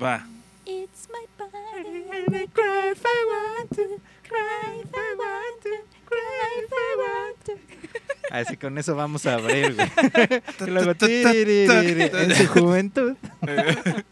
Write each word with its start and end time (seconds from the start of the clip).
Va. 0.00 0.24
It's 0.64 1.08
my 1.10 1.26
body 1.36 2.04
and 2.12 2.36
I 2.36 2.46
cry 2.52 2.92
if 2.92 3.04
I 3.04 3.24
want 3.26 3.70
to, 3.74 4.00
cry 4.28 4.80
if 4.80 4.94
I 4.94 5.14
want 5.18 5.62
to, 5.64 5.70
cry 6.06 6.62
if 6.62 6.72
I 6.72 6.94
want 7.02 7.44
to. 7.46 7.52
Así 8.30 8.56
con 8.56 8.78
eso 8.78 8.94
vamos 8.94 9.26
a 9.26 9.34
abrir, 9.34 9.74
güey. 9.74 9.90
y 10.60 10.70
luego, 10.70 10.94
tiririri, 10.94 12.10
en 12.12 12.32
su 12.32 12.46
juventud. 12.46 13.16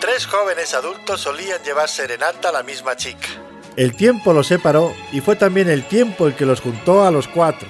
Tres 0.00 0.26
jóvenes 0.26 0.74
adultos 0.74 1.20
solían 1.20 1.62
llevar 1.62 1.88
serenata 1.88 2.48
a 2.48 2.52
la 2.52 2.64
misma 2.64 2.96
chica. 2.96 3.28
El 3.76 3.94
tiempo 3.94 4.32
los 4.32 4.48
separó 4.48 4.92
y 5.12 5.20
fue 5.20 5.36
también 5.36 5.68
el 5.68 5.86
tiempo 5.86 6.26
el 6.26 6.34
que 6.34 6.46
los 6.46 6.60
juntó 6.60 7.06
a 7.06 7.12
los 7.12 7.28
cuatro. 7.28 7.68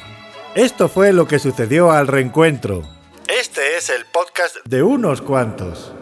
Esto 0.55 0.89
fue 0.89 1.12
lo 1.12 1.29
que 1.29 1.39
sucedió 1.39 1.91
al 1.91 2.07
reencuentro 2.07 2.83
Este 3.29 3.77
es 3.77 3.91
el 3.91 4.05
podcast 4.37 4.57
de 4.66 4.82
unos 4.82 5.23
cuantos. 5.23 5.93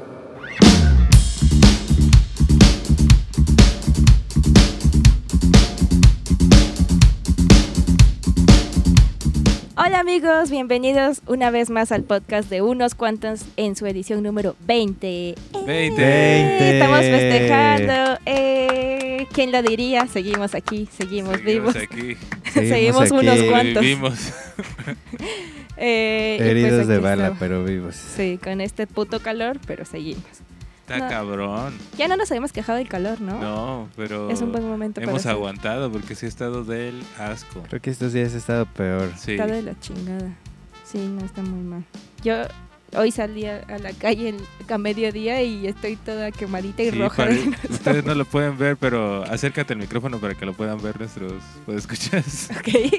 Hola 9.77 10.01
amigos, 10.01 10.51
bienvenidos 10.51 11.23
una 11.27 11.51
vez 11.51 11.71
más 11.71 11.93
al 11.93 12.03
podcast 12.03 12.51
de 12.51 12.61
unos 12.63 12.97
cuantos 12.97 13.45
en 13.57 13.77
su 13.77 13.87
edición 13.87 14.25
número 14.25 14.57
20. 14.67 15.37
20. 15.67 16.03
¡Eh! 16.03 16.75
Estamos 16.75 17.01
festejando. 17.01 18.19
Eh, 18.27 19.29
¿Quién 19.33 19.53
lo 19.53 19.63
diría? 19.63 20.09
Seguimos 20.09 20.57
aquí, 20.57 20.89
seguimos, 20.97 21.41
vivos. 21.43 21.77
aquí. 21.77 22.17
Seguimos 22.53 23.13
unos 23.13 23.39
aquí, 23.39 23.49
cuantos. 23.49 23.81
Vivimos. 23.83 24.33
Eh, 25.77 26.37
pues 26.39 26.51
Heridos 26.51 26.87
de 26.87 26.99
bala, 26.99 27.37
pero 27.39 27.65
vivos. 27.65 27.95
Sí, 27.97 28.39
con 28.43 28.61
este 28.61 28.87
puto 28.87 29.21
calor, 29.21 29.59
pero 29.67 29.85
seguimos. 29.85 30.25
Está 30.83 30.99
No. 30.99 31.09
cabrón. 31.09 31.75
Ya 31.97 32.09
no 32.09 32.17
nos 32.17 32.31
habíamos 32.31 32.53
quejado 32.53 32.77
del 32.79 32.89
calor, 32.89 33.21
¿no? 33.21 33.41
No, 33.41 33.89
pero 33.97 34.31
Es 34.31 34.43
un 34.43 34.53
buen 34.53 34.69
momento 34.69 35.01
para 35.01 35.11
hemos 35.11 35.25
aguantado 35.27 35.91
porque 35.91 36.15
sí 36.15 36.27
ha 36.27 36.29
estado 36.29 36.63
del 36.65 37.03
asco. 37.19 37.63
Creo 37.69 37.81
que 37.81 37.91
estos 37.91 38.13
días 38.13 38.35
ha 38.35 38.37
estado 38.39 38.67
peor. 38.67 39.11
Sí. 39.17 39.33
Está 39.33 39.47
de 39.47 39.63
la 39.63 39.79
chingada. 39.81 40.37
Sí, 40.85 40.99
no 40.99 41.25
está 41.25 41.41
muy 41.41 41.63
mal. 41.63 41.85
Yo 42.23 42.35
hoy 42.97 43.11
salí 43.11 43.47
a, 43.47 43.65
la 43.81 43.93
calle 43.93 44.35
a 44.69 44.79
mediodía 44.79 45.43
y 45.43 45.67
estoy 45.67 45.97
toda 45.97 46.31
quemadita 46.33 46.83
y 46.83 46.91
Sí, 46.91 46.99
roja. 46.99 47.27
de 47.27 47.53
ustedes 47.71 48.05
no 48.05 48.15
lo 48.15 48.25
pueden 48.25 48.57
ver, 48.59 48.77
pero 48.77 49.25
acércate 49.25 49.73
al 49.73 49.79
micrófono 49.81 50.19
para 50.19 50.35
que 50.35 50.45
lo 50.47 50.53
puedan 50.55 50.81
ver 50.83 50.99
nuestros 50.99 51.33
escuchas. 51.69 52.51
Ok. 52.59 52.93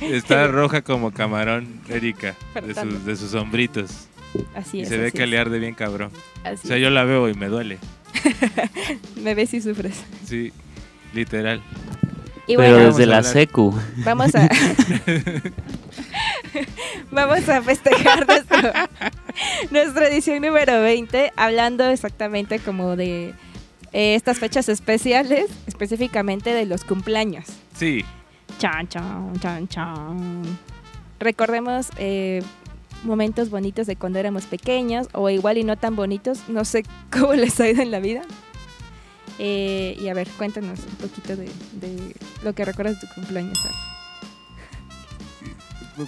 Está 0.00 0.46
roja 0.48 0.82
como 0.82 1.10
camarón, 1.12 1.80
Erika, 1.88 2.34
de 2.64 2.74
sus, 2.74 3.04
de 3.04 3.16
sus 3.16 3.34
hombritos. 3.34 4.08
Así 4.54 4.78
Y 4.78 4.82
es. 4.82 4.88
se 4.88 4.98
ve 4.98 5.12
que 5.12 5.26
le 5.26 5.38
arde 5.38 5.58
bien 5.58 5.74
cabrón. 5.74 6.10
así 6.42 6.60
O 6.64 6.68
sea, 6.68 6.76
es. 6.76 6.82
yo 6.82 6.90
la 6.90 7.04
veo 7.04 7.28
y 7.28 7.34
me 7.34 7.46
duele. 7.48 7.78
Me 9.22 9.34
ves 9.34 9.52
y 9.54 9.60
sufres. 9.60 10.02
Sí, 10.24 10.52
literal. 11.12 11.62
Y 12.46 12.56
Pero 12.56 12.74
bueno, 12.74 12.86
desde 12.90 13.06
la 13.06 13.22
secu. 13.22 13.74
vamos 14.04 14.34
a. 14.34 14.48
vamos 17.10 17.48
a 17.48 17.62
festejar 17.62 18.26
nuestro, 18.28 18.72
nuestra 19.70 20.08
edición 20.08 20.42
número 20.42 20.80
20, 20.80 21.32
hablando 21.36 21.84
exactamente 21.84 22.58
como 22.58 22.96
de 22.96 23.34
eh, 23.92 24.14
estas 24.14 24.38
fechas 24.38 24.68
especiales, 24.68 25.50
específicamente 25.66 26.52
de 26.52 26.66
los 26.66 26.84
cumpleaños. 26.84 27.46
Sí, 27.76 28.04
Chan, 28.58 28.88
chan, 28.88 29.32
chan, 29.40 29.68
chan. 29.68 30.42
Recordemos 31.18 31.88
eh, 31.96 32.42
momentos 33.02 33.50
bonitos 33.50 33.86
de 33.86 33.96
cuando 33.96 34.18
éramos 34.18 34.46
pequeños, 34.46 35.08
o 35.12 35.28
igual 35.30 35.58
y 35.58 35.64
no 35.64 35.76
tan 35.76 35.96
bonitos, 35.96 36.48
no 36.48 36.64
sé 36.64 36.84
cómo 37.10 37.34
les 37.34 37.58
ha 37.60 37.68
ido 37.68 37.82
en 37.82 37.90
la 37.90 38.00
vida. 38.00 38.22
Eh, 39.38 39.96
y 40.00 40.08
a 40.08 40.14
ver, 40.14 40.28
cuéntanos 40.38 40.78
un 40.78 40.96
poquito 40.96 41.36
de, 41.36 41.46
de 41.72 42.14
lo 42.44 42.52
que 42.54 42.64
recuerdas 42.64 43.00
de 43.00 43.06
tu 43.06 43.14
cumpleaños. 43.14 43.58
Ar. 43.66 43.72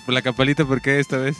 La 0.08 0.22
campalita, 0.22 0.64
¿por 0.64 0.80
qué 0.80 0.98
esta 1.00 1.16
vez? 1.18 1.36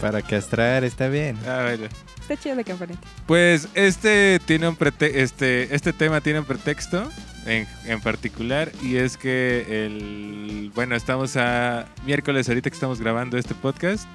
Para 0.00 0.22
castrar 0.22 0.84
está 0.84 1.08
bien. 1.08 1.36
Ah, 1.46 1.62
bueno. 1.68 1.88
Está 2.20 2.36
chido 2.36 2.54
la 2.54 2.64
campanita. 2.64 3.00
Pues 3.26 3.68
este 3.74 4.38
tiene 4.44 4.68
un 4.68 4.76
prete- 4.76 5.12
este 5.16 5.74
este 5.74 5.92
tema 5.92 6.20
tiene 6.20 6.40
un 6.40 6.44
pretexto 6.44 7.08
en, 7.46 7.66
en 7.86 8.00
particular 8.00 8.70
y 8.82 8.96
es 8.96 9.16
que 9.16 9.64
el 9.86 10.70
bueno 10.74 10.94
estamos 10.94 11.36
a 11.36 11.86
miércoles 12.04 12.48
ahorita 12.48 12.68
que 12.70 12.74
estamos 12.74 13.00
grabando 13.00 13.38
este 13.38 13.54
podcast 13.54 14.06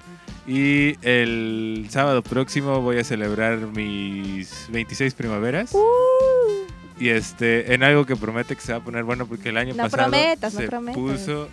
y 0.45 0.95
el 1.01 1.87
sábado 1.89 2.21
próximo 2.21 2.81
voy 2.81 2.99
a 2.99 3.03
celebrar 3.03 3.57
mis 3.57 4.67
26 4.69 5.13
primaveras 5.15 5.73
y 6.99 7.09
este 7.09 7.73
en 7.73 7.81
algo 7.83 8.05
que 8.05 8.15
promete 8.15 8.55
que 8.55 8.61
se 8.61 8.73
va 8.73 8.77
a 8.77 8.83
poner 8.83 9.03
bueno 9.03 9.25
porque 9.25 9.49
el 9.49 9.57
año 9.57 9.73
No 9.73 9.83
pasado 9.83 10.11
prometas, 10.11 10.53
no 10.53 10.59
se 10.61 10.67
prometas. 10.67 10.95
puso 11.01 11.49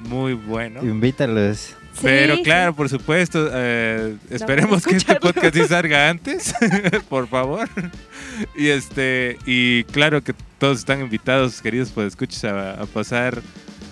muy 0.00 0.34
bueno. 0.34 0.82
Invítalos. 0.82 1.74
Pero 2.02 2.36
Sí, 2.36 2.42
claro, 2.44 2.72
sí. 2.72 2.76
por 2.76 2.88
supuesto, 2.88 3.50
eh, 3.52 4.16
esperemos 4.30 4.86
que 4.86 4.96
este 4.96 5.16
podcast 5.16 5.54
sí 5.54 5.64
salga 5.66 6.08
antes, 6.10 6.54
por 7.08 7.28
favor. 7.28 7.68
Y 8.56 8.68
este 8.68 9.36
y 9.44 9.84
claro 9.84 10.22
que 10.22 10.32
todos 10.58 10.78
están 10.78 11.00
invitados, 11.00 11.60
queridos, 11.60 11.90
pues 11.90 12.08
escuches 12.08 12.44
a, 12.44 12.80
a 12.82 12.86
pasar 12.86 13.42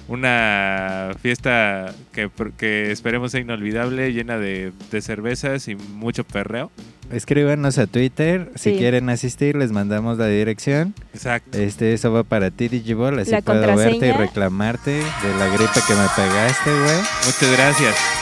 una 0.08 1.10
fiesta 1.20 1.94
que, 2.12 2.90
esperemos 2.90 3.32
sea 3.32 3.40
inolvidable, 3.40 4.12
llena 4.12 4.38
de, 4.38 4.72
de 4.90 5.00
cervezas 5.00 5.68
y 5.68 5.76
mucho 5.76 6.24
perreo. 6.24 6.70
Escríbanos 7.12 7.78
a 7.78 7.86
Twitter. 7.86 8.50
Si 8.54 8.76
quieren 8.76 9.08
asistir, 9.08 9.56
les 9.56 9.72
mandamos 9.72 10.18
la 10.18 10.26
dirección. 10.26 10.94
Exacto. 11.14 11.56
Este, 11.56 11.94
eso 11.94 12.12
va 12.12 12.22
para 12.22 12.50
ti, 12.50 12.68
Digibol. 12.68 13.18
Así 13.18 13.30
La 13.30 13.40
puedo 13.40 13.76
verte 13.76 14.08
y 14.08 14.12
reclamarte 14.12 14.90
de 14.90 15.34
la 15.38 15.46
gripe 15.46 15.80
que 15.86 15.94
me 15.94 16.06
pegaste, 16.14 16.70
güey. 16.70 16.98
Muchas 17.24 17.52
gracias. 17.52 18.17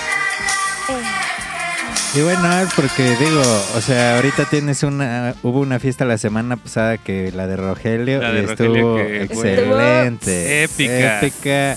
Y 2.16 2.22
bueno, 2.22 2.60
es 2.60 2.72
porque 2.74 3.02
digo, 3.16 3.42
o 3.76 3.80
sea, 3.82 4.16
ahorita 4.16 4.46
tienes 4.46 4.82
una, 4.82 5.34
hubo 5.42 5.60
una 5.60 5.78
fiesta 5.78 6.04
la 6.06 6.16
semana 6.16 6.56
pasada 6.56 6.96
que 6.96 7.30
la 7.32 7.46
de 7.46 7.56
Rogelio 7.56 8.22
La 8.22 8.32
de 8.32 8.42
y 8.42 8.44
estuvo 8.46 8.68
Rogelio 8.68 8.96
que 8.96 9.22
excelente, 9.24 10.62
Épica. 10.64 11.20
épica, 11.20 11.76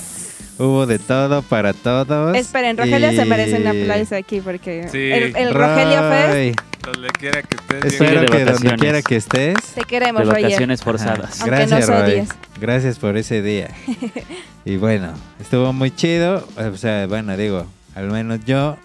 hubo 0.58 0.86
de 0.86 0.98
todo 0.98 1.42
para 1.42 1.74
todos. 1.74 2.38
Esperen, 2.38 2.78
Rogelio 2.78 3.10
se 3.12 3.26
y- 3.26 3.30
merece 3.30 3.56
un 3.60 3.68
aplauso 3.68 4.16
aquí 4.16 4.40
porque 4.40 4.88
Sí. 4.90 5.12
el, 5.12 5.36
el 5.36 5.54
Rogelio 5.54 6.10
Fest, 6.10 6.60
Donde 6.86 7.10
quiera 7.10 7.42
que 7.44 7.56
estés. 7.56 7.94
Espero 7.94 8.26
que 8.26 8.46
donde 8.46 8.76
quiera 8.78 9.02
que 9.02 9.16
estés. 9.18 9.56
te 9.76 9.82
queremos, 9.82 10.22
De 10.22 10.30
Roger. 10.30 10.44
vacaciones 10.44 10.82
forzadas. 10.82 11.42
Aunque 11.42 11.56
Gracias, 11.58 11.90
nos 11.90 12.02
Roy. 12.02 12.28
Gracias 12.62 12.98
por 12.98 13.18
ese 13.18 13.42
día. 13.42 13.72
y 14.66 14.78
bueno, 14.78 15.12
estuvo 15.42 15.74
muy 15.74 15.92
chido. 15.94 16.48
O 16.56 16.78
sea, 16.78 17.08
bueno, 17.08 17.36
digo, 17.36 17.66
al 17.94 18.10
menos 18.10 18.40
yo 18.46 18.78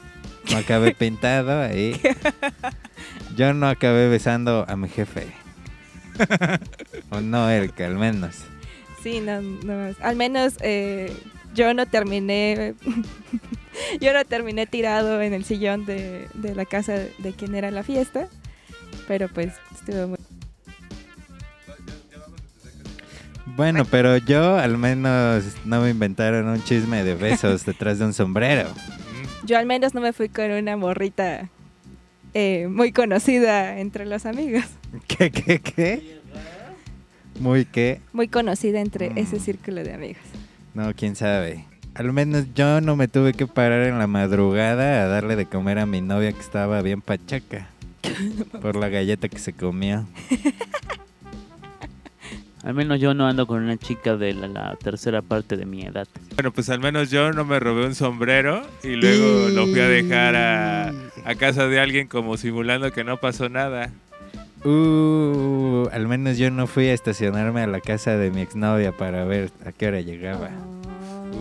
no 0.51 0.59
acabé 0.59 0.95
pintado 0.99 1.61
ahí. 1.61 2.01
Yo 3.37 3.53
no 3.53 3.69
acabé 3.69 4.09
besando 4.09 4.65
a 4.69 4.77
mi 4.77 4.89
jefe. 4.89 5.27
o 7.11 7.21
no, 7.21 7.51
Erika, 7.51 7.87
al 7.87 7.97
menos. 7.97 8.37
Sí, 9.03 9.21
no, 9.21 9.41
no, 9.41 9.95
al 10.01 10.17
menos 10.17 10.55
eh, 10.61 11.13
yo 11.53 11.75
no 11.75 11.87
terminé, 11.87 12.75
yo 14.01 14.13
no 14.15 14.25
terminé 14.25 14.67
tirado 14.67 15.21
en 15.21 15.35
el 15.35 15.45
sillón 15.45 15.85
de, 15.85 16.29
de 16.35 16.55
la 16.55 16.65
casa 16.65 16.95
de 16.95 17.33
quien 17.37 17.55
era 17.55 17.71
la 17.71 17.83
fiesta, 17.83 18.29
pero 19.07 19.29
pues 19.29 19.53
estuvo 19.75 20.09
muy... 20.09 20.19
Bueno, 23.57 23.85
pero 23.85 24.17
yo 24.17 24.57
al 24.57 24.79
menos 24.79 25.45
no 25.65 25.83
me 25.83 25.91
inventaron 25.91 26.49
un 26.49 26.63
chisme 26.65 27.05
de 27.05 27.15
besos 27.15 27.67
detrás 27.67 27.99
de 27.99 28.07
un 28.07 28.15
sombrero. 28.15 28.69
Yo 29.45 29.59
al 29.59 29.67
menos 29.67 29.95
no 29.95 30.01
me 30.01 30.13
fui 30.13 30.29
con 30.29 30.51
una 30.51 30.77
morrita 30.77 31.49
eh, 32.33 32.67
muy 32.71 32.93
conocida 32.93 33.79
entre 33.79 34.07
los 34.07 34.27
amigos, 34.27 34.65
¿Qué, 35.07 35.31
qué, 35.31 35.61
qué? 35.61 36.21
Muy 37.41 37.65
qué. 37.65 38.01
muy 38.13 38.29
conocida 38.29 38.81
entre 38.81 39.11
Mm. 39.11 39.19
ese 39.19 39.41
círculo 39.41 39.83
de 39.83 39.93
amigos. 39.93 40.23
No, 40.73 40.93
quién 40.95 41.15
sabe. 41.17 41.65
Al 41.95 42.13
menos 42.13 42.47
yo 42.55 42.81
no 42.81 42.97
me 42.97 43.07
tuve 43.07 43.35
que 43.35 43.47
parar 43.47 43.83
en 43.87 43.99
la 43.99 44.07
madrugada 44.07 45.05
a 45.05 45.07
darle 45.09 45.37
de 45.37 45.47
comer 45.47 45.79
a 45.79 45.87
mi 45.87 46.01
novia 46.01 46.33
que 46.33 46.41
estaba 46.41 46.81
bien 46.83 47.01
pachaca. 47.03 47.69
por 48.63 48.77
la 48.77 48.89
galleta 48.89 49.29
que 49.29 49.39
se 49.39 49.53
comió. 49.53 50.07
Al 52.65 52.73
menos 52.73 52.99
yo 52.99 53.13
no 53.13 53.27
ando 53.27 53.47
con 53.47 53.63
una 53.63 53.77
chica 53.77 54.17
de 54.17 54.33
la, 54.33 54.49
la 54.49 54.77
tercera 54.77 55.21
parte 55.21 55.57
de 55.57 55.67
mi 55.67 55.83
edad. 55.83 56.09
Bueno, 56.35 56.51
pues 56.51 56.71
al 56.71 56.81
menos 56.81 57.11
yo 57.11 57.31
no 57.31 57.45
me 57.45 57.61
robé 57.61 57.85
un 57.85 57.95
sombrero 57.95 58.63
y 58.83 58.97
luego 58.97 59.51
lo 59.51 59.67
fui 59.67 59.81
a 59.81 59.89
dejar 59.89 60.35
a, 60.35 60.89
a 61.25 61.35
casa 61.35 61.69
de 61.69 61.79
alguien 61.79 62.09
como 62.09 62.39
simulando 62.39 62.91
que 62.91 63.05
no 63.05 63.19
pasó 63.19 63.51
nada. 63.51 63.91
Uh, 64.65 65.89
al 65.93 66.09
menos 66.09 66.39
yo 66.39 66.51
no 66.51 66.67
fui 66.67 66.87
a 66.87 66.95
estacionarme 66.95 67.61
a 67.61 67.67
la 67.67 67.81
casa 67.81 68.17
de 68.17 68.31
mi 68.31 68.41
exnovia 68.41 68.93
para 68.93 69.25
ver 69.25 69.51
a 69.67 69.73
qué 69.73 69.89
hora 69.89 70.01
llegaba. 70.01 70.49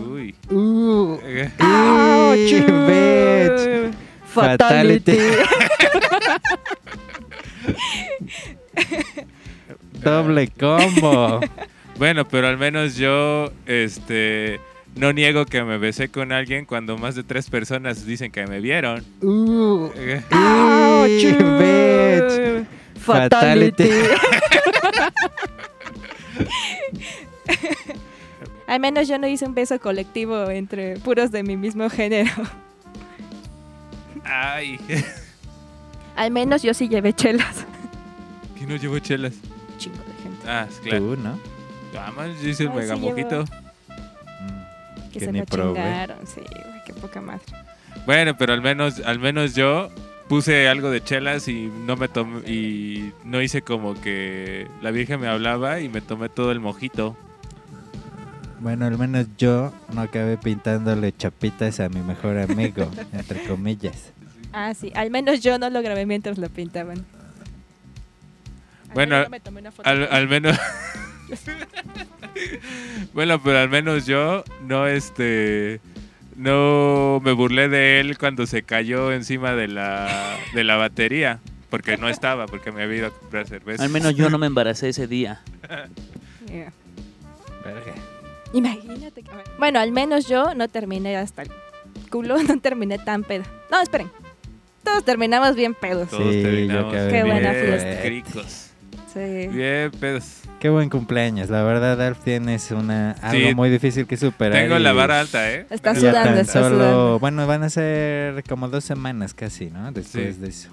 Uy. 0.06 0.34
Uh, 0.50 1.18
Ouch. 1.58 2.52
bitch. 2.86 3.94
Fatality. 4.26 5.16
Doble 10.04 10.48
combo. 10.48 11.40
Bueno, 11.96 12.26
pero 12.26 12.48
al 12.48 12.58
menos 12.58 12.96
yo, 12.96 13.52
este, 13.66 14.58
no 14.96 15.12
niego 15.12 15.46
que 15.46 15.62
me 15.62 15.78
besé 15.78 16.08
con 16.08 16.32
alguien 16.32 16.64
cuando 16.64 16.98
más 16.98 17.14
de 17.14 17.22
tres 17.22 17.48
personas 17.48 18.04
dicen 18.04 18.32
que 18.32 18.44
me 18.48 18.58
vieron. 18.60 19.04
Uh, 19.22 19.90
bitch. 21.60 22.66
Fatality. 22.98 23.90
Al 28.66 28.80
menos 28.80 29.06
yo 29.06 29.18
no 29.18 29.28
hice 29.28 29.44
un 29.44 29.54
beso 29.54 29.78
colectivo 29.78 30.50
entre 30.50 30.96
puros 30.96 31.30
de 31.30 31.42
mi 31.42 31.56
mismo 31.56 31.88
género. 31.90 32.32
Ay, 34.24 34.80
Al 36.16 36.30
menos 36.30 36.62
yo 36.62 36.74
sí 36.74 36.88
llevé 36.88 37.12
chelas. 37.12 37.66
¿quién 38.56 38.68
no 38.70 38.76
llevó 38.76 38.98
chelas? 38.98 39.34
Ah, 40.46 40.66
claro. 40.82 40.98
Tú, 40.98 41.16
¿no? 41.16 41.38
Además, 41.98 42.30
yo 42.42 42.48
hice 42.48 42.64
el 42.64 42.70
Ay, 42.70 42.76
mega 42.76 42.96
mojito. 42.96 43.44
Mm, 43.44 45.10
Que, 45.12 45.18
Que 45.18 45.24
se 45.26 45.32
ni 45.32 45.38
lo 45.40 45.46
probé. 45.46 45.74
chingaron. 45.80 46.26
Sí, 46.26 46.40
güey, 46.40 46.84
qué 46.86 46.92
poca 46.94 47.20
madre. 47.20 47.42
Bueno, 48.06 48.36
pero 48.36 48.52
al 48.52 48.60
menos, 48.62 49.00
al 49.00 49.18
menos 49.18 49.54
yo 49.54 49.90
puse 50.28 50.68
algo 50.68 50.90
de 50.90 51.02
chelas 51.04 51.46
y 51.48 51.70
no 51.86 51.96
me 51.96 52.08
tomé 52.08 52.40
y 52.50 53.12
no 53.24 53.40
hice 53.40 53.62
como 53.62 53.94
que 54.00 54.66
la 54.82 54.90
Virgen 54.90 55.20
me 55.20 55.28
hablaba 55.28 55.80
y 55.80 55.88
me 55.88 56.00
tomé 56.00 56.28
todo 56.28 56.50
el 56.50 56.60
mojito. 56.60 57.16
Bueno, 58.60 58.86
al 58.86 58.96
menos 58.98 59.26
yo 59.36 59.72
no 59.92 60.00
acabé 60.00 60.36
pintándole 60.38 61.12
chapitas 61.16 61.80
a 61.80 61.88
mi 61.88 62.00
mejor 62.00 62.38
amigo, 62.38 62.88
entre 63.12 63.42
comillas. 63.44 64.10
Ah, 64.52 64.72
sí. 64.74 64.90
Al 64.94 65.10
menos 65.10 65.40
yo 65.42 65.58
no 65.58 65.68
lo 65.70 65.82
grabé 65.82 66.06
mientras 66.06 66.38
lo 66.38 66.48
pintaban. 66.48 67.04
Al 68.94 69.06
Bueno, 69.06 69.14
menos 69.16 69.26
yo 69.26 69.30
me 69.30 69.40
tomé 69.40 69.60
una 69.60 69.72
foto. 69.72 69.88
Al, 69.88 70.08
al 70.10 70.28
menos. 70.28 70.56
bueno, 73.12 73.42
pero 73.42 73.58
al 73.58 73.68
menos 73.68 74.06
yo 74.06 74.44
no 74.62 74.86
este 74.86 75.80
no 76.36 77.20
me 77.24 77.32
burlé 77.32 77.68
de 77.68 78.00
él 78.00 78.18
cuando 78.18 78.46
se 78.46 78.62
cayó 78.62 79.12
encima 79.12 79.54
de 79.54 79.68
la 79.68 80.36
de 80.52 80.64
la 80.64 80.76
batería, 80.76 81.38
porque 81.70 81.96
no 81.96 82.08
estaba, 82.08 82.46
porque 82.46 82.72
me 82.72 82.82
había 82.82 82.96
ido 82.98 83.06
a 83.08 83.10
comprar 83.10 83.46
cerveza. 83.46 83.82
Al 83.84 83.90
menos 83.90 84.14
yo 84.16 84.28
no 84.30 84.38
me 84.38 84.46
embaracé 84.46 84.88
ese 84.88 85.06
día. 85.06 85.40
Yeah. 86.48 86.72
Imagínate. 88.52 89.22
que- 89.22 89.30
Bueno, 89.58 89.80
al 89.80 89.90
menos 89.92 90.28
yo 90.28 90.54
no 90.54 90.68
terminé 90.68 91.16
hasta 91.16 91.42
el 91.42 91.50
culo, 92.10 92.36
no 92.42 92.58
terminé 92.60 92.98
tan 92.98 93.22
pedo. 93.24 93.44
No, 93.70 93.80
esperen. 93.80 94.10
Todos 94.82 95.04
terminamos 95.04 95.56
bien 95.56 95.74
pedos. 95.74 96.10
Todos 96.10 96.30
Sí, 96.32 96.42
yo 96.42 96.48
terminamos 96.48 96.92
Qué 96.94 97.22
buena 97.24 97.52
bien 97.52 97.64
fiesta. 97.64 98.02
cricos. 98.02 98.63
Sí. 99.14 99.46
Bien 99.48 99.90
pedos. 99.92 100.40
Qué 100.58 100.68
buen 100.68 100.90
cumpleaños. 100.90 101.48
La 101.48 101.62
verdad, 101.62 102.00
Alf, 102.02 102.18
tienes 102.24 102.70
una, 102.72 103.12
algo 103.22 103.48
Sí. 103.48 103.54
muy 103.54 103.70
difícil 103.70 104.06
que 104.06 104.16
superar. 104.16 104.60
Tengo 104.62 104.76
y 104.76 104.82
la 104.82 104.92
vara 104.92 105.20
alta, 105.20 105.52
¿eh? 105.52 105.66
Está 105.70 105.94
sudando, 105.94 106.40
está 106.40 106.52
solo, 106.64 106.68
sudando. 106.76 107.18
Bueno, 107.20 107.46
van 107.46 107.62
a 107.62 107.70
ser 107.70 108.42
como 108.44 108.68
dos 108.68 108.82
semanas 108.84 109.32
casi, 109.34 109.66
¿no? 109.70 109.92
Después 109.92 110.34
Sí. 110.34 110.40
de 110.40 110.48
eso. 110.48 110.68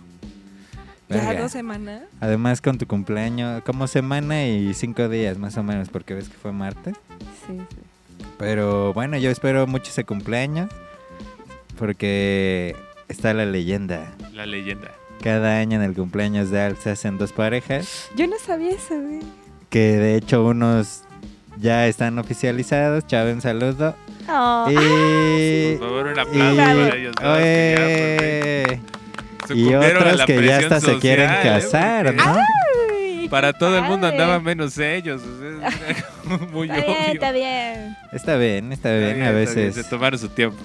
Ya 1.09 1.33
dos 1.39 1.51
semanas. 1.51 2.03
Además, 2.21 2.61
con 2.61 2.77
tu 2.77 2.87
cumpleaños, 2.87 3.61
como 3.63 3.85
semana 3.87 4.45
y 4.47 4.73
cinco 4.73 5.09
días 5.09 5.37
más 5.37 5.57
o 5.57 5.63
menos, 5.63 5.89
porque 5.89 6.13
ves 6.13 6.29
que 6.29 6.37
fue 6.37 6.51
martes. 6.53 6.95
Sí, 7.45 7.57
sí. 7.57 7.75
Pero 8.39 8.93
bueno, 8.93 9.17
yo 9.17 9.29
espero 9.29 9.67
mucho 9.67 9.91
ese 9.91 10.05
cumpleaños, 10.05 10.69
porque 11.77 12.75
está 13.09 13.33
la 13.33 13.45
leyenda. 13.45 14.11
La 14.33 14.45
leyenda. 14.45 14.89
Cada 15.21 15.57
año 15.59 15.77
en 15.77 15.83
el 15.83 15.93
cumpleaños 15.93 16.49
de 16.49 16.61
Alf 16.61 16.81
se 16.83 16.89
hacen 16.91 17.17
dos 17.17 17.31
parejas, 17.31 18.09
Yo 18.15 18.25
no 18.27 18.37
sabía 18.39 18.71
eso, 18.71 18.99
güey. 18.99 19.19
que 19.69 19.79
de 19.97 20.15
hecho 20.15 20.43
unos 20.45 21.03
ya 21.59 21.85
están 21.87 22.17
oficializados. 22.17 23.05
Chavo, 23.07 23.31
un 23.31 23.41
saludo. 23.41 23.95
Oh, 24.27 24.67
y, 24.69 25.75
Por 25.77 25.87
favor, 25.89 26.07
un 26.07 26.17
y- 26.17 26.19
aplauso 26.19 26.55
para 26.55 26.95
ellos 26.95 27.13
que 27.15 28.79
ya 28.79 29.47
fin 29.47 29.57
y 29.57 29.73
a 29.73 29.79
otros 29.79 30.17
la 30.17 30.25
que 30.25 30.43
ya 30.45 30.57
hasta 30.59 30.79
se 30.79 30.97
quieren 30.99 31.27
social, 31.29 31.45
¿eh? 31.45 31.61
casar, 31.61 32.13
¿no? 32.15 32.23
ay, 32.25 33.27
Para 33.29 33.53
todo 33.53 33.75
el 33.77 33.83
mundo 33.83 34.07
padre. 34.07 34.21
andaba 34.21 34.39
menos 34.39 34.77
ellos. 34.77 35.21
o 35.21 35.39
sea, 35.39 35.67
es 35.89 36.05
muy 36.51 36.69
Está 36.69 36.81
bien, 36.85 36.97
obvio. 36.97 37.13
está 37.13 37.31
bien. 37.31 37.97
Está 38.11 38.35
bien, 38.37 38.71
está 38.71 38.89
bien. 38.93 39.09
Está 39.17 39.27
A 39.29 39.31
bien, 39.31 39.43
está 39.43 39.55
bien, 39.55 39.67
veces 39.67 39.75
Se 39.75 39.83
tomaron 39.89 40.19
su 40.19 40.29
tiempo. 40.29 40.57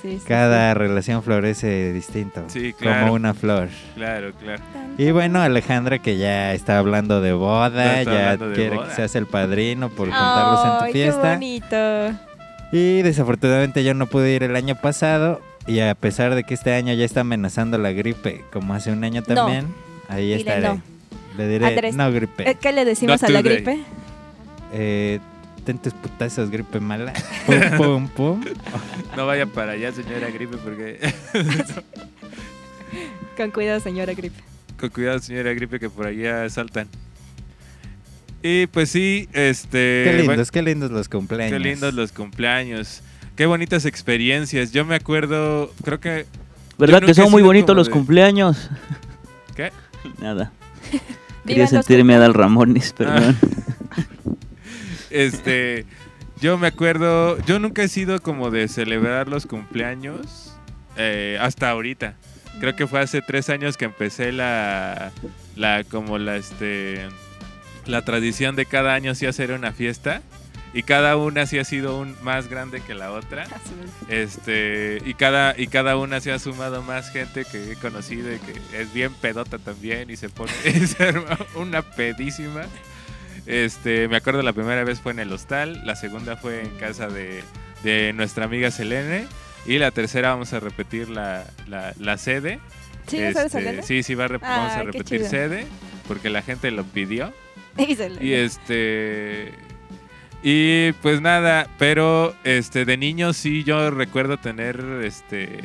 Sí, 0.00 0.18
sí, 0.20 0.24
cada 0.28 0.74
relación 0.74 1.22
florece 1.22 1.92
distinto. 1.92 2.44
Sí, 2.48 2.72
claro. 2.72 3.00
Como 3.02 3.12
una 3.14 3.34
flor. 3.34 3.68
Claro, 3.94 4.32
claro. 4.40 4.62
Y 4.96 5.10
bueno, 5.10 5.40
Alejandra 5.40 5.98
que 5.98 6.16
ya 6.18 6.52
está 6.54 6.78
hablando 6.78 7.20
de 7.20 7.32
boda, 7.32 8.02
Ya 8.02 8.36
de 8.36 8.54
quiere 8.54 8.76
boda. 8.76 8.88
que 8.88 8.94
seas 8.94 9.14
el 9.16 9.26
padrino 9.26 9.88
por 9.88 10.08
juntarlos 10.08 10.64
en 10.64 10.78
tu 10.78 10.84
qué 10.86 10.92
fiesta. 10.92 11.32
bonito. 11.34 12.18
Y 12.72 13.02
desafortunadamente 13.02 13.82
yo 13.82 13.94
no 13.94 14.06
pude 14.06 14.32
ir 14.34 14.42
el 14.42 14.54
año 14.54 14.74
pasado 14.76 15.40
y 15.66 15.80
a 15.80 15.94
pesar 15.94 16.34
de 16.34 16.44
que 16.44 16.54
este 16.54 16.74
año 16.74 16.92
ya 16.94 17.04
está 17.04 17.20
amenazando 17.20 17.76
la 17.78 17.92
gripe, 17.92 18.44
como 18.52 18.74
hace 18.74 18.92
un 18.92 19.02
año 19.04 19.22
No. 19.26 19.34
también, 19.34 19.66
ahí 20.08 20.28
Dile 20.28 20.36
estaré. 20.40 20.62
no. 20.68 20.82
Le 21.36 21.48
diré, 21.48 21.66
Andrés, 21.66 21.94
no 21.96 22.10
gripe. 22.12 22.50
Eh, 22.50 22.56
¿Qué 22.60 22.72
le 22.72 22.84
decimos 22.84 23.20
Not 23.22 23.30
a 23.30 23.32
la 23.32 23.42
today. 23.42 23.56
gripe? 23.62 23.78
Eh, 24.72 25.20
putazos, 25.76 26.50
gripe 26.50 26.80
mala. 26.80 27.12
Pum, 27.46 27.76
pum, 27.76 28.08
pum. 28.08 28.44
No 29.16 29.26
vaya 29.26 29.46
para 29.46 29.72
allá, 29.72 29.92
señora 29.92 30.30
Gripe, 30.30 30.56
porque. 30.56 30.98
Con 33.36 33.50
cuidado, 33.50 33.80
señora 33.80 34.14
gripe. 34.14 34.40
Con 34.80 34.88
cuidado, 34.90 35.18
señora 35.20 35.52
Gripe, 35.52 35.78
que 35.78 35.88
por 35.90 36.06
allá 36.06 36.48
saltan. 36.50 36.88
Y 38.42 38.66
pues 38.68 38.90
sí, 38.90 39.28
este. 39.32 40.02
Qué 40.04 40.12
bueno, 40.16 40.32
lindos, 40.32 40.50
qué 40.50 40.62
lindos 40.62 40.90
los 40.90 41.08
cumpleaños. 41.08 41.52
Qué 41.52 41.58
lindos 41.58 41.94
los 41.94 42.12
cumpleaños. 42.12 43.02
Qué 43.36 43.46
bonitas 43.46 43.84
experiencias. 43.84 44.72
Yo 44.72 44.84
me 44.84 44.94
acuerdo, 44.96 45.72
creo 45.84 46.00
que. 46.00 46.26
¿Verdad 46.78 47.02
que 47.02 47.14
son 47.14 47.30
muy 47.30 47.42
bonitos 47.42 47.76
los 47.76 47.86
de- 47.86 47.92
cumpleaños? 47.92 48.70
¿Qué? 49.54 49.72
Nada. 50.20 50.52
Quería 51.46 51.66
sentirme 51.66 52.14
a 52.14 52.18
Dal 52.18 52.34
Ramones, 52.34 52.92
perdón. 52.92 53.36
Este. 55.10 55.86
Yo 56.40 56.56
me 56.58 56.68
acuerdo. 56.68 57.38
Yo 57.44 57.58
nunca 57.58 57.82
he 57.82 57.88
sido 57.88 58.20
como 58.20 58.50
de 58.50 58.68
celebrar 58.68 59.28
los 59.28 59.46
cumpleaños. 59.46 60.54
eh, 60.96 61.38
hasta 61.40 61.70
ahorita. 61.70 62.16
Creo 62.60 62.74
que 62.74 62.86
fue 62.86 63.00
hace 63.00 63.22
tres 63.22 63.50
años 63.50 63.76
que 63.76 63.84
empecé 63.86 64.32
la. 64.32 65.12
La. 65.56 65.84
Como 65.84 66.18
la 66.18 66.36
este. 66.36 67.08
La 67.86 68.02
tradición 68.04 68.54
de 68.56 68.66
cada 68.66 68.94
año 68.94 69.14
sí 69.14 69.26
hacer 69.26 69.52
una 69.52 69.72
fiesta. 69.72 70.22
Y 70.74 70.82
cada 70.82 71.16
una 71.16 71.46
sí 71.46 71.58
ha 71.58 71.64
sido 71.64 71.98
un 71.98 72.14
más 72.22 72.48
grande 72.48 72.82
que 72.82 72.92
la 72.94 73.10
otra. 73.12 73.46
Este, 74.10 75.00
y 75.06 75.14
cada, 75.14 75.58
y 75.58 75.66
cada 75.68 75.96
una 75.96 76.20
se 76.20 76.30
ha 76.30 76.38
sumado 76.38 76.82
más 76.82 77.10
gente 77.10 77.46
que 77.50 77.72
he 77.72 77.76
conocido 77.76 78.30
y 78.34 78.38
que 78.38 78.52
es 78.78 78.92
bien 78.92 79.14
pedota 79.14 79.58
también 79.58 80.10
y 80.10 80.16
se 80.16 80.28
pone 80.28 80.52
una 81.56 81.80
pedísima. 81.80 82.62
Este, 83.48 84.08
me 84.08 84.16
acuerdo 84.18 84.42
la 84.42 84.52
primera 84.52 84.84
vez 84.84 85.00
fue 85.00 85.12
en 85.12 85.20
el 85.20 85.32
hostal, 85.32 85.80
la 85.86 85.96
segunda 85.96 86.36
fue 86.36 86.60
en 86.60 86.68
casa 86.76 87.08
de, 87.08 87.42
de 87.82 88.12
nuestra 88.12 88.44
amiga 88.44 88.70
Selene 88.70 89.26
y 89.64 89.78
la 89.78 89.90
tercera 89.90 90.28
vamos 90.30 90.52
a 90.52 90.60
repetir 90.60 91.08
la, 91.08 91.44
la, 91.66 91.94
la 91.98 92.18
sede. 92.18 92.60
¿Sí, 93.06 93.18
¿no 93.20 93.32
sabes 93.32 93.54
Este, 93.54 93.82
sí, 93.82 94.02
sí, 94.02 94.14
va 94.14 94.26
a 94.26 94.28
rep- 94.28 94.40
vamos 94.42 94.72
a 94.72 94.80
qué 94.80 94.84
repetir 94.84 95.24
sede 95.24 95.66
porque 96.06 96.28
la 96.28 96.42
gente 96.42 96.70
lo 96.70 96.84
pidió. 96.84 97.32
Y 98.20 98.32
este. 98.34 99.52
Y 100.42 100.92
pues 101.02 101.20
nada, 101.20 101.68
pero 101.78 102.34
este 102.44 102.84
de 102.84 102.96
niño 102.96 103.32
sí 103.32 103.64
yo 103.64 103.90
recuerdo 103.90 104.36
tener 104.36 104.78
este 105.04 105.60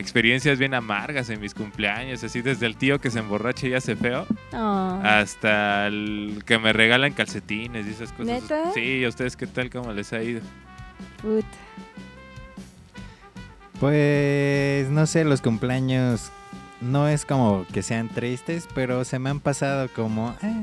experiencias 0.00 0.58
bien 0.58 0.74
amargas 0.74 1.30
en 1.30 1.40
mis 1.40 1.54
cumpleaños, 1.54 2.24
así 2.24 2.42
desde 2.42 2.66
el 2.66 2.76
tío 2.76 3.00
que 3.00 3.10
se 3.10 3.20
emborracha 3.20 3.66
y 3.68 3.74
hace 3.74 3.94
feo 3.96 4.26
Oh. 4.52 5.00
hasta 5.04 5.86
el 5.86 6.42
que 6.46 6.58
me 6.58 6.72
regalan 6.72 7.12
calcetines 7.12 7.86
y 7.86 7.90
esas 7.90 8.10
cosas. 8.12 8.42
¿Neta? 8.42 8.72
Sí, 8.74 9.04
¿a 9.04 9.08
ustedes 9.08 9.36
qué 9.36 9.46
tal 9.46 9.70
cómo 9.70 9.92
les 9.92 10.12
ha 10.12 10.22
ido? 10.22 10.40
Puta. 11.22 11.46
Pues 13.78 14.88
no 14.90 15.06
sé, 15.06 15.24
los 15.24 15.40
cumpleaños 15.40 16.30
no 16.80 17.08
es 17.08 17.24
como 17.24 17.66
que 17.72 17.82
sean 17.82 18.08
tristes, 18.08 18.68
pero 18.74 19.04
se 19.04 19.18
me 19.18 19.30
han 19.30 19.40
pasado 19.40 19.88
como... 19.94 20.34
eh. 20.42 20.62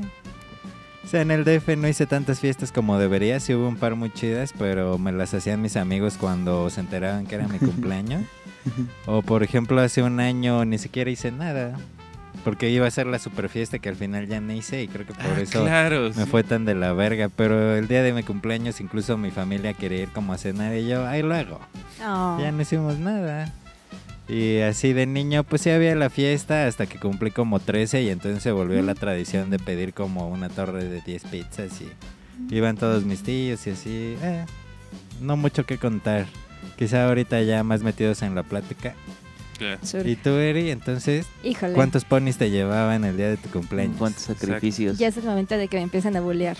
O 1.04 1.10
sea, 1.10 1.22
en 1.22 1.30
el 1.30 1.42
DF 1.44 1.68
no 1.78 1.88
hice 1.88 2.04
tantas 2.06 2.38
fiestas 2.38 2.70
como 2.70 2.98
debería, 2.98 3.40
sí 3.40 3.54
hubo 3.54 3.66
un 3.66 3.76
par 3.76 3.94
muy 3.94 4.10
chidas, 4.12 4.52
pero 4.58 4.98
me 4.98 5.10
las 5.10 5.32
hacían 5.32 5.62
mis 5.62 5.76
amigos 5.76 6.18
cuando 6.18 6.68
se 6.68 6.80
enteraban 6.80 7.26
que 7.26 7.36
era 7.36 7.48
mi 7.48 7.58
cumpleaños. 7.58 8.24
O 9.06 9.22
por 9.22 9.42
ejemplo, 9.42 9.80
hace 9.80 10.02
un 10.02 10.20
año 10.20 10.64
ni 10.64 10.78
siquiera 10.78 11.10
hice 11.10 11.30
nada, 11.32 11.78
porque 12.44 12.70
iba 12.70 12.86
a 12.86 12.90
ser 12.90 13.06
la 13.06 13.18
super 13.18 13.48
fiesta 13.48 13.78
que 13.78 13.88
al 13.88 13.96
final 13.96 14.26
ya 14.28 14.40
no 14.40 14.52
hice 14.52 14.82
y 14.82 14.88
creo 14.88 15.06
que 15.06 15.12
por 15.14 15.22
Ah, 15.24 15.40
eso 15.40 15.62
claro, 15.64 16.10
me 16.14 16.24
sí. 16.24 16.30
fue 16.30 16.44
tan 16.44 16.64
de 16.64 16.74
la 16.74 16.92
verga. 16.92 17.28
Pero 17.28 17.74
el 17.76 17.88
día 17.88 18.02
de 18.02 18.12
mi 18.12 18.22
cumpleaños 18.22 18.80
incluso 18.80 19.16
mi 19.18 19.30
familia 19.30 19.74
quería 19.74 20.02
ir 20.02 20.08
como 20.10 20.32
a 20.32 20.38
cenar 20.38 20.74
y 20.76 20.86
yo, 20.88 21.06
ahí 21.06 21.22
luego. 21.22 21.58
Oh. 22.04 22.38
Ya 22.40 22.52
no 22.52 22.62
hicimos 22.62 22.98
nada. 22.98 23.52
Y 24.28 24.60
así 24.60 24.92
de 24.92 25.06
niño, 25.06 25.42
pues 25.42 25.62
sí 25.62 25.70
había 25.70 25.94
la 25.96 26.10
fiesta 26.10 26.66
hasta 26.66 26.86
que 26.86 26.98
cumplí 26.98 27.30
como 27.30 27.60
13 27.60 28.02
y 28.02 28.10
entonces 28.10 28.42
se 28.42 28.52
volvió 28.52 28.82
la 28.82 28.94
tradición 28.94 29.48
de 29.48 29.58
pedir 29.58 29.94
como 29.94 30.28
una 30.28 30.50
torre 30.50 30.84
de 30.84 31.00
10 31.00 31.24
pizzas 31.24 31.80
y 31.80 32.54
iban 32.54 32.76
todos 32.76 33.04
mis 33.04 33.22
tíos 33.22 33.66
y 33.66 33.70
así. 33.70 34.16
eh, 34.22 34.44
no 35.22 35.36
mucho 35.38 35.64
que 35.64 35.78
contar. 35.78 36.26
Quizá 36.76 37.06
ahorita 37.08 37.40
ya 37.42 37.62
más 37.64 37.82
metidos 37.82 38.22
en 38.22 38.34
la 38.34 38.42
plática. 38.42 38.94
Sur. 39.82 40.06
¿Y 40.06 40.14
tú, 40.14 40.30
Eri? 40.30 40.70
Entonces, 40.70 41.26
Híjole. 41.42 41.72
¿cuántos 41.72 42.04
ponis 42.04 42.36
te 42.38 42.48
llevaban 42.50 43.04
el 43.04 43.16
día 43.16 43.28
de 43.28 43.36
tu 43.36 43.48
cumpleaños? 43.48 43.96
¿Cuántos 43.98 44.22
sacrificios? 44.22 44.98
Ya 44.98 45.08
es 45.08 45.16
el 45.16 45.24
momento 45.24 45.56
de 45.56 45.66
que 45.66 45.78
me 45.78 45.82
empiecen 45.82 46.16
a 46.16 46.20
bullear. 46.20 46.56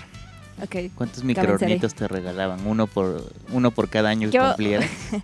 Ok. 0.61 0.91
¿Cuántos 0.97 1.23
microornitos 1.23 1.95
te 1.95 2.09
regalaban? 2.09 2.67
¿Uno 2.67 2.89
por, 2.89 3.33
uno 3.53 3.71
por 3.71 3.89
cada 3.89 4.09
año 4.09 4.29
que 4.31 4.37
Yo- 4.37 4.49
cumplieras? 4.49 4.91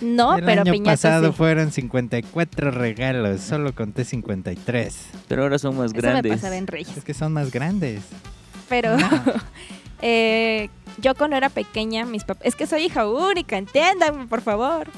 No, 0.00 0.34
el 0.38 0.44
pero 0.46 0.62
año 0.62 0.72
piñatas 0.72 1.00
pasado 1.02 1.28
sí. 1.28 1.34
fueron 1.36 1.72
54 1.72 2.70
regalos, 2.70 3.42
solo 3.42 3.74
conté 3.74 4.06
53. 4.06 4.96
Pero 5.28 5.42
ahora 5.42 5.58
son 5.58 5.76
más 5.76 5.86
Eso 5.92 5.96
me 5.96 6.00
grandes. 6.00 6.32
pasaba 6.32 6.56
en 6.56 6.66
Reyes. 6.66 6.96
Es 6.96 7.04
que 7.04 7.12
son 7.12 7.34
más 7.34 7.50
grandes. 7.50 8.00
Pero 8.70 8.96
eh, 10.02 10.68
yo 10.98 11.14
cuando 11.14 11.36
era 11.36 11.48
pequeña, 11.48 12.04
mis 12.04 12.24
papás... 12.24 12.46
Es 12.46 12.56
que 12.56 12.66
soy 12.66 12.84
hija 12.84 13.06
única, 13.08 13.56
entiéndanme, 13.56 14.26
por 14.26 14.40
favor. 14.42 14.88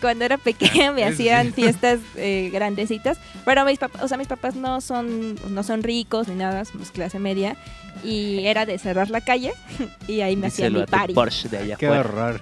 Cuando 0.00 0.24
era 0.24 0.36
pequeña 0.38 0.92
me 0.92 1.04
hacían 1.04 1.52
fiestas 1.52 2.00
eh, 2.16 2.50
grandecitas. 2.52 3.18
Pero 3.44 3.64
mis 3.64 3.78
papás, 3.78 4.02
o 4.02 4.08
sea, 4.08 4.18
mis 4.18 4.28
papás 4.28 4.54
no 4.54 4.80
son, 4.80 5.36
no 5.50 5.62
son 5.62 5.82
ricos 5.82 6.28
ni 6.28 6.34
nada, 6.34 6.64
somos 6.64 6.90
clase 6.90 7.18
media. 7.18 7.56
Y 8.02 8.44
era 8.44 8.66
de 8.66 8.78
cerrar 8.78 9.08
la 9.10 9.20
calle 9.22 9.52
y 10.08 10.20
ahí 10.20 10.36
me 10.36 10.48
hacían 10.48 10.72
mi 10.72 10.80
a 10.80 10.84
tu 10.86 10.90
party. 10.90 11.14
Porsche 11.14 11.48
de 11.48 11.58
allá 11.58 11.76
Qué 11.76 11.86
afuera. 11.86 12.00
horror. 12.00 12.40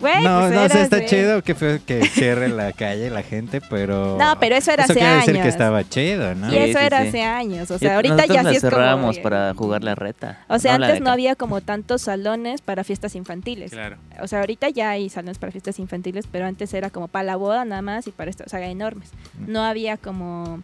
Güey, 0.00 0.24
no, 0.24 0.40
pues 0.40 0.52
no, 0.52 0.62
o 0.62 0.68
sea, 0.68 0.76
era 0.76 0.82
está 0.82 0.96
de- 0.96 1.06
chido 1.06 1.42
que 1.42 1.54
feo 1.54 1.78
que 1.84 2.06
cierre 2.06 2.48
la 2.48 2.72
calle 2.72 3.10
la 3.10 3.22
gente, 3.22 3.60
pero... 3.60 4.16
No, 4.18 4.40
pero 4.40 4.56
eso 4.56 4.72
era 4.72 4.84
hace 4.84 4.94
quiere 4.94 5.14
decir 5.16 5.32
que 5.34 5.40
años. 5.40 5.52
estaba 5.52 5.86
chido, 5.88 6.34
¿no? 6.34 6.50
Y 6.52 6.56
eso 6.56 6.78
sí, 6.78 6.84
era 6.86 7.02
sí. 7.02 7.08
hace 7.08 7.22
años. 7.22 7.70
O 7.70 7.76
Y 7.76 7.78
sea, 7.80 7.96
ahorita 7.96 8.24
ya 8.26 8.42
nosotros 8.42 8.42
sí 8.42 8.44
la 8.44 8.50
es 8.52 8.60
como... 8.60 8.70
cerrábamos 8.70 9.18
para 9.18 9.52
jugar 9.54 9.84
la 9.84 9.94
reta. 9.94 10.44
O 10.48 10.58
sea, 10.58 10.76
antes 10.76 11.00
no 11.02 11.10
había 11.10 11.34
como 11.36 11.60
tantos 11.60 12.00
salones 12.02 12.62
para 12.62 12.82
fiestas 12.82 13.14
infantiles. 13.14 13.72
Claro. 13.72 13.98
O 14.22 14.26
sea, 14.26 14.40
ahorita 14.40 14.70
ya 14.70 14.88
hay 14.90 15.10
salones 15.10 15.38
para 15.38 15.52
fiestas 15.52 15.78
infantiles, 15.78 16.26
pero 16.32 16.46
antes 16.46 16.72
era 16.72 16.88
como 16.88 17.06
para 17.08 17.24
la 17.24 17.36
boda 17.36 17.64
nada 17.66 17.82
más 17.82 18.06
y 18.06 18.10
para 18.10 18.30
esto, 18.30 18.44
o 18.46 18.48
sea, 18.48 18.66
enormes. 18.70 19.10
No 19.46 19.62
había 19.64 19.98
como 19.98 20.62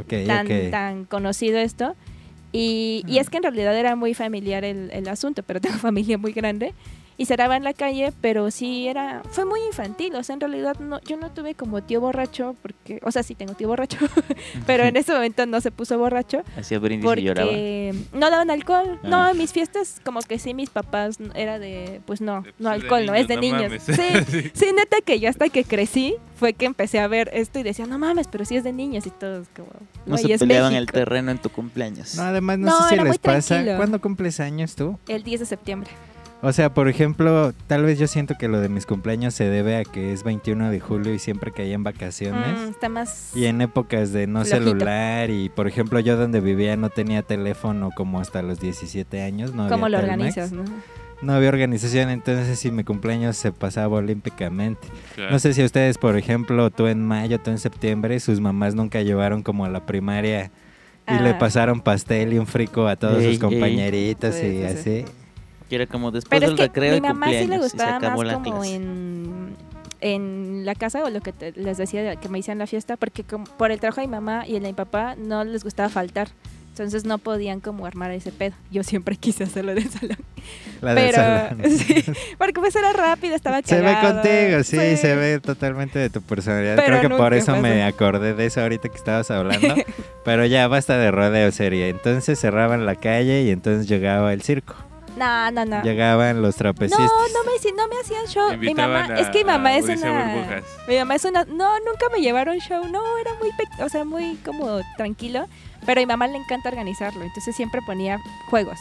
Ok, 0.00 0.24
tan, 0.26 0.46
ok. 0.46 0.70
tan 0.70 1.04
conocido 1.04 1.58
esto. 1.58 1.96
Y, 2.52 3.02
y 3.08 3.18
es 3.18 3.28
que 3.30 3.38
en 3.38 3.42
realidad 3.44 3.76
era 3.76 3.96
muy 3.96 4.14
familiar 4.14 4.62
el, 4.64 4.90
el 4.92 5.08
asunto, 5.08 5.42
pero 5.42 5.60
tengo 5.60 5.76
familia 5.78 6.16
muy 6.16 6.32
grande. 6.32 6.74
Y 7.22 7.26
cerraba 7.26 7.56
en 7.56 7.62
la 7.62 7.72
calle, 7.72 8.12
pero 8.20 8.50
sí 8.50 8.88
era, 8.88 9.22
fue 9.30 9.44
muy 9.44 9.60
infantil. 9.64 10.16
O 10.16 10.24
sea, 10.24 10.34
en 10.34 10.40
realidad 10.40 10.76
no, 10.80 11.00
yo 11.02 11.16
no 11.16 11.30
tuve 11.30 11.54
como 11.54 11.80
tío 11.80 12.00
borracho, 12.00 12.56
porque, 12.62 12.98
o 13.04 13.12
sea, 13.12 13.22
sí 13.22 13.36
tengo 13.36 13.54
tío 13.54 13.68
borracho, 13.68 13.98
pero 14.66 14.82
en 14.82 14.96
ese 14.96 15.12
momento 15.12 15.46
no 15.46 15.60
se 15.60 15.70
puso 15.70 15.96
borracho. 15.98 16.42
Hacía 16.56 16.80
brindis 16.80 17.08
y 17.18 17.22
lloraba. 17.22 17.48
Porque 17.48 17.94
no 18.12 18.28
daban 18.28 18.50
alcohol. 18.50 18.98
Ah. 19.04 19.08
No, 19.08 19.28
en 19.30 19.38
mis 19.38 19.52
fiestas 19.52 20.00
como 20.04 20.18
que 20.22 20.40
sí, 20.40 20.52
mis 20.52 20.68
papás 20.70 21.18
era 21.36 21.60
de, 21.60 22.00
pues 22.06 22.20
no, 22.20 22.42
no 22.58 22.70
alcohol, 22.70 23.06
no, 23.06 23.14
es 23.14 23.28
de 23.28 23.36
niños, 23.36 23.62
no 23.62 23.68
niños. 23.68 23.88
mames. 23.88 24.24
Sí, 24.28 24.40
Sí. 24.42 24.50
sí, 24.52 24.66
neta 24.76 24.96
que 25.04 25.20
yo 25.20 25.28
hasta 25.28 25.48
que 25.48 25.62
crecí 25.62 26.16
fue 26.34 26.54
que 26.54 26.64
empecé 26.66 26.98
a 26.98 27.06
ver 27.06 27.30
esto 27.34 27.60
y 27.60 27.62
decía, 27.62 27.86
no 27.86 28.00
mames, 28.00 28.26
pero 28.26 28.44
sí 28.44 28.56
es 28.56 28.64
de 28.64 28.72
niños 28.72 29.06
y 29.06 29.10
todos 29.10 29.46
como, 29.54 29.68
No 30.06 30.16
se 30.16 30.22
"Güey, 30.24 30.32
es 30.32 30.40
peleaban 30.40 30.72
el 30.74 30.80
México". 30.86 30.92
terreno 30.94 31.30
en 31.30 31.38
tu 31.38 31.50
cumpleaños. 31.50 32.16
No, 32.16 32.22
además 32.22 32.58
no, 32.58 32.66
No, 32.66 32.88
sé 32.88 32.96
si 32.96 33.00
les 33.04 33.18
pasa. 33.18 33.54
tranquilo. 33.54 33.76
¿Cuándo 33.76 34.00
cumples 34.00 34.40
años 34.40 34.74
tú? 34.74 34.98
El 35.06 35.22
10 35.22 35.38
de 35.40 35.46
septiembre. 35.46 35.90
O 36.44 36.52
sea, 36.52 36.74
por 36.74 36.88
ejemplo, 36.88 37.52
tal 37.68 37.84
vez 37.84 38.00
yo 38.00 38.08
siento 38.08 38.34
que 38.36 38.48
lo 38.48 38.60
de 38.60 38.68
mis 38.68 38.84
cumpleaños 38.84 39.32
se 39.32 39.44
debe 39.44 39.76
a 39.76 39.84
que 39.84 40.12
es 40.12 40.24
21 40.24 40.70
de 40.70 40.80
julio 40.80 41.14
y 41.14 41.20
siempre 41.20 41.52
caía 41.52 41.74
en 41.74 41.84
vacaciones. 41.84 42.58
Mm, 42.58 42.70
está 42.70 42.88
más... 42.88 43.30
Y 43.36 43.46
en 43.46 43.60
épocas 43.60 44.12
de 44.12 44.26
no 44.26 44.44
Flojito. 44.44 44.70
celular 44.70 45.30
y 45.30 45.48
por 45.50 45.68
ejemplo 45.68 46.00
yo 46.00 46.16
donde 46.16 46.40
vivía 46.40 46.76
no 46.76 46.90
tenía 46.90 47.22
teléfono 47.22 47.90
como 47.96 48.18
hasta 48.18 48.42
los 48.42 48.58
17 48.58 49.22
años, 49.22 49.54
no 49.54 49.68
¿Cómo 49.68 49.86
había 49.86 50.00
lo 50.00 50.06
Telmex, 50.06 50.36
organizas, 50.38 50.52
no? 50.52 50.64
No 51.22 51.32
había 51.32 51.50
organización, 51.50 52.10
entonces 52.10 52.58
sí 52.58 52.72
mi 52.72 52.82
cumpleaños 52.82 53.36
se 53.36 53.52
pasaba 53.52 53.98
olímpicamente. 53.98 54.88
claro. 55.14 55.30
No 55.30 55.38
sé 55.38 55.54
si 55.54 55.62
ustedes, 55.62 55.96
por 55.96 56.16
ejemplo, 56.16 56.70
tú 56.70 56.88
en 56.88 57.06
mayo, 57.06 57.38
tú 57.38 57.50
en 57.52 57.58
septiembre, 57.58 58.18
sus 58.18 58.40
mamás 58.40 58.74
nunca 58.74 59.00
llevaron 59.02 59.44
como 59.44 59.64
a 59.64 59.68
la 59.70 59.86
primaria 59.86 60.50
y 61.06 61.22
le 61.22 61.30
Ah. 61.30 61.38
pasaron 61.38 61.80
pastel 61.80 62.32
y 62.32 62.38
un 62.38 62.48
frico 62.48 62.88
a 62.88 62.96
todos 62.96 63.22
Ey, 63.22 63.30
sus 63.36 63.38
compañeritos 63.38 64.34
y 64.34 64.40
sí, 64.40 64.56
sí. 64.58 64.64
así. 64.64 65.04
Que 65.72 65.76
era 65.76 65.86
como 65.86 66.10
después 66.10 66.38
Pero 66.38 66.52
es 66.52 66.58
del 66.58 66.58
que 66.58 66.64
recreo 66.80 66.90
mi 66.92 66.96
y 66.98 67.00
mamá 67.00 67.28
sí 67.30 67.46
le 67.46 67.56
gustaba 67.56 67.98
más 67.98 68.10
como 68.34 68.42
clase. 68.60 68.74
en, 68.74 69.56
en 70.02 70.66
la 70.66 70.74
casa 70.74 71.02
o 71.02 71.08
lo 71.08 71.22
que 71.22 71.32
te- 71.32 71.52
les 71.52 71.78
decía 71.78 72.02
de 72.02 72.18
que 72.18 72.28
me 72.28 72.38
hicieran 72.38 72.58
la 72.58 72.66
fiesta, 72.66 72.98
porque 72.98 73.24
como 73.24 73.44
por 73.46 73.70
el 73.70 73.80
trabajo 73.80 74.02
de 74.02 74.06
mi 74.06 74.10
mamá 74.10 74.46
y 74.46 74.56
el 74.56 74.62
de 74.64 74.68
mi 74.68 74.74
papá 74.74 75.14
no 75.16 75.44
les 75.44 75.64
gustaba 75.64 75.88
faltar. 75.88 76.28
Entonces 76.68 77.06
no 77.06 77.16
podían 77.16 77.60
como 77.60 77.86
armar 77.86 78.10
ese 78.10 78.32
pedo. 78.32 78.54
Yo 78.70 78.82
siempre 78.82 79.16
quise 79.16 79.44
hacerlo 79.44 79.72
en 79.72 79.78
el 79.78 79.88
salón. 79.90 80.18
La 80.82 80.94
del 80.94 81.04
Pero 81.10 81.16
salón. 81.22 81.62
sí, 81.78 82.04
porque 82.36 82.60
pues 82.60 82.76
era 82.76 82.92
rápido, 82.92 83.34
estaba 83.34 83.62
Se 83.64 83.80
ve 83.80 83.94
contigo, 84.02 84.62
sí, 84.64 84.96
se 84.98 85.16
ve 85.16 85.40
totalmente 85.40 85.98
de 85.98 86.10
tu 86.10 86.20
personalidad. 86.20 86.76
Pero 86.76 86.98
Creo 86.98 87.10
que 87.10 87.16
por 87.16 87.32
eso 87.32 87.56
me 87.56 87.82
acordé 87.82 88.34
de 88.34 88.44
eso 88.44 88.60
ahorita 88.60 88.90
que 88.90 88.96
estabas 88.98 89.30
hablando. 89.30 89.74
Pero 90.26 90.44
ya 90.44 90.68
basta 90.68 90.98
de 90.98 91.10
rodeo 91.10 91.50
serie. 91.50 91.88
Entonces 91.88 92.38
cerraban 92.38 92.84
la 92.84 92.94
calle 92.96 93.42
y 93.44 93.50
entonces 93.50 93.88
llegaba 93.88 94.34
el 94.34 94.42
circo. 94.42 94.74
No, 95.16 95.50
no, 95.50 95.64
no. 95.64 95.82
Llegaban 95.82 96.40
los 96.40 96.54
No, 96.54 96.58
trapecistas. 96.58 97.00
no 97.34 97.44
me, 97.44 97.52
hici- 97.58 97.74
no 97.76 97.86
me 97.88 98.00
hacían 98.00 98.26
show. 98.26 98.56
Mi 98.58 98.74
mamá, 98.74 99.04
a- 99.04 99.18
es 99.20 99.28
que 99.28 99.38
mi 99.38 99.44
mamá 99.44 99.76
es 99.76 99.84
una. 99.84 100.34
Burbujas. 100.34 100.64
Mi 100.88 100.96
mamá 100.98 101.14
es 101.16 101.24
una. 101.24 101.44
No, 101.44 101.78
nunca 101.80 102.06
me 102.14 102.20
llevaron 102.22 102.58
show. 102.60 102.86
No, 102.88 103.02
era 103.18 103.30
muy, 103.40 103.50
pe- 103.52 103.82
o 103.82 103.88
sea, 103.88 104.04
muy 104.04 104.36
como 104.44 104.80
tranquilo. 104.96 105.46
Pero 105.84 106.00
a 106.00 106.02
mi 106.02 106.06
mamá 106.06 106.26
le 106.28 106.38
encanta 106.38 106.68
organizarlo. 106.68 107.22
Entonces 107.24 107.54
siempre 107.54 107.80
ponía 107.84 108.18
juegos. 108.48 108.78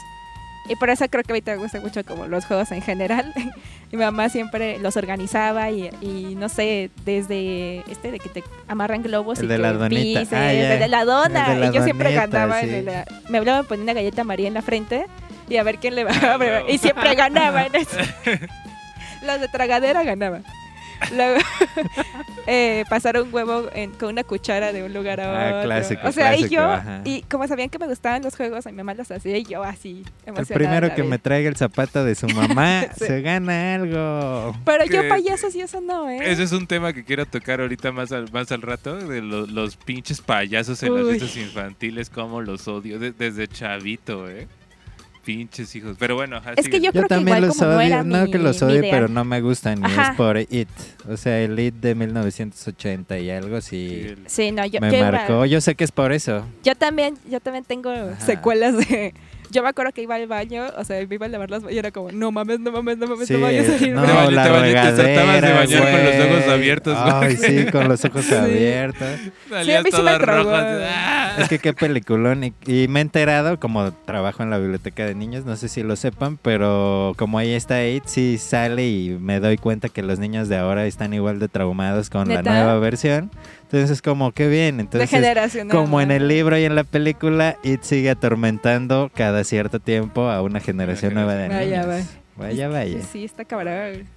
Y 0.69 0.75
por 0.75 0.89
eso 0.91 1.05
creo 1.09 1.23
que 1.23 1.33
ahorita 1.33 1.53
me 1.53 1.57
gusta 1.57 1.81
mucho 1.81 2.05
como 2.05 2.27
los 2.27 2.45
juegos 2.45 2.71
en 2.71 2.81
general. 2.83 3.33
mi 3.91 3.97
mamá 3.97 4.29
siempre 4.29 4.77
los 4.79 4.95
organizaba 4.95 5.69
y, 5.71 5.89
y 6.01 6.35
no 6.38 6.47
sé, 6.50 6.91
desde 7.03 7.79
este 7.91 8.11
de 8.11 8.19
que 8.19 8.29
te 8.29 8.43
amarran 8.67 9.01
globos 9.01 9.39
El 9.39 9.45
y 9.45 9.47
de 9.50 9.55
que 9.55 9.61
la 9.61 9.73
donita. 9.73 10.19
pises, 10.21 10.33
Ah, 10.33 10.53
ya. 10.53 10.73
el 10.75 10.79
de 10.79 10.88
la 10.88 11.03
dona. 11.03 11.47
El 11.47 11.53
de 11.55 11.59
la 11.59 11.65
y 11.71 11.73
yo 11.75 11.83
siempre 11.83 12.13
donita, 12.13 12.27
ganaba. 12.27 12.61
sí. 12.61 12.69
en 12.69 12.88
el- 12.88 13.05
me 13.29 13.38
hablaban 13.39 13.65
poner 13.65 13.83
una 13.83 13.93
galleta 13.93 14.23
María 14.23 14.47
en 14.47 14.53
la 14.53 14.61
frente 14.61 15.07
y 15.51 15.58
a 15.58 15.63
ver 15.63 15.77
quién 15.79 15.96
le 15.96 16.01
Ah, 16.01 16.05
bajaba. 16.05 16.38
primero. 16.39 16.65
y 16.70 16.77
siempre 16.77 17.13
ganaban. 17.15 17.67
eso. 17.75 17.98
Los 19.25 19.39
de 19.41 19.48
tragadera 19.50 20.03
ganaban. 20.03 20.43
Luego, 21.15 21.39
eh, 22.48 22.86
pasar 22.88 23.20
un 23.20 23.34
huevo 23.34 23.70
en- 23.74 23.89
con 23.91 24.10
una 24.10 24.24
cuchara 24.24 24.72
de 24.72 24.84
un 24.84 24.93
lugar 24.93 25.20
a 25.20 25.25
Ah, 25.25 25.50
otro. 25.55 25.63
clásico, 25.63 26.08
o 26.08 26.12
sea, 26.12 26.36
y 26.36 26.48
yo, 26.48 26.62
ajá. 26.63 27.01
y 27.05 27.24
como 27.24 27.48
sabían 27.48 27.70
que 27.70 27.79
me 27.79 27.88
gustaban 27.88 28.22
los 28.22 28.36
juegos, 28.36 28.67
a 28.67 28.72
mi 28.72 28.77
mamá 28.77 28.93
los 28.93 29.10
hacía 29.10 29.36
y 29.38 29.43
yo 29.43 29.63
así, 29.63 30.03
El 30.25 30.34
emocionada. 30.36 30.53
primero 30.55 30.88
la 30.89 30.96
que 30.96 31.01
me 31.03 31.17
traiga 31.17 31.50
el 31.50 31.55
zapato 31.55 32.05
de 32.05 32.13
su 32.13 32.27
mamá 32.29 32.84
Sí. 33.00 33.05
se 33.05 33.22
gana 33.24 33.75
algo. 33.75 34.55
Pero 34.63 34.86
yo 34.86 35.10
payasos 35.10 35.55
y 35.55 35.62
eso 35.62 35.81
no, 35.81 36.08
¿eh? 36.08 36.20
Ese 36.22 36.43
es 36.43 36.51
un 36.51 36.67
tema 36.67 36.93
que 36.93 37.03
quiero 37.03 37.25
tocar 37.25 37.62
ahorita 37.62 37.91
más 37.91 38.12
al, 38.12 38.31
más 38.31 38.51
al 38.51 38.62
rato, 38.62 38.96
de 38.96 39.22
lo- 39.24 39.48
los 39.48 39.77
pinches 39.77 40.22
payasos 40.22 40.84
en 40.84 40.93
las 40.93 41.03
Uy. 41.03 41.17
fiestas 41.20 41.36
infantiles, 41.38 42.12
como 42.12 42.41
los 42.41 42.67
odio 42.67 43.00
de- 43.00 43.12
desde 43.12 43.48
chavito, 43.48 44.29
¿eh? 44.29 44.48
Pinches 45.23 45.75
hijos. 45.75 45.95
Pero 45.99 46.15
bueno, 46.15 46.37
ajá, 46.37 46.53
Es 46.57 46.67
que 46.67 46.79
yo 46.81 46.91
creo 46.91 47.03
Yo 47.03 47.07
que 47.07 47.07
también 47.09 47.37
igual 47.37 47.47
los 47.49 47.57
como 47.57 47.71
no 47.71 47.77
odio, 47.77 47.87
era 47.87 48.03
no 48.03 48.25
mi- 48.25 48.31
que 48.31 48.37
los 48.39 48.61
idea. 48.79 48.91
pero 48.91 49.07
no 49.07 49.23
me 49.23 49.39
gustan 49.41 49.79
y 49.81 49.85
es 49.85 50.09
por 50.17 50.37
It. 50.37 50.67
O 51.07 51.15
sea, 51.17 51.39
el 51.41 51.59
It 51.59 51.75
de 51.75 51.93
1980 51.95 53.19
y 53.19 53.29
algo 53.29 53.61
Sí, 53.61 53.87
sí 53.89 54.07
el- 54.07 54.23
Sí, 54.27 54.51
no, 54.51 54.65
yo, 54.65 54.79
me 54.81 54.89
marcó. 55.03 55.45
Yo 55.45 55.61
sé 55.61 55.75
que 55.75 55.83
es 55.83 55.91
por 55.91 56.11
eso. 56.11 56.45
yo 56.63 56.75
también, 56.75 57.15
yo 57.29 57.39
también 57.39 57.63
tengo 57.65 57.91
secuelas 58.25 58.77
de... 58.77 59.13
Yo 59.51 59.62
me 59.63 59.70
acuerdo 59.70 59.91
que 59.91 60.01
iba 60.01 60.15
al 60.15 60.27
baño, 60.27 60.63
o 60.77 60.84
sea, 60.84 61.05
me 61.08 61.15
iba 61.15 61.25
a 61.25 61.29
lavar 61.29 61.50
las 61.51 61.62
manos 61.62 61.75
y 61.75 61.77
era 61.79 61.91
como, 61.91 62.12
no 62.12 62.31
mames, 62.31 62.60
no 62.60 62.72
mames, 62.72 62.98
no 62.98 63.08
mames, 63.08 63.27
Sí, 63.27 63.34
no 63.34 63.41
vayas 63.41 63.67
a 63.70 63.77
salir. 63.77 63.93
no, 63.93 64.01
Te 64.01 64.31
la 64.31 64.43
te 64.43 64.50
baño- 64.50 64.63
te 64.63 64.72
tratabas 64.72 64.98
de 64.98 65.03
regadera, 65.03 65.53
bañar 65.60 65.81
con 65.91 66.05
los 66.05 66.25
ojos 66.41 66.53
abiertos. 66.53 66.98
Ay, 67.00 67.38
sí, 67.38 67.65
con 67.72 67.88
los 67.89 68.05
ojos 68.05 68.25
Sí. 68.25 68.34
abiertos. 68.36 69.08
Salías 69.50 69.79
a 69.79 69.84
mí 69.84 69.89
sí 69.91 70.01
me 70.01 70.12
¡ah! 70.12 71.36
Es 71.39 71.50
que 71.50 71.60
qué 71.60 71.74
peliculón. 71.74 72.43
Y, 72.43 72.53
y 72.65 72.88
me 72.88 73.00
he 73.00 73.01
enterado, 73.01 73.60
como 73.60 73.91
trabajo 73.91 74.43
en 74.43 74.50
la 74.50 74.58
biblioteca 74.58 75.05
de 75.05 75.15
niños, 75.15 75.46
no 75.46 75.55
sé 75.55 75.67
si 75.70 75.84
lo 75.84 75.96
sepan, 75.96 76.38
pero 76.41 77.13
como 77.17 77.38
ahí 77.38 77.53
está 77.53 77.86
It, 77.86 78.03
sí 78.05 78.38
sale 78.38 78.88
y 78.88 79.17
me 79.20 79.39
doy 79.39 79.58
cuenta 79.58 79.89
que 79.89 80.01
los 80.01 80.20
niños 80.20 80.50
de 80.50 80.58
ahora 80.58 80.86
están 80.86 81.13
igual 81.13 81.39
de 81.39 81.48
traumados 81.48 82.10
con 82.10 82.27
la 82.29 82.38
¿Neta? 82.38 82.51
nueva 82.53 82.79
versión. 82.79 83.31
Entonces, 83.71 84.01
como 84.01 84.33
que 84.33 84.49
bien. 84.49 84.81
Entonces, 84.81 85.09
como 85.69 86.01
en 86.01 86.11
el 86.11 86.27
libro 86.27 86.57
y 86.57 86.65
en 86.65 86.75
la 86.75 86.83
película, 86.83 87.57
It 87.63 87.83
sigue 87.83 88.09
atormentando 88.09 89.09
cada 89.15 89.45
cierto 89.45 89.79
tiempo 89.79 90.29
a 90.29 90.41
una 90.41 90.59
generación 90.59 91.13
nueva 91.13 91.35
de 91.35 91.47
Vaya, 91.47 91.85
niños. 91.85 92.05
Vaya, 92.35 92.67
vaya. 92.67 93.01
Sí, 93.01 93.23
está 93.23 93.45
cabrón. 93.45 94.09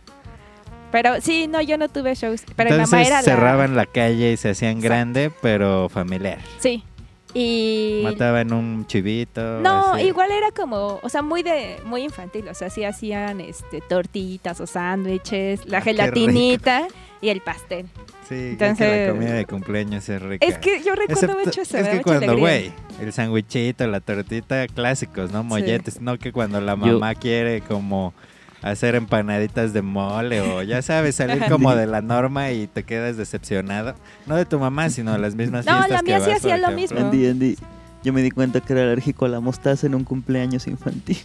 Pero 0.91 1.21
sí, 1.21 1.47
no, 1.47 1.61
yo 1.61 1.79
no 1.79 1.89
tuve 1.89 2.17
shows. 2.17 2.43
Pero 2.57 2.71
mi 2.71 2.75
Entonces 2.75 2.93
mamá 2.93 3.07
era 3.07 3.23
cerraban 3.23 3.77
la 3.77 3.87
calle 3.87 4.33
y 4.33 4.37
se 4.37 4.51
hacían 4.51 4.81
grande, 4.81 5.31
pero 5.41 5.89
familiar. 5.89 6.39
Sí. 6.59 6.83
Y... 7.33 8.01
Mataban 8.03 8.53
un 8.53 8.87
chivito. 8.87 9.61
No, 9.61 9.95
así. 9.95 10.07
igual 10.07 10.33
era 10.33 10.51
como, 10.51 11.01
o 11.01 11.09
sea, 11.09 11.23
muy 11.23 11.43
de, 11.43 11.79
muy 11.85 12.03
infantil, 12.03 12.49
o 12.49 12.55
sea, 12.55 12.71
sí 12.71 12.85
hacían 12.85 13.41
este 13.41 13.81
tortillitas 13.81 14.61
o 14.61 14.67
sándwiches, 14.67 15.67
la 15.67 15.79
Ah, 15.79 15.81
qué 15.81 15.91
gelatinita 15.91 16.87
y 17.21 17.29
el 17.29 17.41
pastel. 17.41 17.87
Sí, 18.29 18.35
ya 18.35 18.37
que 18.37 18.51
Entonces- 18.51 19.07
la 19.09 19.13
comida 19.13 19.33
de 19.35 19.45
cumpleaños 19.47 20.09
es 20.09 20.21
rica. 20.23 20.47
Es 20.47 20.59
que 20.59 20.83
yo 20.83 20.95
recuerdo 20.95 21.13
Excepto- 21.33 21.45
mucho 21.45 21.63
eso. 21.63 21.79
Es 21.79 21.89
que 21.89 22.03
cuando, 22.03 22.37
güey, 22.39 22.73
el 23.01 23.13
sandwichito, 23.13 23.87
la 23.87 24.01
tortita, 24.01 24.67
clásicos, 24.69 25.31
¿no? 25.33 25.43
Molletes. 25.45 26.01
No 26.01 26.19
que 26.19 26.33
cuando 26.33 26.61
la 26.61 26.73
Yo- 26.73 26.79
mamá 26.95 27.15
quiere 27.15 27.61
como 27.61 28.15
hacer 28.63 28.95
empanaditas 28.95 29.75
de 29.75 29.83
mole 29.83 30.41
o 30.41 30.63
ya 30.63 30.81
sabes, 30.81 31.17
salir 31.17 31.39
como 31.51 31.75
de 31.77 31.87
la 31.87 32.01
norma 32.01 32.51
y 32.53 32.67
te 32.67 32.83
quedas 32.83 33.17
decepcionado. 33.19 33.95
No 34.27 34.37
de 34.37 34.47
tu 34.47 34.59
mamá, 34.59 34.89
sino 34.89 35.13
de 35.13 35.19
las 35.19 35.35
mismas 35.35 35.67
No, 35.67 35.87
la 35.87 35.99
que 35.99 36.03
mía 36.05 36.21
sí 36.21 36.31
vas, 36.31 36.39
hacía 36.39 36.57
lo 36.57 36.71
mismo. 36.71 36.99
Andy, 36.99 37.27
Andy, 37.29 37.59
yo 38.03 38.13
me 38.15 38.23
di 38.23 38.31
cuenta 38.31 38.61
que 38.61 38.73
era 38.73 38.83
alérgico 38.85 39.27
a 39.27 39.29
la 39.29 39.41
mostaza 39.41 39.87
en 39.87 39.95
un 39.95 40.05
cumpleaños 40.05 40.67
infantil. 40.67 41.19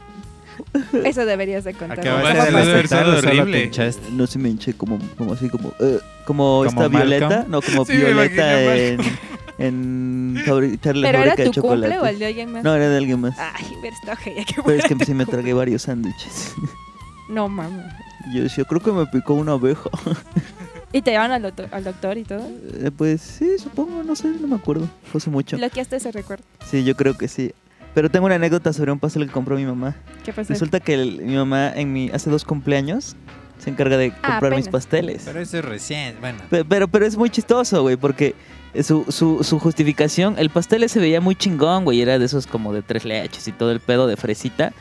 Eso 1.04 1.26
deberías 1.26 1.64
de 1.64 1.74
contar. 1.74 2.00
Acabaste 2.00 2.52
de 2.52 2.88
solo 2.88 3.18
horrible. 3.18 3.72
No 4.14 4.28
se 4.28 4.40
me 4.40 4.50
hinché 4.50 4.74
como, 4.74 5.00
como 5.18 5.34
así, 5.34 5.50
como, 5.50 5.74
eh, 5.80 6.00
como, 6.26 6.64
¿Como 6.64 6.66
esta 6.66 6.90
Malcolm? 6.90 7.10
Violeta. 7.10 7.46
No, 7.48 7.62
como 7.62 7.86
Sí, 7.86 7.98
Violeta 7.98 8.76
en, 8.76 9.00
en 9.58 10.44
echarle 10.74 11.08
¿Pero 11.08 11.24
era 11.24 11.36
tu 11.36 11.44
cumple 11.44 11.50
o 11.50 11.52
chocolate. 11.54 12.10
el 12.10 12.20
de 12.20 12.26
alguien 12.26 12.52
más? 12.52 12.64
No, 12.64 12.76
era 12.76 12.90
de 12.90 12.98
alguien 12.98 13.20
más. 13.22 13.38
Ay, 13.38 13.66
ver 13.82 13.94
esta 13.94 14.14
ojera, 14.14 14.44
qué 14.46 14.56
Pero 14.66 14.78
es 14.80 14.86
que 14.86 15.06
sí 15.06 15.14
me 15.14 15.26
tragué 15.26 15.54
varios 15.54 15.84
sándwiches. 15.84 16.54
No, 17.30 17.48
mames. 17.48 17.86
Yo 18.34 18.42
decía, 18.42 18.64
creo 18.66 18.82
que 18.82 18.92
me 18.92 19.06
picó 19.06 19.36
una 19.36 19.52
abeja. 19.52 19.88
¿Y 20.92 21.04
te 21.04 21.12
llevan 21.12 21.32
al 21.32 21.44
doctor, 21.44 21.68
al 21.72 21.84
doctor 21.84 22.18
y 22.18 22.24
todo? 22.24 22.42
Eh, 22.82 22.90
Pues 22.96 23.22
sí, 23.22 23.60
supongo, 23.60 24.02
no 24.04 24.16
sé, 24.16 24.30
no 24.30 24.48
me 24.48 24.56
acuerdo. 24.56 24.90
Fue 25.12 25.20
hace 25.20 25.30
mucho. 25.30 25.56
Lo 25.58 25.70
que 25.70 25.80
hasta 25.80 25.98
ese 25.98 26.12
recuerdo. 26.12 26.44
Sí, 26.68 26.84
yo 26.84 26.96
creo 26.96 27.16
que 27.16 27.28
sí. 27.28 27.52
Pero 27.94 28.10
tengo 28.10 28.26
una 28.28 28.36
anécdota 28.36 28.72
sobre 28.74 28.92
un 28.92 29.00
pastel 29.00 29.26
que 29.26 29.32
compró 29.32 29.56
mi 29.56 29.66
mamá. 29.66 29.96
¿Qué 30.24 30.32
pasó? 30.34 30.54
Resulta 30.54 30.80
que 30.80 30.94
el- 30.94 31.22
mi 31.24 31.36
mamá 31.36 31.72
en 31.76 31.92
mi 31.92 32.10
hace 32.12 32.30
dos 32.30 32.44
cumpleaños 32.46 33.16
se 33.58 33.70
encarga 33.70 33.98
de 33.98 34.14
Ah, 34.22 34.32
comprar 34.40 34.56
mis 34.56 34.70
pasteles. 34.70 35.24
Pero 35.26 35.40
eso 35.40 35.58
es 35.58 35.66
recién, 35.66 36.16
bueno. 36.22 36.40
Pe- 36.50 36.64
Pero, 36.66 36.88
pero 36.88 37.06
es 37.06 37.18
muy 37.18 37.30
chistoso, 37.30 37.82
güey, 37.82 37.98
porque 37.98 38.36
su, 38.84 39.04
su, 39.10 39.44
su 39.44 39.60
justificación, 39.60 40.36
el 40.38 40.50
pastel 40.50 40.88
se 40.88 41.00
veía 41.00 41.20
muy 41.20 41.36
chingón, 41.36 41.84
güey, 41.84 42.02
era 42.02 42.20
de 42.20 42.26
esos 42.26 42.48
como 42.48 42.72
de 42.74 42.84
tres 42.84 43.04
leches 43.06 43.48
y 43.48 43.52
todo 43.52 43.72
el 43.72 43.80
pedo 43.80 44.08
de 44.08 44.16
fresita. 44.18 44.72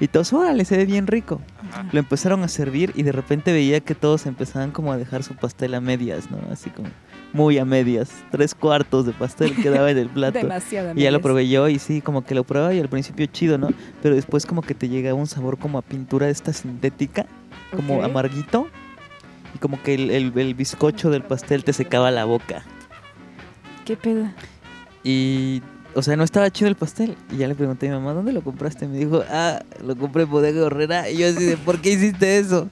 Y 0.00 0.08
todos, 0.08 0.32
órale, 0.32 0.64
se 0.64 0.76
ve 0.76 0.86
bien 0.86 1.06
rico. 1.06 1.40
Ajá. 1.70 1.86
Lo 1.92 2.00
empezaron 2.00 2.42
a 2.42 2.48
servir 2.48 2.90
y 2.96 3.04
de 3.04 3.12
repente 3.12 3.52
veía 3.52 3.78
que 3.80 3.94
todos 3.94 4.26
empezaban 4.26 4.72
como 4.72 4.90
a 4.92 4.96
dejar 4.96 5.22
su 5.22 5.36
pastel 5.36 5.72
a 5.74 5.80
medias, 5.80 6.28
¿no? 6.32 6.38
Así 6.50 6.70
como 6.70 6.88
muy 7.34 7.58
a 7.58 7.66
medias. 7.66 8.10
Tres 8.30 8.54
cuartos 8.54 9.04
de 9.04 9.12
pastel 9.12 9.54
quedaba 9.56 9.90
en 9.90 9.98
el 9.98 10.08
plato. 10.14 10.38
Demasiado. 10.38 10.92
Y 10.96 11.02
ya 11.02 11.10
lo 11.10 11.20
probé 11.20 11.46
yo 11.48 11.68
y 11.68 11.78
sí, 11.78 12.00
como 12.00 12.24
que 12.24 12.34
lo 12.34 12.44
probaba 12.44 12.72
y 12.72 12.80
al 12.80 12.88
principio 12.88 13.26
chido, 13.26 13.58
¿no? 13.58 13.68
Pero 14.02 14.14
después 14.14 14.46
como 14.46 14.62
que 14.62 14.74
te 14.74 14.88
llega 14.88 15.12
un 15.12 15.26
sabor 15.26 15.58
como 15.58 15.76
a 15.76 15.82
pintura 15.82 16.30
esta 16.30 16.54
sintética, 16.54 17.26
como 17.76 18.02
amarguito. 18.02 18.66
Y 19.54 19.58
como 19.58 19.80
que 19.82 19.94
el, 19.94 20.10
el- 20.10 20.32
el 20.38 20.54
bizcocho 20.54 21.10
del 21.10 21.22
pastel 21.22 21.62
te 21.64 21.72
secaba 21.72 22.10
la 22.10 22.24
boca. 22.24 22.62
¿Qué 23.84 23.96
pedo? 23.96 24.26
Y, 25.04 25.62
o 25.94 26.02
sea, 26.02 26.16
no 26.16 26.24
estaba 26.24 26.50
chido 26.50 26.68
el 26.68 26.74
pastel. 26.76 27.16
Y 27.30 27.36
ya 27.36 27.46
le 27.48 27.54
pregunté 27.54 27.88
a 27.88 27.90
mi 27.92 27.98
mamá, 27.98 28.14
¿dónde 28.14 28.32
lo 28.32 28.42
compraste? 28.42 28.88
Me 28.88 28.96
dijo, 28.98 29.22
ah, 29.30 29.60
lo 29.84 29.94
compré 29.96 30.22
en 30.24 30.30
Bodega 30.30 30.64
Horrera. 30.64 31.08
Y 31.10 31.18
yo 31.18 31.28
así 31.28 31.44
de, 31.44 31.56
¿por 31.56 31.80
qué 31.80 31.90
hiciste 31.92 32.38
eso? 32.38 32.68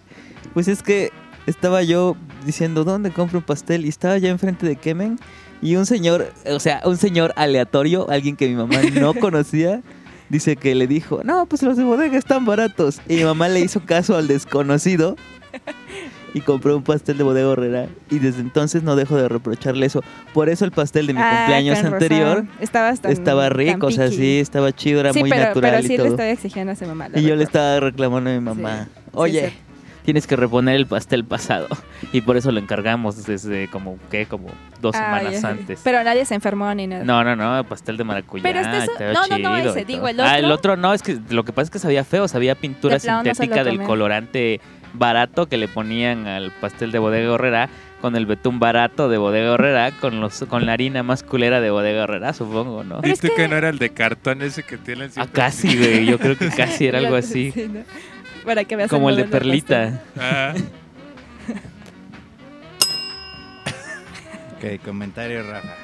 Pues 0.55 0.67
es 0.69 0.83
que 0.83 1.11
estaba 1.47 1.83
yo 1.83 2.17
diciendo, 2.47 2.85
¿dónde 2.85 3.11
compro 3.11 3.39
un 3.39 3.45
pastel? 3.45 3.85
Y 3.87 3.89
estaba 3.89 4.19
ya 4.19 4.29
enfrente 4.31 4.67
de 4.67 4.77
Kemen. 4.77 5.19
Y 5.61 5.77
un 5.77 5.87
señor, 5.87 6.33
o 6.47 6.59
sea, 6.59 6.83
un 6.85 6.97
señor 6.97 7.33
aleatorio, 7.37 8.11
alguien 8.11 8.37
que 8.37 8.49
mi 8.49 8.55
mamá 8.57 8.77
no 8.95 9.15
conocía, 9.21 9.81
dice 10.29 10.57
que 10.57 10.75
le 10.75 10.87
dijo, 10.89 11.21
no, 11.25 11.47
pues 11.47 11.63
los 11.63 11.77
de 11.77 11.85
bodega 11.85 12.19
están 12.19 12.45
baratos. 12.45 13.01
Y 13.09 13.17
mi 13.17 13.25
mamá 13.25 13.49
le 13.49 13.61
hizo 13.61 13.81
caso 13.85 14.17
al 14.17 14.27
desconocido 14.27 15.17
y 16.35 16.41
compró 16.41 16.77
un 16.77 16.83
pastel 16.83 17.19
de 17.19 17.25
bodega 17.25 17.49
horrera. 17.49 17.87
Y 18.11 18.19
desde 18.19 18.41
entonces 18.41 18.83
no 18.83 18.97
dejo 18.97 19.17
de 19.17 19.29
reprocharle 19.29 19.87
eso. 19.87 20.03
Por 20.33 20.49
eso 20.49 20.65
el 20.65 20.73
pastel 20.73 21.07
de 21.07 21.13
mi 21.13 21.21
Ah, 21.23 21.37
cumpleaños 21.37 21.79
anterior 21.85 22.45
tan- 22.73 23.13
estaba 23.13 23.49
rico, 23.51 23.87
o 23.87 23.91
sea, 23.93 24.09
sí, 24.09 24.39
estaba 24.41 24.73
chido, 24.73 25.01
era 25.01 25.13
sí, 25.13 25.21
muy 25.21 25.31
pero, 25.31 25.45
natural 25.45 25.71
pero 25.75 25.83
sí 25.87 25.95
y 25.95 25.97
le 25.97 26.03
todo. 26.03 26.07
estaba 26.09 26.31
exigiendo 26.31 26.73
a 26.73 26.77
su 26.77 26.87
mamá. 26.87 27.09
Y 27.15 27.23
yo 27.23 27.37
le 27.37 27.45
estaba 27.45 27.79
reclamando 27.81 28.31
a 28.31 28.33
mi 28.33 28.41
mamá, 28.41 28.89
Sí, 28.95 29.01
oye, 29.13 29.49
sí. 29.51 29.55
Tienes 30.05 30.27
que 30.27 30.35
reponer 30.37 30.75
el 30.75 30.87
pastel 30.87 31.25
pasado. 31.25 31.69
Y 32.13 32.23
por 32.23 32.37
eso 32.37 32.51
lo 32.51 32.59
encargamos 32.59 33.25
desde 33.25 33.69
como, 33.69 33.99
¿qué? 34.11 34.27
Como 34.27 34.49
dos 34.81 34.97
Ay, 34.97 35.03
semanas 35.27 35.45
ay. 35.45 35.51
antes. 35.59 35.81
Pero 35.85 36.03
nadie 36.03 36.25
se 36.25 36.35
enfermó 36.35 36.75
ni 36.75 36.87
nada. 36.89 37.05
No, 37.05 37.23
no, 37.23 37.37
no, 37.37 37.63
pastel 37.69 37.97
de 37.97 38.05
maracuyá. 38.05 38.43
Pero 38.43 38.61
este 38.61 38.79
es- 38.79 39.15
no, 39.15 39.27
no, 39.29 39.39
no, 39.39 39.57
ese, 39.57 39.85
digo, 39.85 40.01
todo. 40.01 40.09
el 40.11 40.21
Ah, 40.21 40.39
el 40.39 40.45
otro. 40.47 40.73
otro 40.73 40.77
no, 40.77 40.93
es 40.93 41.03
que 41.03 41.19
lo 41.31 41.45
que 41.45 41.53
pasa 41.53 41.65
es 41.67 41.71
que 41.71 41.79
sabía 41.79 42.03
feo, 42.05 42.27
sabía 42.27 42.55
pintura 42.57 42.99
De 42.99 43.07
no 43.09 43.23
sintética 43.23 43.63
del 43.65 43.81
colorante 43.83 44.61
barato 44.95 45.47
que 45.49 45.57
le 45.57 45.69
ponían 45.69 46.27
al 46.27 46.51
pastel 46.61 46.91
de 46.93 46.99
Bodega 46.99 47.33
Horrera 47.33 47.69
con 48.03 48.17
el 48.17 48.27
betún 48.27 48.59
barato 48.59 49.09
de 49.09 49.17
Bodega 49.17 49.53
Horrera 49.53 49.91
con 49.93 50.21
los 50.21 50.45
con 50.49 50.67
la 50.67 50.73
harina 50.73 51.03
más 51.05 51.23
culera 51.23 51.61
de 51.61 51.71
Bodega 51.71 52.03
Horrera, 52.03 52.33
supongo, 52.35 52.83
¿no? 52.85 52.97
Es 52.97 53.03
¿Viste 53.03 53.29
que... 53.31 53.37
que- 53.37 53.49
no 53.49 53.57
era 53.57 53.69
el 53.71 53.79
de 53.79 53.91
cartón 53.91 54.43
ese 54.43 54.65
que 54.65 54.77
tienen 54.77 55.09
Ah, 55.11 55.13
siempre? 55.13 55.33
casi, 55.33 55.79
güey, 55.79 56.05
yo 56.07 56.19
creo 56.19 56.37
que 56.37 56.49
casi 56.57 56.87
era 56.89 56.99
algo 56.99 57.15
así. 57.15 57.53
Sí, 57.53 57.71
¿no? 57.73 57.81
Para 58.45 58.65
que 58.65 58.77
veas 58.77 58.91
Como 58.91 59.11
el 59.11 59.17
de. 59.17 59.25
Perlita. 59.25 60.03
Ah, 60.19 60.55
Ok, 64.57 64.81
comentario, 64.85 65.43
Rafa. 65.43 65.75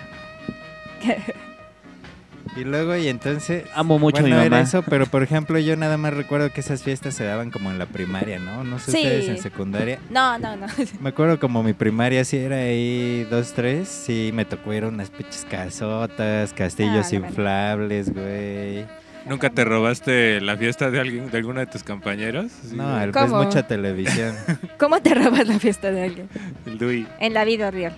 Y 2.56 2.64
luego, 2.64 2.96
y 2.96 3.08
entonces. 3.08 3.64
Amo 3.74 3.98
mucho 3.98 4.18
a 4.18 4.22
mi 4.22 4.30
bueno, 4.30 4.42
era 4.42 4.50
mamá. 4.50 4.62
eso, 4.62 4.82
pero 4.82 5.06
por 5.06 5.22
ejemplo, 5.22 5.58
yo 5.58 5.76
nada 5.76 5.96
más 5.96 6.14
recuerdo 6.14 6.50
que 6.52 6.60
esas 6.60 6.82
fiestas 6.82 7.14
se 7.14 7.24
daban 7.24 7.50
como 7.50 7.70
en 7.70 7.78
la 7.78 7.86
primaria, 7.86 8.38
¿no? 8.38 8.64
No 8.64 8.78
sé 8.78 8.92
Sí. 8.92 8.98
ustedes 8.98 9.28
en 9.28 9.38
secundaria. 9.42 9.98
No, 10.10 10.38
no, 10.38 10.56
no. 10.56 10.66
Me 11.00 11.08
acuerdo 11.10 11.38
como 11.38 11.62
mi 11.62 11.72
primaria 11.72 12.24
sí 12.24 12.36
era 12.36 12.56
ahí 12.56 13.26
dos, 13.30 13.52
tres. 13.52 13.88
Sí, 13.88 14.30
me 14.32 14.44
tocó 14.44 14.72
ir 14.72 14.84
a 14.84 14.88
unas 14.88 15.10
pinches 15.10 15.44
casotas, 15.48 16.52
castillos 16.52 17.06
Ah, 17.06 17.08
bueno. 17.10 17.26
inflables, 17.28 18.12
güey. 18.12 18.86
¿Nunca 19.28 19.50
te 19.50 19.64
robaste 19.64 20.40
la 20.40 20.56
fiesta 20.56 20.90
de 20.90 21.00
alguien, 21.00 21.30
de 21.30 21.36
alguno 21.36 21.60
de 21.60 21.66
tus 21.66 21.82
compañeros? 21.82 22.50
Sí, 22.62 22.74
No, 22.74 22.98
el, 23.00 23.12
mucha 23.28 23.66
televisión. 23.66 24.34
¿Cómo 24.78 25.02
te 25.02 25.14
robas 25.14 25.46
la 25.46 25.58
fiesta 25.58 25.90
de 25.90 26.04
alguien? 26.04 26.28
el 26.64 26.78
Dui. 26.78 27.06
En 27.20 27.34
la 27.34 27.44
vida 27.44 27.70
real. 27.70 27.96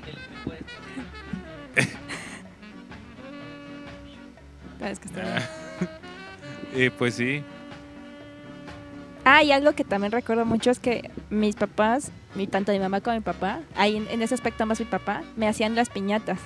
Ah, 4.83 4.89
es 4.89 4.99
que 4.99 5.09
está 5.09 5.21
bien. 5.21 6.87
Y 6.87 6.89
pues 6.99 7.13
sí. 7.15 7.45
Ah, 9.27 9.43
y 9.43 9.53
algo 9.53 9.75
que 9.75 9.85
también 9.85 10.11
recuerdo 10.11 10.47
mucho 10.47 10.71
es 10.71 10.79
que 10.79 11.11
mis 11.29 11.55
papás, 11.55 12.11
mi, 12.35 12.47
tanto 12.47 12.73
mi 12.73 12.79
mamá 12.79 13.03
como 13.03 13.15
mi 13.15 13.21
papá, 13.21 13.61
ahí 13.77 13.97
en, 13.97 14.09
en 14.09 14.23
ese 14.23 14.35
aspecto 14.35 14.65
más 14.65 14.81
mi 14.81 14.87
papá, 14.87 15.23
me 15.37 15.47
hacían 15.47 15.75
las 15.75 15.91
piñatas. 15.91 16.39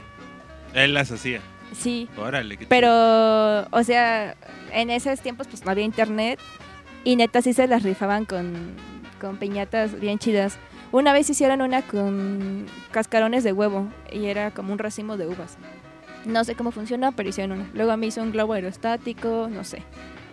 Él 0.73 0.95
las 0.95 1.13
hacía. 1.13 1.41
Sí, 1.75 2.09
Órale. 2.17 2.57
qué 2.57 2.67
pero, 2.67 3.67
o 3.71 3.83
sea, 3.83 4.37
en 4.73 4.91
esos 4.91 5.21
tiempos 5.21 5.47
pues 5.49 5.65
no 5.65 5.71
había 5.71 5.85
internet 5.85 6.39
y 7.05 7.17
neta 7.17 7.43
sí 7.43 7.53
se 7.53 7.67
las 7.67 7.83
rifaban 7.83 8.25
con, 8.25 8.55
con 9.21 9.37
piñatas 9.37 9.99
bien 10.01 10.19
chidas. 10.19 10.59
Una 10.93 11.13
vez 11.13 11.29
hicieron 11.29 11.61
una 11.61 11.83
con 11.83 12.67
cascarones 12.93 13.43
de 13.43 13.53
huevo 13.53 13.89
y 14.13 14.27
era 14.27 14.53
como 14.53 14.73
un 14.73 14.79
racimo 14.79 15.17
de 15.17 15.27
uvas. 15.27 15.59
No 16.25 16.45
sé 16.45 16.55
cómo 16.55 16.71
funcionó, 16.71 17.13
pero 17.13 17.29
hicieron 17.29 17.59
una. 17.59 17.71
Luego 17.75 17.91
a 17.91 17.97
mí 17.97 18.07
hizo 18.07 18.23
un 18.23 18.33
globo 18.33 18.53
aerostático, 18.55 19.49
no 19.51 19.65
sé. 19.65 19.83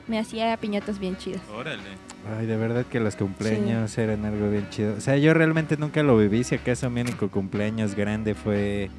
Me 0.08 0.20
hacía 0.20 0.56
piñatas 0.58 1.00
bien 1.00 1.18
chidas. 1.18 1.42
Órale. 1.54 1.82
Ay, 2.38 2.46
de 2.46 2.56
verdad 2.58 2.86
que 2.86 3.00
los 3.00 3.16
cumpleaños 3.16 3.98
eran 3.98 4.24
algo 4.26 4.50
bien 4.50 4.70
chido. 4.70 4.94
O 4.96 5.02
sea, 5.02 5.18
yo 5.18 5.34
realmente 5.34 5.78
nunca 5.78 6.04
lo 6.04 6.16
viví. 6.18 6.44
Si 6.44 6.56
acaso 6.56 6.90
mi 6.90 7.02
único 7.02 7.30
cumpleaños 7.30 7.96
grande 7.96 8.36
fue 8.36 8.90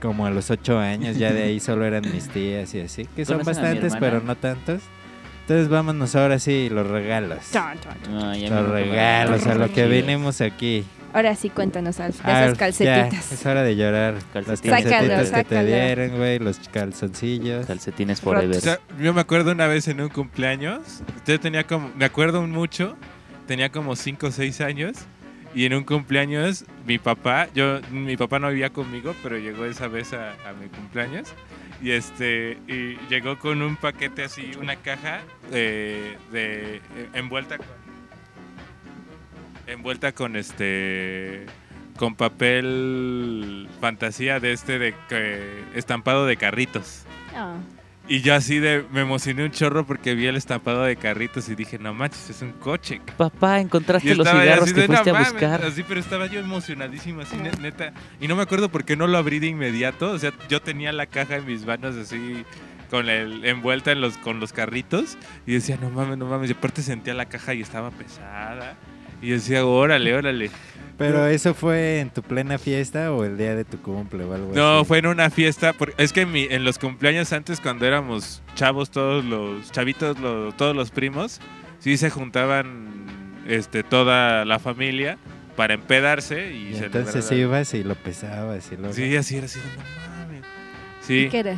como 0.00 0.26
a 0.26 0.30
los 0.30 0.50
ocho 0.50 0.78
años. 0.78 1.16
Ya 1.16 1.32
de 1.32 1.42
ahí 1.44 1.60
solo 1.60 1.84
eran 1.84 2.02
mis 2.12 2.28
tías 2.28 2.74
y 2.74 2.80
así. 2.80 3.06
Que 3.16 3.24
son 3.24 3.38
¿Conoces 3.38 3.58
a 3.58 3.60
mi 3.62 3.66
bastantes, 3.74 3.96
pero 4.00 4.20
no 4.20 4.36
tantos. 4.36 4.82
Entonces 5.42 5.68
vámonos 5.68 6.14
ahora 6.14 6.38
sí, 6.38 6.68
los 6.70 6.86
regalos. 6.86 7.38
Chon, 7.52 7.78
Los 8.50 8.68
regalos, 8.68 9.46
a 9.46 9.54
lo 9.54 9.72
que 9.72 9.86
vinimos 9.86 10.40
aquí. 10.40 10.84
Ahora 11.14 11.34
sí, 11.34 11.48
cuéntanos, 11.48 12.00
Alf, 12.00 12.22
de 12.22 12.30
Ah, 12.30 12.44
esas 12.44 12.58
calcetitas. 12.58 13.30
ya, 13.30 13.34
es 13.34 13.46
hora 13.46 13.62
de 13.62 13.76
llorar. 13.76 14.14
Las 14.34 14.60
calcetitas 14.60 14.82
Sácalo, 14.82 15.32
que 15.32 15.44
te 15.44 15.64
dieron, 15.64 16.18
güey, 16.18 16.38
los 16.38 16.58
calzoncillos. 16.70 17.64
Calcetines 17.64 18.18
O 18.20 18.22
forever. 18.24 18.60
sea, 18.60 18.78
yo 19.00 19.14
me 19.14 19.22
acuerdo 19.22 19.52
una 19.52 19.66
vez 19.66 19.88
en 19.88 20.02
un 20.02 20.10
cumpleaños. 20.10 21.00
Yo 21.26 21.40
tenía 21.40 21.66
como. 21.66 21.90
Me 21.96 22.04
acuerdo 22.04 22.42
mucho. 22.46 22.94
Tenía 23.46 23.72
como 23.72 23.96
5 23.96 24.26
o 24.26 24.30
6 24.30 24.60
años. 24.60 24.96
Y 25.54 25.64
en 25.64 25.74
un 25.74 25.84
cumpleaños, 25.84 26.64
mi 26.86 26.98
papá. 26.98 27.48
Yo, 27.54 27.80
mi 27.90 28.16
papá 28.16 28.38
no 28.38 28.48
vivía 28.48 28.70
conmigo, 28.70 29.14
pero 29.22 29.38
llegó 29.38 29.64
esa 29.64 29.88
vez 29.88 30.12
a, 30.12 30.34
mi 30.60 30.68
cumpleaños. 30.68 31.32
Y 31.82 31.92
este. 31.92 32.58
Y 32.68 32.96
llegó 33.08 33.38
con 33.38 33.62
un 33.62 33.76
paquete 33.76 34.24
así, 34.24 34.50
una 34.60 34.76
caja 34.76 35.20
eh, 35.52 36.16
de. 36.32 36.76
eh, 36.76 36.80
envuelta 37.14 37.56
con. 37.58 37.66
Envuelta 39.66 40.12
con 40.12 40.36
este. 40.36 41.46
Con 41.96 42.14
papel 42.14 43.68
fantasía 43.80 44.38
de 44.38 44.52
este 44.52 44.78
de 44.78 44.94
que- 45.08 45.64
estampado 45.74 46.26
de 46.26 46.36
carritos. 46.36 47.04
Ah, 47.34 47.56
Y 48.10 48.22
yo 48.22 48.34
así 48.34 48.58
de, 48.58 48.86
me 48.90 49.02
emocioné 49.02 49.44
un 49.44 49.50
chorro 49.50 49.84
porque 49.84 50.14
vi 50.14 50.26
el 50.26 50.36
estampado 50.36 50.82
de 50.84 50.96
carritos 50.96 51.48
y 51.50 51.54
dije, 51.54 51.78
no 51.78 51.92
manches, 51.92 52.30
es 52.30 52.40
un 52.40 52.52
coche. 52.52 53.02
ca-". 53.04 53.14
Papá, 53.16 53.60
encontraste 53.60 54.14
los 54.14 54.26
cigarros 54.26 54.64
así 54.64 54.74
que 54.74 54.86
fuiste 54.86 55.04
"No 55.12 55.16
a 55.16 55.20
mames", 55.20 55.32
buscar. 55.32 55.62
Así, 55.64 55.82
pero 55.86 56.00
estaba 56.00 56.24
yo 56.26 56.40
emocionadísimo, 56.40 57.20
así, 57.20 57.36
ne- 57.36 57.50
neta. 57.60 57.92
Y 58.18 58.26
no 58.26 58.34
me 58.34 58.42
acuerdo 58.42 58.70
por 58.70 58.84
qué 58.86 58.96
no 58.96 59.06
lo 59.06 59.18
abrí 59.18 59.40
de 59.40 59.48
inmediato. 59.48 60.10
O 60.12 60.18
sea, 60.18 60.32
yo 60.48 60.62
tenía 60.62 60.90
la 60.92 61.04
caja 61.06 61.36
en 61.36 61.44
mis 61.44 61.66
manos 61.66 61.96
así, 61.96 62.44
con 62.90 63.10
el 63.10 63.44
envuelta 63.44 63.92
en 63.92 64.00
los, 64.00 64.16
con 64.16 64.40
los 64.40 64.54
carritos. 64.54 65.18
Y 65.46 65.52
decía, 65.52 65.76
no 65.78 65.90
mames, 65.90 66.16
no 66.16 66.24
mames. 66.24 66.48
Y 66.48 66.54
aparte 66.54 66.80
sentía 66.80 67.12
la 67.12 67.26
caja 67.26 67.52
y 67.52 67.60
estaba 67.60 67.90
pesada. 67.90 68.76
Y 69.20 69.30
decía, 69.30 69.66
órale, 69.66 70.14
órale. 70.14 70.50
Pero 70.98 71.26
eso 71.28 71.54
fue 71.54 72.00
en 72.00 72.10
tu 72.10 72.22
plena 72.22 72.58
fiesta 72.58 73.12
o 73.12 73.24
el 73.24 73.38
día 73.38 73.54
de 73.54 73.64
tu 73.64 73.80
cumple 73.80 74.24
o 74.24 74.34
algo 74.34 74.52
No, 74.54 74.78
así. 74.80 74.88
fue 74.88 74.98
en 74.98 75.06
una 75.06 75.30
fiesta. 75.30 75.72
por- 75.72 75.94
Es 75.96 76.12
que 76.12 76.22
en, 76.22 76.32
mi- 76.32 76.48
en 76.50 76.64
los 76.64 76.78
cumpleaños 76.78 77.32
antes, 77.32 77.60
cuando 77.60 77.86
éramos 77.86 78.42
chavos, 78.56 78.90
todos 78.90 79.24
los 79.24 79.70
chavitos, 79.70 80.18
lo- 80.18 80.50
todos 80.52 80.74
los 80.74 80.90
primos, 80.90 81.40
sí 81.78 81.96
se 81.96 82.10
juntaban 82.10 83.06
este, 83.46 83.82
toda 83.84 84.44
la 84.44 84.58
familia 84.58 85.18
para 85.56 85.74
empedarse 85.74 86.52
y, 86.52 86.70
Y 86.70 86.74
celebrar 86.74 87.02
entonces 87.02 87.30
la- 87.30 87.36
ibas 87.36 87.74
y 87.74 87.84
lo 87.84 87.94
pesabas 87.94 88.70
y 88.72 88.76
luego... 88.76 88.92
Sí, 88.92 89.16
así 89.16 89.36
era, 89.36 89.46
así 89.46 89.60
de, 89.60 89.66
no 89.66 89.82
mames. 90.18 90.42
Sí, 91.00 91.28
¿Qué 91.30 91.38
era? 91.38 91.54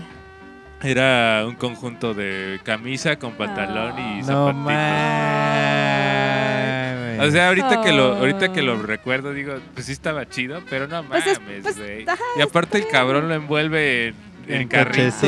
era 0.83 1.45
un 1.47 1.55
conjunto 1.57 2.15
de 2.15 2.61
camisa 2.63 3.19
con 3.19 3.33
pantalón 3.33 3.99
y 3.99 4.21
No 4.21 4.27
zapatito. 4.27 4.55
mames. 4.65 6.30
O 7.21 7.31
sea, 7.31 7.49
ahorita 7.49 7.83
que 7.83 7.93
lo 7.93 8.17
ahorita 8.17 8.53
que 8.53 8.63
lo 8.63 8.75
Oh. 8.75 8.83
recuerdo 8.83 9.33
digo, 9.33 9.55
pues 9.75 9.87
sí 9.87 9.93
estaba 9.93 10.29
chido, 10.29 10.61
pero 10.71 10.87
no 10.89 11.03
Pues 11.05 11.27
es- 11.27 11.41
mames, 11.41 11.63
pues, 11.63 11.79
güey. 11.79 12.07
y 12.37 12.41
aparte 12.43 12.79
el 12.79 12.89
cabrón 12.89 13.29
lo 13.29 13.35
envuelve 13.35 14.09
en, 14.09 14.15
en 14.49 14.61
en 14.63 14.69
carritos, 14.69 15.23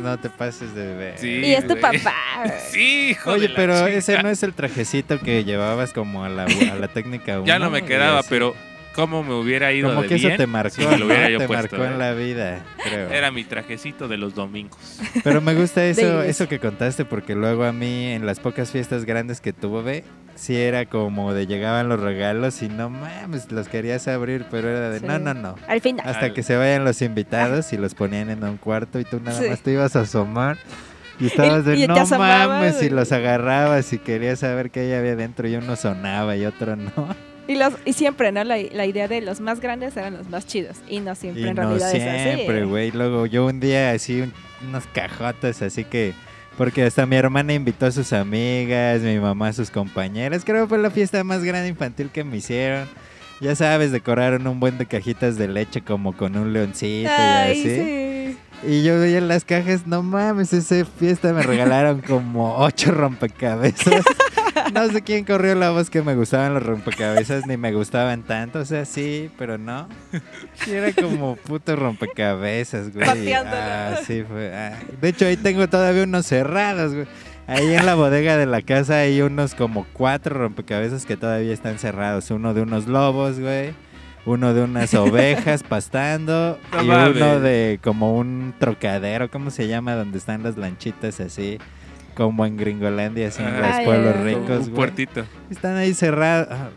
no 0.00 0.18
te 0.18 0.28
pases 0.30 0.74
de. 0.74 1.14
Sí. 1.16 1.28
Y 1.44 1.54
es 1.54 1.66
tu 1.66 1.78
papá. 1.78 2.14
Sí, 2.70 3.10
hijo 3.10 3.30
Oye, 3.32 3.42
de 3.42 3.48
la 3.50 3.56
pero 3.56 3.74
chica. 3.74 3.88
ese 3.90 4.22
no 4.22 4.28
es 4.28 4.42
el 4.42 4.52
trajecito 4.54 5.18
que 5.20 5.44
llevabas 5.44 5.92
como 5.92 6.24
a 6.24 6.28
la, 6.28 6.44
a 6.44 6.74
la 6.76 6.88
técnica 6.88 7.40
Ya 7.44 7.56
uno, 7.56 7.66
no 7.66 7.70
me 7.70 7.84
quedaba, 7.84 8.20
así. 8.20 8.28
pero 8.30 8.54
cómo 8.94 9.22
me 9.22 9.34
hubiera 9.34 9.72
ido 9.72 9.88
Como 9.90 10.02
de 10.02 10.08
que 10.08 10.14
eso 10.16 10.26
bien 10.28 10.36
te 10.38 10.46
marcó, 10.46 10.74
si 10.74 10.86
me 10.86 10.98
lo 10.98 11.06
hubiera 11.06 11.24
¿no? 11.24 11.30
yo 11.30 11.38
te 11.38 11.46
puesto. 11.46 11.76
marcó 11.76 11.84
¿eh? 11.84 11.92
en 11.92 11.98
la 11.98 12.12
vida, 12.12 12.64
creo. 12.82 13.10
Era 13.10 13.30
mi 13.30 13.44
trajecito 13.44 14.08
de 14.08 14.16
los 14.16 14.34
domingos. 14.34 14.98
Pero 15.24 15.40
me 15.40 15.54
gusta 15.54 15.84
eso, 15.86 16.22
eso 16.22 16.48
que 16.48 16.58
contaste 16.58 17.04
porque 17.04 17.34
luego 17.34 17.64
a 17.64 17.72
mí 17.72 18.06
en 18.06 18.26
las 18.26 18.40
pocas 18.40 18.70
fiestas 18.70 19.04
grandes 19.04 19.40
que 19.40 19.52
tuve, 19.52 20.04
sí 20.34 20.56
era 20.56 20.86
como 20.86 21.34
de 21.34 21.46
llegaban 21.46 21.88
los 21.88 22.00
regalos 22.00 22.62
y 22.62 22.68
no 22.68 22.90
mames, 22.90 23.50
los 23.52 23.68
querías 23.68 24.08
abrir, 24.08 24.46
pero 24.50 24.68
era 24.70 24.90
de 24.90 25.00
Sí. 25.00 25.06
no, 25.06 25.18
no, 25.18 25.34
no. 25.34 25.54
Al 25.68 25.80
final. 25.80 26.06
Hasta 26.08 26.26
Al- 26.26 26.32
que 26.34 26.42
se 26.42 26.56
vayan 26.56 26.84
los 26.84 27.02
invitados 27.02 27.72
y 27.72 27.76
los 27.76 27.94
ponían 27.94 28.30
en 28.30 28.42
un 28.44 28.56
cuarto 28.56 28.98
y 29.00 29.04
tú 29.04 29.20
nada 29.20 29.40
Sí. 29.40 29.48
más 29.48 29.60
te 29.60 29.72
ibas 29.72 29.96
a 29.96 30.00
asomar. 30.00 30.58
Y 31.20 31.26
estabas 31.26 31.64
de 31.64 31.76
y 31.76 31.86
no 31.86 31.94
asomabas, 31.94 32.48
mames 32.48 32.82
y 32.82 32.88
los 32.90 33.12
agarrabas 33.12 33.92
y 33.92 33.98
querías 33.98 34.40
saber 34.40 34.70
qué 34.70 34.96
había 34.96 35.14
dentro 35.14 35.46
y 35.46 35.54
uno 35.54 35.76
sonaba 35.76 36.36
y 36.36 36.46
otro 36.46 36.74
no. 36.74 36.90
Y, 37.52 37.56
los, 37.56 37.74
y 37.84 37.92
siempre, 37.92 38.32
¿no? 38.32 38.42
La, 38.44 38.56
la 38.72 38.86
idea 38.86 39.08
de 39.08 39.20
los 39.20 39.40
más 39.40 39.60
grandes 39.60 39.96
eran 39.96 40.14
los 40.16 40.28
más 40.28 40.46
chidos. 40.46 40.76
Y 40.88 41.00
no 41.00 41.14
siempre 41.14 41.42
Y 41.42 41.48
en 41.48 41.54
no 41.56 41.62
realidad 41.62 41.94
es 41.94 42.02
así. 42.02 42.34
siempre, 42.36 42.64
güey. 42.64 42.90
Luego 42.92 43.26
yo 43.26 43.46
un 43.46 43.60
día 43.60 43.92
así, 43.92 44.20
un- 44.22 44.32
unos 44.68 44.84
cajotes, 44.92 45.62
así 45.62 45.84
que... 45.84 46.14
Porque 46.58 46.82
hasta 46.84 47.06
mi 47.06 47.16
hermana 47.16 47.54
invitó 47.54 47.86
a 47.86 47.90
sus 47.90 48.12
amigas, 48.12 49.00
mi 49.00 49.18
mamá 49.18 49.48
a 49.48 49.52
sus 49.54 49.70
compañeras. 49.70 50.44
Creo 50.44 50.64
que 50.64 50.68
fue 50.68 50.78
la 50.78 50.90
fiesta 50.90 51.24
más 51.24 51.42
grande 51.42 51.68
infantil 51.68 52.10
que 52.10 52.24
me 52.24 52.36
hicieron. 52.36 52.86
Ya 53.40 53.56
sabes, 53.56 53.90
decoraron 53.90 54.46
un 54.46 54.60
buen 54.60 54.76
de 54.76 54.84
cajitas 54.86 55.36
de 55.38 55.48
leche 55.48 55.80
como 55.80 56.14
con 56.14 56.36
un 56.36 56.52
leoncito 56.52 57.10
Ay, 57.10 57.56
y 57.58 57.60
así. 57.60 58.36
sí. 58.62 58.68
Y 58.70 58.82
yo 58.84 59.00
veía 59.00 59.20
las 59.22 59.44
cajas, 59.46 59.86
no 59.86 60.02
mames, 60.02 60.52
esa 60.52 60.84
fiesta 60.84 61.32
me 61.32 61.42
regalaron 61.42 62.02
como 62.02 62.56
ocho 62.58 62.92
rompecabezas. 62.92 64.04
No 64.74 64.88
sé 64.88 65.02
quién 65.02 65.24
corrió 65.24 65.54
la 65.54 65.70
voz 65.70 65.90
que 65.90 66.02
me 66.02 66.14
gustaban 66.14 66.54
los 66.54 66.62
rompecabezas, 66.62 67.46
ni 67.46 67.56
me 67.56 67.72
gustaban 67.72 68.22
tanto. 68.22 68.60
O 68.60 68.64
sea, 68.64 68.84
sí, 68.84 69.30
pero 69.38 69.58
no. 69.58 69.88
Era 70.68 70.92
como 70.92 71.36
puto 71.36 71.76
rompecabezas, 71.76 72.92
güey. 72.92 73.32
Ah, 73.34 73.96
sí, 74.06 74.22
fue. 74.28 74.54
ah. 74.54 74.78
De 75.00 75.08
hecho, 75.08 75.26
ahí 75.26 75.36
tengo 75.36 75.68
todavía 75.68 76.04
unos 76.04 76.26
cerrados, 76.26 76.94
güey. 76.94 77.06
Ahí 77.46 77.74
en 77.74 77.84
la 77.86 77.94
bodega 77.96 78.36
de 78.36 78.46
la 78.46 78.62
casa 78.62 78.98
hay 78.98 79.20
unos 79.20 79.54
como 79.54 79.84
cuatro 79.92 80.38
rompecabezas 80.38 81.04
que 81.06 81.16
todavía 81.16 81.52
están 81.52 81.78
cerrados. 81.78 82.30
Uno 82.30 82.54
de 82.54 82.62
unos 82.62 82.86
lobos, 82.86 83.40
güey. 83.40 83.74
Uno 84.24 84.54
de 84.54 84.62
unas 84.62 84.94
ovejas 84.94 85.62
pastando. 85.68 86.58
No 86.72 86.82
y 86.82 86.86
mames. 86.86 87.16
uno 87.16 87.40
de 87.40 87.80
como 87.82 88.16
un 88.16 88.54
trocadero, 88.58 89.28
¿cómo 89.30 89.50
se 89.50 89.66
llama? 89.66 89.96
Donde 89.96 90.18
están 90.18 90.44
las 90.44 90.56
lanchitas 90.56 91.18
así. 91.20 91.58
Como 92.14 92.44
en 92.46 92.56
Gringolandia, 92.56 93.28
así 93.28 93.42
en 93.42 93.48
Ah, 93.48 93.76
los 93.76 93.84
pueblos 93.86 94.16
ricos, 94.20 94.66
un 94.68 94.74
puertito. 94.74 95.24
Están 95.50 95.76
ahí 95.76 95.94
cerrados. 95.94 96.48
Ah, 96.50 96.68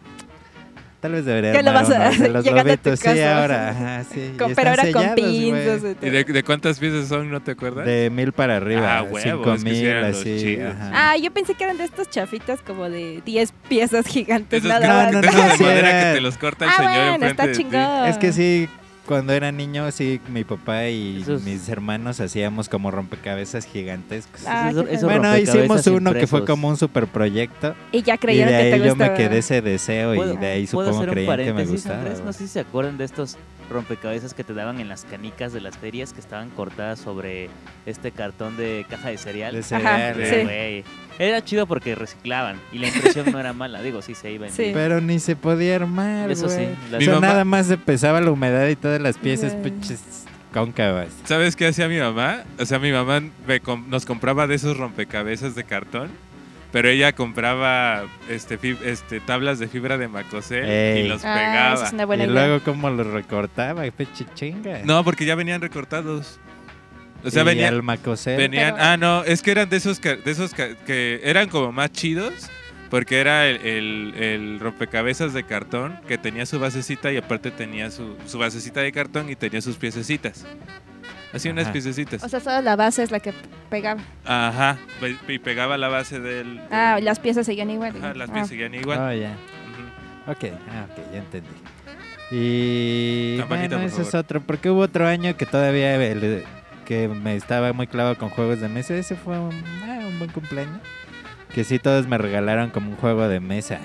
Tal 1.02 1.12
vez 1.12 1.26
debería 1.26 1.52
¿Qué 1.52 1.62
lo 1.62 1.71
vas 1.71 1.88
a 1.91 2.10
de 2.10 2.30
los 2.30 2.45
lobitos. 2.50 3.00
Sí, 3.00 3.06
casa. 3.06 3.39
ahora. 3.41 3.69
Ajá, 3.69 4.04
sí. 4.12 4.34
Con- 4.39 4.56
pero 4.56 4.71
ahora 4.71 4.91
con 4.91 5.13
pinzas. 5.13 5.84
y 5.84 5.88
¿Y 5.88 5.93
todo. 5.93 6.12
de, 6.12 6.24
de 6.24 6.43
cuántas 6.43 6.80
piezas 6.80 7.08
son, 7.08 7.30
no 7.30 7.41
te 7.41 7.52
acuerdas? 7.52 7.86
De 7.86 8.10
mil 8.10 8.32
para 8.32 8.58
arriba. 8.58 8.98
Ah, 8.98 9.04
huevo, 9.04 9.19
cinco 9.19 9.54
es 9.54 9.63
que 9.63 9.69
mil, 9.69 9.98
así. 10.04 10.60
ajá. 10.60 10.91
Ah, 11.12 11.17
yo 11.17 11.30
pensé 11.32 11.54
que 11.54 11.63
eran 11.63 11.78
de 11.78 11.84
estos 11.84 12.10
chafitas 12.10 12.60
como 12.63 12.89
de 12.89 13.21
10 13.24 13.54
piezas 13.69 14.08
gigantes. 14.08 14.63
Esos 14.65 14.69
nada 14.82 14.88
más. 15.04 15.12
no, 15.13 15.21
de 15.21 15.28
esos 15.28 15.60
de 15.60 15.63
madera 15.65 15.89
era- 15.89 16.10
que 16.10 16.15
te 16.15 16.21
los 16.21 16.38
corta 16.39 16.65
el 16.65 16.71
Ah, 16.71 16.78
señor 16.78 16.91
bueno, 16.93 17.13
enfrente 17.13 17.28
está 17.30 17.45
de 17.45 17.52
ti. 17.52 17.58
chingón. 17.63 18.06
Es 18.08 18.17
que 18.17 18.32
sí, 18.34 18.69
cuando 19.06 19.34
era 19.34 19.52
niño, 19.52 19.89
sí, 19.91 20.20
mi 20.30 20.44
papá 20.44 20.88
y 20.88 21.22
Esos- 21.22 21.44
mis 21.44 21.68
hermanos 21.70 22.20
hacíamos 22.20 22.70
como 22.70 22.91
rompecabezas 22.91 23.65
gigantescos. 23.65 24.41
Ah, 24.48 24.72
Esos- 24.72 25.04
bueno, 25.04 25.38
hicimos 25.38 25.86
uno 25.88 26.13
que 26.13 26.28
fue 26.28 26.46
como 26.46 26.68
un 26.70 26.78
super 26.78 27.08
proyecto. 27.08 27.76
Y 27.91 28.02
ya 28.02 28.15
Y 28.15 28.18
creyeron 28.18 28.52
de 28.54 28.58
que 28.58 28.63
te 28.70 28.74
ahí 28.74 28.80
yo 28.82 28.89
gustaba. 28.89 29.12
me 29.12 29.18
quedé 29.18 29.38
ese 29.38 29.62
deseo 29.62 30.13
y 30.13 30.18
¿Puedo- 30.18 30.34
de 30.36 30.48
ahí 30.48 30.68
¿Puedo 30.68 30.91
supongo 30.94 31.12
creían 31.12 31.38
que 31.38 31.54
me 31.54 31.65
gustaba. 31.65 32.00
Andrés? 32.00 32.22
No 32.24 32.34
sé 32.34 32.39
si 32.39 32.48
se 32.48 32.60
acuerdan 32.62 32.98
de 32.98 33.06
estos 33.06 33.38
rompecabezas 33.70 34.34
que 34.34 34.44
te 34.44 34.54
daban 34.54 34.80
en 34.80 34.88
las 34.89 35.06
canicas 35.06 35.52
de 35.54 35.62
las 35.62 35.78
ferias 35.78 36.13
que 36.13 36.20
estaban 36.20 36.50
cortadas 36.52 37.00
sobre 37.00 37.50
este 37.86 38.12
cartón 38.12 38.58
de 38.58 38.86
caja 38.89 39.10
de 39.10 39.18
cereal. 39.18 39.54
De 39.56 39.63
cereal, 39.63 40.15
sí. 40.24 40.44
güey. 40.44 40.84
Era 41.17 41.43
chido 41.43 41.65
porque 41.65 41.95
reciclaban 41.95 42.60
y 42.71 42.80
la 42.80 42.88
impresión 42.88 43.32
no 43.32 43.39
era 43.39 43.54
mala. 43.54 43.82
Digo, 43.82 44.01
sí 44.01 44.15
se 44.15 44.32
iba 44.32 44.47
en 44.47 44.54
Sí. 44.54 44.71
Pero 44.73 44.99
ni 45.01 45.19
se 45.19 45.36
podía 45.36 45.75
armar, 45.78 46.30
Eso 46.32 46.49
sí, 46.49 46.67
O 46.95 46.99
sea, 46.99 47.13
mamá- 47.15 47.28
nada 47.28 47.45
más 47.45 47.67
se 47.67 47.78
pesaba 47.78 48.19
la 48.21 48.32
humedad 48.32 48.67
y 48.67 48.75
todas 48.75 49.01
las 49.01 49.17
piezas 49.17 49.56
cóncavas. 50.54 51.08
¿Sabes 51.25 51.56
qué 51.56 51.67
hacía 51.67 51.88
mi 51.88 51.97
mamá? 51.99 52.43
O 52.60 52.65
sea, 52.65 52.80
mi 52.80 52.91
mamá 52.91 53.21
me 53.47 53.60
com- 53.60 53.86
nos 53.89 54.06
compraba 54.06 54.47
de 54.47 54.56
esos 54.56 54.78
rompecabezas 54.78 55.54
de 55.56 55.63
cartón, 55.65 56.10
pero 56.71 56.89
ella 56.89 57.13
compraba 57.13 58.04
este, 58.30 58.60
este 58.84 59.19
tablas 59.19 59.60
de 59.60 59.67
fibra 59.67 59.97
de 59.97 60.08
macosel 60.08 60.65
Ey. 60.65 61.06
y 61.06 61.08
los 61.08 61.23
Ah, 61.25 61.34
pegaba. 61.36 61.73
esa 61.75 61.86
es 61.88 61.93
una 61.93 62.06
buena 62.06 62.23
y 62.23 62.28
idea. 62.28 62.47
luego 62.47 62.63
cómo 62.63 62.89
los 62.89 63.08
recortaba, 63.08 63.84
chinga. 64.34 64.80
No, 64.86 65.04
porque 65.04 65.25
ya 65.25 65.36
venían 65.36 65.62
recortados. 65.62 66.39
O 67.26 67.32
sea, 67.32 67.42
y 67.42 67.46
venían, 67.46 67.74
al 67.74 67.82
venían, 68.38 68.76
Pero- 68.76 68.86
ah, 68.86 68.98
no, 68.98 69.24
es 69.24 69.42
que 69.42 69.52
eran 69.52 69.70
de 69.70 69.78
esos, 69.78 70.00
ca- 70.00 70.16
de 70.16 70.32
esos 70.32 70.54
que 70.54 71.20
eran 71.24 71.50
como 71.50 71.72
más 71.72 71.92
chidos, 71.92 72.34
porque 72.90 73.20
era 73.20 73.48
el, 73.48 73.58
el- 73.66 74.14
el 74.24 74.60
rompecabezas 74.60 75.34
de 75.34 75.44
cartón 75.44 76.00
que 76.08 76.18
tenía 76.18 76.46
su 76.46 76.60
basecita 76.60 77.12
y 77.12 77.18
aparte 77.18 77.50
tenía 77.52 77.90
su, 77.92 78.16
su 78.28 78.38
basecita 78.38 78.82
de 78.82 78.92
cartón 78.92 79.30
y 79.30 79.36
tenía 79.36 79.62
sus 79.62 79.76
piececitas. 79.78 80.46
Así 81.34 81.50
unas 81.50 81.70
piececitas. 81.70 82.24
O 82.24 82.30
sea, 82.30 82.40
solo 82.40 82.62
la 82.62 82.78
base 82.78 83.04
es 83.04 83.12
la 83.12 83.20
que 83.20 83.34
pegaba. 83.70 84.02
Ajá, 84.24 84.78
y 85.28 85.40
pegaba 85.40 85.78
la 85.78 85.90
base 85.90 86.20
del... 86.22 86.62
Ah, 86.72 86.94
del- 86.96 87.04
las 87.06 87.20
piezas 87.20 87.46
seguían 87.46 87.70
igual. 87.72 87.94
Ajá, 87.98 88.14
las 88.14 88.30
Ah. 88.30 88.34
piezas 88.34 88.50
seguían 88.50 88.74
igual. 88.76 89.00
Oh, 89.00 89.12
ya. 89.14 89.32
Ujú. 89.32 90.32
Ok, 90.32 90.54
ah, 90.70 90.86
ok, 90.90 91.12
ya 91.12 91.18
entendí. 91.20 91.50
Y 92.32 93.38
Campanita, 93.38 93.76
bueno, 93.78 93.92
por 93.92 94.00
ese 94.02 94.10
es 94.10 94.16
otro, 94.16 94.42
porque 94.42 94.70
hubo 94.70 94.82
otro 94.82 95.08
año 95.08 95.36
que 95.38 95.46
todavía 95.46 95.96
el- 95.96 96.44
que 96.86 97.08
me 97.08 97.36
estaba 97.36 97.74
muy 97.74 97.88
clavado 97.88 98.17
con 98.17 98.30
juegos 98.30 98.62
de 98.62 98.69
mesa. 98.69 98.95
Ese 98.95 99.15
fue 99.15 99.38
un, 99.38 99.52
ah, 99.84 100.00
un 100.08 100.17
buen 100.19 100.32
cumpleaños. 100.32 100.80
Que 101.54 101.63
sí, 101.63 101.80
todos 101.80 102.08
me 102.08 102.17
regalaron 102.17 102.69
como 102.69 102.91
un 102.91 102.98
juego 102.98 103.28
de 103.28 103.39
mesa. 103.39 103.80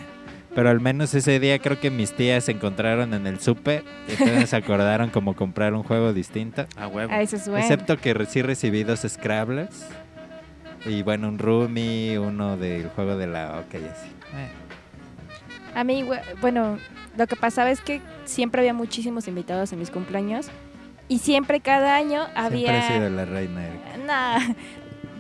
Pero 0.55 0.69
al 0.69 0.81
menos 0.81 1.15
ese 1.15 1.39
día 1.39 1.59
creo 1.61 1.79
que 1.79 1.91
mis 1.91 2.13
tías 2.13 2.45
se 2.45 2.53
encontraron 2.53 3.15
en 3.15 3.27
el 3.27 3.41
súper 3.41 3.85
y 4.09 4.13
entonces 4.13 4.51
se 4.51 4.57
acordaron 4.57 5.11
como 5.11 5.37
comprar 5.37 5.75
un 5.75 5.83
juego 5.83 6.13
distinto. 6.13 6.67
Ah, 6.77 6.89
huevo. 6.89 7.13
Ah, 7.13 7.23
ese 7.23 7.37
es 7.37 7.49
bueno. 7.49 7.65
Excepto 7.65 7.97
que 7.99 8.27
sí 8.29 8.43
recibí 8.43 8.83
dos 8.83 9.01
Scrabblers. 9.09 9.87
Y 10.85 11.03
bueno, 11.03 11.29
un 11.29 11.39
Rumi, 11.39 12.17
uno 12.17 12.57
del 12.57 12.89
juego 12.91 13.17
de 13.17 13.27
la 13.27 13.61
OK, 13.61 13.75
así. 13.75 14.09
Eh. 14.35 14.49
A 15.75 15.85
mí, 15.85 16.05
bueno, 16.41 16.79
lo 17.17 17.27
que 17.27 17.37
pasaba 17.37 17.71
es 17.71 17.81
que 17.81 18.01
siempre 18.25 18.61
había 18.61 18.75
muchísimos 18.75 19.29
invitados 19.29 19.73
en 19.73 19.79
mis 19.79 19.91
cumpleaños. 19.91 20.51
Y 21.11 21.19
siempre, 21.19 21.61
cada 21.61 21.97
año, 21.97 22.25
Siempre 22.25 22.43
había... 22.43 22.89
he 22.89 22.95
sido 22.95 23.11
la 23.11 23.25
reina. 23.27 23.63
Nah, 24.07 24.39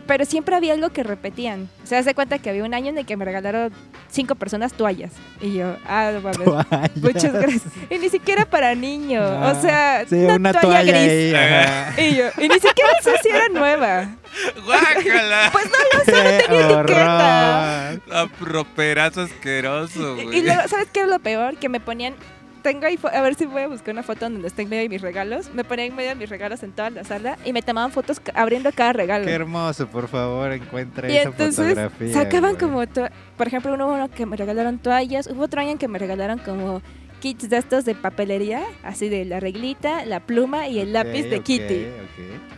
pero 0.07 0.24
siempre 0.24 0.55
había 0.57 0.72
algo 0.72 0.90
que 0.90 1.03
repetían. 1.03 1.68
O 1.85 1.87
sea, 1.87 1.98
hace 1.98 2.14
cuenta 2.14 2.38
que 2.38 2.48
había 2.48 2.64
un 2.64 2.74
año 2.74 2.88
en 2.90 2.98
el 2.98 3.07
que 3.07 3.16
me 3.16 3.24
regalaron 3.24 3.72
cinco 4.09 4.35
personas 4.37 4.72
toallas. 4.72 5.12
Y 5.40 5.55
yo, 5.55 5.76
ah, 5.87 6.11
no 6.14 6.20
mames. 6.20 6.38
Toallas. 6.44 6.96
Muchas 6.96 7.33
gracias. 7.33 7.62
Y 7.90 7.98
ni 7.98 8.09
siquiera 8.09 8.44
para 8.44 8.74
niño. 8.74 9.20
Ah, 9.22 9.53
o 9.57 9.61
sea, 9.61 10.05
Sí, 10.09 10.14
una, 10.16 10.35
una 10.37 10.53
toalla, 10.53 10.79
toalla 10.81 10.92
gris. 10.92 11.35
ahí. 11.35 12.07
Y 12.09 12.16
yo, 12.16 12.24
y 12.38 12.48
ni 12.48 12.55
siquiera 12.55 12.90
sé 13.03 13.12
si 13.22 13.29
era 13.29 13.48
nueva. 13.48 14.16
¡Guácala! 14.64 15.48
Pues 15.53 15.64
no 15.66 15.98
lo 15.98 16.05
sé, 16.05 16.12
no 16.12 16.38
¡Qué 16.38 16.46
tenía 16.46 16.81
etiqueta. 16.81 17.90
horror! 18.07 18.16
Aproperazo 18.26 19.20
asqueroso, 19.22 20.18
Y, 20.20 20.24
güey. 20.24 20.38
y 20.38 20.42
luego, 20.42 20.62
¿sabes 20.68 20.88
qué 20.92 21.00
es 21.03 21.09
lo 21.09 21.18
peor? 21.18 21.57
Que 21.57 21.68
me 21.68 21.81
ponían. 21.81 22.14
Tengo 22.62 22.87
ahí, 22.87 22.99
a 23.12 23.20
ver 23.23 23.35
si 23.35 23.46
voy 23.46 23.62
a 23.62 23.68
buscar 23.68 23.94
una 23.94 24.03
foto 24.03 24.29
donde 24.29 24.46
estén 24.46 24.64
en 24.64 24.70
medio 24.70 24.83
de 24.83 24.88
mis 24.88 25.01
regalos. 25.01 25.53
Me 25.55 25.64
ponían 25.64 25.88
en 25.88 25.96
medio 25.96 26.11
de 26.11 26.14
mis 26.16 26.29
regalos 26.29 26.62
en 26.62 26.73
toda 26.73 26.90
la 26.90 27.05
sala 27.05 27.38
y 27.44 27.53
me 27.53 27.62
tomaban 27.62 27.90
fotos 27.92 28.20
abriendo 28.35 28.70
cada 28.73 28.92
regalo. 28.92 29.25
Qué 29.25 29.33
hermoso, 29.33 29.87
por 29.88 30.09
favor, 30.09 30.53
encuentra 30.53 31.11
Y 31.11 31.16
esa 31.16 31.29
entonces 31.31 31.68
fotografía. 31.68 32.12
sacaban 32.12 32.57
güey. 32.57 32.70
como, 32.70 33.09
por 33.37 33.46
ejemplo, 33.46 33.73
uno, 33.75 33.88
uno 33.88 34.11
que 34.11 34.27
me 34.27 34.37
regalaron 34.37 34.79
toallas, 34.79 35.27
hubo 35.29 35.44
otro 35.44 35.61
año 35.61 35.70
en 35.70 35.79
que 35.79 35.88
me 35.88 35.99
regalaron 35.99 36.38
como 36.38 36.83
kits 37.21 37.49
de 37.49 37.59
estos 37.59 37.85
de 37.85 37.95
papelería, 37.95 38.63
así 38.83 39.09
de 39.09 39.25
la 39.25 39.39
reglita, 39.39 40.05
la 40.07 40.21
pluma 40.21 40.67
y 40.69 40.81
el 40.81 40.93
lápiz 40.93 41.25
de 41.25 41.41
Kitty. 41.41 41.87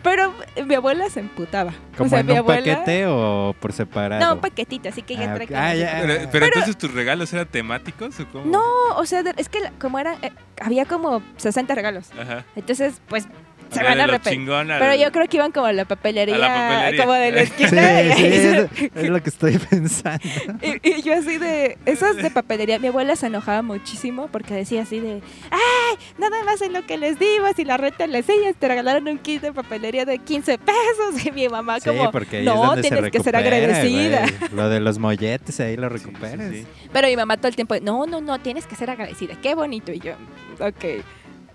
Pero 0.01 0.33
mi 0.65 0.75
abuela 0.75 1.09
se 1.09 1.19
emputaba. 1.19 1.73
¿Como 1.97 2.07
o 2.07 2.09
sea, 2.09 2.19
en 2.21 2.25
mi 2.25 2.31
un 2.33 2.39
abuela... 2.39 2.79
paquete 2.79 3.05
o 3.07 3.55
por 3.59 3.71
separado? 3.71 4.25
No, 4.25 4.33
un 4.35 4.41
paquetito, 4.41 4.89
así 4.89 5.01
que 5.01 5.15
ya 5.15 5.31
Ah, 5.31 5.35
trae 5.35 5.47
Ah, 5.55 5.75
ya. 5.75 5.99
Pero, 6.01 6.29
pero 6.31 6.45
entonces 6.47 6.77
tus 6.77 6.93
regalos 6.93 7.31
eran 7.33 7.47
temáticos 7.47 8.19
o 8.19 8.27
cómo? 8.27 8.45
No, 8.45 8.63
o 8.97 9.05
sea, 9.05 9.23
es 9.37 9.47
que 9.49 9.59
como 9.79 9.99
eran, 9.99 10.17
eh, 10.23 10.31
había 10.59 10.85
como 10.85 11.21
60 11.37 11.75
regalos. 11.75 12.09
Ajá. 12.19 12.45
Entonces, 12.55 13.01
pues, 13.07 13.27
se 13.73 13.83
van 13.83 13.99
a 13.99 14.03
al- 14.03 14.79
Pero 14.79 14.95
yo 14.95 15.11
creo 15.11 15.27
que 15.27 15.37
iban 15.37 15.51
como 15.51 15.65
a 15.67 15.73
la 15.73 15.85
papelería, 15.85 16.35
A 16.35 16.37
la 16.37 16.47
papelería. 16.47 17.03
como 17.05 17.13
de 17.13 17.31
la 17.31 17.41
Sí, 17.45 17.51
esquina. 17.63 17.69
sí, 17.69 17.75
se- 17.75 18.59
es, 18.85 18.91
es 18.95 19.09
lo 19.09 19.21
que 19.23 19.29
estoy 19.29 19.57
pensando. 19.57 20.23
Y, 20.61 20.89
y 20.89 21.01
yo 21.01 21.13
así 21.15 21.37
de, 21.37 21.77
esas 21.85 22.15
de 22.17 22.29
papelería, 22.31 22.79
mi 22.79 22.87
abuela 22.87 23.15
se 23.15 23.27
enojaba 23.27 23.61
muchísimo 23.61 24.27
porque 24.31 24.53
decía 24.53 24.83
así 24.83 24.99
de, 24.99 25.21
ay, 25.51 25.97
nada 26.17 26.43
más 26.43 26.61
en 26.61 26.73
lo 26.73 26.85
que 26.85 26.97
les 26.97 27.19
dimos 27.19 27.57
y 27.57 27.65
la 27.65 27.77
renta 27.77 28.07
les 28.07 28.27
ellas 28.29 28.55
te 28.57 28.67
regalaron 28.67 29.07
un 29.07 29.17
kit 29.19 29.41
de 29.41 29.51
papelería 29.53 30.05
de 30.05 30.17
15 30.19 30.57
pesos 30.57 31.25
y 31.25 31.31
mi 31.31 31.47
mamá 31.49 31.79
Sí, 31.79 31.89
como, 31.89 32.11
no, 32.43 32.55
donde 32.67 32.83
se 32.83 32.89
tienes 32.91 33.11
que 33.11 33.19
ser 33.21 33.35
agradecida. 33.35 34.21
güey. 34.21 34.51
Lo 34.55 34.69
de 34.69 34.79
los 34.79 34.97
molletes, 34.99 35.59
ahí 35.59 35.75
lo 35.77 35.89
Sí, 35.89 35.97
sí, 35.97 36.05
recuperas. 36.05 36.51
sí. 36.51 36.65
Pero 36.91 37.07
mi 37.07 37.15
mamá 37.15 37.37
todo 37.37 37.47
el 37.49 37.55
tiempo, 37.55 37.75
no, 37.81 38.05
no, 38.05 38.21
no, 38.21 38.39
tienes 38.39 38.65
que 38.67 38.75
ser 38.75 38.89
agradecida, 38.89 39.35
qué 39.41 39.55
bonito. 39.55 39.91
Y 39.91 39.99
yo, 39.99 40.13
ok. 40.59 41.03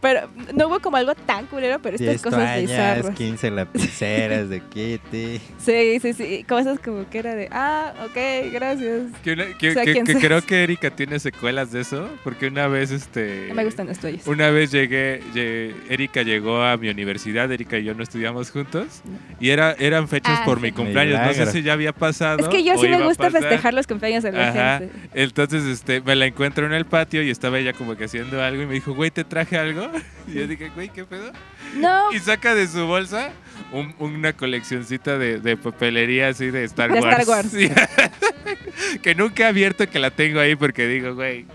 Pero 0.01 0.29
no 0.55 0.69
hubo 0.69 0.79
como 0.81 0.97
algo 0.97 1.15
tan 1.15 1.47
culero, 1.47 1.81
pero 1.83 1.97
estas 1.97 2.09
10 2.11 2.23
cosas 2.23 2.39
toallas, 2.41 2.61
bizarras. 2.63 3.17
15 3.17 3.51
lapiceras 3.51 4.49
de 4.49 4.61
Kitty. 4.61 5.41
Sí, 5.59 5.99
sí, 6.01 6.13
sí, 6.15 6.45
cosas 6.49 6.79
como 6.79 7.09
que 7.11 7.19
era 7.19 7.35
de, 7.35 7.49
ah, 7.51 7.93
ok, 8.07 8.53
gracias. 8.53 9.03
Que, 9.23 9.33
una- 9.33 9.47
que- 9.59 9.71
O 9.71 9.73
sea, 9.75 9.85
que- 9.85 9.93
¿quién 9.93 10.07
que 10.07 10.13
sabe? 10.15 10.25
creo 10.27 10.43
que 10.43 10.63
Erika 10.63 10.91
tiene 10.91 11.19
secuelas 11.19 11.73
de 11.73 11.81
eso, 11.81 12.09
porque 12.25 12.47
una 12.47 12.69
vez 12.69 12.91
este 12.91 13.47
No 13.49 13.55
me 13.55 13.65
gustan 13.65 13.87
las 13.89 13.99
toallas. 13.99 14.27
Una 14.27 14.51
vez 14.51 14.71
llegué, 14.71 15.21
lle- 15.35 15.75
Erika 15.91 16.23
llegó 16.23 16.63
a 16.63 16.77
mi 16.77 16.89
universidad, 16.89 17.51
Erika 17.53 17.77
y 17.79 17.85
yo 17.85 17.95
no 17.95 18.03
estudiamos 18.03 18.51
juntos, 18.51 19.03
y 19.41 19.51
era, 19.51 19.73
eran 19.79 20.09
fechas 20.09 20.39
Ah, 20.41 20.45
por 20.45 20.59
sí. 20.59 20.63
mi 20.63 20.73
cumpleaños, 20.73 21.21
no 21.21 21.35
sé 21.35 21.47
si 21.51 21.63
ya 21.63 21.73
había 21.75 21.93
pasado. 21.93 22.39
Es 22.39 22.49
que 22.49 22.63
yo 22.65 22.79
sí 22.79 22.89
me 22.89 23.03
gusta 23.03 23.31
festejar 23.31 23.75
los 23.75 23.87
cumpleaños 23.87 24.23
de 24.23 24.33
la 24.33 24.49
Ajá. 24.49 24.79
gente. 24.79 24.95
Entonces 25.15 25.65
este, 25.65 26.01
me 26.01 26.15
la 26.15 26.27
encuentro 26.27 26.65
en 26.67 26.73
el 26.73 26.87
patio 26.87 27.23
y 27.23 27.31
estaba 27.31 27.59
ella 27.59 27.73
como 27.73 27.97
que 27.97 28.05
haciendo 28.05 28.43
algo 28.43 28.63
y 28.63 28.67
me 28.67 28.75
dijo, 28.75 28.95
güey, 28.95 29.11
¿te 29.11 29.25
traje 29.25 29.59
algo? 29.59 29.88
Y 30.29 30.35
yo 30.35 30.47
dije, 30.47 30.69
güey, 30.75 30.91
¿qué 30.91 31.05
pedo? 31.05 31.33
No, 31.77 32.13
Y 32.13 32.19
saca 32.19 32.55
de 32.55 32.67
su 32.69 32.87
bolsa 32.87 33.31
un- 33.73 33.95
una 33.99 34.35
coleccioncita 34.35 35.17
de, 35.17 35.39
de 35.41 35.57
papelería 35.57 36.29
así 36.29 36.51
de 36.51 36.65
Star 36.65 36.93
De 36.93 37.01
Wars. 37.01 37.21
Star 37.21 37.29
Wars. 37.29 37.51
Sí. 37.53 37.71
que 39.03 39.15
nunca 39.15 39.45
he 39.45 39.47
abierto 39.47 39.89
que 39.89 39.99
la 39.99 40.11
tengo 40.11 40.39
ahí 40.41 40.55
porque 40.55 40.87
digo, 40.87 41.15
güey, 41.15 41.47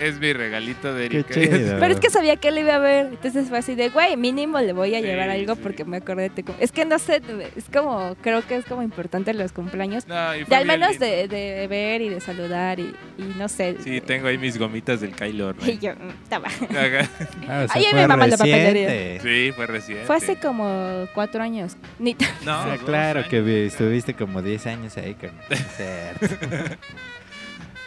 es 0.00 0.18
mi 0.20 0.32
regalito 0.32 0.94
de 0.94 1.06
Erika. 1.06 1.34
chido. 1.34 1.76
pero 1.80 1.94
es 1.94 2.00
que 2.00 2.10
sabía 2.10 2.36
que 2.36 2.50
le 2.50 2.60
iba 2.60 2.74
a 2.76 2.78
ver. 2.78 3.06
Entonces 3.06 3.48
fue 3.48 3.58
así 3.58 3.74
de, 3.74 3.88
güey, 3.90 4.16
mínimo 4.16 4.58
le 4.60 4.72
voy 4.72 4.94
a 4.94 5.00
Sí, 5.00 5.04
llevar 5.06 5.30
algo 5.30 5.54
sí. 5.54 5.60
porque 5.62 5.84
me 5.84 5.98
acordé 5.98 6.28
de 6.30 6.42
tu 6.42 6.52
Es 6.58 6.72
que 6.72 6.84
no 6.84 6.98
sé, 6.98 7.20
es 7.56 7.64
como, 7.72 8.16
creo 8.22 8.46
que 8.46 8.56
es 8.56 8.64
como 8.64 8.82
importante 8.82 9.32
los 9.34 9.52
cumpleaños. 9.52 10.06
No, 10.06 10.34
y 10.36 10.44
fue 10.44 10.48
De 10.48 10.56
al 10.56 10.66
menos 10.66 10.98
de, 10.98 11.28
de 11.28 11.66
ver 11.68 12.00
y 12.02 12.08
de 12.08 12.20
saludar 12.20 12.80
y, 12.80 12.94
y 13.18 13.22
no 13.36 13.48
sé. 13.48 13.76
Sí, 13.82 14.00
tengo 14.00 14.28
ahí 14.28 14.38
mis 14.38 14.58
gomitas 14.58 15.00
del 15.00 15.12
Kylo 15.14 15.52
Ren. 15.52 15.70
Y 15.70 15.78
yo, 15.78 15.92
mm, 15.94 16.28
toma. 16.30 16.48
Ajá. 16.70 17.10
Ah, 17.48 17.64
o 17.64 17.68
sea, 17.68 17.76
Ahí 17.76 17.84
me 17.86 17.90
fue 17.90 18.06
mama 18.08 18.26
la 18.26 18.36
papelería. 18.36 19.20
Sí, 19.20 19.52
fue 19.54 19.66
reciente. 19.66 20.04
Fue 20.06 20.16
hace 20.16 20.36
como 20.36 21.06
cuatro 21.14 21.42
años. 21.42 21.76
Ni 21.98 22.14
No, 22.44 22.52
Ah, 22.52 22.66
dos 22.76 22.84
claro 22.84 23.20
años. 23.20 23.30
que 23.30 23.40
vi- 23.40 23.66
estuviste 23.66 24.14
como 24.14 24.42
10 24.42 24.66
años 24.66 24.96
ahí 24.96 25.14
con. 25.14 25.30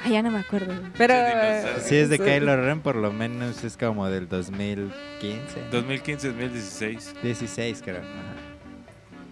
Ah, 0.04 0.10
ya 0.10 0.22
no 0.22 0.32
me 0.32 0.40
acuerdo. 0.40 0.74
Pero. 0.98 1.14
Dinosaurio. 1.14 1.80
Si 1.84 1.96
es 1.96 2.10
de 2.10 2.18
sí. 2.18 2.24
Kylo 2.24 2.56
Ren, 2.56 2.82
por 2.82 2.96
lo 2.96 3.12
menos 3.12 3.64
es 3.64 3.78
como 3.78 4.08
del 4.08 4.28
2015. 4.28 5.70
2015-2016. 5.72 7.22
16 7.22 7.82
creo. 7.84 8.00
Ajá. 8.00 8.42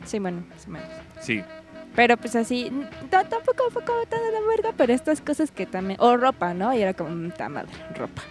Sí, 0.06 0.20
bueno, 0.20 0.44
más 0.50 0.68
o 0.68 0.70
menos. 0.70 0.90
Sí. 1.22 1.44
Pero 1.96 2.18
pues 2.18 2.36
así, 2.36 2.72
tampoco 3.10 3.70
fue 3.72 3.84
como 3.84 4.06
tan 4.06 4.22
de 4.22 4.32
la 4.32 4.42
verga, 4.48 4.74
pero 4.78 4.94
estas 4.94 5.22
cosas 5.22 5.52
que 5.52 5.66
también. 5.66 6.00
O 6.00 6.18
ropa, 6.18 6.54
¿no? 6.54 6.74
Y 6.74 6.82
era 6.82 6.94
como, 6.94 7.10
mm, 7.10 7.32
ta 7.32 7.50
madre, 7.50 7.72
ropa. 7.96 8.22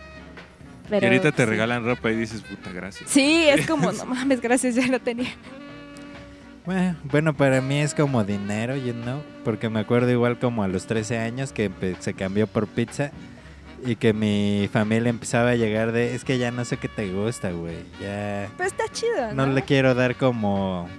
Pero, 0.88 1.06
y 1.06 1.08
ahorita 1.08 1.32
te 1.32 1.44
sí. 1.44 1.50
regalan 1.50 1.84
ropa 1.84 2.10
y 2.10 2.16
dices, 2.16 2.40
puta, 2.40 2.70
gracias. 2.72 3.10
Sí, 3.10 3.46
es 3.48 3.66
como, 3.66 3.92
no 3.92 4.06
mames, 4.06 4.40
gracias, 4.40 4.74
ya 4.74 4.86
no 4.86 5.00
tenía. 5.00 5.30
Bueno, 6.68 6.96
bueno, 7.04 7.34
para 7.34 7.62
mí 7.62 7.78
es 7.78 7.94
como 7.94 8.24
dinero, 8.24 8.76
you 8.76 8.92
know, 8.92 9.22
porque 9.42 9.70
me 9.70 9.80
acuerdo 9.80 10.10
igual 10.10 10.38
como 10.38 10.62
a 10.62 10.68
los 10.68 10.86
13 10.86 11.16
años 11.16 11.50
que 11.50 11.70
se 11.98 12.12
cambió 12.12 12.46
por 12.46 12.66
pizza 12.66 13.10
y 13.86 13.96
que 13.96 14.12
mi 14.12 14.68
familia 14.70 15.08
empezaba 15.08 15.48
a 15.48 15.54
llegar 15.54 15.92
de, 15.92 16.14
es 16.14 16.26
que 16.26 16.36
ya 16.36 16.50
no 16.50 16.66
sé 16.66 16.76
qué 16.76 16.88
te 16.88 17.10
gusta, 17.10 17.52
güey, 17.52 17.78
ya 18.02 18.50
Pero 18.58 18.68
está 18.68 18.84
chido, 18.92 19.32
¿no? 19.32 19.46
no 19.46 19.54
le 19.54 19.62
quiero 19.62 19.94
dar 19.94 20.16
como... 20.16 20.90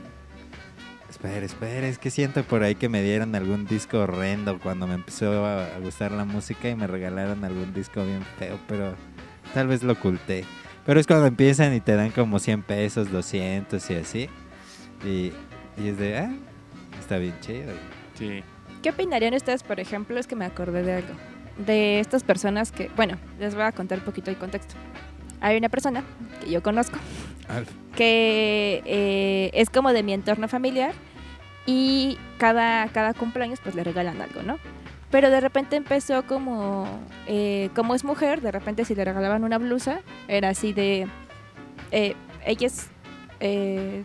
Espera, 1.08 1.46
espera, 1.46 1.88
es 1.88 2.00
que 2.00 2.10
siento 2.10 2.44
por 2.44 2.64
ahí 2.64 2.74
que 2.74 2.90
me 2.90 3.04
dieron 3.04 3.36
algún 3.36 3.68
disco 3.68 4.00
horrendo 4.00 4.58
cuando 4.58 4.88
me 4.88 4.96
empezó 4.96 5.46
a, 5.46 5.76
a 5.76 5.78
gustar 5.78 6.12
la 6.14 6.26
música 6.26 6.68
y 6.68 6.74
me 6.74 6.88
regalaron 6.88 7.46
algún 7.46 7.76
disco 7.76 8.04
bien 8.04 8.24
feo, 8.40 8.58
pero 8.68 8.96
tal 9.54 9.68
vez 9.68 9.84
lo 9.84 9.94
oculté. 9.94 10.46
Pero 10.88 11.00
es 11.00 11.06
cuando 11.06 11.28
empiezan 11.28 11.76
y 11.76 11.80
te 11.80 11.96
dan 11.96 12.10
como 12.10 12.40
100 12.40 12.64
pesos, 12.64 13.12
200 13.12 13.88
y 13.88 13.94
así. 13.94 14.30
Y, 15.06 15.32
y 15.78 15.90
es 15.90 15.98
de, 15.98 16.18
ah, 16.18 16.32
está 17.00 17.18
bien 17.18 17.36
chido. 17.42 17.74
Sí. 18.16 18.44
¿Qué 18.82 18.90
opinarían 18.90 19.34
ustedes, 19.34 19.64
por 19.64 19.80
ejemplo? 19.80 20.20
Es 20.20 20.28
que 20.28 20.36
me 20.36 20.46
acordé 20.46 20.84
de 20.84 20.94
algo. 20.94 21.14
De 21.58 22.00
estas 22.00 22.24
personas 22.24 22.72
que, 22.72 22.90
bueno, 22.96 23.18
les 23.40 23.56
voy 23.56 23.64
a 23.64 23.72
contar 23.72 24.00
un 24.00 24.06
poquito 24.06 24.32
el 24.32 24.38
contexto. 24.38 24.76
Hay 25.42 25.58
una 25.58 25.70
persona 25.70 26.04
que 26.42 26.50
yo 26.50 26.64
conozco 26.64 26.98
que 27.96 28.82
eh, 28.86 29.52
es 29.54 29.70
como 29.70 29.92
de 29.92 30.04
mi 30.04 30.14
entorno 30.14 30.48
familiar 30.48 30.94
y 31.66 32.18
cada, 32.38 32.88
cada 32.90 33.14
cumpleaños 33.14 33.60
pues 33.62 33.76
le 33.76 33.84
regalan 33.84 34.22
algo, 34.22 34.42
¿no? 34.44 34.58
Pero 35.12 35.30
de 35.30 35.40
repente 35.40 35.76
empezó 35.76 36.26
como, 36.26 36.88
eh, 37.28 37.70
como 37.76 37.96
es 37.96 38.04
mujer, 38.04 38.42
de 38.42 38.52
repente 38.52 38.86
si 38.86 38.94
le 38.94 39.04
regalaban 39.04 39.44
una 39.44 39.58
blusa, 39.58 40.02
era 40.28 40.50
así 40.50 40.72
de, 40.72 41.08
eh, 41.92 42.16
ella 42.46 42.68
es, 42.68 42.90
eh, 43.40 44.04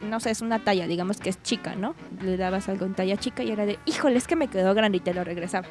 no 0.00 0.20
sé, 0.20 0.30
es 0.30 0.40
una 0.40 0.60
talla, 0.60 0.86
digamos 0.86 1.18
que 1.18 1.30
es 1.30 1.42
chica, 1.42 1.74
¿no? 1.74 1.94
Le 2.22 2.36
dabas 2.36 2.68
algo 2.68 2.86
en 2.86 2.94
talla 2.94 3.16
chica 3.16 3.42
y 3.42 3.50
era 3.50 3.66
de, 3.66 3.78
híjole, 3.84 4.16
es 4.16 4.26
que 4.26 4.36
me 4.36 4.48
quedó 4.48 4.74
grande 4.74 4.98
y 4.98 5.00
te 5.00 5.14
lo 5.14 5.24
regresaba. 5.24 5.66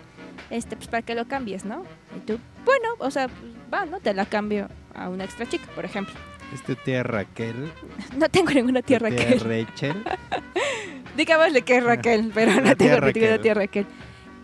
Este, 0.50 0.76
pues 0.76 0.88
para 0.88 1.02
que 1.02 1.16
lo 1.16 1.28
cambies, 1.28 1.66
¿no? 1.66 1.84
Y 2.16 2.20
tú, 2.20 2.40
bueno, 2.66 2.90
o 3.00 3.10
sea, 3.10 3.28
pues, 3.28 3.52
va, 3.74 3.86
¿no? 3.86 4.00
Te 4.00 4.14
la 4.14 4.26
cambio 4.26 4.70
a 4.94 5.10
una 5.10 5.24
extra 5.24 5.48
chica, 5.48 5.66
por 5.74 5.86
ejemplo. 5.86 6.14
Es 6.54 6.62
tu 6.64 6.76
tía 6.76 7.04
Raquel. 7.04 7.72
No 8.18 8.30
tengo 8.30 8.52
ninguna 8.52 8.82
tu 8.82 8.88
tía 8.88 9.00
Raquel. 9.00 9.40
Rachel. 9.40 10.04
Digámosle 11.18 11.62
que 11.62 11.78
es 11.78 11.84
Raquel, 11.84 12.32
pero 12.34 12.54
no 12.56 12.76
tía 12.76 12.96
tengo 12.96 13.08
ninguna 13.08 13.42
tía 13.42 13.54
Raquel. 13.54 13.86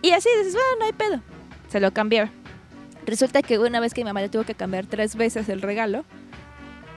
Y 0.00 0.10
así 0.10 0.28
dices, 0.38 0.54
bueno, 0.54 0.68
no 0.80 0.84
hay 0.86 0.92
pedo. 0.92 1.20
Se 1.68 1.78
lo 1.78 1.92
cambiaba. 1.92 2.30
Resulta 3.06 3.42
que 3.42 3.58
una 3.58 3.80
vez 3.80 3.94
que 3.94 4.00
mi 4.00 4.06
mamá 4.06 4.20
le 4.20 4.28
tuvo 4.28 4.44
que 4.44 4.54
cambiar 4.54 4.86
tres 4.86 5.16
veces 5.16 5.48
el 5.48 5.60
regalo, 5.60 6.04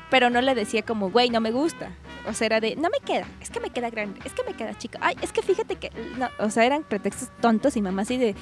pero 0.10 0.30
no 0.30 0.42
le 0.42 0.56
decía 0.56 0.84
como, 0.84 1.10
güey, 1.10 1.30
no 1.30 1.42
me 1.42 1.52
gusta. 1.52 1.92
O 2.28 2.34
sea, 2.34 2.46
era 2.48 2.60
de, 2.60 2.76
no 2.76 2.90
me 2.90 3.00
queda, 3.06 3.26
es 3.42 3.50
que 3.52 3.60
me 3.60 3.70
queda 3.70 3.90
grande, 3.90 4.20
es 4.26 4.34
que 4.34 4.44
me 4.44 4.54
queda 4.54 4.76
chica. 4.78 4.98
Ay, 5.02 5.16
es 5.22 5.32
que 5.32 5.42
fíjate 5.44 5.76
que. 5.76 5.92
No, 6.18 6.30
o 6.40 6.50
sea, 6.50 6.66
eran 6.66 6.84
pretextos 6.84 7.30
tontos 7.40 7.78
y 7.78 7.82
mamá 7.82 8.02
así 8.02 8.18
de, 8.18 8.36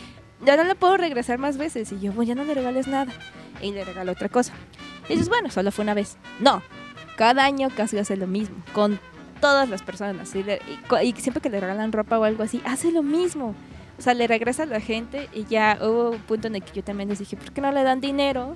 ya 0.46 0.56
no 0.56 0.64
le 0.64 0.76
puedo 0.76 0.96
regresar 0.98 1.38
más 1.38 1.58
veces. 1.58 1.92
Y 1.92 2.00
yo, 2.00 2.12
bueno, 2.14 2.30
ya 2.30 2.36
no 2.36 2.44
le 2.46 2.54
regales 2.54 2.88
nada. 2.88 3.12
Y 3.62 3.72
le 3.72 3.84
regaló 3.84 4.12
otra 4.14 4.30
cosa. 4.30 4.54
Y 5.10 5.14
dices, 5.14 5.28
bueno, 5.30 5.50
solo 5.50 5.72
fue 5.72 5.84
una 5.84 5.94
vez. 5.94 6.18
No, 6.40 6.62
cada 7.18 7.44
año 7.44 7.70
casi 7.76 7.98
hace 7.98 8.16
lo 8.16 8.26
mismo, 8.28 8.56
con 8.74 9.00
todas 9.42 9.68
las 9.70 9.82
personas. 9.84 10.34
Y, 10.36 10.44
le- 10.44 10.62
y 11.02 11.08
y 11.08 11.14
siempre 11.14 11.42
que 11.42 11.50
le 11.50 11.60
regalan 11.60 11.92
ropa 11.92 12.18
o 12.18 12.24
algo 12.24 12.44
así, 12.44 12.62
hace 12.66 12.92
lo 12.92 13.04
mismo. 13.04 13.54
O 14.00 14.02
sea, 14.02 14.14
le 14.14 14.26
regresa 14.28 14.64
a 14.64 14.66
la 14.66 14.80
gente 14.80 15.30
y 15.34 15.44
ya 15.46 15.78
hubo 15.82 16.12
un 16.12 16.20
punto 16.20 16.48
en 16.48 16.56
el 16.56 16.64
que 16.64 16.72
yo 16.74 16.84
también 16.84 17.10
les 17.10 17.20
dije, 17.20 17.36
¿por 17.38 17.52
qué 17.52 17.60
no 17.62 17.72
le 17.72 17.84
dan 17.84 18.00
dinero? 18.02 18.56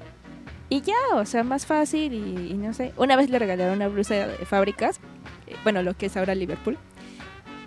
Y 0.70 0.82
ya, 0.82 0.96
o 1.14 1.26
sea, 1.26 1.44
más 1.44 1.66
fácil 1.66 2.14
y, 2.14 2.52
y 2.52 2.54
no 2.56 2.74
sé. 2.74 2.94
Una 2.98 3.16
vez 3.16 3.30
le 3.30 3.40
regalaron 3.40 3.76
una 3.76 3.88
blusa 3.88 4.28
de 4.28 4.46
fábricas, 4.46 5.00
eh, 5.48 5.56
bueno, 5.64 5.82
lo 5.82 5.96
que 5.96 6.08
es 6.08 6.18
ahora 6.18 6.36
Liverpool. 6.36 6.78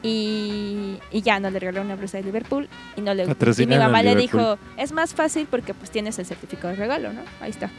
Y, 0.02 0.98
y 1.10 1.22
ya 1.22 1.40
no 1.40 1.50
le 1.50 1.58
regalaron 1.58 1.86
una 1.86 1.96
blusa 1.96 2.18
de 2.18 2.24
Liverpool 2.24 2.68
y 2.96 3.02
no 3.02 3.12
le 3.12 3.24
y 3.24 3.66
mi 3.66 3.76
mamá 3.76 4.02
le 4.02 4.16
dijo, 4.16 4.58
es 4.78 4.92
más 4.92 5.14
fácil 5.14 5.46
porque 5.50 5.74
pues 5.74 5.90
tienes 5.90 6.18
el 6.18 6.24
certificado 6.24 6.68
de 6.68 6.76
regalo, 6.76 7.12
¿no? 7.12 7.20
Ahí 7.40 7.50
está. 7.50 7.70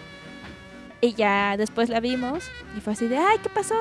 Y 1.01 1.13
ya 1.13 1.57
después 1.57 1.89
la 1.89 1.99
vimos 1.99 2.43
y 2.77 2.81
fue 2.81 2.93
así 2.93 3.07
de, 3.07 3.17
ay, 3.17 3.39
¿qué 3.41 3.49
pasó 3.49 3.75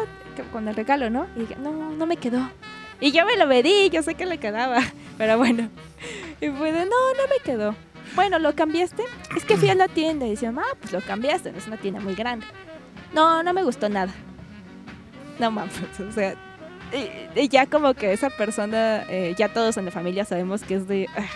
con 0.52 0.68
el 0.68 0.74
regalo, 0.74 1.10
no? 1.10 1.26
Y 1.36 1.40
dije, 1.40 1.56
no, 1.60 1.90
no 1.90 2.06
me 2.06 2.16
quedó. 2.16 2.48
Y 2.98 3.12
yo 3.12 3.26
me 3.26 3.36
lo 3.36 3.46
medí, 3.46 3.90
yo 3.90 4.02
sé 4.02 4.14
que 4.14 4.24
le 4.26 4.38
quedaba. 4.38 4.78
Pero 5.18 5.36
bueno. 5.36 5.68
Y 6.40 6.48
fue 6.48 6.72
de, 6.72 6.86
no, 6.86 7.14
no 7.16 7.28
me 7.28 7.42
quedó. 7.44 7.74
Bueno, 8.14 8.38
¿lo 8.38 8.54
cambiaste? 8.54 9.04
Es 9.36 9.44
que 9.44 9.56
fui 9.56 9.68
a 9.68 9.74
la 9.74 9.88
tienda 9.88 10.26
y 10.26 10.30
decían, 10.30 10.58
ah, 10.58 10.76
pues 10.80 10.92
lo 10.92 11.00
cambiaste, 11.00 11.52
es 11.56 11.66
una 11.66 11.76
tienda 11.76 12.00
muy 12.00 12.14
grande. 12.14 12.46
No, 13.12 13.42
no 13.42 13.52
me 13.52 13.62
gustó 13.62 13.88
nada. 13.88 14.12
No 15.38 15.50
mames, 15.50 15.74
o 16.00 16.12
sea, 16.12 16.34
y, 16.92 17.40
y 17.40 17.48
ya 17.48 17.66
como 17.66 17.94
que 17.94 18.12
esa 18.12 18.30
persona, 18.30 19.04
eh, 19.08 19.34
ya 19.38 19.48
todos 19.48 19.76
en 19.76 19.84
la 19.86 19.90
familia 19.90 20.24
sabemos 20.24 20.62
que 20.62 20.74
es 20.74 20.88
de... 20.88 21.08
ah, 21.16 21.26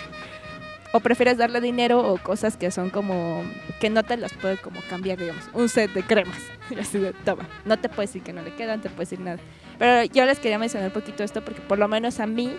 o 0.93 1.01
prefieres 1.01 1.39
darle 1.39 1.61
dinero 1.61 1.99
o 2.01 2.19
cosas 2.19 2.57
que 2.57 2.71
son 2.71 2.91
como... 2.91 3.43
que 3.81 3.91
no 3.91 4.05
te 4.05 4.17
las 4.17 4.33
puede 4.33 4.59
como 4.59 4.81
cambiar, 4.89 5.19
digamos. 5.19 5.43
Un 5.53 5.69
set 5.69 5.93
de 5.93 6.03
cremas. 6.03 6.39
Y 6.71 6.79
así 6.79 6.99
de, 6.99 7.13
toma. 7.13 7.47
No 7.67 7.79
te 7.79 7.91
puedes 7.91 8.11
decir 8.11 8.23
que 8.23 8.33
no 8.33 8.41
le 8.41 8.55
quedan, 8.55 8.81
te 8.81 8.89
puedes 8.89 9.11
decir 9.11 9.23
nada. 9.23 9.39
Pero 9.79 10.05
yo 10.05 10.25
les 10.25 10.39
quería 10.39 10.59
mencionar 10.59 10.89
un 10.89 10.95
poquito 10.95 11.23
esto 11.23 11.45
porque 11.45 11.61
por 11.61 11.79
lo 11.79 11.89
menos 11.89 12.21
a 12.21 12.27
mí 12.27 12.57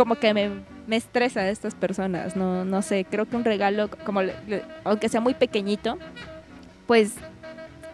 como 0.00 0.14
que 0.16 0.32
me, 0.32 0.50
me 0.86 0.96
estresa 0.96 1.42
de 1.42 1.50
estas 1.50 1.74
personas. 1.74 2.34
No, 2.36 2.64
no 2.64 2.80
sé, 2.80 3.04
creo 3.04 3.26
que 3.28 3.36
un 3.36 3.44
regalo, 3.44 3.90
como 4.06 4.22
le- 4.22 4.34
le- 4.48 4.62
aunque 4.84 5.10
sea 5.10 5.20
muy 5.20 5.34
pequeñito, 5.34 5.98
pues 6.86 7.12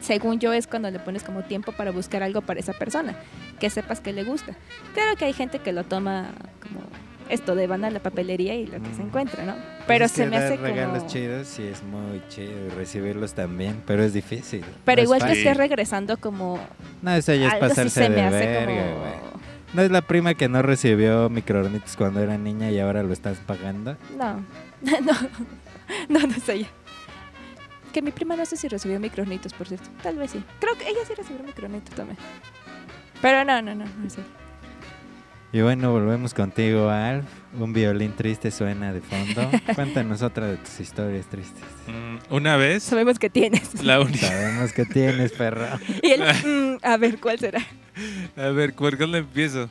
según 0.00 0.38
yo 0.38 0.52
es 0.52 0.68
cuando 0.68 0.88
le 0.90 0.98
pones 1.00 1.24
como 1.24 1.42
tiempo 1.42 1.72
para 1.72 1.90
buscar 1.90 2.22
algo 2.22 2.42
para 2.42 2.60
esa 2.60 2.72
persona, 2.74 3.16
que 3.58 3.70
sepas 3.70 4.00
que 4.00 4.12
le 4.12 4.22
gusta. 4.22 4.54
Claro 4.94 5.16
que 5.16 5.24
hay 5.24 5.32
gente 5.32 5.58
que 5.58 5.72
lo 5.72 5.82
toma 5.82 6.28
como 6.62 6.80
esto 7.28 7.56
de 7.56 7.66
van 7.66 7.84
a 7.84 7.90
la 7.90 7.98
papelería 7.98 8.54
y 8.54 8.66
lo 8.66 8.80
que 8.80 8.94
se 8.94 9.02
Mm. 9.02 9.06
encuentra, 9.08 9.44
¿no? 9.44 9.54
Pues 9.54 9.84
Pero 9.88 10.04
es 10.04 10.12
se 10.12 10.26
me 10.26 10.36
hace 10.36 10.56
regalos 10.58 10.98
como... 10.98 11.10
chidos 11.10 11.48
sí 11.48 11.64
es 11.66 11.82
muy 11.82 12.22
chido 12.28 12.52
recibirlos 12.76 13.34
también, 13.34 13.82
pero 13.84 14.04
es 14.04 14.12
difícil. 14.12 14.64
Pero 14.84 14.98
No 14.98 15.02
es 15.02 15.04
igual 15.06 15.20
que 15.22 15.26
fácil. 15.28 15.38
esté 15.48 15.54
regresando 15.54 16.16
como... 16.18 16.60
No, 17.02 17.10
eso 17.16 17.34
ya 17.34 17.48
es 17.48 17.54
sí 17.54 17.58
pasarse 17.60 17.90
se 17.90 18.08
me 18.10 18.22
hace 18.22 18.46
verga, 18.46 18.64
como... 18.64 19.36
¿No 19.76 19.82
es 19.82 19.90
la 19.90 20.00
prima 20.00 20.32
que 20.32 20.48
no 20.48 20.62
recibió 20.62 21.28
microornitos 21.28 21.96
cuando 21.96 22.20
era 22.20 22.38
niña 22.38 22.70
y 22.70 22.78
ahora 22.78 23.02
lo 23.02 23.12
estás 23.12 23.36
pagando? 23.40 23.94
No, 24.16 24.42
no, 25.02 25.12
no, 26.08 26.26
no 26.26 26.34
es 26.34 26.48
ella. 26.48 26.68
Que 27.92 28.00
mi 28.00 28.10
prima 28.10 28.36
no 28.36 28.46
sé 28.46 28.56
si 28.56 28.68
recibió 28.68 28.98
micronitos, 28.98 29.52
por 29.52 29.68
cierto. 29.68 29.90
Tal 30.02 30.16
vez 30.16 30.30
sí. 30.30 30.42
Creo 30.60 30.78
que 30.78 30.88
ella 30.88 31.00
sí 31.06 31.12
recibió 31.14 31.42
micronitos 31.42 31.94
también. 31.94 32.16
Pero 33.20 33.44
no, 33.44 33.60
no, 33.60 33.74
no, 33.74 33.84
no 33.84 34.06
ella. 34.06 34.22
Y 35.52 35.60
bueno, 35.62 35.90
volvemos 35.92 36.34
contigo, 36.34 36.90
Alf. 36.90 37.24
Un 37.58 37.72
violín 37.72 38.12
triste 38.12 38.50
suena 38.50 38.92
de 38.92 39.00
fondo. 39.00 39.50
Cuéntanos 39.74 40.20
otra 40.22 40.46
de 40.48 40.56
tus 40.58 40.80
historias 40.80 41.26
tristes. 41.26 41.64
Mm, 41.86 42.34
Una 42.34 42.56
vez, 42.56 42.82
Sabemos 42.82 43.18
que 43.18 43.30
tienes. 43.30 43.82
la 43.82 44.00
única... 44.00 44.26
Sabemos 44.26 44.72
que 44.72 44.84
tienes, 44.84 45.32
perro. 45.32 45.66
Y 46.02 46.10
él, 46.10 46.22
mm, 46.22 46.84
a 46.84 46.96
ver, 46.98 47.18
¿cuál 47.18 47.38
será? 47.38 47.60
A 48.36 48.48
ver, 48.48 48.74
¿por 48.74 48.98
dónde 48.98 49.18
empiezo? 49.18 49.70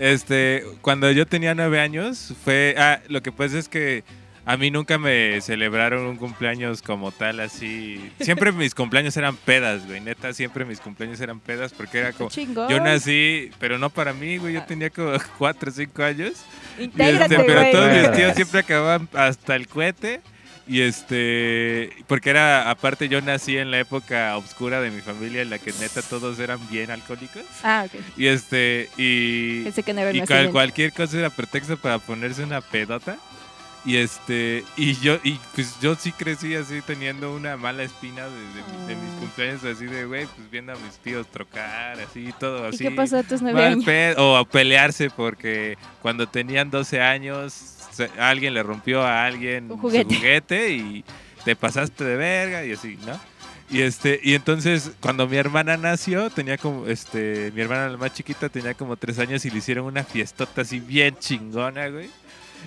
Este, 0.00 0.64
cuando 0.82 1.10
yo 1.10 1.26
tenía 1.26 1.54
nueve 1.54 1.80
años, 1.80 2.34
fue. 2.44 2.74
Ah, 2.76 3.00
lo 3.08 3.22
que 3.22 3.32
pasa 3.32 3.58
es 3.58 3.68
que 3.70 4.04
a 4.44 4.56
mí 4.56 4.70
nunca 4.70 4.98
me 4.98 5.40
celebraron 5.40 6.04
un 6.06 6.16
cumpleaños 6.16 6.82
como 6.82 7.12
tal, 7.12 7.40
así. 7.40 8.12
Siempre 8.20 8.50
mis 8.52 8.74
cumpleaños 8.74 9.16
eran 9.16 9.36
pedas, 9.36 9.86
güey. 9.86 10.00
Neta, 10.00 10.32
siempre 10.32 10.64
mis 10.64 10.80
cumpleaños 10.80 11.20
eran 11.20 11.38
pedas 11.40 11.72
porque 11.72 11.98
era 11.98 12.12
como. 12.12 12.30
Chingón. 12.30 12.68
Yo 12.68 12.80
nací, 12.80 13.50
pero 13.58 13.78
no 13.78 13.90
para 13.90 14.12
mí, 14.12 14.38
güey. 14.38 14.54
Yo 14.54 14.62
tenía 14.64 14.90
como 14.90 15.12
cuatro 15.38 15.70
o 15.70 15.74
cinco 15.74 16.02
años. 16.02 16.32
Y 16.78 16.84
este, 16.84 17.36
pero 17.36 17.60
güey. 17.60 17.72
todos 17.72 17.92
mis 17.92 18.12
tíos 18.12 18.34
siempre 18.34 18.60
acababan 18.60 19.08
hasta 19.14 19.54
el 19.54 19.68
cohete. 19.68 20.20
Y 20.66 20.80
este, 20.80 21.90
porque 22.06 22.30
era, 22.30 22.70
aparte 22.70 23.08
yo 23.08 23.20
nací 23.20 23.56
en 23.58 23.72
la 23.72 23.80
época 23.80 24.36
oscura 24.36 24.80
de 24.80 24.90
mi 24.92 25.00
familia 25.00 25.42
en 25.42 25.50
la 25.50 25.58
que 25.58 25.72
neta 25.80 26.02
todos 26.02 26.38
eran 26.38 26.60
bien 26.70 26.90
alcohólicos. 26.90 27.42
Ah, 27.64 27.84
ok. 27.86 28.00
Y 28.16 28.26
este, 28.28 28.88
y, 28.96 29.62
Pensé 29.64 29.82
que 29.82 29.92
no 29.92 30.08
y 30.10 30.20
cual- 30.20 30.50
cualquier 30.50 30.92
cosa 30.92 31.18
era 31.18 31.30
pretexto 31.30 31.76
para 31.76 31.98
ponerse 31.98 32.44
una 32.44 32.60
pedota. 32.60 33.18
Y 33.84 33.96
este, 33.96 34.64
y 34.76 34.94
yo, 34.94 35.18
y 35.24 35.40
pues 35.56 35.80
yo 35.80 35.96
sí 35.96 36.12
crecí 36.12 36.54
así 36.54 36.80
teniendo 36.82 37.34
una 37.34 37.56
mala 37.56 37.82
espina 37.82 38.22
de, 38.26 38.30
de- 38.30 38.86
de 38.94 38.94
mis 38.94 39.10
Oh. 39.16 39.18
cumpleaños, 39.20 39.64
así 39.64 39.86
de 39.86 40.04
güey, 40.04 40.26
pues 40.26 40.50
viendo 40.52 40.72
a 40.72 40.76
mis 40.76 40.98
tíos 40.98 41.26
trocar, 41.26 41.98
así 41.98 42.28
y 42.28 42.32
todo 42.32 42.64
¿Y 42.66 42.68
así. 42.68 42.78
qué 42.84 42.90
pasó 42.92 43.18
a 43.18 43.22
tus 43.24 43.42
nueve 43.42 43.58
mal 43.60 43.72
años? 43.72 43.84
pe- 43.84 44.14
o 44.18 44.36
a 44.36 44.44
pelearse 44.44 45.10
porque 45.10 45.76
cuando 46.00 46.28
tenían 46.28 46.70
12 46.70 47.00
años 47.00 47.52
se- 47.92 48.10
alguien 48.20 48.54
le 48.54 48.62
rompió 48.62 49.02
a 49.02 49.24
alguien 49.26 49.64
Un 49.64 49.78
su 49.78 49.78
juguete. 49.78 50.14
juguete 50.14 50.70
y 50.70 51.04
te 51.44 51.56
pasaste 51.56 52.04
de 52.04 52.14
verga 52.16 52.64
y 52.64 52.72
así, 52.72 52.96
¿no? 53.04 53.18
Y 53.68 53.80
este, 53.80 54.20
y 54.22 54.34
entonces 54.34 54.92
cuando 55.00 55.26
mi 55.26 55.38
hermana 55.38 55.76
nació, 55.76 56.30
tenía 56.30 56.56
como, 56.58 56.86
este, 56.86 57.50
mi 57.54 57.62
hermana 57.62 57.88
la 57.88 57.96
más 57.96 58.12
chiquita 58.12 58.48
tenía 58.48 58.74
como 58.74 58.96
tres 58.96 59.18
años 59.18 59.44
y 59.44 59.50
le 59.50 59.58
hicieron 59.58 59.86
una 59.86 60.04
fiestota 60.04 60.60
así 60.60 60.78
bien 60.78 61.16
chingona, 61.18 61.88
güey. 61.88 62.10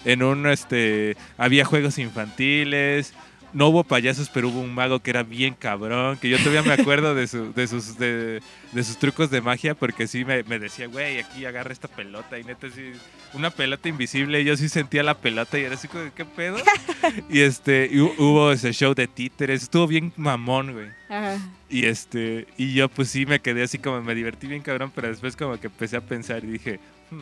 En 0.03 0.23
un, 0.23 0.45
este, 0.47 1.15
había 1.37 1.63
juegos 1.65 1.97
infantiles, 1.97 3.13
no 3.53 3.69
hubo 3.69 3.85
payasos, 3.85 4.29
pero 4.33 4.49
hubo 4.49 4.59
un 4.59 4.73
mago 4.75 4.99
que 4.99 5.11
era 5.11 5.23
bien 5.23 5.53
cabrón, 5.57 6.17
que 6.17 6.27
yo 6.27 6.37
todavía 6.39 6.61
me 6.61 6.73
acuerdo 6.73 7.15
de, 7.15 7.25
su- 7.25 7.53
de 7.53 7.67
sus, 7.67 7.97
de, 7.97 8.41
de 8.73 8.83
sus 8.83 8.97
trucos 8.97 9.29
de 9.31 9.39
magia, 9.39 9.75
porque 9.75 10.07
sí 10.07 10.25
me, 10.25 10.43
me 10.43 10.59
decía, 10.59 10.87
güey, 10.87 11.19
aquí 11.19 11.45
agarra 11.45 11.71
esta 11.71 11.87
pelota, 11.87 12.37
y 12.37 12.43
neta, 12.43 12.67
sí, 12.69 12.91
una 13.33 13.51
pelota 13.51 13.87
invisible, 13.87 14.41
y 14.41 14.43
yo 14.43 14.57
sí 14.57 14.67
sentía 14.67 15.03
la 15.03 15.13
pelota, 15.13 15.57
y 15.57 15.63
era 15.63 15.75
así 15.75 15.87
como, 15.87 16.03
¿qué 16.13 16.25
pedo? 16.25 16.57
y 17.29 17.41
este, 17.41 17.87
y 17.89 17.95
hu- 17.99 18.13
hubo 18.17 18.51
ese 18.51 18.73
show 18.73 18.93
de 18.93 19.07
títeres, 19.07 19.63
estuvo 19.63 19.87
bien 19.87 20.11
mamón, 20.17 20.73
güey. 20.73 20.87
Ajá. 21.07 21.37
Y 21.69 21.85
este, 21.85 22.47
y 22.57 22.73
yo 22.73 22.89
pues 22.89 23.07
sí 23.09 23.25
me 23.25 23.39
quedé 23.39 23.63
así 23.63 23.77
como 23.79 24.01
me 24.01 24.15
divertí 24.15 24.47
bien 24.47 24.63
cabrón, 24.63 24.91
pero 24.93 25.07
después 25.07 25.37
como 25.37 25.57
que 25.61 25.67
empecé 25.67 25.95
a 25.95 26.01
pensar 26.01 26.43
y 26.43 26.47
dije, 26.47 26.79
hmm, 27.09 27.19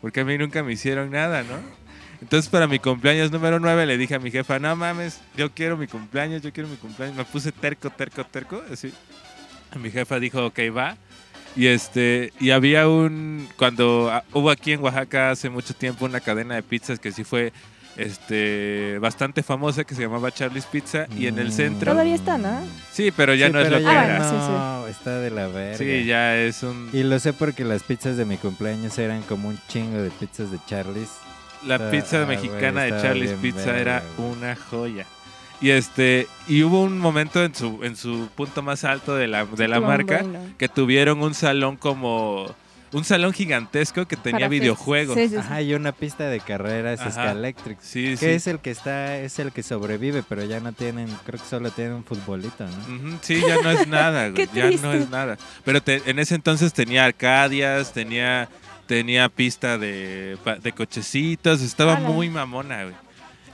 porque 0.00 0.20
a 0.20 0.24
mí 0.24 0.38
nunca 0.38 0.62
me 0.62 0.72
hicieron 0.72 1.10
nada, 1.10 1.42
¿no? 1.42 1.58
Entonces 2.20 2.48
para 2.50 2.66
mi 2.66 2.78
cumpleaños 2.78 3.30
número 3.32 3.58
9 3.58 3.86
le 3.86 3.96
dije 3.96 4.14
a 4.14 4.18
mi 4.18 4.30
jefa, 4.30 4.58
no 4.58 4.74
mames, 4.76 5.20
yo 5.36 5.50
quiero 5.52 5.76
mi 5.76 5.86
cumpleaños, 5.86 6.42
yo 6.42 6.52
quiero 6.52 6.68
mi 6.68 6.76
cumpleaños. 6.76 7.16
Me 7.16 7.24
puse 7.24 7.50
terco, 7.52 7.88
terco, 7.90 8.24
terco, 8.24 8.62
así. 8.72 8.92
Mi 9.76 9.90
jefa 9.90 10.18
dijo, 10.20 10.44
ok, 10.46 10.58
va. 10.76 10.96
Y 11.56 11.66
este, 11.66 12.32
y 12.38 12.50
había 12.50 12.88
un, 12.88 13.48
cuando 13.56 14.10
ah, 14.12 14.22
hubo 14.32 14.50
aquí 14.50 14.72
en 14.72 14.82
Oaxaca 14.82 15.30
hace 15.30 15.48
mucho 15.50 15.74
tiempo 15.74 16.04
una 16.04 16.20
cadena 16.20 16.54
de 16.54 16.62
pizzas 16.62 16.98
que 17.00 17.10
sí 17.10 17.24
fue 17.24 17.52
este 17.96 18.98
bastante 19.00 19.42
famosa 19.42 19.84
que 19.84 19.94
se 19.94 20.02
llamaba 20.02 20.30
Charlie's 20.30 20.66
Pizza 20.66 21.06
y 21.18 21.26
en 21.26 21.38
el 21.38 21.48
Mm. 21.48 21.52
centro 21.52 21.92
Todavía 21.92 22.14
está, 22.14 22.38
¿no? 22.38 22.60
Sí, 22.92 23.10
pero 23.16 23.34
ya 23.34 23.48
Sí, 23.48 23.52
no 23.52 23.60
es 23.60 23.70
lo 23.70 23.78
que 23.78 23.82
era. 23.82 24.18
no. 24.18 24.24
sí, 24.30 24.36
no, 24.36 24.86
está 24.86 25.18
de 25.18 25.30
la 25.30 25.48
verga. 25.48 25.76
Sí, 25.78 26.04
ya 26.04 26.36
es 26.36 26.62
un... 26.62 26.88
Y 26.92 27.02
lo 27.02 27.18
sé 27.18 27.32
porque 27.32 27.64
las 27.64 27.82
pizzas 27.82 28.16
de 28.16 28.24
mi 28.24 28.36
cumpleaños 28.36 28.96
eran 28.98 29.22
como 29.22 29.48
un 29.48 29.58
chingo 29.68 29.98
de 30.00 30.10
pizzas 30.10 30.50
de 30.52 30.58
Charlie's. 30.66 31.10
La 31.66 31.74
Ah, 31.76 31.90
pizza 31.90 32.22
ah, 32.22 32.26
mexicana 32.26 32.82
de 32.84 32.90
Charlie's 33.02 33.32
Pizza 33.40 33.76
era 33.78 34.02
una 34.18 34.56
joya. 34.56 35.06
Y 35.60 35.70
este 35.70 36.26
y 36.48 36.62
hubo 36.62 36.82
un 36.82 36.98
momento 36.98 37.44
en 37.44 37.54
su 37.54 37.80
en 37.84 37.94
su 37.96 38.28
punto 38.34 38.62
más 38.62 38.84
alto 38.84 39.14
de 39.14 39.26
la 39.28 39.44
de 39.44 39.68
la 39.68 39.78
marca 39.80 40.22
bueno. 40.22 40.38
que 40.56 40.68
tuvieron 40.68 41.20
un 41.22 41.34
salón 41.34 41.76
como 41.76 42.46
un 42.92 43.04
salón 43.04 43.32
gigantesco 43.32 44.06
que 44.08 44.16
tenía 44.16 44.38
Para 44.40 44.48
videojuegos. 44.48 45.14
Sí, 45.16 45.24
sí, 45.28 45.34
sí. 45.34 45.36
Ajá, 45.36 45.62
y 45.62 45.74
una 45.74 45.92
pista 45.92 46.24
de 46.28 46.40
carreras. 46.40 46.98
Scalectric. 47.12 47.78
Sí, 47.80 48.02
Que 48.12 48.16
sí. 48.16 48.26
es 48.26 48.46
el 48.48 48.58
que 48.58 48.70
está, 48.72 49.16
es 49.18 49.38
el 49.38 49.52
que 49.52 49.62
sobrevive, 49.62 50.24
pero 50.28 50.44
ya 50.44 50.58
no 50.58 50.72
tienen, 50.72 51.06
creo 51.24 51.38
que 51.40 51.46
solo 51.46 51.70
tienen 51.70 51.92
un 51.94 52.04
futbolito, 52.04 52.64
¿no? 52.66 53.18
Sí, 53.22 53.40
ya 53.46 53.62
no 53.62 53.70
es 53.70 53.86
nada, 53.86 54.28
güey. 54.30 54.44
Qué 54.48 54.48
ya 54.52 54.70
no 54.82 54.92
es 54.92 55.08
nada. 55.08 55.38
Pero 55.64 55.80
te- 55.80 56.02
en 56.10 56.18
ese 56.18 56.34
entonces 56.34 56.72
tenía 56.72 57.04
arcadias, 57.04 57.92
tenía 57.92 58.48
tenía 58.90 59.28
pista 59.28 59.78
de, 59.78 60.36
de 60.64 60.72
cochecitos, 60.72 61.60
estaba 61.62 61.94
muy 61.94 62.28
mamona, 62.28 62.82
güey. 62.82 62.94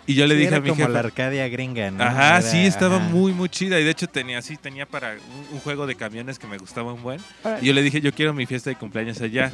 Y 0.07 0.15
yo 0.15 0.27
le 0.27 0.33
Sí, 0.35 0.39
dije 0.41 0.49
era 0.49 0.57
a 0.57 0.61
mi 0.61 0.69
como 0.71 0.77
jefa, 0.81 0.89
la 0.89 1.01
Arcadia 1.01 1.47
gringa, 1.49 1.91
¿no? 1.91 2.03
Ajá, 2.03 2.39
Era- 2.39 2.43
sí, 2.43 2.65
estaba 2.65 2.97
ajá. 2.97 3.09
muy, 3.09 3.35
muy 3.35 3.51
chida. 3.51 3.79
Y 3.79 3.85
de 3.85 3.91
hecho 3.91 4.07
tenía, 4.07 4.41
sí, 4.41 4.57
tenía 4.57 4.87
para 4.87 5.13
un, 5.13 5.57
un 5.57 5.61
juego 5.61 5.87
de 5.87 5.95
camiones 5.95 6.39
que 6.39 6.47
me 6.47 6.57
gustaba 6.57 6.95
un 6.95 7.03
buen. 7.03 7.21
Y 7.61 7.67
yo 7.67 7.75
le 7.75 7.83
dije, 7.83 8.01
yo 8.01 8.13
quiero 8.15 8.33
mi 8.33 8.47
fiesta 8.47 8.71
de 8.71 8.77
cumpleaños 8.77 9.21
allá. 9.21 9.53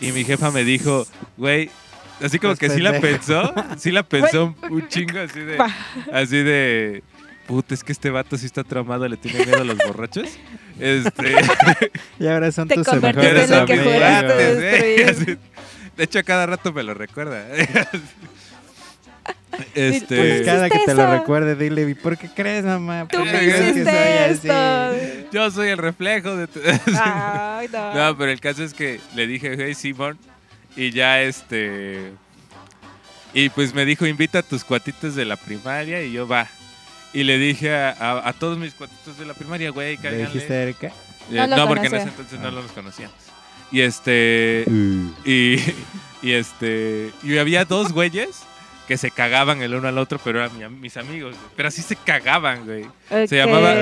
Y 0.00 0.12
mi 0.12 0.22
jefa 0.24 0.52
me 0.52 0.62
dijo, 0.62 1.04
güey, 1.36 1.70
así 2.22 2.38
como 2.38 2.54
que 2.54 2.70
sí 2.70 2.80
la 2.80 3.00
pensó, 3.00 3.52
sí 3.78 3.90
la 3.90 4.02
pensó 4.08 4.44
un, 4.44 4.72
un 4.74 4.86
chingo, 4.88 5.18
así 5.18 5.40
de, 5.40 5.58
así 6.12 6.36
de, 6.36 7.02
puta, 7.46 7.74
es 7.74 7.84
que 7.84 7.92
este 7.92 8.10
vato 8.10 8.36
sí 8.36 8.46
está 8.46 8.64
traumado, 8.64 9.06
le 9.08 9.16
tiene 9.16 9.44
miedo 9.44 9.60
a 9.60 9.64
los 9.64 9.78
borrachos. 9.78 10.28
Este, 10.78 11.34
Y 12.18 12.26
ahora 12.26 12.52
son 12.52 12.68
Te 12.68 12.74
tus 12.74 12.92
mejores 13.00 13.50
en 13.50 13.66
que 13.66 13.74
¿eh? 13.74 15.38
De 15.96 16.04
hecho, 16.04 16.18
a 16.18 16.22
cada 16.22 16.46
rato 16.46 16.72
me 16.72 16.82
lo 16.82 16.94
recuerda. 16.94 17.46
Pues, 17.48 18.02
Este, 19.74 20.16
Pues 20.16 20.42
cada 20.42 20.68
que 20.68 20.80
te 20.84 20.94
lo 20.94 21.10
recuerde, 21.18 21.54
dile, 21.54 21.88
¿y 21.88 21.94
por 21.94 22.18
qué 22.18 22.28
crees, 22.28 22.64
mamá? 22.64 23.06
Tú 23.08 23.18
¿Por 23.18 23.26
me 23.26 23.32
qué 23.32 23.38
crees 23.38 23.54
que 23.54 23.70
hiciste 23.70 24.38
soy 24.42 24.52
así?" 24.52 25.26
yo 25.32 25.50
soy 25.50 25.68
el 25.68 25.78
reflejo 25.78 26.36
de 26.36 26.46
tu... 26.46 26.60
Ay, 27.02 27.68
no. 27.72 27.94
No, 27.94 28.18
pero 28.18 28.30
el 28.30 28.40
caso 28.40 28.62
es 28.62 28.74
que 28.74 29.00
le 29.14 29.26
dije, 29.26 29.56
hey, 29.58 29.74
Simón, 29.74 30.18
y 30.76 30.90
ya 30.90 31.22
este. 31.22 32.12
Y 33.32 33.48
pues 33.48 33.74
me 33.74 33.84
dijo, 33.84 34.06
invita 34.06 34.40
a 34.40 34.42
tus 34.42 34.62
cuatitos 34.62 35.14
de 35.14 35.24
la 35.24 35.36
primaria, 35.36 36.02
y 36.02 36.12
yo 36.12 36.28
va. 36.28 36.48
Y 37.16 37.24
le 37.24 37.38
dije 37.38 37.74
a, 37.74 37.90
a- 37.92 38.28
a 38.28 38.32
todos 38.34 38.58
mis 38.58 38.74
cuatitos 38.74 39.16
de 39.18 39.24
la 39.24 39.32
primaria, 39.34 39.70
güey, 39.70 39.96
¿Le 39.96 40.02
cáiganle. 40.02 40.26
dijiste 40.26 40.52
a 40.54 40.62
Erika? 40.62 40.86
Eh, 40.88 40.92
No 41.30 41.46
no, 41.56 41.66
porque 41.68 41.86
en 41.86 41.94
ese 41.94 42.08
entonces 42.08 42.38
no 42.40 42.50
los 42.50 42.70
conocíamos. 42.72 43.16
Y 43.72 43.80
este. 43.80 44.64
Uh, 44.66 45.10
Y, 45.24 45.56
y 46.22 46.32
este. 46.32 47.10
Y 47.22 47.38
había 47.38 47.64
dos 47.64 47.92
güeyes 47.92 48.42
que 48.86 48.96
se 48.96 49.10
cagaban 49.10 49.62
el 49.62 49.74
uno 49.74 49.88
al 49.88 49.98
otro, 49.98 50.20
pero 50.22 50.38
eran 50.44 50.56
mi- 50.56 50.68
mis 50.78 50.96
amigos. 50.96 51.34
güey. 51.34 51.50
Pero 51.56 51.68
así 51.68 51.82
se 51.82 51.96
cagaban, 51.96 52.64
güey. 52.66 52.84
Se 53.26 53.36
llamaba-. 53.36 53.74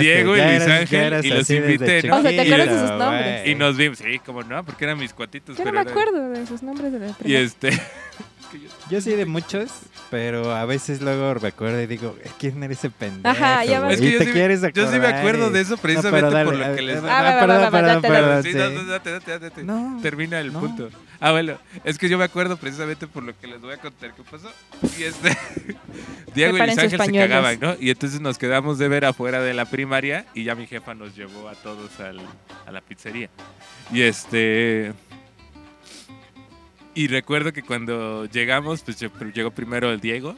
Diego 0.00 0.36
y 0.36 0.40
Luis 0.42 0.62
Ángel, 0.68 1.24
y 1.24 1.28
los 1.30 1.48
invité, 1.48 2.02
¿no? 2.02 2.16
O 2.18 2.22
sea, 2.22 2.30
¿te 2.32 2.40
acuerdas 2.40 2.68
de 2.68 2.80
sus 2.88 2.98
nombres? 2.98 3.40
güey. 3.42 3.50
Y 3.50 3.54
nos 3.54 3.76
vimos, 3.76 3.98
sí, 3.98 4.18
como 4.26 4.42
no, 4.42 4.64
porque 4.64 4.84
eran 4.84 4.98
mis 4.98 5.14
cuatitos. 5.14 5.56
Yo 5.56 5.64
no 5.64 5.70
pero 5.70 5.74
me 5.84 5.90
eran- 5.90 5.92
acuerdo 5.92 6.28
de 6.30 6.46
sus 6.46 6.62
nombres 6.62 6.92
de 6.92 6.98
la 6.98 7.06
Y 7.10 7.12
primera. 7.14 7.40
este. 7.40 7.70
Yo 8.90 9.00
sí 9.02 9.10
de 9.10 9.26
muchos, 9.26 9.70
pero 10.10 10.54
a 10.54 10.64
veces 10.64 11.02
luego 11.02 11.34
recuerdo 11.34 11.80
y 11.82 11.86
digo, 11.86 12.16
¿quién 12.38 12.62
era 12.62 12.72
ese 12.72 12.88
pendejo? 12.88 13.28
Ajá, 13.28 13.62
ya 13.64 13.82
me- 13.82 13.92
Es 13.92 14.00
que 14.00 14.06
Y 14.06 14.12
yo 14.12 14.18
te 14.18 14.24
sí, 14.26 14.30
quieres 14.32 14.62
yo 14.62 14.68
sí 14.70 14.76
me 14.80 14.84
acordar 14.96 15.14
acuerdo 15.16 15.48
y- 15.48 15.52
de 15.52 15.60
eso 15.60 15.76
No, 15.76 15.82
precisamente 15.82 16.16
pero 16.20 16.30
dale, 16.30 16.44
por 16.50 16.56
lo 16.68 16.74
que 16.76 16.82
les. 16.82 17.04
a- 17.04 17.18
Ah, 17.18 17.40
perdón, 17.46 17.70
perdón, 17.70 18.02
perdón, 18.02 18.42
Sí, 18.42 18.52
sí. 18.52 18.58
no, 18.58 18.70
no, 18.70 18.84
date, 18.86 19.10
date, 19.10 19.38
date. 19.38 19.62
No. 19.64 19.98
Termina 20.02 20.40
el 20.40 20.52
no. 20.54 20.60
punto. 20.60 20.88
Ah, 21.20 21.32
bueno, 21.32 21.58
es 21.84 21.98
que 21.98 22.08
yo 22.08 22.16
me 22.16 22.24
acuerdo 22.24 22.56
precisamente 22.56 23.06
por 23.06 23.24
lo 23.24 23.38
que 23.38 23.46
les 23.46 23.60
voy 23.60 23.74
a 23.74 23.76
contar 23.76 24.14
qué 24.14 24.22
pasó. 24.22 24.50
Y 24.98 25.02
este. 25.02 25.36
Diego 26.34 26.56
y 26.56 26.60
Ángel 26.60 26.90
se 26.90 26.96
cagaban, 27.12 27.58
¿no? 27.60 27.74
Y 27.78 27.90
entonces 27.90 28.20
nos 28.20 28.38
quedamos 28.38 28.78
de 28.78 28.88
ver 28.88 29.04
afuera 29.04 29.42
de 29.42 29.52
la 29.52 29.64
primaria 29.66 30.24
y 30.32 30.44
ya 30.44 30.54
mi 30.54 30.66
jefa 30.66 30.94
nos 30.94 31.14
llevó 31.16 31.48
a 31.48 31.54
todos 31.54 31.98
al- 32.00 32.20
a 32.66 32.70
la 32.72 32.80
pizzería. 32.80 33.28
Y 33.92 34.02
este. 34.02 34.92
Y 36.98 37.06
recuerdo 37.06 37.52
que 37.52 37.62
cuando 37.62 38.24
llegamos, 38.26 38.82
pues 38.82 39.00
lle- 39.00 39.32
llegó 39.32 39.52
primero 39.52 39.92
el 39.92 40.00
Diego 40.00 40.34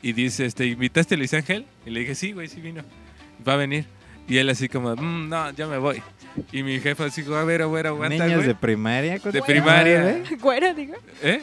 y 0.00 0.14
dice, 0.14 0.46
este, 0.46 0.64
¿invitaste 0.64 1.16
a 1.16 1.18
Luis 1.18 1.34
Ángel? 1.34 1.66
Y 1.84 1.90
le 1.90 2.00
dije, 2.00 2.14
sí, 2.14 2.32
güey, 2.32 2.48
sí 2.48 2.62
vino. 2.62 2.82
Va 3.46 3.52
a 3.52 3.56
venir. 3.56 3.84
Y 4.26 4.38
él 4.38 4.48
así 4.48 4.70
como, 4.70 4.96
"Mm, 4.96 5.28
no, 5.28 5.50
ya 5.50 5.66
me 5.66 5.76
voy. 5.76 6.02
Y 6.50 6.62
mi 6.62 6.80
jefa 6.80 7.04
así, 7.04 7.22
a 7.30 7.44
ver, 7.44 7.60
a 7.60 7.66
ver, 7.66 7.88
aguanta, 7.88 8.24
Niños 8.24 8.36
güey. 8.38 8.46
de 8.48 8.54
primaria. 8.54 9.18
De 9.18 9.42
primaria. 9.42 10.00
¿Nueve? 10.00 10.36
Güero, 10.40 10.72
digo. 10.74 10.94
¿Eh? 11.22 11.42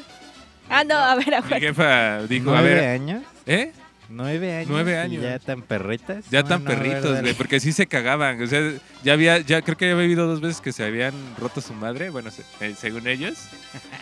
Ah, 0.67 0.83
no, 0.83 0.95
a 0.95 1.13
ver, 1.15 1.27
Mi 1.27 1.33
aguanta. 1.35 1.59
jefa 1.59 2.23
dijo, 2.23 2.49
a 2.49 2.61
¿Nueve 2.61 2.73
ver, 2.73 2.89
años? 2.89 3.21
¿eh? 3.45 3.71
¿Nueve 4.09 4.55
años? 4.57 4.69
Nueve 4.69 4.91
¿Y 4.93 4.95
años. 4.95 5.23
¿Ya 5.23 5.37
tan 5.39 5.61
perritas? 5.61 6.25
Ya 6.31 6.43
tan 6.43 6.63
Bueno, 6.63 6.81
perritos, 6.81 7.21
güey, 7.21 7.33
porque 7.35 7.59
sí 7.59 7.71
se 7.71 7.87
cagaban. 7.87 8.41
O 8.41 8.47
sea, 8.47 8.59
ya 9.03 9.13
había, 9.13 9.37
ya 9.39 9.61
creo 9.61 9.77
que 9.77 9.91
había 9.91 10.03
habido 10.03 10.25
dos 10.27 10.41
veces 10.41 10.61
que 10.61 10.71
se 10.71 10.83
habían 10.83 11.13
roto 11.37 11.61
su 11.61 11.73
madre, 11.73 12.09
bueno, 12.09 12.31
se- 12.31 12.43
eh, 12.61 12.73
según 12.77 13.07
ellos, 13.07 13.37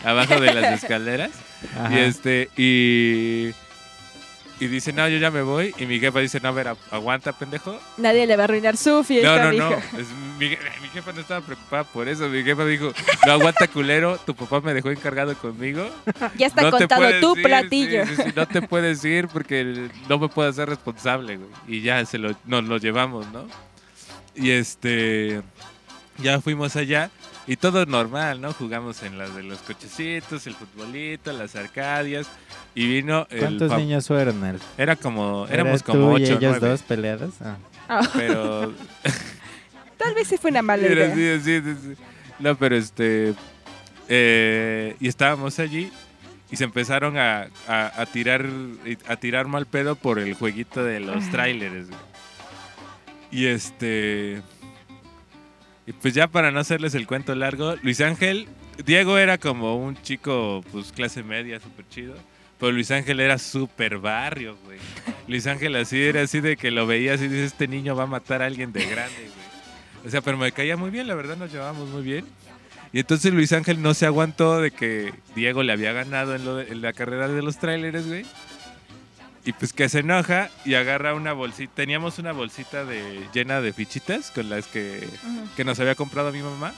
abajo 0.05 0.39
de 0.39 0.53
las 0.53 0.73
escaleras. 0.83 1.31
Ajá. 1.77 1.93
Y 1.93 1.99
este, 1.99 2.49
y. 2.57 3.51
Y 4.59 4.65
dice, 4.67 4.91
no, 4.91 5.07
yo 5.07 5.17
ya 5.19 5.29
me 5.29 5.43
voy. 5.43 5.73
Y 5.77 5.85
mi 5.85 5.99
jefa 5.99 6.19
dice, 6.19 6.39
no, 6.39 6.49
a 6.49 6.51
ver, 6.51 6.67
agu- 6.67 6.77
aguanta, 6.89 7.31
pendejo. 7.31 7.79
Nadie 7.97 8.25
le 8.25 8.35
va 8.35 8.43
a 8.43 8.45
arruinar 8.45 8.75
su 8.75 9.03
fiesta, 9.03 9.43
No, 9.43 9.51
no, 9.51 9.69
no. 9.69 9.75
Es- 9.99 10.07
mi, 10.39 10.49
mi 10.49 10.89
jefa 10.91 11.11
no 11.13 11.21
estaba 11.21 11.41
preocupada 11.45 11.83
por 11.83 12.07
eso. 12.07 12.27
Mi 12.27 12.41
jefa 12.43 12.65
dijo, 12.65 12.91
no 13.25 13.31
aguanta, 13.33 13.67
culero. 13.67 14.17
Tu 14.25 14.33
papá 14.35 14.59
me 14.61 14.73
dejó 14.73 14.89
encargado 14.89 15.35
conmigo. 15.37 15.87
Ya 16.37 16.47
está 16.47 16.63
no 16.63 16.71
contado 16.71 17.19
tu 17.19 17.35
ir, 17.37 17.43
platillo. 17.43 18.05
sí, 18.07 18.15
sí, 18.15 18.21
sí, 18.23 18.29
no 18.35 18.47
te 18.47 18.61
puedes 18.63 19.03
ir 19.05 19.27
porque 19.27 19.89
no 20.09 20.17
me 20.17 20.27
puedo 20.27 20.49
hacer 20.49 20.67
responsable, 20.69 21.37
güey. 21.37 21.49
Y 21.67 21.81
ya 21.81 22.03
se 22.05 22.17
lo, 22.17 22.35
nos 22.45 22.63
lo 22.63 22.77
llevamos, 22.77 23.27
¿no? 23.31 23.47
Y 24.35 24.51
este. 24.51 25.41
Ya 26.17 26.41
fuimos 26.41 26.75
allá. 26.75 27.11
Y 27.47 27.55
todo 27.55 27.85
normal, 27.85 28.41
¿no? 28.41 28.51
Jugamos 28.53 29.01
en 29.03 29.17
las 29.17 29.33
de 29.33 29.41
los 29.43 29.59
cochecitos, 29.59 30.45
el 30.47 30.53
futbolito, 30.55 31.31
las 31.31 31.55
arcadias. 31.55 32.27
Y 32.75 32.87
vino 32.87 33.25
el. 33.29 33.39
¿Cuántos 33.39 33.77
niños 33.77 34.05
fueron? 34.07 34.43
Al... 34.43 34.59
Era 34.77 34.95
como. 34.97 35.45
¿Era 35.47 35.61
Éramos 35.61 35.81
tú 35.83 35.93
como 35.93 36.17
y 36.19 36.23
ocho, 36.23 36.33
ellos 36.37 36.41
nueve. 36.51 36.67
dos 36.69 36.81
peleados? 36.83 37.33
Ah. 37.41 37.55
Ah, 37.87 38.09
Pero. 38.13 38.73
tal 39.97 40.13
vez 40.13 40.27
sí 40.27 40.37
fue 40.37 40.51
una 40.51 40.61
mala 40.61 40.85
Era 40.87 41.05
idea. 41.15 41.35
así, 41.37 41.49
así, 41.61 41.69
así. 41.69 42.01
No, 42.39 42.55
pero 42.55 42.75
este. 42.75 43.33
eh, 44.09 44.95
y 44.99 45.07
estábamos 45.07 45.57
allí 45.59 45.91
y 46.51 46.55
se 46.57 46.65
empezaron 46.65 47.17
a, 47.17 47.47
a- 47.67 48.01
a 48.01 48.05
tirar 48.05 48.45
a 49.07 49.15
tirar 49.15 49.47
mal 49.47 49.65
pedo 49.65 49.95
por 49.95 50.19
el 50.19 50.33
jueguito 50.33 50.83
de 50.83 50.99
los 50.99 51.29
trailers. 51.31 51.87
güey. 51.87 51.99
Y 53.31 53.45
este. 53.47 54.41
Y 55.87 55.93
pues 55.93 56.13
ya 56.13 56.27
para 56.27 56.51
no 56.51 56.59
hacerles 56.59 56.93
el 56.95 57.07
cuento 57.07 57.33
largo, 57.33 57.75
Luis 57.81 58.01
Ángel. 58.01 58.47
Diego 58.85 59.17
era 59.17 59.37
como 59.39 59.75
un 59.77 59.99
chico, 60.03 60.63
pues 60.71 60.91
clase 60.91 61.23
media, 61.23 61.59
súper 61.59 61.87
chido. 61.89 62.13
Pero 62.59 62.71
Luis 62.73 62.91
Ángel 62.91 63.19
era 63.19 63.37
súper 63.37 63.97
barrio, 63.97 64.57
güey. 64.65 64.79
Luis 65.27 65.47
Ángel 65.47 65.75
así 65.75 65.99
era 66.01 66.21
así 66.21 66.41
de 66.41 66.57
que 66.57 66.71
lo 66.71 66.85
veías 66.87 67.21
y 67.21 67.27
dices, 67.27 67.53
este 67.53 67.67
niño 67.67 67.95
va 67.95 68.03
a 68.03 68.07
matar 68.07 68.41
a 68.41 68.45
alguien 68.47 68.73
de 68.73 68.85
grande, 68.85 69.15
güey. 69.15 70.05
O 70.05 70.09
sea, 70.09 70.21
pero 70.21 70.37
me 70.37 70.51
caía 70.51 70.75
muy 70.77 70.89
bien, 70.89 71.07
la 71.07 71.15
verdad 71.15 71.37
nos 71.37 71.51
llevábamos 71.51 71.89
muy 71.89 72.03
bien. 72.03 72.25
Y 72.93 72.99
entonces 72.99 73.33
Luis 73.33 73.51
Ángel 73.53 73.81
no 73.81 73.93
se 73.93 74.05
aguantó 74.05 74.59
de 74.61 74.71
que 74.71 75.13
Diego 75.35 75.61
le 75.63 75.73
había 75.73 75.91
ganado 75.93 76.35
en, 76.35 76.45
lo 76.45 76.55
de- 76.55 76.71
en 76.71 76.81
la 76.81 76.93
carrera 76.93 77.27
de 77.27 77.41
los 77.41 77.57
trailers, 77.59 78.07
güey. 78.07 78.25
Y 79.47 79.53
pues 79.53 79.71
que 79.73 79.87
se 79.89 79.99
enoja 79.99 80.49
y 80.65 80.75
agarra 80.75 81.13
una 81.15 81.33
bolsita. 81.33 81.73
Teníamos 81.75 82.19
una 82.19 82.33
bolsita 82.33 82.83
de, 82.85 83.27
llena 83.33 83.61
de 83.61 83.71
fichitas 83.73 84.29
con 84.31 84.49
las 84.49 84.67
que, 84.67 85.07
que 85.55 85.63
nos 85.63 85.79
había 85.79 85.95
comprado 85.95 86.31
mi 86.31 86.41
mamá. 86.41 86.73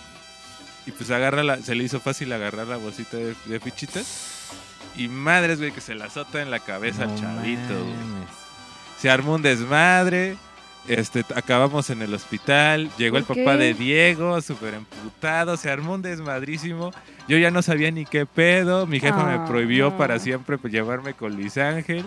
Y 0.85 0.91
pues 0.91 1.09
agarra 1.11 1.43
la, 1.43 1.57
se 1.57 1.75
le 1.75 1.83
hizo 1.83 1.99
fácil 1.99 2.31
agarrar 2.31 2.67
la 2.67 2.77
bolsita 2.77 3.17
de, 3.17 3.35
de 3.45 3.59
fichitas. 3.59 4.47
Y 4.95 5.07
madres, 5.07 5.57
güey, 5.59 5.71
que 5.71 5.81
se 5.81 5.95
la 5.95 6.05
azota 6.05 6.41
en 6.41 6.51
la 6.51 6.59
cabeza 6.59 7.03
al 7.03 7.09
No 7.15 7.19
chavito, 7.19 7.73
güey 7.73 8.39
se 8.99 9.09
armó 9.09 9.35
un 9.35 9.41
desmadre. 9.41 10.35
Este, 10.87 11.23
acabamos 11.35 11.89
en 11.89 12.01
el 12.01 12.13
hospital. 12.13 12.89
Llegó 12.97 13.17
el 13.17 13.23
¿Por 13.23 13.37
papá 13.37 13.53
qué? 13.57 13.63
de 13.63 13.73
Diego, 13.73 14.41
súper 14.41 14.73
emputado. 14.73 15.55
Se 15.55 15.69
armó 15.69 15.93
un 15.93 16.01
desmadrísimo. 16.01 16.91
Yo 17.27 17.37
ya 17.37 17.51
no 17.51 17.61
sabía 17.61 17.91
ni 17.91 18.05
qué 18.05 18.25
pedo. 18.25 18.87
Mi 18.87 18.99
jefa 18.99 19.21
Ah, 19.33 19.37
me 19.37 19.47
prohibió 19.47 19.91
no. 19.91 19.97
para 19.97 20.19
siempre 20.19 20.57
pues, 20.57 20.73
llevarme 20.73 21.13
con 21.13 21.35
Luis 21.35 21.57
Ángel. 21.57 22.03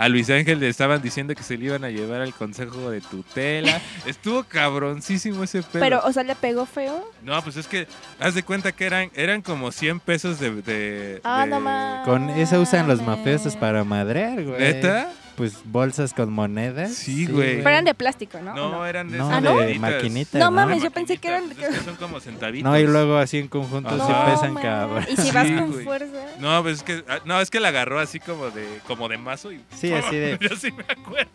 A 0.00 0.08
Luis 0.08 0.30
Ángel 0.30 0.58
le 0.60 0.68
estaban 0.68 1.02
diciendo 1.02 1.34
que 1.34 1.42
se 1.42 1.58
le 1.58 1.66
iban 1.66 1.84
a 1.84 1.90
llevar 1.90 2.22
al 2.22 2.32
consejo 2.32 2.90
de 2.90 3.00
tutela. 3.02 3.80
Estuvo 4.06 4.44
cabroncísimo 4.44 5.44
ese 5.44 5.62
pedo. 5.62 5.80
Pero, 5.80 6.00
o 6.04 6.12
sea, 6.12 6.22
le 6.22 6.34
pegó 6.34 6.64
feo. 6.64 7.04
No, 7.22 7.40
pues 7.42 7.56
es 7.56 7.66
que 7.66 7.86
haz 8.18 8.34
de 8.34 8.42
cuenta 8.42 8.72
que 8.72 8.86
eran, 8.86 9.10
eran 9.14 9.42
como 9.42 9.70
100 9.70 10.00
pesos 10.00 10.40
de. 10.40 10.62
de- 10.62 11.20
Ah, 11.22 11.44
de- 11.44 11.50
no. 11.50 12.02
Con 12.06 12.30
eso 12.30 12.60
usan 12.60 12.88
los 12.88 13.02
mafiosos 13.02 13.56
para 13.56 13.84
madrear, 13.84 14.42
güey. 14.42 14.58
¿Neta? 14.58 15.12
Pues 15.40 15.58
bolsas 15.64 16.12
con 16.12 16.32
monedas. 16.32 16.92
Sí, 16.94 17.26
güey. 17.26 17.56
Pero 17.58 17.70
eran 17.70 17.84
de 17.86 17.94
plástico, 17.94 18.38
¿no? 18.40 18.52
¿O 18.52 18.54
No, 18.56 18.70
no? 18.72 18.86
eran 18.86 19.10
de 19.10 19.16
No, 19.18 19.24
esas 19.24 19.38
¿Ah, 19.38 19.40
no? 19.40 19.50
de 19.50 19.54
moneditas. 19.56 19.80
maquinita. 19.80 20.38
No 20.38 20.44
¿no? 20.46 20.50
mames, 20.52 20.82
yo 20.82 20.90
pensé 20.90 21.16
que 21.18 21.28
eran- 21.28 21.44
Maquinitas, 21.48 21.66
pues 21.68 21.78
es 21.80 21.84
que 21.84 21.90
son 21.90 21.96
como 21.96 22.20
centavitos. 22.20 22.70
No, 22.70 22.78
y 22.78 22.86
luego 22.86 23.16
así 23.16 23.38
en 23.38 23.48
conjunto 23.48 23.90
No, 23.96 24.06
pesan, 24.26 24.54
cabrón. 24.54 25.06
Y 25.10 25.16
si 25.16 25.30
vas 25.30 25.46
Sí, 25.46 25.54
con 25.54 25.72
güey. 25.72 25.84
fuerza. 25.84 26.26
No, 26.38 26.62
pues 26.62 26.76
es 26.76 26.82
que 26.82 27.04
ah, 27.08 27.20
no, 27.24 27.40
es 27.40 27.50
que 27.50 27.58
la 27.60 27.68
agarró 27.68 27.98
así 28.00 28.20
como 28.20 28.50
de 28.50 28.66
como 28.86 29.08
de 29.08 29.16
mazo 29.18 29.50
y 29.52 29.60
Sí, 29.74 29.92
así 29.92 30.16
de- 30.16 30.38
Yo 30.50 30.54
sí 30.56 30.70
me 30.72 30.84
acuerdo. 30.88 31.30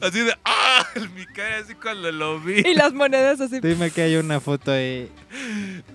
Así 0.00 0.20
de 0.20 0.34
ah, 0.44 0.86
en 0.94 1.14
mi 1.14 1.24
cara 1.26 1.58
así 1.58 1.74
cuando 1.74 2.10
lo 2.12 2.38
vi. 2.40 2.60
Y 2.64 2.74
las 2.74 2.92
monedas 2.92 3.40
así. 3.40 3.60
Dime 3.60 3.90
que 3.90 4.02
hay 4.02 4.16
una 4.16 4.40
foto 4.40 4.72
ahí. 4.72 5.08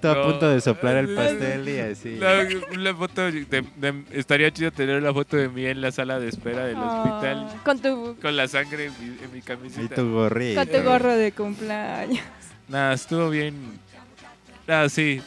Todo 0.01 0.15
No. 0.15 0.21
a 0.21 0.23
punto 0.31 0.49
de 0.49 0.61
soplar 0.61 0.97
el 0.97 1.13
pastel 1.15 1.67
y 1.69 1.79
así. 1.79 2.15
La, 2.15 2.43
la 2.77 2.95
foto 2.95 3.21
de, 3.31 3.45
de- 3.45 4.03
estaría 4.11 4.51
chido 4.51 4.71
tener 4.71 5.01
la 5.03 5.13
foto 5.13 5.37
de 5.37 5.49
mí 5.49 5.65
en 5.65 5.81
la 5.81 5.91
sala 5.91 6.19
de 6.19 6.29
espera 6.29 6.65
del 6.65 6.75
Ah, 6.77 7.03
hospital 7.03 7.61
Con 7.63 7.79
tu, 7.79 8.17
con 8.21 8.35
la 8.35 8.47
sangre 8.47 8.85
en 8.85 8.93
mi, 8.99 9.23
en 9.23 9.31
mi 9.31 9.39
Y 9.39 9.41
camiseta. 9.41 9.95
tu 9.95 10.11
gorrito. 10.11 10.59
con 10.59 10.67
tu 10.69 10.81
gorro 10.83 11.15
de 11.15 11.31
cumpleaños. 11.31 12.23
Nada, 12.67 12.93
estuvo 12.93 13.29
bien. 13.29 13.55
Nada, 14.67 14.89
sí. 14.89 15.21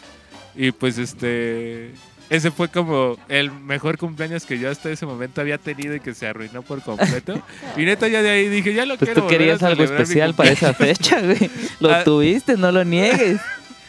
Y 0.55 0.70
pues 0.72 0.99
este. 0.99 1.93
Ese 2.33 2.51
fue 2.51 2.68
como 2.68 3.18
el 3.28 3.51
mejor 3.53 3.99
cumpleaños 3.99 4.47
que 4.47 4.59
yo 4.59 4.70
hasta 4.70 4.89
ese 4.91 5.05
momento 5.05 5.43
había 5.43 5.59
tenido 5.59 5.95
y 5.95 6.01
que 6.01 6.14
se 6.14 6.26
arruinó 6.26 6.62
por 6.62 6.80
completo. 6.80 7.43
y 7.76 7.83
neta, 7.83 8.09
ya 8.09 8.22
de 8.22 8.30
ahí 8.30 8.49
dije, 8.49 8.72
ya 8.72 8.87
lo 8.87 8.97
Pues 8.97 9.11
quiero 9.11 9.22
tú 9.24 9.28
querías 9.28 9.62
algo 9.62 9.85
especial 9.85 10.33
para 10.33 10.51
esa 10.51 10.72
fecha, 10.72 11.20
güey. 11.20 11.51
Lo 11.78 11.91
Ah. 11.95 12.05
tuviste, 12.05 12.57
no 12.57 12.72
lo 12.72 12.85
niegues. 12.85 13.39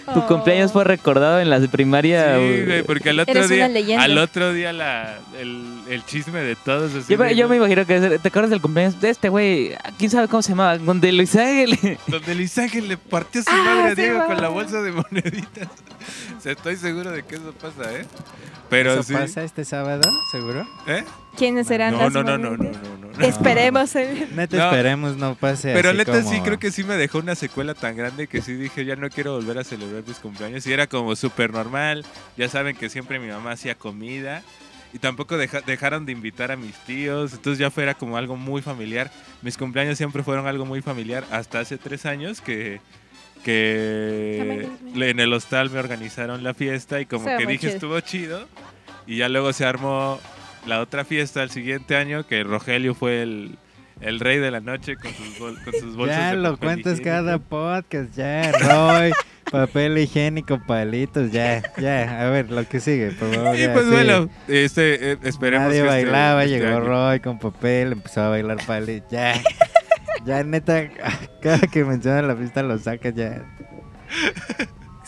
Tu 0.05 0.19
Oh. 0.19 0.27
cumpleaños 0.27 0.71
fue 0.73 0.83
recordado 0.83 1.39
en 1.39 1.49
la 1.49 1.59
primaria. 1.67 2.37
Sí, 2.37 2.63
güey, 2.65 2.83
porque 2.83 3.11
al 3.11 3.19
otro 3.19 3.31
Eres 3.33 3.49
día, 3.49 4.01
al 4.01 4.17
otro 4.17 4.51
día 4.53 4.73
la, 4.73 5.17
el, 5.39 5.63
el 5.89 6.05
chisme 6.05 6.41
de 6.41 6.55
todos. 6.57 6.93
así 6.93 7.13
Yo, 7.13 7.17
me- 7.17 7.27
de- 7.29 7.35
yo 7.35 7.47
me 7.47 7.55
imagino 7.55 7.85
que 7.85 8.19
te 8.19 8.27
acuerdas 8.27 8.49
del 8.49 8.61
cumpleaños 8.61 8.99
de 8.99 9.09
este 9.09 9.29
güey, 9.29 9.75
quién 9.97 10.11
sabe 10.11 10.27
cómo 10.27 10.41
se 10.41 10.49
llamaba, 10.49 10.77
donde 10.77 11.11
Luis 11.13 11.35
Ángel. 11.35 11.97
Donde 12.07 12.35
Luis 12.35 12.57
Ángel 12.57 12.87
le 12.89 12.97
partió 12.97 13.41
su 13.43 13.49
Ah, 13.49 13.63
madre 13.65 13.91
a 13.91 13.95
Diego 13.95 14.19
va. 14.19 14.25
con 14.27 14.41
la 14.41 14.49
bolsa 14.49 14.81
de 14.81 14.91
moneditas. 14.91 15.67
O 16.37 16.41
sea, 16.43 16.51
estoy 16.51 16.75
seguro 16.75 17.11
de 17.11 17.23
que 17.23 17.35
eso 17.35 17.53
pasa, 17.53 17.93
¿eh? 17.93 18.05
Pero 18.69 18.93
¿Eso 18.95 19.03
sí. 19.03 19.13
pasa 19.13 19.43
este 19.43 19.63
sábado, 19.63 20.11
seguro? 20.33 20.67
¿Eh? 20.87 21.05
¿Quiénes 21.37 21.67
serán 21.67 21.93
No, 21.93 21.99
las 21.99 22.13
no, 22.13 22.23
no, 22.23 22.37
no, 22.37 22.51
no, 22.51 22.57
no, 22.57 22.71
no, 22.71 23.17
no. 23.17 23.25
Esperemos. 23.25 23.95
eh. 23.95 24.27
Neta, 24.35 24.57
No. 24.57 24.65
esperemos 24.65 25.17
no 25.17 25.35
pase 25.35 25.73
Pero 25.73 25.89
así 25.89 25.97
neta 25.97 26.23
sí 26.23 26.41
creo 26.41 26.59
que 26.59 26.71
sí 26.71 26.83
me 26.83 26.95
dejó 26.95 27.19
una 27.19 27.35
secuela 27.35 27.73
tan 27.73 27.95
grande 27.95 28.27
que 28.27 28.41
sí 28.41 28.53
dije 28.53 28.85
ya 28.85 28.95
no 28.95 29.09
quiero 29.09 29.33
volver 29.35 29.57
a 29.57 29.63
celebrar 29.63 30.03
mis 30.07 30.17
cumpleaños. 30.19 30.65
Y 30.67 30.73
era 30.73 30.87
como 30.87 31.15
súper 31.15 31.51
normal. 31.51 32.05
Ya 32.37 32.49
saben 32.49 32.75
que 32.75 32.89
siempre 32.89 33.19
mi 33.19 33.27
mamá 33.27 33.51
hacía 33.51 33.75
comida. 33.75 34.41
Y 34.93 34.99
tampoco 34.99 35.37
deja- 35.37 35.61
dejaron 35.61 36.05
de 36.05 36.11
invitar 36.11 36.51
a 36.51 36.55
mis 36.55 36.75
tíos. 36.85 37.33
Entonces 37.33 37.57
ya 37.59 37.71
fuera 37.71 37.95
como 37.95 38.15
algo 38.17 38.35
muy 38.35 38.61
familiar. 38.61 39.09
Mis 39.41 39.57
cumpleaños 39.57 39.97
siempre 39.97 40.21
fueron 40.23 40.45
algo 40.47 40.65
muy 40.65 40.81
familiar. 40.81 41.23
Hasta 41.31 41.59
hace 41.59 41.77
tres 41.79 42.05
años 42.05 42.41
que, 42.41 42.79
que 43.43 44.67
en 44.95 45.19
el 45.19 45.33
hostal 45.33 45.69
me 45.69 45.79
organizaron 45.79 46.43
la 46.43 46.53
fiesta 46.53 46.99
y 47.01 47.05
como 47.05 47.25
que 47.25 47.45
dije 47.45 47.57
chido. 47.59 47.73
estuvo 47.73 47.99
chido. 48.01 48.47
Y 49.05 49.17
ya 49.17 49.29
luego 49.29 49.51
se 49.51 49.65
armó 49.65 50.19
la 50.65 50.79
otra 50.79 51.03
fiesta 51.05 51.43
el 51.43 51.49
siguiente 51.49 51.95
año 51.95 52.25
que 52.25 52.43
Rogelio 52.43 52.93
fue 52.95 53.21
el, 53.21 53.57
el 54.01 54.19
rey 54.19 54.37
de 54.39 54.51
la 54.51 54.59
noche 54.59 54.95
con 54.95 55.11
sus, 55.13 55.39
bol- 55.39 55.63
con 55.63 55.73
sus 55.73 55.95
bolsas 55.95 56.17
Ya 56.17 56.31
de 56.31 56.37
lo 56.37 56.51
papel 56.51 56.59
cuentas 56.67 56.99
higiénico. 56.99 57.09
cada 57.23 57.37
podcast, 57.39 58.15
ya, 58.15 58.51
Roy, 58.53 59.11
papel 59.51 59.97
higiénico, 59.97 60.59
palitos, 60.65 61.31
ya, 61.31 61.61
ya. 61.77 62.25
A 62.25 62.29
ver, 62.29 62.49
lo 62.51 62.67
que 62.67 62.79
sigue, 62.79 63.11
por 63.11 63.33
favor. 63.33 63.55
Y 63.55 63.59
ya, 63.59 63.73
pues 63.73 63.85
sí. 63.85 63.91
bueno, 63.91 64.29
este, 64.47 65.11
eh, 65.13 65.17
esperemos 65.23 65.67
Nadie 65.67 65.81
que 65.81 65.87
bailaba, 65.87 66.43
este 66.45 66.59
llegó 66.59 66.79
Roy 66.79 67.19
con 67.19 67.39
papel, 67.39 67.91
empezó 67.93 68.21
a 68.21 68.29
bailar 68.29 68.57
palitos, 68.65 69.11
ya. 69.11 69.33
Ya, 70.25 70.43
neta, 70.43 70.87
cada 71.41 71.59
que 71.67 71.83
menciona 71.83 72.21
la 72.21 72.35
fiesta 72.35 72.63
lo 72.63 72.77
sacas 72.77 73.13
ya. 73.13 73.43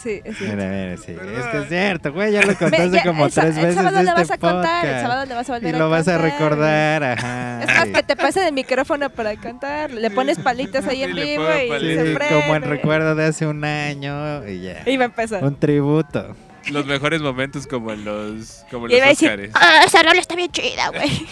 Sí, 0.05 0.21
es 0.23 0.37
cierto. 0.37 0.55
Mira, 0.55 0.69
mira, 0.69 0.97
sí. 0.97 1.13
¿Verdad? 1.13 1.39
Es 1.39 1.45
que 1.47 1.57
es 1.57 1.67
cierto, 1.67 2.13
güey, 2.13 2.31
ya 2.31 2.41
lo 2.43 2.55
contaste 2.55 2.89
ya, 2.91 3.03
como 3.03 3.25
el 3.25 3.31
tres 3.33 3.57
el 3.57 3.61
veces 3.65 3.75
sábado 3.75 3.97
de 3.97 4.03
le 4.03 4.09
este 4.11 4.21
vas 4.21 4.31
a 4.31 4.37
contar, 4.37 4.85
el 4.85 4.91
podcast. 4.91 5.01
sábado 5.01 5.25
le 5.25 5.33
vas 5.33 5.49
a 5.49 5.51
Y 5.51 5.55
volver 5.59 5.75
a 5.75 5.79
lo 5.79 5.89
vas 5.89 6.07
a 6.07 6.17
recordar, 6.19 7.03
ajá. 7.03 7.63
Es 7.63 7.67
más, 7.75 7.87
y- 7.87 7.91
que 7.93 8.03
te 8.03 8.15
pasen 8.15 8.43
el 8.47 8.53
micrófono 8.53 9.09
para 9.09 9.35
contar. 9.35 9.89
Le 9.91 10.11
pones 10.11 10.37
palitas 10.37 10.87
ahí 10.87 11.01
en 11.03 11.09
Y 11.09 11.13
vivo 11.21 11.43
y 11.43 11.79
Sí, 11.79 11.95
se 11.95 12.13
prende. 12.13 12.39
como 12.41 12.55
el 12.55 12.61
recuerdo 12.61 13.15
de 13.15 13.25
hace 13.25 13.47
un 13.47 13.65
año 13.65 14.47
y 14.47 14.61
ya. 14.61 14.83
Y 14.85 14.95
va 14.97 15.03
a 15.03 15.07
empezar. 15.07 15.43
Un 15.43 15.59
tributo. 15.59 16.35
Los 16.71 16.85
mejores 16.85 17.21
momentos 17.21 17.65
como 17.67 17.91
en 17.91 18.05
los, 18.05 18.63
como 18.69 18.85
en 18.87 18.91
Y 18.93 18.99
los 18.99 19.09
Óscares. 19.11 19.51
ah, 19.55 19.81
esa 19.87 20.03
rola 20.03 20.19
está 20.21 20.35
bien 20.35 20.51
chida, 20.51 20.89
güey. 20.89 21.09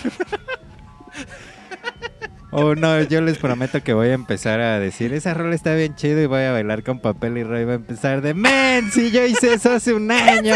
Oh, 2.55 2.75
no, 2.75 3.01
yo 3.01 3.19
les 3.21 3.39
prometo 3.39 3.81
que 3.81 3.93
voy 3.93 4.09
a 4.09 4.13
empezar 4.13 4.59
a 4.61 4.77
decir, 4.79 5.11
esa 5.11 5.33
rola 5.33 5.55
está 5.55 5.73
bien 5.73 5.95
chido 5.95 6.21
y 6.21 6.27
voy 6.27 6.43
a 6.43 6.51
bailar 6.51 6.83
con 6.83 6.99
papel 6.99 7.39
y 7.39 7.43
Roy 7.43 7.65
va 7.65 7.71
a 7.71 7.75
empezar 7.75 8.21
de, 8.21 8.35
men, 8.35 8.91
si 8.91 9.09
yo 9.09 9.25
hice 9.25 9.55
eso 9.55 9.71
hace 9.71 9.91
un 9.91 10.11
año. 10.11 10.53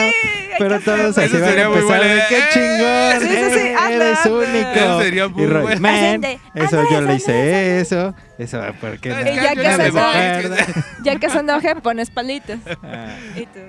pero 0.59 0.79
todos 0.79 1.17
así 1.17 1.37
van 1.37 1.57
a 1.57 1.61
empezar 1.63 2.03
de, 2.03 2.21
qué 2.29 2.39
chingón, 2.53 3.19
Sí, 3.19 3.27
sí, 3.27 3.59
sí, 3.59 3.73
hazlo, 3.75 4.03
eres 4.03 4.25
único. 4.25 4.69
Eso 4.75 5.01
sería 5.01 5.27
muy 5.27 5.43
y 5.43 5.47
Roy, 5.47 5.61
bueno. 5.63 5.81
men, 5.81 6.23
eso 6.53 6.83
yo 6.91 7.01
le 7.01 7.15
hice 7.15 7.79
eso. 7.79 8.13
Eso, 8.37 8.61
¿por 8.79 8.99
qué 8.99 9.09
Y 9.09 9.13
no? 9.13 9.19
ya 11.03 11.15
que 11.15 11.29
se 11.29 11.39
enoje, 11.39 11.75
pones 11.77 12.11
palitas. 12.11 12.59
Ah. 12.83 13.15
Y, 13.35 13.47
tú, 13.47 13.59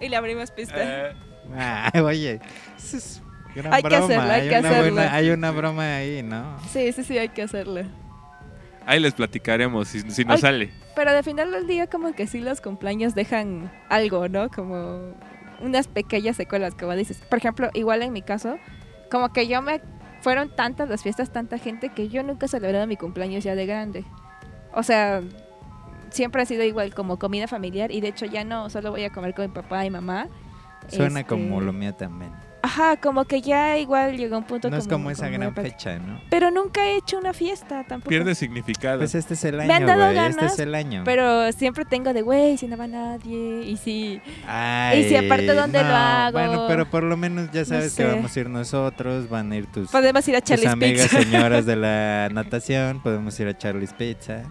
y 0.00 0.08
le 0.08 0.16
abrimos 0.16 0.50
pista. 0.50 1.12
Ah, 1.54 1.92
oye, 2.02 2.40
eso 2.78 2.96
es 2.96 3.22
gran 3.56 3.72
Hay 3.74 3.82
que 3.82 3.88
broma, 3.88 4.04
hacerlo, 4.04 4.32
hay 4.32 4.48
que 4.48 4.60
buena- 4.90 5.14
hay 5.14 5.30
una 5.30 5.50
broma 5.50 5.96
ahí, 5.96 6.22
¿no? 6.22 6.56
Sí, 6.70 6.92
sí, 6.92 7.02
sí, 7.04 7.18
hay 7.18 7.28
que 7.30 7.42
hacerlo. 7.42 7.82
ahí 8.86 9.00
les 9.00 9.14
platicaremos 9.14 9.88
si, 9.88 10.00
si 10.10 10.24
nos 10.24 10.36
Ay. 10.36 10.40
sale. 10.40 10.70
Pero 10.94 11.10
al 11.10 11.24
final 11.24 11.50
del 11.50 11.66
día 11.66 11.88
como 11.88 12.12
que 12.14 12.26
sí 12.28 12.40
los 12.40 12.60
cumpleaños 12.60 13.14
dejan 13.14 13.70
algo, 13.88 14.28
¿no? 14.28 14.48
Como 14.48 15.12
unas 15.60 15.88
pequeñas 15.88 16.36
secuelas, 16.36 16.74
como 16.74 16.94
dices. 16.94 17.18
Por 17.28 17.38
ejemplo, 17.38 17.68
igual 17.74 18.02
en 18.02 18.12
mi 18.12 18.22
caso, 18.22 18.58
como 19.10 19.32
que 19.32 19.48
yo 19.48 19.60
me... 19.62 19.80
Fueron 20.20 20.48
tantas 20.54 20.88
las 20.88 21.02
fiestas, 21.02 21.30
tanta 21.32 21.58
gente, 21.58 21.88
que 21.90 22.08
yo 22.08 22.22
nunca 22.22 22.46
he 22.46 22.48
celebrado 22.48 22.86
mi 22.86 22.96
cumpleaños 22.96 23.44
ya 23.44 23.54
de 23.54 23.66
grande. 23.66 24.04
O 24.72 24.82
sea, 24.82 25.20
siempre 26.10 26.42
ha 26.42 26.46
sido 26.46 26.62
igual 26.64 26.94
como 26.94 27.18
comida 27.18 27.46
familiar 27.46 27.90
y 27.92 28.00
de 28.00 28.08
hecho 28.08 28.24
ya 28.26 28.42
no 28.44 28.70
solo 28.70 28.90
voy 28.90 29.04
a 29.04 29.10
comer 29.10 29.34
con 29.34 29.46
mi 29.46 29.52
papá 29.52 29.84
y 29.84 29.90
mamá. 29.90 30.26
Suena 30.88 31.20
Este, 31.20 31.28
como 31.28 31.60
lo 31.60 31.72
mío 31.72 31.94
también. 31.94 32.32
Ajá, 32.76 32.98
como 32.98 33.24
que 33.24 33.40
ya 33.40 33.78
igual 33.78 34.18
llegó 34.18 34.36
un 34.36 34.44
punto 34.44 34.68
No 34.68 34.76
es 34.76 34.86
como 34.86 35.10
esa 35.10 35.28
como 35.28 35.38
gran 35.38 35.54
fecha, 35.54 35.98
¿no? 35.98 36.20
Pero 36.28 36.50
nunca 36.50 36.84
he 36.84 36.98
hecho 36.98 37.16
una 37.16 37.32
fiesta 37.32 37.84
tampoco. 37.84 38.10
Pierde 38.10 38.34
significado. 38.34 38.98
Pues 38.98 39.14
este 39.14 39.32
es 39.32 39.44
el 39.44 39.56
Me 39.56 39.72
han 39.72 39.88
año, 39.88 39.96
güey. 39.96 40.18
Este 40.18 40.44
es 40.44 40.58
el 40.58 40.74
año. 40.74 41.02
Pero 41.06 41.50
siempre 41.52 41.86
tengo 41.86 42.12
de, 42.12 42.20
güey, 42.20 42.58
si 42.58 42.68
no 42.68 42.76
va 42.76 42.86
nadie. 42.86 43.62
Y 43.62 43.78
si 43.78 44.20
Ay, 44.46 45.00
Y 45.00 45.08
si 45.08 45.16
aparte, 45.16 45.54
¿dónde 45.54 45.82
lo 45.82 45.88
hago? 45.88 46.38
Bueno, 46.38 46.66
pero 46.68 46.90
por 46.90 47.02
lo 47.02 47.16
menos 47.16 47.50
ya 47.50 47.64
sabes 47.64 47.94
que 47.94 48.02
sé. 48.02 48.08
vamos 48.12 48.36
a 48.36 48.40
ir 48.40 48.50
nosotros, 48.50 49.30
van 49.30 49.52
a 49.52 49.56
ir 49.56 49.72
tus, 49.72 49.90
podemos 49.90 50.28
ir 50.28 50.36
a 50.36 50.40
tus 50.42 50.50
Charlie's 50.50 50.70
amigas 50.70 51.08
Pizza. 51.08 51.22
señoras 51.22 51.64
de 51.64 51.76
la 51.76 52.28
natación, 52.32 53.00
podemos 53.02 53.40
ir 53.40 53.48
a 53.48 53.56
Charlie's 53.56 53.94
Pizza. 53.94 54.42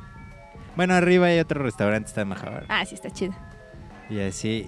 Bueno, 0.75 0.95
arriba 0.95 1.27
hay 1.27 1.37
otro 1.37 1.61
restaurante, 1.61 2.07
está 2.07 2.25
mejor. 2.25 2.65
Ah, 2.69 2.83
sí, 2.85 2.95
está 2.95 3.11
chido. 3.11 3.35
Y 4.09 4.19
así. 4.19 4.67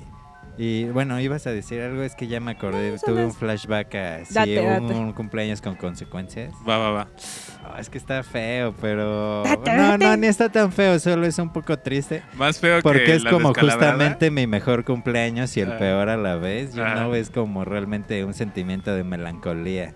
Y 0.60 0.86
bueno, 0.86 1.20
ibas 1.20 1.46
a 1.46 1.52
decir 1.52 1.80
algo, 1.82 2.02
es 2.02 2.16
que 2.16 2.28
ya 2.28 2.40
me 2.40 2.52
acordé, 2.52 2.92
No, 2.92 2.98
tuve 3.06 3.24
un 3.26 3.30
es- 3.30 3.38
flashback 3.38 3.94
a 3.96 4.26
sí, 4.26 4.34
Date, 4.34 4.60
un, 4.62 4.88
date. 4.88 5.00
un 5.00 5.14
cumpleaños 5.14 5.62
con 5.62 5.76
consecuencias. 5.76 6.52
Va, 6.68 6.78
va, 6.80 6.90
va. 6.92 7.08
Ah, 7.64 7.78
es 7.80 7.90
que 7.92 7.98
está 8.00 8.24
feo, 8.24 8.74
pero... 8.82 9.44
Date, 9.44 9.72
no, 9.76 9.84
date. 9.90 10.06
no, 10.06 10.18
ni 10.18 10.26
está 10.28 10.50
tan 10.50 10.72
feo, 10.72 10.98
solo 11.00 11.28
es 11.28 11.38
un 11.38 11.54
poco 11.54 11.78
triste. 11.78 12.24
Más 12.36 12.60
feo 12.60 12.78
que 12.78 12.82
Porque 12.82 13.14
es 13.16 13.24
la 13.24 13.30
como 13.30 13.54
justamente 13.54 14.32
mi 14.32 14.48
mejor 14.48 14.84
cumpleaños 14.84 15.56
y 15.58 15.62
el 15.62 15.74
Ah. 15.74 15.78
peor 15.78 16.10
a 16.10 16.18
la 16.18 16.36
vez. 16.38 16.74
No 16.74 17.10
ves 17.12 17.30
como 17.30 17.64
realmente 17.64 18.26
un 18.26 18.34
sentimiento 18.34 18.96
de 18.96 19.04
melancolía. 19.04 19.94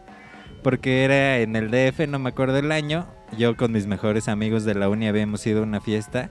Porque 0.61 1.03
era 1.05 1.39
en 1.39 1.55
el 1.55 1.71
DF, 1.71 2.05
no 2.07 2.19
me 2.19 2.29
acuerdo 2.29 2.57
el 2.59 2.71
año. 2.71 3.07
Yo 3.35 3.57
con 3.57 3.71
mis 3.71 3.87
mejores 3.87 4.27
amigos 4.27 4.63
de 4.63 4.75
la 4.75 4.89
uni 4.89 5.07
habíamos 5.07 5.47
ido 5.47 5.61
a 5.61 5.63
una 5.63 5.81
fiesta. 5.81 6.29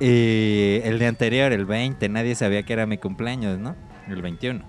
Y 0.00 0.80
el 0.82 0.98
día 0.98 1.08
anterior, 1.08 1.52
el 1.52 1.66
20, 1.66 2.08
nadie 2.08 2.34
sabía 2.34 2.64
que 2.64 2.72
era 2.72 2.86
mi 2.86 2.98
cumpleaños, 2.98 3.58
¿no? 3.58 3.76
El 4.08 4.22
21. 4.22 4.64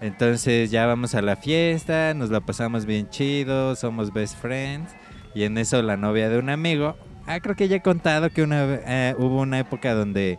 Entonces 0.00 0.70
ya 0.70 0.86
vamos 0.86 1.14
a 1.14 1.22
la 1.22 1.36
fiesta, 1.36 2.12
nos 2.14 2.30
la 2.30 2.40
pasamos 2.40 2.84
bien 2.84 3.08
chido, 3.08 3.74
somos 3.74 4.12
best 4.12 4.38
friends. 4.38 4.94
Y 5.34 5.44
en 5.44 5.56
eso 5.58 5.82
la 5.82 5.96
novia 5.96 6.28
de 6.28 6.38
un 6.38 6.50
amigo. 6.50 6.96
Ah, 7.26 7.40
creo 7.40 7.56
que 7.56 7.68
ya 7.68 7.76
he 7.76 7.82
contado 7.82 8.28
que 8.30 8.42
una, 8.42 8.64
eh, 8.86 9.14
hubo 9.18 9.40
una 9.40 9.58
época 9.58 9.94
donde 9.94 10.38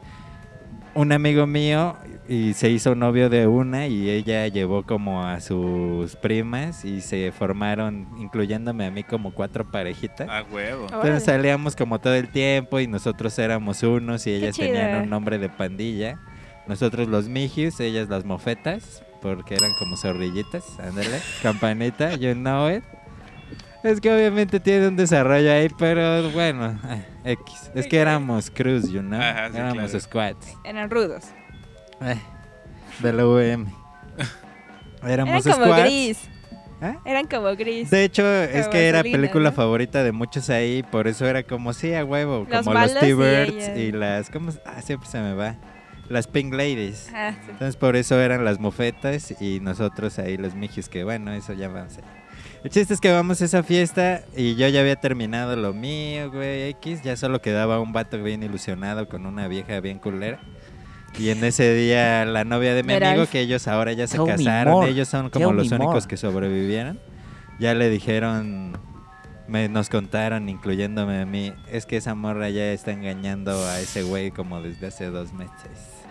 un 0.95 1.11
amigo 1.11 1.45
mío 1.45 1.97
y 2.27 2.53
se 2.53 2.69
hizo 2.69 2.95
novio 2.95 3.29
de 3.29 3.47
una 3.47 3.85
y 3.87 4.09
ella 4.09 4.47
llevó 4.47 4.83
como 4.83 5.23
a 5.23 5.41
sus 5.41 6.15
primas 6.15 6.85
y 6.85 7.01
se 7.01 7.31
formaron, 7.31 8.07
incluyéndome 8.17 8.85
a 8.85 8.91
mí, 8.91 9.03
como 9.03 9.33
cuatro 9.33 9.69
parejitas. 9.69 10.27
A 10.29 10.43
huevo. 10.43 10.85
Órale. 10.85 10.95
Entonces 10.95 11.23
salíamos 11.25 11.75
como 11.75 11.99
todo 11.99 12.15
el 12.15 12.29
tiempo 12.29 12.79
y 12.79 12.87
nosotros 12.87 13.37
éramos 13.37 13.83
unos 13.83 14.25
y 14.25 14.31
ellas 14.31 14.55
tenían 14.55 15.03
un 15.03 15.09
nombre 15.09 15.37
de 15.37 15.49
pandilla. 15.49 16.17
Nosotros 16.65 17.07
los 17.07 17.27
mijius, 17.27 17.79
ellas 17.79 18.09
las 18.09 18.25
mofetas, 18.25 19.03
porque 19.21 19.55
eran 19.55 19.73
como 19.77 19.97
zorrillitas. 19.97 20.79
Ándale, 20.79 21.19
campanita, 21.43 22.15
you 22.15 22.33
know 22.33 22.69
it. 22.69 22.83
Es 23.85 24.01
que 24.01 24.11
obviamente 24.11 24.59
tiene 24.59 24.87
un 24.87 24.95
desarrollo 24.95 25.51
ahí, 25.51 25.69
pero 25.77 26.31
bueno, 26.31 26.79
eh, 26.89 27.05
X. 27.23 27.71
Es 27.75 27.85
que 27.85 27.97
éramos 27.97 28.49
cruz, 28.49 28.89
you 28.91 29.01
know. 29.01 29.19
Ajá, 29.21 29.51
sí, 29.51 29.57
éramos 29.57 29.83
claro. 29.91 29.99
squads. 29.99 30.57
Eran 30.63 30.89
rudos. 30.89 31.25
Eh, 32.01 32.15
de 32.99 33.13
la 33.13 33.27
UM. 33.27 33.67
Eran 35.03 35.27
Éramos 35.27 35.43
como 35.43 35.65
squads. 35.65 35.83
gris. 35.83 36.29
¿Eh? 36.81 36.95
Eran 37.05 37.27
como 37.27 37.55
gris. 37.55 37.91
De 37.91 38.03
hecho, 38.03 38.27
es 38.27 38.61
Como 38.63 38.71
que 38.71 38.87
era 38.87 39.03
película 39.03 39.51
¿no? 39.51 39.55
favorita 39.55 40.03
de 40.03 40.11
muchos 40.11 40.49
ahí, 40.49 40.81
por 40.81 41.07
eso 41.07 41.27
era 41.27 41.43
como, 41.43 41.71
sí, 41.71 41.93
a 41.93 42.03
huevo, 42.03 42.47
Los 42.49 42.65
como 42.65 42.79
los 42.79 42.91
y 42.91 42.99
T-Birds 42.99 43.77
y, 43.77 43.91
las, 43.91 44.31
¿cómo? 44.31 44.51
Ah, 44.65 44.81
siempre 44.81 45.07
se 45.07 45.19
me 45.19 45.35
va. 45.35 45.55
Las 46.09 46.27
Pink 46.27 46.53
Ladies. 46.53 47.09
Ah, 47.13 47.33
sí. 47.33 47.51
Entonces 47.51 47.75
por 47.77 47.95
eso 47.95 48.19
eran 48.19 48.43
las 48.43 48.59
mofetas 48.59 49.39
y 49.39 49.59
nosotros 49.59 50.17
ahí 50.17 50.37
los 50.37 50.55
mijis, 50.55 50.89
que 50.89 51.03
bueno, 51.03 51.31
eso 51.33 51.53
ya 51.53 51.67
vamos 51.67 51.97
a 51.99 52.24
El 52.65 52.71
chiste 52.71 52.95
es 52.95 52.99
que 52.99 53.11
vamos 53.11 53.43
a 53.43 53.45
esa 53.45 53.61
fiesta 53.61 54.23
y 54.35 54.55
yo 54.55 54.67
ya 54.69 54.79
había 54.79 54.95
terminado 54.95 55.55
lo 55.55 55.71
mío, 55.71 56.31
güey, 56.31 56.63
X. 56.69 57.03
Ya 57.03 57.15
solo 57.15 57.39
quedaba 57.39 57.79
un 57.79 57.93
vato 57.93 58.17
bien 58.23 58.41
ilusionado 58.41 59.07
con 59.07 59.27
una 59.27 59.47
vieja 59.47 59.79
bien 59.81 59.99
culera. 59.99 60.39
Y 61.15 61.29
en 61.29 61.43
ese 61.43 61.75
día 61.75 62.25
la 62.25 62.43
novia 62.43 62.73
de 62.73 62.81
mi 62.81 62.93
amigo, 62.93 63.27
que 63.27 63.41
ellos 63.41 63.67
ahora 63.67 63.93
ya 63.93 64.07
se 64.07 64.17
casaron, 64.17 64.83
ellos 64.87 65.07
son 65.07 65.29
como 65.29 65.49
Tell 65.49 65.57
los 65.57 65.71
únicos 65.71 65.93
more. 65.93 66.07
que 66.07 66.17
sobrevivieron. 66.17 66.99
Ya 67.59 67.75
le 67.75 67.87
dijeron, 67.87 68.79
me, 69.47 69.69
nos 69.69 69.89
contaron, 69.89 70.49
incluyéndome 70.49 71.21
a 71.21 71.25
mí, 71.27 71.53
es 71.71 71.85
que 71.85 71.97
esa 71.97 72.15
morra 72.15 72.49
ya 72.49 72.71
está 72.71 72.93
engañando 72.93 73.51
a 73.63 73.79
ese 73.79 74.01
güey 74.01 74.31
como 74.31 74.63
desde 74.63 74.87
hace 74.87 75.05
dos 75.11 75.33
meses. 75.33 76.04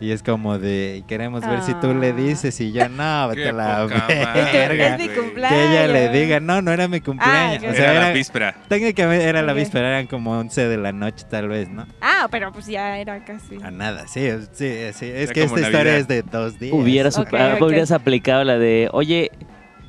Y 0.00 0.12
es 0.12 0.22
como 0.22 0.58
de, 0.58 1.04
queremos 1.06 1.42
ver 1.46 1.60
si 1.62 1.74
tú 1.74 1.94
le 1.94 2.08
Ah. 2.08 2.12
dices 2.12 2.58
y 2.60 2.72
yo, 2.72 2.88
no, 2.88 3.02
a 3.30 3.34
la 3.34 3.84
verga. 4.08 4.96
es 4.96 4.98
mi 4.98 5.08
cumpleaños. 5.14 5.58
Que 5.58 5.64
ella 5.70 5.86
le 5.88 6.08
diga, 6.08 6.40
no, 6.40 6.62
no 6.62 6.72
era 6.72 6.88
mi 6.88 7.00
cumpleaños. 7.00 7.62
Ah, 7.62 7.66
o 7.66 7.68
Era 7.70 7.74
sea, 7.74 7.92
la 7.92 8.00
era, 8.06 8.12
víspera. 8.12 8.54
técnicamente 8.68 9.24
era 9.24 9.42
la 9.42 9.52
víspera, 9.52 9.88
eran 9.88 10.06
como 10.06 10.32
11 10.38 10.68
de 10.68 10.76
la 10.78 10.92
noche 10.92 11.26
tal 11.28 11.48
vez, 11.48 11.68
¿no? 11.68 11.86
Ah, 12.00 12.28
pero 12.30 12.50
pues 12.50 12.66
ya 12.66 12.98
era 12.98 13.22
casi. 13.24 13.56
A 13.62 13.70
nada, 13.70 14.06
sí, 14.08 14.26
sí, 14.52 14.68
sí. 14.94 15.06
Es 15.06 15.30
Era 15.30 15.32
que 15.34 15.42
esta 15.42 15.60
historia 15.60 15.96
es 15.98 16.08
de 16.08 16.22
dos 16.22 16.58
días. 16.58 16.72
Hubieras, 16.72 17.90
aplicado 17.92 18.42
la 18.44 18.56
de, 18.58 18.88
oye, 18.92 19.30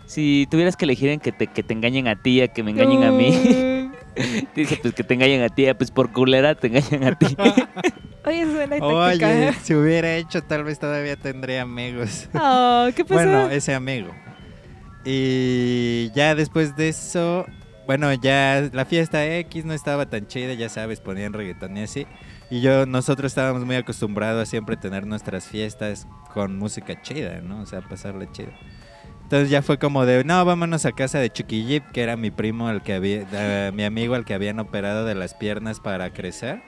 si 0.07 0.45
tuvieras 0.51 0.75
que 0.75 0.83
elegir 0.85 1.09
en 1.09 1.21
que 1.21 1.31
te, 1.31 1.47
que 1.47 1.63
te 1.63 1.73
engañen 1.73 2.09
a 2.09 2.21
ti, 2.21 2.41
a 2.41 2.49
que 2.49 2.63
me 2.63 2.71
engañen 2.71 3.03
a 3.03 3.11
mí, 3.11 3.80
dice 4.55 4.79
pues 4.81 4.93
que 4.93 5.03
te 5.03 5.13
engañen 5.13 5.41
a 5.43 5.49
ti, 5.49 5.67
ah, 5.67 5.77
pues 5.77 5.91
por 5.91 6.11
culera 6.11 6.55
te 6.55 6.67
engañan 6.67 7.03
a 7.03 7.17
ti. 7.17 7.35
Oye, 8.25 8.45
suena. 8.45 8.75
Oye, 8.85 9.53
si 9.63 9.73
hubiera 9.73 10.15
hecho, 10.15 10.43
tal 10.43 10.63
vez 10.63 10.79
todavía 10.79 11.15
tendría 11.15 11.63
amigos. 11.63 12.29
Oh, 12.33 12.87
¿qué 12.95 13.03
pasó? 13.03 13.15
Bueno, 13.15 13.49
ese 13.49 13.73
amigo. 13.73 14.13
Y 15.03 16.11
ya 16.13 16.35
después 16.35 16.75
de 16.75 16.89
eso, 16.89 17.45
bueno, 17.87 18.13
ya 18.13 18.69
la 18.71 18.85
fiesta 18.85 19.25
X 19.25 19.65
no 19.65 19.73
estaba 19.73 20.07
tan 20.07 20.27
chida, 20.27 20.53
ya 20.53 20.69
sabes, 20.69 20.99
ponían 20.99 21.33
reggaetón 21.33 21.77
y 21.77 21.83
así. 21.83 22.05
Y 22.51 22.61
yo, 22.61 22.85
nosotros 22.85 23.31
estábamos 23.31 23.65
muy 23.65 23.75
acostumbrados 23.75 24.43
a 24.43 24.45
siempre 24.45 24.77
tener 24.77 25.07
nuestras 25.07 25.47
fiestas 25.47 26.07
con 26.33 26.57
música 26.57 27.01
chida, 27.01 27.41
¿no? 27.41 27.61
O 27.61 27.65
sea, 27.65 27.81
pasarle 27.81 28.29
chido. 28.31 28.51
Entonces 29.31 29.49
ya 29.49 29.61
fue 29.61 29.79
como 29.79 30.05
de, 30.05 30.25
no, 30.25 30.43
vámonos 30.43 30.85
a 30.85 30.91
casa 30.91 31.17
de 31.19 31.29
Chucky 31.29 31.81
que 31.93 32.03
era 32.03 32.17
mi 32.17 32.31
primo, 32.31 32.69
el 32.69 32.81
que 32.81 32.95
había, 32.95 33.25
eh, 33.31 33.71
mi 33.73 33.85
amigo 33.85 34.13
al 34.13 34.25
que 34.25 34.33
habían 34.33 34.59
operado 34.59 35.05
de 35.05 35.15
las 35.15 35.35
piernas 35.35 35.79
para 35.79 36.11
crecer. 36.11 36.61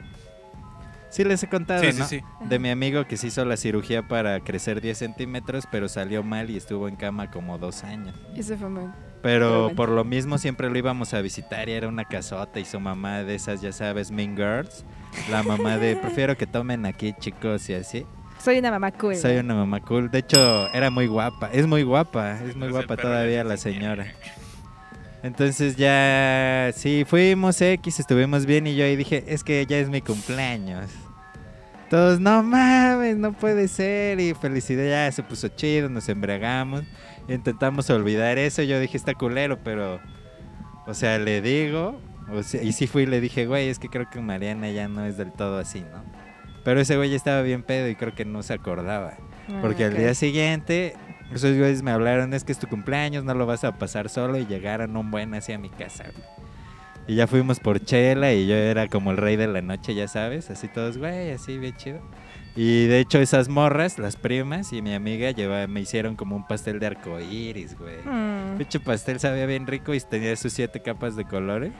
Sí 1.09 1.25
les 1.25 1.43
he 1.43 1.49
contado, 1.49 1.83
Sí, 1.83 1.91
sí, 1.91 1.99
¿no? 1.99 2.07
sí. 2.07 2.21
De 2.45 2.59
mi 2.59 2.69
amigo 2.69 3.05
que 3.05 3.17
se 3.17 3.27
hizo 3.27 3.43
la 3.43 3.57
cirugía 3.57 4.07
para 4.07 4.39
crecer 4.39 4.79
10 4.79 4.97
centímetros, 4.97 5.65
pero 5.69 5.89
salió 5.89 6.23
mal 6.23 6.49
y 6.49 6.55
estuvo 6.55 6.87
en 6.87 6.95
cama 6.95 7.29
como 7.31 7.57
dos 7.57 7.83
años. 7.83 8.15
Ese 8.33 8.55
fue 8.55 8.69
muy... 8.69 8.85
Pero 9.21 9.73
por 9.75 9.89
lo 9.89 10.05
mismo 10.05 10.37
siempre 10.37 10.69
lo 10.69 10.77
íbamos 10.77 11.13
a 11.13 11.19
visitar 11.19 11.67
y 11.67 11.73
era 11.73 11.89
una 11.89 12.05
casota 12.05 12.61
y 12.61 12.65
su 12.65 12.79
mamá 12.79 13.23
de 13.23 13.35
esas, 13.35 13.59
ya 13.59 13.73
sabes, 13.73 14.09
Mean 14.09 14.37
Girls. 14.37 14.85
La 15.29 15.43
mamá 15.43 15.77
de, 15.77 15.97
prefiero 15.97 16.37
que 16.37 16.47
tomen 16.47 16.85
aquí 16.85 17.13
chicos 17.19 17.69
y 17.69 17.73
así. 17.73 18.05
Soy 18.43 18.57
una 18.57 18.71
mamá 18.71 18.91
cool. 18.91 19.15
Soy 19.15 19.37
una 19.37 19.55
mamá 19.55 19.79
cool. 19.79 20.11
De 20.11 20.19
hecho, 20.19 20.69
era 20.73 20.89
muy 20.89 21.07
guapa. 21.07 21.49
Es 21.53 21.65
muy 21.65 21.83
guapa. 21.83 22.41
Es 22.41 22.57
muy 22.57 22.69
guapa 22.69 22.97
todavía 22.97 23.41
la 23.45 23.55
señora. 23.55 24.07
Entonces 25.23 25.77
ya, 25.77 26.71
sí, 26.75 27.05
fuimos 27.07 27.61
X, 27.61 28.01
estuvimos 28.01 28.45
bien 28.45 28.67
y 28.67 28.75
yo 28.75 28.83
ahí 28.83 28.97
dije, 28.97 29.23
es 29.27 29.45
que 29.45 29.65
ya 29.65 29.77
es 29.77 29.87
mi 29.87 30.01
cumpleaños. 30.01 30.91
Todos, 31.89 32.19
no 32.19 32.43
mames, 32.43 33.15
no 33.15 33.31
puede 33.31 33.69
ser. 33.69 34.19
Y 34.19 34.33
felicidad, 34.33 35.07
ya 35.07 35.11
se 35.13 35.23
puso 35.23 35.47
chido, 35.47 35.87
nos 35.87 36.09
embriagamos. 36.09 36.83
Intentamos 37.29 37.89
olvidar 37.89 38.37
eso. 38.37 38.61
Yo 38.63 38.77
dije, 38.81 38.97
está 38.97 39.13
culero, 39.13 39.59
pero, 39.63 40.01
o 40.85 40.93
sea, 40.93 41.17
le 41.17 41.41
digo. 41.41 41.97
o 42.29 42.43
sea, 42.43 42.61
y 42.61 42.73
sí 42.73 42.87
fui 42.87 43.03
y 43.03 43.05
le 43.05 43.21
dije, 43.21 43.45
güey, 43.45 43.69
es 43.69 43.79
que 43.79 43.87
creo 43.87 44.09
que 44.09 44.19
Mariana 44.19 44.69
ya 44.71 44.89
no 44.89 45.05
es 45.05 45.15
del 45.15 45.31
todo 45.31 45.59
así, 45.59 45.79
¿no? 45.79 46.22
Pero 46.63 46.79
ese 46.79 46.95
güey 46.97 47.13
estaba 47.13 47.41
bien 47.41 47.63
pedo 47.63 47.87
y 47.89 47.95
creo 47.95 48.15
que 48.15 48.25
no 48.25 48.41
se 48.43 48.53
acordaba. 48.53 49.15
Ah, 49.49 49.59
Porque 49.61 49.85
al 49.85 49.97
día 49.97 50.13
siguiente, 50.13 50.95
esos 51.33 51.57
güeyes 51.57 51.83
me 51.83 51.91
hablaron, 51.91 52.33
es 52.33 52.43
que 52.43 52.51
es 52.53 52.59
tu 52.59 52.67
cumpleaños, 52.67 53.23
no 53.23 53.33
lo 53.33 53.45
vas 53.45 53.63
a 53.63 53.77
pasar 53.77 54.09
solo 54.09 54.37
y 54.37 54.45
llegaron 54.45 54.95
un 54.95 55.11
buen 55.11 55.33
hacia 55.33 55.57
mi 55.57 55.69
casa. 55.69 56.05
güey. 56.05 56.33
Y 57.05 57.15
ya 57.15 57.27
fuimos 57.27 57.59
por 57.59 57.83
chela 57.83 58.31
y 58.31 58.47
yo 58.47 58.55
era 58.55 58.87
como 58.87 59.11
el 59.11 59.17
rey 59.17 59.35
de 59.35 59.47
la 59.47 59.61
noche, 59.61 59.93
ya 59.93 60.07
sabes, 60.07 60.49
así 60.49 60.69
todos, 60.69 60.97
güey, 60.97 61.31
así 61.31 61.57
bien 61.57 61.75
chido. 61.75 61.99
Y 62.55 62.85
de 62.85 62.99
hecho 62.99 63.19
esas 63.19 63.49
morras, 63.49 63.99
las 63.99 64.15
primas 64.15 64.71
y 64.71 64.81
mi 64.81 64.93
amiga 64.93 65.31
lleva, 65.31 65.67
me 65.67 65.81
hicieron 65.81 66.15
como 66.15 66.35
un 66.35 66.47
pastel 66.47 66.79
de 66.79 66.85
arco 66.87 67.19
iris, 67.19 67.77
güey. 67.77 67.97
Mm. 68.05 68.57
Pinche 68.57 68.79
pastel 68.79 69.19
sabía 69.19 69.45
bien 69.47 69.67
rico 69.67 69.93
y 69.93 69.99
tenía 69.99 70.33
sus 70.37 70.53
siete 70.53 70.81
capas 70.81 71.17
de 71.17 71.25
colores. 71.25 71.73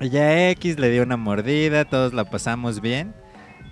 Y 0.00 0.10
ya 0.10 0.50
X 0.50 0.78
le 0.78 0.90
dio 0.90 1.02
una 1.02 1.16
mordida, 1.16 1.84
todos 1.84 2.12
la 2.12 2.24
pasamos 2.24 2.80
bien. 2.80 3.14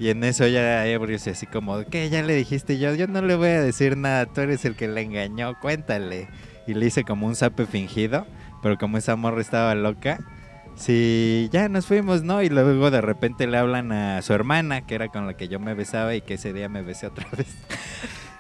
Y 0.01 0.09
en 0.09 0.25
eso 0.25 0.47
ya 0.47 0.87
Ebrio 0.87 1.19
se 1.19 1.33
así 1.33 1.47
como, 1.47 1.85
¿qué? 1.85 2.09
Ya 2.09 2.23
le 2.23 2.35
dijiste 2.35 2.79
yo, 2.79 2.95
yo 2.95 3.07
no 3.07 3.21
le 3.21 3.35
voy 3.35 3.51
a 3.51 3.61
decir 3.61 3.99
nada, 3.99 4.25
tú 4.25 4.41
eres 4.41 4.65
el 4.65 4.75
que 4.75 4.89
la 4.89 5.03
engañó, 5.03 5.61
cuéntale. 5.61 6.29
Y 6.67 6.73
le 6.73 6.87
hice 6.87 7.05
como 7.05 7.27
un 7.27 7.37
zape 7.37 7.67
fingido, 7.67 8.27
pero 8.63 8.79
como 8.79 8.97
esa 8.97 9.15
morra 9.17 9.43
estaba 9.43 9.75
loca, 9.75 10.19
sí, 10.75 11.51
ya 11.53 11.69
nos 11.69 11.85
fuimos, 11.85 12.23
¿no? 12.23 12.43
Y 12.43 12.49
luego 12.49 12.91
de 12.91 13.03
repente 13.03 13.47
le 13.47 13.59
hablan 13.59 13.93
a 13.93 14.23
su 14.23 14.33
hermana, 14.33 14.87
que 14.87 14.95
era 14.95 15.09
con 15.09 15.27
la 15.27 15.35
que 15.35 15.49
yo 15.49 15.61
me 15.61 15.75
besaba 15.75 16.15
y 16.15 16.23
que 16.23 16.35
ese 16.35 16.55
día 16.55 16.71
me 16.71 16.81
besé 16.81 17.07
otra 17.09 17.27
vez. 17.37 17.55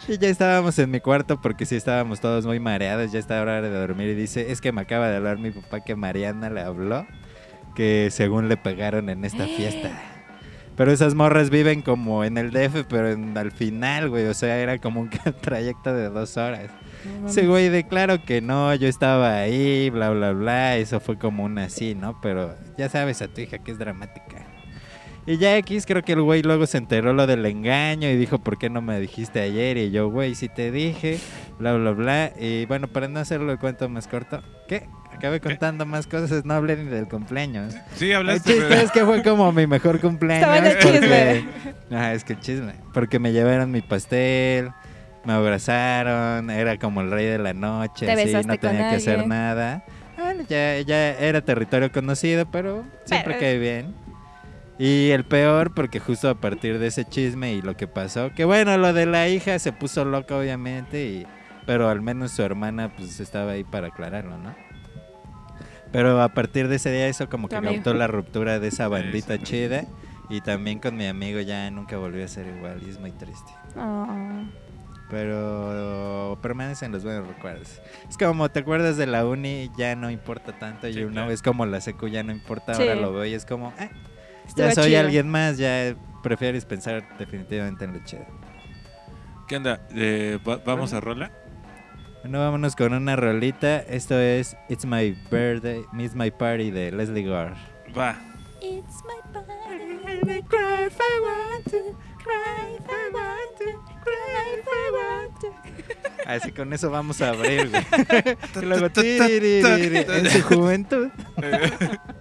Y 0.08 0.16
ya 0.16 0.28
estábamos 0.28 0.78
en 0.78 0.90
mi 0.90 1.00
cuarto 1.00 1.42
porque 1.42 1.66
sí 1.66 1.76
estábamos 1.76 2.20
todos 2.20 2.46
muy 2.46 2.58
mareados, 2.58 3.12
ya 3.12 3.18
estaba 3.18 3.42
hora 3.42 3.61
de 3.61 3.68
dormir 3.68 4.08
y 4.08 4.14
dice, 4.14 4.50
es 4.50 4.62
que 4.62 4.72
me 4.72 4.80
acaba 4.80 5.11
de 5.11 5.16
hablar 5.16 5.36
mi 5.36 5.50
papá 5.50 5.80
que 5.80 5.94
Mariana 5.94 6.48
le 6.48 6.62
habló, 6.62 7.06
que 7.74 8.08
según 8.11 8.48
le 8.48 8.56
pegaron 8.56 9.11
en 9.11 9.26
esta 9.26 9.44
fiesta. 9.44 10.19
Pero 10.80 10.92
esas 10.92 11.14
morras 11.14 11.50
viven 11.50 11.82
como 11.82 12.24
en 12.24 12.38
el 12.38 12.52
DF, 12.52 12.84
pero 12.88 13.10
en- 13.10 13.36
al 13.36 13.52
final, 13.52 14.08
güey, 14.08 14.24
o 14.24 14.32
sea, 14.32 14.56
era 14.56 14.78
como 14.78 15.02
un 15.02 15.10
trayecto 15.42 15.92
de 15.92 16.08
dos 16.08 16.38
horas. 16.38 16.70
No 17.20 17.28
Ese 17.28 17.46
güey 17.46 17.68
de 17.68 17.86
claro 17.86 18.24
que 18.24 18.40
no, 18.40 18.74
yo 18.74 18.88
estaba 18.88 19.36
ahí, 19.40 19.90
bla, 19.90 20.08
bla, 20.08 20.32
bla, 20.32 20.78
eso 20.78 20.98
fue 20.98 21.18
como 21.18 21.44
una 21.44 21.64
así, 21.64 21.94
¿no? 21.94 22.18
Pero 22.22 22.56
ya 22.78 22.88
sabes 22.88 23.20
a 23.20 23.28
tu 23.28 23.42
hija 23.42 23.58
que 23.58 23.72
es 23.72 23.78
dramática. 23.78 24.46
Y 25.26 25.36
ya 25.36 25.54
X, 25.58 25.84
creo 25.84 26.02
que 26.02 26.12
el 26.14 26.22
güey 26.22 26.40
luego 26.42 26.64
se 26.66 26.78
enteró 26.78 27.12
lo 27.12 27.26
del 27.26 27.44
engaño 27.44 28.08
y 28.08 28.16
dijo, 28.16 28.38
¿por 28.38 28.56
qué 28.56 28.70
no 28.70 28.80
me 28.80 28.98
dijiste 28.98 29.38
ayer? 29.42 29.76
Y 29.76 29.90
yo, 29.90 30.08
güey, 30.08 30.34
si 30.34 30.48
te 30.48 30.70
dije, 30.70 31.18
bla, 31.58 31.74
bla, 31.74 31.90
bla. 31.90 32.32
Y 32.40 32.64
bueno, 32.64 32.88
para 32.88 33.06
no 33.06 33.20
hacerlo 33.20 33.52
el 33.52 33.58
cuento 33.58 33.86
más 33.90 34.08
corto, 34.08 34.42
¿qué? 34.66 34.88
Acabé 35.20 35.40
contando 35.40 35.84
más 35.86 36.06
cosas, 36.06 36.44
no 36.44 36.54
hablé 36.54 36.76
ni 36.76 36.84
del 36.88 37.06
cumpleaños. 37.06 37.74
Sí, 37.96 38.10
El 38.10 38.16
hablaste. 38.16 38.52
chiste 38.54 38.66
pero- 38.68 38.80
es 38.80 38.90
que 38.90 39.04
fue 39.04 39.22
como 39.22 39.52
mi 39.52 39.66
mejor 39.66 40.00
cumpleaños. 40.00 40.42
Estaba 40.48 40.58
en 40.58 40.66
el 40.66 40.78
porque- 40.78 41.00
chisme. 41.90 42.14
Es 42.14 42.24
que 42.24 42.32
el 42.32 42.40
chisme. 42.40 42.72
Porque 42.94 43.18
me 43.18 43.32
llevaron 43.32 43.70
mi 43.70 43.82
pastel, 43.82 44.70
me 45.24 45.32
abrazaron, 45.34 46.48
era 46.50 46.78
como 46.78 47.00
el 47.02 47.10
rey 47.10 47.26
de 47.26 47.38
la 47.38 47.52
noche, 47.52 48.06
Te 48.06 48.12
así, 48.12 48.24
besaste 48.24 48.48
no 48.48 48.58
tenía 48.58 48.80
con 48.80 48.90
que 48.90 48.96
hacer 48.96 49.26
nada. 49.26 49.84
Bueno, 50.18 50.42
ya, 50.48 50.80
ya 50.80 51.10
era 51.18 51.40
territorio 51.42 51.90
conocido, 51.92 52.50
pero 52.50 52.84
siempre 53.04 53.34
Pero- 53.34 53.40
cae 53.40 53.58
bien. 53.58 53.94
Y 54.78 55.10
el 55.10 55.24
peor, 55.24 55.74
porque 55.74 56.00
justo 56.00 56.30
a 56.30 56.34
partir 56.40 56.78
de 56.78 56.86
ese 56.86 57.04
chisme 57.04 57.52
y 57.52 57.60
lo 57.60 57.76
que 57.76 57.86
pasó, 57.86 58.30
que 58.34 58.46
bueno, 58.46 58.78
lo 58.78 58.94
de 58.94 59.04
la 59.04 59.28
hija 59.28 59.58
se 59.58 59.72
puso 59.72 60.06
loca, 60.06 60.34
obviamente, 60.36 61.04
y, 61.04 61.26
pero 61.66 61.90
al 61.90 62.00
menos 62.00 62.30
su 62.32 62.42
hermana 62.42 62.90
pues 62.96 63.20
estaba 63.20 63.52
ahí 63.52 63.62
para 63.64 63.88
aclararlo, 63.88 64.38
¿no? 64.38 64.54
Pero 65.93 66.22
a 66.22 66.28
partir 66.28 66.68
de 66.68 66.76
ese 66.76 66.91
día 66.93 67.09
eso 67.09 67.28
como 67.28 67.49
que 67.49 67.57
amigo. 67.57 67.74
causó 67.74 67.95
la 67.95 68.07
ruptura 68.07 68.59
de 68.61 68.68
esa 68.68 68.88
bandita 68.88 69.36
sí. 69.36 69.43
chida. 69.43 69.84
Y 70.28 70.41
también 70.43 70.78
con 70.78 70.97
mi 70.97 71.07
amigo 71.07 71.41
ya 71.41 71.68
nunca 71.72 71.97
volvió 71.97 72.24
a 72.24 72.28
ser 72.28 72.47
igual 72.47 72.80
y 72.86 72.91
es 72.91 73.01
muy 73.01 73.11
triste. 73.11 73.51
Oh. 73.76 74.45
Pero 75.11 76.38
permanecen 76.41 76.93
los 76.93 77.03
buenos 77.03 77.26
recuerdos. 77.26 77.80
Es 78.09 78.16
como, 78.16 78.49
¿te 78.49 78.61
acuerdas 78.61 78.97
de 78.97 79.07
la 79.07 79.26
uni? 79.26 79.70
Ya 79.76 79.97
no 79.97 80.09
importa 80.11 80.53
tanto. 80.59 80.86
Sí, 80.86 81.01
y 81.01 81.03
uno 81.03 81.12
claro. 81.14 81.30
es 81.32 81.43
como 81.43 81.66
la 81.66 81.80
secu 81.80 82.07
ya 82.07 82.22
no 82.22 82.30
importa. 82.30 82.74
Sí. 82.74 82.82
Ahora 82.82 82.95
lo 82.95 83.12
veo 83.12 83.24
y 83.24 83.34
es 83.34 83.45
como, 83.45 83.72
eh, 83.80 83.91
Estuvo 84.47 84.66
ya 84.68 84.74
soy 84.74 84.84
chido. 84.91 85.01
alguien 85.01 85.28
más. 85.28 85.59
Ya 85.59 85.97
prefieres 86.22 86.64
pensar 86.64 87.05
definitivamente 87.18 87.84
en 87.84 87.95
lo 87.95 88.05
chido. 88.05 88.24
¿Qué 89.49 89.57
onda? 89.57 89.80
Eh, 89.97 90.38
va- 90.49 90.61
¿Vamos 90.64 90.93
a 90.93 91.01
rola? 91.01 91.32
Bueno, 92.22 92.38
vámonos 92.38 92.76
con 92.76 92.92
una 92.92 93.16
rolita. 93.16 93.78
Esto 93.80 94.18
es 94.18 94.56
It's 94.68 94.84
My 94.84 95.16
Birthday, 95.30 95.84
Miss 95.92 96.14
My 96.14 96.30
Party 96.30 96.70
de 96.70 96.92
Leslie 96.92 97.24
Gore. 97.24 97.54
Va. 97.96 98.14
It's 98.60 99.02
my 99.04 99.32
body. 99.32 100.42
Cry 100.48 100.86
if 100.86 100.98
I 101.00 101.20
want 101.22 101.64
to. 101.70 101.96
Cry 102.22 102.76
if 102.76 102.86
I 102.88 103.10
want 103.14 103.58
to. 103.58 103.64
Cry 104.04 104.58
if 104.58 104.68
I 104.68 104.90
want 104.92 105.40
to. 105.40 105.70
Así 106.26 106.52
con 106.52 106.72
eso 106.74 106.90
vamos 106.90 107.22
a 107.22 107.30
abrir. 107.30 107.70
Y 108.60 108.64
luego, 108.66 108.86
en 108.94 110.30
su 110.30 110.42
juventud. 110.42 111.08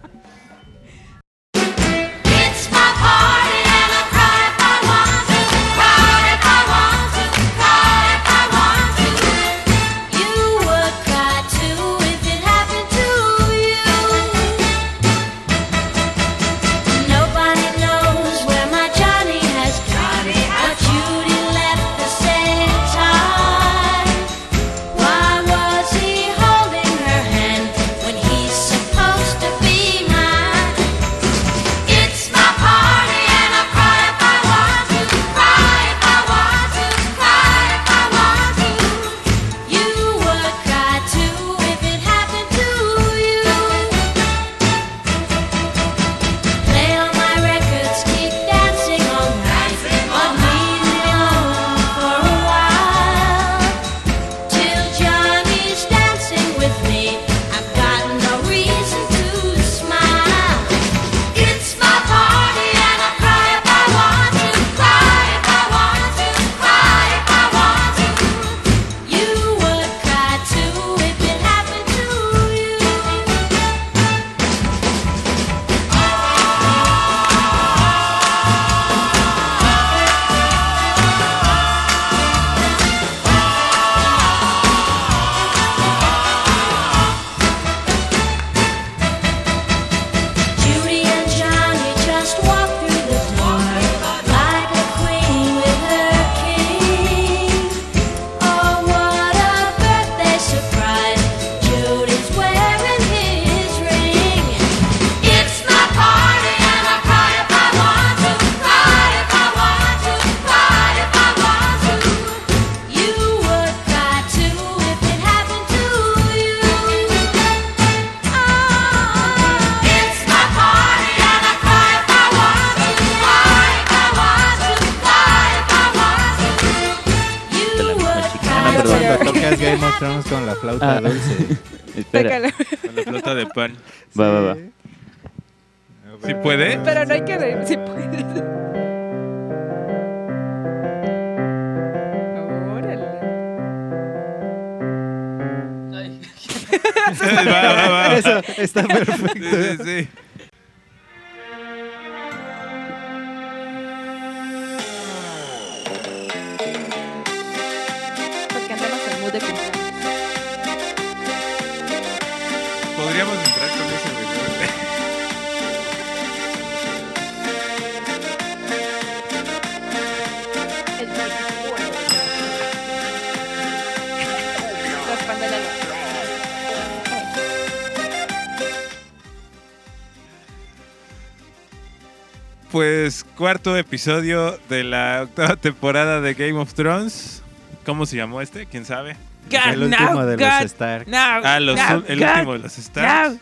cuarto 183.40 183.78
episodio 183.78 184.60
de 184.68 184.84
la 184.84 185.22
octava 185.24 185.56
temporada 185.56 186.20
de 186.20 186.34
Game 186.34 186.60
of 186.60 186.74
Thrones. 186.74 187.42
¿Cómo 187.86 188.06
se 188.06 188.18
llamó 188.18 188.42
este? 188.42 188.66
¿Quién 188.66 188.84
sabe? 188.84 189.16
el 189.50 189.84
último 189.84 190.26
de 190.26 190.36
los 190.36 190.62
Stark. 190.66 191.08
Ah, 191.14 191.58
los, 191.62 191.80
el 192.10 192.22
último 192.22 192.54
de 192.54 192.60
los 192.60 192.74
Starks. 192.74 193.40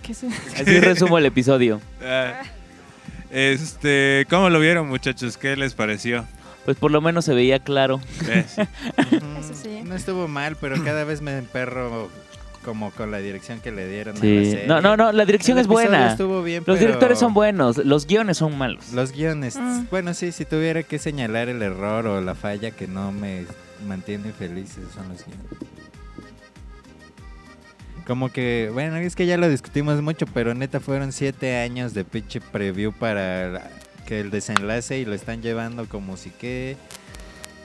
¿Qué 0.00 0.12
es 0.12 0.22
eso? 0.22 0.36
Así 0.54 0.78
resumo 0.78 1.18
el 1.18 1.26
episodio. 1.26 1.80
Ah, 2.00 2.40
este, 3.32 4.28
¿cómo 4.30 4.48
lo 4.48 4.60
vieron, 4.60 4.86
muchachos? 4.86 5.36
¿Qué 5.36 5.56
les 5.56 5.74
pareció? 5.74 6.24
Pues 6.64 6.76
por 6.76 6.92
lo 6.92 7.00
menos 7.00 7.24
se 7.24 7.34
veía 7.34 7.58
claro. 7.58 8.00
Eh. 8.28 8.46
Eso 9.40 9.54
sí. 9.60 9.82
No 9.84 9.96
estuvo 9.96 10.28
mal, 10.28 10.56
pero 10.60 10.84
cada 10.84 11.02
vez 11.02 11.20
me 11.20 11.36
emperro 11.36 12.10
como 12.66 12.90
con 12.90 13.10
la 13.12 13.18
dirección 13.18 13.60
que 13.60 13.70
le 13.70 13.88
dieron 13.88 14.16
a 14.16 14.18
la 14.18 14.20
serie. 14.20 14.64
No, 14.66 14.80
no, 14.82 14.96
no, 14.96 15.12
la 15.12 15.24
dirección 15.24 15.56
El 15.56 15.62
es 15.62 15.68
buena. 15.68 16.10
Estuvo 16.10 16.42
bien, 16.42 16.64
Los 16.66 16.76
pero 16.76 16.78
directores 16.88 17.18
son 17.18 17.32
buenos, 17.32 17.78
los 17.78 18.06
guiones 18.06 18.36
son 18.38 18.58
malos. 18.58 18.92
Los 18.92 19.12
guiones. 19.12 19.56
Mm. 19.56 19.84
Bueno, 19.90 20.12
sí, 20.12 20.32
si 20.32 20.44
tuviera 20.44 20.82
que 20.82 20.98
señalar 20.98 21.48
el 21.48 21.62
error 21.62 22.06
o 22.08 22.20
la 22.20 22.34
falla 22.34 22.72
que 22.72 22.88
no 22.88 23.12
me 23.12 23.44
mantiene 23.86 24.32
feliz, 24.32 24.72
son 24.92 25.08
los 25.08 25.24
guiones. 25.24 25.46
Como 28.06 28.30
que, 28.30 28.70
bueno, 28.72 28.96
es 28.96 29.16
que 29.16 29.26
ya 29.26 29.36
lo 29.36 29.48
discutimos 29.48 30.00
mucho, 30.02 30.26
pero 30.26 30.54
neta 30.54 30.78
fueron 30.80 31.12
siete 31.12 31.56
años 31.58 31.92
de 31.94 32.04
pinche 32.04 32.40
preview 32.40 32.92
para 32.92 33.48
la- 33.50 33.70
que 34.06 34.20
el 34.20 34.30
desenlace 34.30 34.98
y 34.98 35.04
lo 35.04 35.14
están 35.14 35.42
llevando 35.42 35.86
como 35.86 36.16
si 36.16 36.30
que 36.30 36.76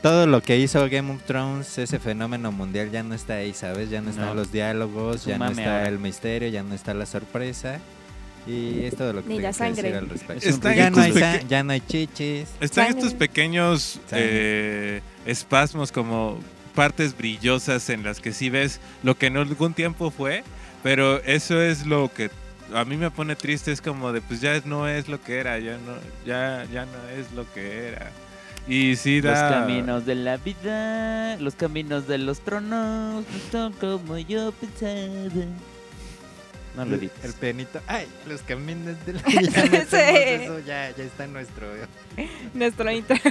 todo 0.02 0.26
lo 0.28 0.41
que 0.41 0.58
hizo 0.58 0.88
Game 0.89 1.12
of 1.14 1.24
Thrones, 1.24 1.78
ese 1.78 1.99
fenómeno 1.99 2.52
mundial 2.52 2.89
ya 2.91 3.04
no 3.04 3.14
está 3.14 3.36
ahí, 3.36 3.54
¿sabes? 3.54 3.89
Ya 3.89 4.02
no 4.02 4.10
están 4.10 4.26
No. 4.28 4.34
los 4.36 4.52
diálogos, 4.52 5.18
Es 5.18 5.26
ya 5.26 5.38
no 5.38 5.49
está 5.49 5.78
ahora. 5.78 5.88
el 5.89 5.99
misterio, 5.99 6.49
ya 6.49 6.64
no 6.64 6.74
está 6.74 6.93
la 6.93 7.06
sorpresa. 7.06 7.80
Y 8.47 8.86
es 8.86 8.95
todo 8.95 9.14
lo 9.14 9.22
que 9.22 9.30
Ni 9.30 9.36
tengo 9.36 9.49
la 9.49 9.54
que 9.54 9.74
decir 9.74 9.95
al 9.95 10.10
respecto. 10.10 10.49
Están 10.49 10.76
ya, 10.76 10.89
no 10.89 11.02
hay 11.02 11.14
ya 11.47 11.64
no 11.64 11.74
hay 11.74 11.82
chichis. 11.82 12.49
Están 12.60 12.86
Sangre. 12.88 12.99
estos 12.99 13.14
pequeños 13.14 13.99
eh, 14.12 15.02
espasmos 15.28 15.91
como 15.91 16.39
partes 16.74 17.16
brillosas 17.16 17.88
en 17.91 18.04
las 18.04 18.20
que 18.20 18.34
sí 18.34 18.49
ves 18.49 18.80
lo 19.04 19.16
que 19.16 19.28
en 19.28 19.38
algún 19.38 19.76
tiempo 19.76 20.10
fue, 20.10 20.43
pero 20.82 21.22
eso 21.24 21.62
es 21.62 21.86
lo 21.86 22.12
que 22.12 22.32
a 22.74 22.84
mí 22.86 22.97
me 22.97 23.12
pone 23.12 23.36
triste, 23.36 23.72
es 23.72 23.82
como 23.82 24.12
de 24.12 24.22
pues 24.22 24.41
ya 24.41 24.60
no 24.66 24.88
es 24.88 25.08
lo 25.08 25.22
que 25.22 25.38
era, 25.38 25.60
ya 25.60 25.74
no, 25.74 25.93
ya, 26.26 26.66
ya 26.74 26.86
no 26.86 27.10
es 27.20 27.32
lo 27.34 27.45
que 27.54 27.89
era. 27.89 28.10
Y 28.68 28.95
sí 28.95 29.22
Los 29.22 29.34
da... 29.34 29.49
caminos 29.49 30.05
de 30.05 30.16
la 30.16 30.38
vida, 30.38 31.36
los 31.38 31.55
caminos 31.55 32.07
de 32.07 32.18
los 32.20 32.39
tronos, 32.41 33.26
no 33.26 33.51
son 33.51 33.74
como 33.74 34.18
yo 34.18 34.51
pensaba. 34.53 35.45
No 36.76 36.86
lo 36.86 36.95
el, 36.95 37.01
edites. 37.01 37.26
el 37.26 37.34
pianito. 37.34 37.82
Ay, 37.88 38.07
los 38.28 38.41
caminos 38.43 38.95
de 39.05 39.14
la 39.14 39.22
metemos 39.26 39.88
Sí. 39.89 39.97
eso, 39.97 40.59
ya, 40.59 40.95
ya 40.95 41.03
está 41.03 41.28
nuestro. 41.28 41.68
Nuestro 42.53 42.91
intro. 42.91 43.18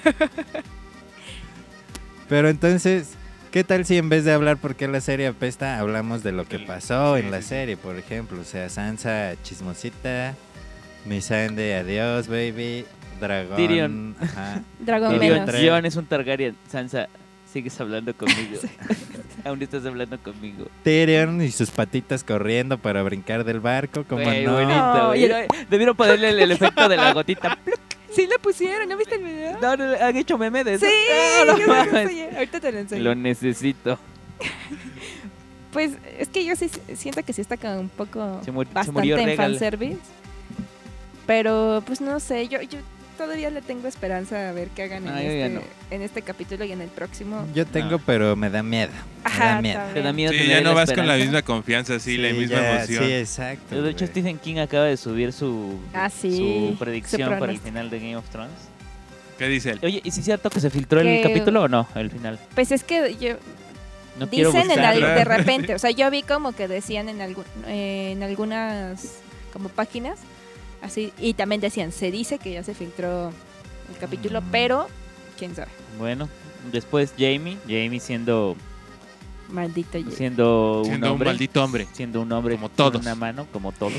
Pero 2.28 2.48
entonces, 2.48 3.10
¿qué 3.50 3.64
tal 3.64 3.84
si 3.86 3.96
en 3.96 4.08
vez 4.08 4.24
de 4.24 4.32
hablar 4.32 4.56
por 4.58 4.76
qué 4.76 4.88
la 4.88 5.00
serie 5.00 5.26
apesta, 5.28 5.78
hablamos 5.78 6.22
de 6.22 6.32
lo 6.32 6.46
que 6.46 6.58
pasó 6.58 7.16
en 7.16 7.30
la 7.30 7.42
serie, 7.42 7.76
por 7.76 7.96
ejemplo? 7.96 8.40
O 8.40 8.44
sea, 8.44 8.68
Sansa 8.68 9.34
chismosita, 9.42 10.34
Missandei, 11.06 11.72
adiós, 11.72 12.28
baby, 12.28 12.84
Dragón. 13.20 13.56
Tyrion. 13.56 14.16
Ajá. 14.20 14.62
Dragón 14.80 15.18
Tyrion, 15.18 15.34
menos. 15.40 15.50
Tyrion. 15.54 15.74
Jon 15.76 15.86
es 15.86 15.96
un 15.96 16.06
Targaryen. 16.06 16.56
Sansa, 16.70 17.08
sigues 17.52 17.80
hablando 17.80 18.14
conmigo. 18.14 18.58
Aún 19.44 19.62
estás 19.62 19.84
hablando 19.86 20.18
conmigo. 20.18 20.66
Tyrion 20.82 21.40
y 21.42 21.50
sus 21.50 21.70
patitas 21.70 22.24
corriendo 22.24 22.78
para 22.78 23.02
brincar 23.02 23.44
del 23.44 23.60
barco, 23.60 24.04
como 24.04 24.22
no. 24.24 24.52
bonito, 24.54 25.12
el- 25.14 25.46
Debieron 25.70 25.96
ponerle 25.96 26.30
el, 26.30 26.40
el 26.40 26.50
efecto 26.52 26.88
de 26.88 26.96
la 26.96 27.12
gotita. 27.12 27.56
Sí 28.12 28.26
lo 28.30 28.38
pusieron, 28.42 28.88
¿no 28.88 28.96
viste 28.96 29.14
el 29.14 29.22
video? 29.24 29.58
No, 29.60 29.76
no, 29.76 29.84
han 29.84 30.16
hecho 30.16 30.36
meme 30.36 30.64
de 30.64 30.74
eso. 30.74 30.84
Sí, 30.84 30.92
No, 31.46 31.56
no 31.56 31.74
ahorita 32.36 32.58
te 32.60 32.72
lo 32.72 32.78
enseño. 32.80 33.02
Lo 33.04 33.14
necesito. 33.14 33.98
Pues 35.72 35.92
es 36.18 36.28
que 36.28 36.44
yo 36.44 36.56
sí 36.56 36.68
siento 36.96 37.22
que 37.22 37.32
sí 37.32 37.40
está 37.40 37.56
como 37.56 37.78
un 37.78 37.88
poco 37.88 38.40
Se, 38.44 38.50
mu- 38.50 38.64
se 38.64 38.72
bastante 38.72 39.00
murió 39.00 39.16
en 39.16 39.36
fanservice. 39.36 39.98
Pero 41.26 41.82
pues 41.86 42.00
no 42.00 42.18
sé, 42.18 42.48
yo, 42.48 42.60
yo 42.62 42.78
todavía 43.24 43.50
le 43.50 43.60
tengo 43.60 43.86
esperanza 43.86 44.48
a 44.48 44.52
ver 44.52 44.68
qué 44.68 44.84
hagan 44.84 45.06
en, 45.06 45.14
No, 45.14 45.20
ya 45.20 45.28
este, 45.28 45.48
no. 45.54 45.60
en 45.90 46.02
este 46.02 46.22
capítulo 46.22 46.64
y 46.64 46.72
en 46.72 46.80
el 46.80 46.88
próximo. 46.88 47.46
Yo 47.54 47.66
tengo, 47.66 47.90
No. 47.92 47.98
pero 47.98 48.34
me 48.36 48.48
da 48.48 48.62
miedo. 48.62 48.90
Me 49.24 49.30
da 49.38 49.60
miedo. 49.60 49.74
también. 49.78 49.94
Te 49.94 50.02
da 50.02 50.12
miedo 50.12 50.32
Sí, 50.32 50.38
tener 50.38 50.56
ya 50.56 50.60
no 50.62 50.74
vas 50.74 50.90
con 50.92 51.06
la 51.06 51.16
misma 51.16 51.42
confianza, 51.42 51.98
sí, 52.00 52.16
la 52.16 52.32
misma 52.32 52.56
ya, 52.60 52.76
emoción. 52.78 53.04
Sí, 53.04 53.12
exacto. 53.12 53.82
De 53.82 53.90
hecho. 53.90 54.06
Stephen 54.06 54.38
King 54.38 54.56
acaba 54.58 54.84
de 54.86 54.96
subir 54.96 55.32
su, 55.34 55.78
Ah, 55.92 56.08
sí, 56.08 56.70
su 56.70 56.78
predicción 56.78 57.32
su 57.34 57.38
para 57.38 57.52
el 57.52 57.58
final 57.58 57.90
de 57.90 57.98
Game 57.98 58.16
of 58.16 58.28
Thrones. 58.30 58.52
¿Qué 59.38 59.48
dice 59.48 59.70
él? 59.72 59.80
Oye, 59.82 60.00
¿y 60.04 60.10
si 60.10 60.20
es 60.20 60.24
cierto 60.26 60.48
que 60.50 60.60
se 60.60 60.70
filtró 60.70 61.00
el 61.00 61.22
capítulo 61.22 61.62
o 61.62 61.68
no? 61.68 61.86
El 61.94 62.10
final. 62.10 62.38
Pues 62.54 62.72
es 62.72 62.82
que 62.84 63.16
yo, 63.20 63.34
No 64.18 64.26
dicen 64.26 64.70
en 64.70 64.80
al- 64.80 65.00
de 65.00 65.24
repente, 65.36 65.74
o 65.74 65.78
sea, 65.78 65.90
yo 65.90 66.10
vi 66.10 66.22
como 66.22 66.52
que 66.52 66.68
decían 66.68 67.08
en, 67.08 67.20
algún, 67.20 67.44
eh, 67.66 68.12
en 68.12 68.22
algunas 68.22 69.18
como 69.52 69.68
páginas, 69.68 70.18
así, 70.82 71.12
y 71.18 71.34
también 71.34 71.60
decían, 71.60 71.92
se 71.92 72.10
dice 72.10 72.38
que 72.38 72.52
ya 72.52 72.62
se 72.64 72.74
filtró 72.74 73.28
el 73.28 73.96
capítulo, 74.00 74.40
Mm. 74.40 74.44
pero 74.50 74.86
quién 75.38 75.54
sabe, 75.54 75.70
Bueno, 75.98 76.28
después 76.72 77.12
Jamie. 77.18 77.56
Jamie 77.68 78.00
siendo, 78.00 78.56
maldito 79.50 79.92
Jay. 79.92 80.04
siendo, 80.10 80.78
un 80.80 80.84
Siendo 80.86 81.06
un 81.06 81.12
hombre. 81.12 81.28
maldito 81.30 81.64
hombre. 81.64 81.86
Siendo 81.92 82.20
un 82.20 82.30
hombre 82.32 82.54
Como 82.56 82.68
con 82.68 82.76
todos. 82.76 83.00
una 83.02 83.14
mano, 83.14 83.46
como 83.52 83.72
todos. 83.72 83.94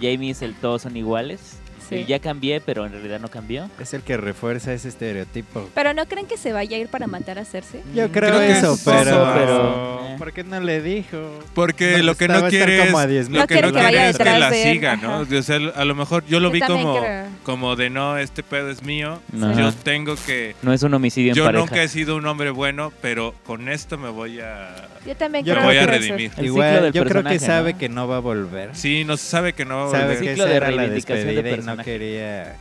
Jamie 0.00 0.30
es 0.30 0.42
el 0.42 0.54
todos 0.54 0.82
son 0.82 0.96
iguales. 0.96 1.56
Sí. 1.90 1.96
Y 1.96 2.04
ya 2.06 2.18
cambié, 2.20 2.60
pero 2.62 2.86
en 2.86 2.92
realidad 2.92 3.20
no 3.20 3.28
cambió. 3.28 3.68
Es 3.78 3.92
el 3.92 4.00
que 4.02 4.16
refuerza 4.16 4.72
ese 4.72 4.88
estereotipo. 4.88 5.68
Pero 5.74 5.92
no 5.92 6.06
creen 6.06 6.26
que 6.26 6.38
se 6.38 6.52
vaya 6.52 6.76
a 6.76 6.80
ir 6.80 6.88
para 6.88 7.06
matar 7.06 7.38
a 7.38 7.44
Cersei? 7.44 7.82
Yo 7.94 8.08
Mm, 8.08 8.10
creo, 8.12 8.30
Creo 8.30 8.40
que 8.40 8.52
eso, 8.52 8.72
es 8.74 8.82
pero... 8.84 9.00
eso, 9.00 9.32
pero, 9.34 10.00
eh. 10.06 10.14
¿Por 10.18 10.32
qué 10.32 10.44
no 10.44 10.60
le 10.60 10.80
dijo? 10.82 11.18
Porque 11.54 11.98
No, 11.98 12.04
lo 12.04 12.14
que 12.16 12.28
no 12.28 12.34
a 12.38 12.48
quiere 12.48 12.78
es, 12.78 12.84
como 12.86 12.98
a 12.98 13.06
10 13.06 13.28
lo 13.30 13.38
No 13.40 13.46
que 13.46 13.54
quiere 13.54 13.68
no 13.68 13.74
que 13.74 13.82
vaya 13.82 14.08
es 14.10 14.18
que 14.18 14.24
la 14.24 14.52
siga, 14.52 14.92
ajá. 14.92 15.06
¿no? 15.28 15.38
O 15.38 15.42
sea, 15.42 15.56
a 15.74 15.84
lo 15.84 15.94
mejor 15.94 16.24
yo 16.26 16.40
lo 16.40 16.48
Yo 16.48 16.52
vi 16.52 16.60
como, 16.60 17.00
creo. 17.00 17.24
como 17.42 17.74
de 17.76 17.90
no, 17.90 18.18
este 18.18 18.42
pedo 18.42 18.70
es 18.70 18.82
mío. 18.82 19.20
No. 19.32 19.58
Yo 19.58 19.72
tengo 19.72 20.14
que. 20.26 20.54
No 20.62 20.72
es 20.72 20.82
un 20.82 20.92
homicidio 20.94 21.30
en 21.32 21.36
Yo 21.36 21.44
pareja. 21.44 21.64
nunca 21.64 21.82
he 21.82 21.88
sido 21.88 22.16
un 22.16 22.26
hombre 22.26 22.50
bueno, 22.50 22.92
pero 23.00 23.34
con 23.44 23.68
esto 23.68 23.96
me 23.98 24.10
voy 24.10 24.40
a. 24.40 24.74
Yo 25.06 25.16
también 25.16 25.44
Yo 25.44 25.54
creo 25.54 25.64
voy 25.64 25.76
a 25.78 25.86
que 25.86 25.96
eso. 25.96 26.14
redimir. 26.14 26.30
Igual, 26.38 26.92
yo 26.92 27.04
creo 27.06 27.24
que 27.24 27.38
sabe 27.38 27.72
¿no? 27.72 27.78
que 27.78 27.88
no 27.88 28.06
va 28.06 28.16
a 28.16 28.20
volver. 28.20 28.70
Sí, 28.74 29.04
no 29.04 29.16
se 29.16 29.26
sabe 29.26 29.54
que 29.54 29.64
no 29.64 29.78
va 29.78 29.86
a 29.86 29.90
sabe 29.90 30.02
volver. 30.16 30.18
que 30.22 30.28
Ciclo 30.30 30.44
esa 30.46 30.54
era 30.56 30.70
la 30.70 30.86
despedida 30.88 31.50
y 31.50 31.58
no 31.62 31.79
personaje. 31.84 31.90
quería... 31.98 32.56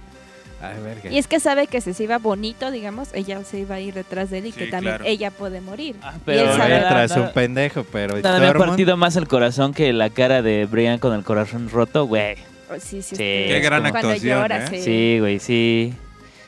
Ay, 0.61 0.75
verga. 0.83 1.09
Y 1.09 1.17
es 1.17 1.27
que 1.27 1.39
sabe 1.39 1.67
que 1.67 1.79
si 1.79 1.93
se 1.93 2.03
iba 2.03 2.17
bonito, 2.17 2.69
digamos, 2.69 3.09
ella 3.13 3.41
se 3.45 3.59
iba 3.59 3.75
a 3.75 3.79
ir 3.79 3.93
detrás 3.93 4.29
de 4.29 4.39
él 4.39 4.47
y 4.47 4.51
Sí, 4.51 4.59
que 4.59 4.67
también 4.67 4.97
claro. 4.97 5.05
ella 5.09 5.31
puede 5.31 5.61
morir. 5.61 5.95
Ah, 6.01 6.15
y 6.17 6.19
pero 6.25 6.41
él 6.41 6.47
Pero 6.49 6.57
sabe. 6.57 6.79
tras 6.79 7.11
un 7.17 7.31
pendejo, 7.31 7.85
pero 7.85 8.17
Nada 8.19 8.39
me 8.41 8.47
ha 8.47 8.53
partido 8.53 8.97
más 8.97 9.15
el 9.15 9.27
corazón 9.29 9.73
que 9.73 9.93
la 9.93 10.09
cara 10.09 10.41
de 10.41 10.65
Brian 10.65 10.99
con 10.99 11.13
el 11.13 11.23
corazón 11.23 11.69
roto, 11.69 12.05
güey. 12.07 12.35
Oh, 12.69 12.75
sí, 12.77 13.01
sí, 13.01 13.15
Sí. 13.15 13.15
Qué 13.17 13.61
gran 13.63 13.85
actuación, 13.85 14.41
llora, 14.41 14.65
¿eh? 14.65 14.81
sí. 14.83 15.17
Güey, 15.19 15.39
sí. 15.39 15.93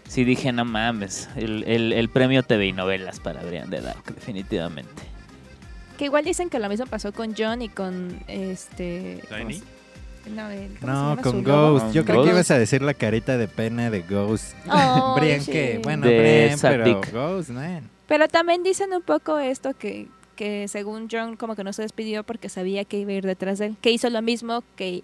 Sí 0.10 0.26
dije, 0.26 0.52
no 0.52 0.66
mames. 0.66 1.30
El, 1.38 1.64
el, 1.66 1.94
el 1.94 2.10
premio 2.10 2.44
TV 2.44 2.66
y 2.68 2.74
novelas 2.74 3.22
para 3.22 3.42
Brian 3.44 3.70
de 3.70 3.80
Dark, 3.80 4.04
definitivamente. 4.14 5.04
Que 5.98 6.06
igual 6.06 6.26
dicen 6.26 6.50
que 6.50 6.60
lo 6.60 6.68
mismo 6.68 6.86
pasó 6.86 7.14
con 7.14 7.34
John 7.38 7.62
y 7.62 7.70
con 7.70 8.20
este. 8.28 9.22
¿cómo 9.30 9.48
¿Tiny? 9.48 9.64
No, 10.30 10.50
el- 10.50 10.78
¿cómo 10.80 10.80
se 10.80 10.86
No, 10.86 11.10
llama 11.10 11.22
con? 11.22 11.44
Ghost. 11.44 11.92
Yo 11.94 12.06
creo 12.06 12.24
que 12.24 12.30
ibas 12.30 12.52
a 12.52 12.60
decir 12.60 12.82
la 12.82 12.94
carita 12.94 13.38
de 13.38 13.48
pena 13.48 13.90
de 13.90 14.02
Ghost. 14.02 14.54
Ay, 14.68 15.02
Brian, 15.18 15.42
sí. 15.42 15.52
que 15.52 15.80
bueno, 15.84 16.06
De 16.08 16.20
Brian, 16.20 16.60
pero. 16.62 17.02
Ghost, 17.12 17.50
man. 17.50 17.90
Pero 18.08 18.28
también 18.28 18.62
dicen 18.64 18.94
un 18.94 19.02
poco 19.02 19.40
esto 19.40 19.74
que, 19.78 20.08
que 20.36 20.68
según 20.68 21.08
John 21.12 21.38
como 21.38 21.56
que 21.56 21.64
no 21.64 21.74
se 21.74 21.82
despidió 21.82 22.24
porque 22.24 22.50
sabía 22.50 22.84
que 22.86 22.98
iba 23.00 23.12
a 23.12 23.16
ir 23.16 23.26
detrás 23.26 23.58
de 23.60 23.68
él. 23.68 23.78
Que 23.82 23.92
hizo 23.92 24.10
lo 24.10 24.22
mismo 24.22 24.64
que 24.76 25.04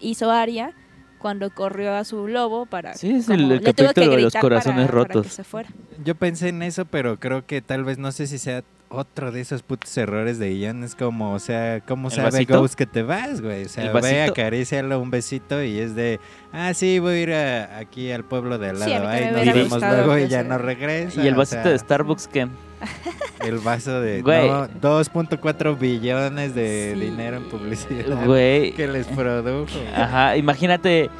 hizo 0.00 0.30
Arya 0.30 0.72
cuando 1.18 1.50
corrió 1.50 1.94
a 1.94 2.04
su 2.04 2.28
lobo 2.28 2.66
para... 2.66 2.94
Sí, 2.94 3.10
es 3.10 3.26
como- 3.26 3.38
el- 3.38 3.42
el 3.44 3.48
le 3.48 3.72
tuvo 3.72 3.74
que 3.74 3.82
capítulo 3.94 4.10
de 4.16 4.22
los 4.22 4.32
gritar 4.32 4.40
corazones 4.42 4.86
para- 4.86 4.98
para 4.98 5.08
que 5.08 5.14
rotos. 5.14 5.32
se 5.32 5.44
fuera. 5.44 5.68
Yo 6.04 6.14
pensé 6.14 6.48
en 6.50 6.62
eso, 6.62 6.84
pero 6.84 7.18
creo 7.18 7.44
que 7.46 7.60
tal 7.62 7.82
vez 7.84 7.98
no 7.98 8.12
sé 8.12 8.26
si 8.28 8.38
sea 8.38 8.62
otro 8.90 9.30
de 9.32 9.40
esos 9.40 9.62
putos 9.62 9.96
errores 9.98 10.38
de 10.38 10.50
guion. 10.54 10.82
Es 10.84 10.94
como, 10.94 11.32
o 11.34 11.38
sea, 11.38 11.80
¿cómo 11.86 12.08
¿El 12.08 12.14
sabe 12.14 12.30
vasito? 12.30 12.60
Ghost 12.60 12.74
que 12.74 12.86
te 12.86 13.02
vas, 13.02 13.40
güey? 13.40 13.64
O 13.64 13.68
sea, 13.68 13.84
¿El 13.84 13.92
ve, 14.00 14.22
acarícialo 14.22 15.00
un 15.00 15.10
besito 15.10 15.62
y 15.62 15.78
es 15.78 15.94
de, 15.94 16.20
ah, 16.52 16.72
sí, 16.74 16.98
voy 16.98 17.14
a 17.14 17.20
ir 17.20 17.32
a- 17.32 17.78
aquí 17.78 18.10
al 18.10 18.24
pueblo 18.24 18.58
de 18.58 18.70
al 18.70 18.78
Sí, 18.78 18.90
lado. 18.90 19.04
también 19.04 19.32
nos 19.34 19.44
vemos 19.54 19.68
gustado 19.70 20.06
luego 20.06 20.18
y 20.18 20.28
ya 20.28 20.42
no 20.42 20.58
regresa. 20.58 21.22
Y 21.22 21.26
el 21.28 21.34
o 21.34 21.38
vasito 21.38 21.62
sea, 21.62 21.72
de 21.72 21.78
Starbucks 21.78 22.28
que 22.28 22.48
El 23.44 23.58
vaso 23.58 24.00
de 24.00 24.22
no, 24.22 24.68
2.4 24.80 25.78
billones 25.78 26.54
de 26.54 26.92
Sí. 26.94 27.00
dinero 27.00 27.36
en 27.38 27.44
publicidad 27.48 28.24
güey, 28.24 28.72
que 28.72 28.86
les 28.88 29.06
produjo. 29.08 29.66
ajá, 29.94 30.36
imagínate 30.36 31.10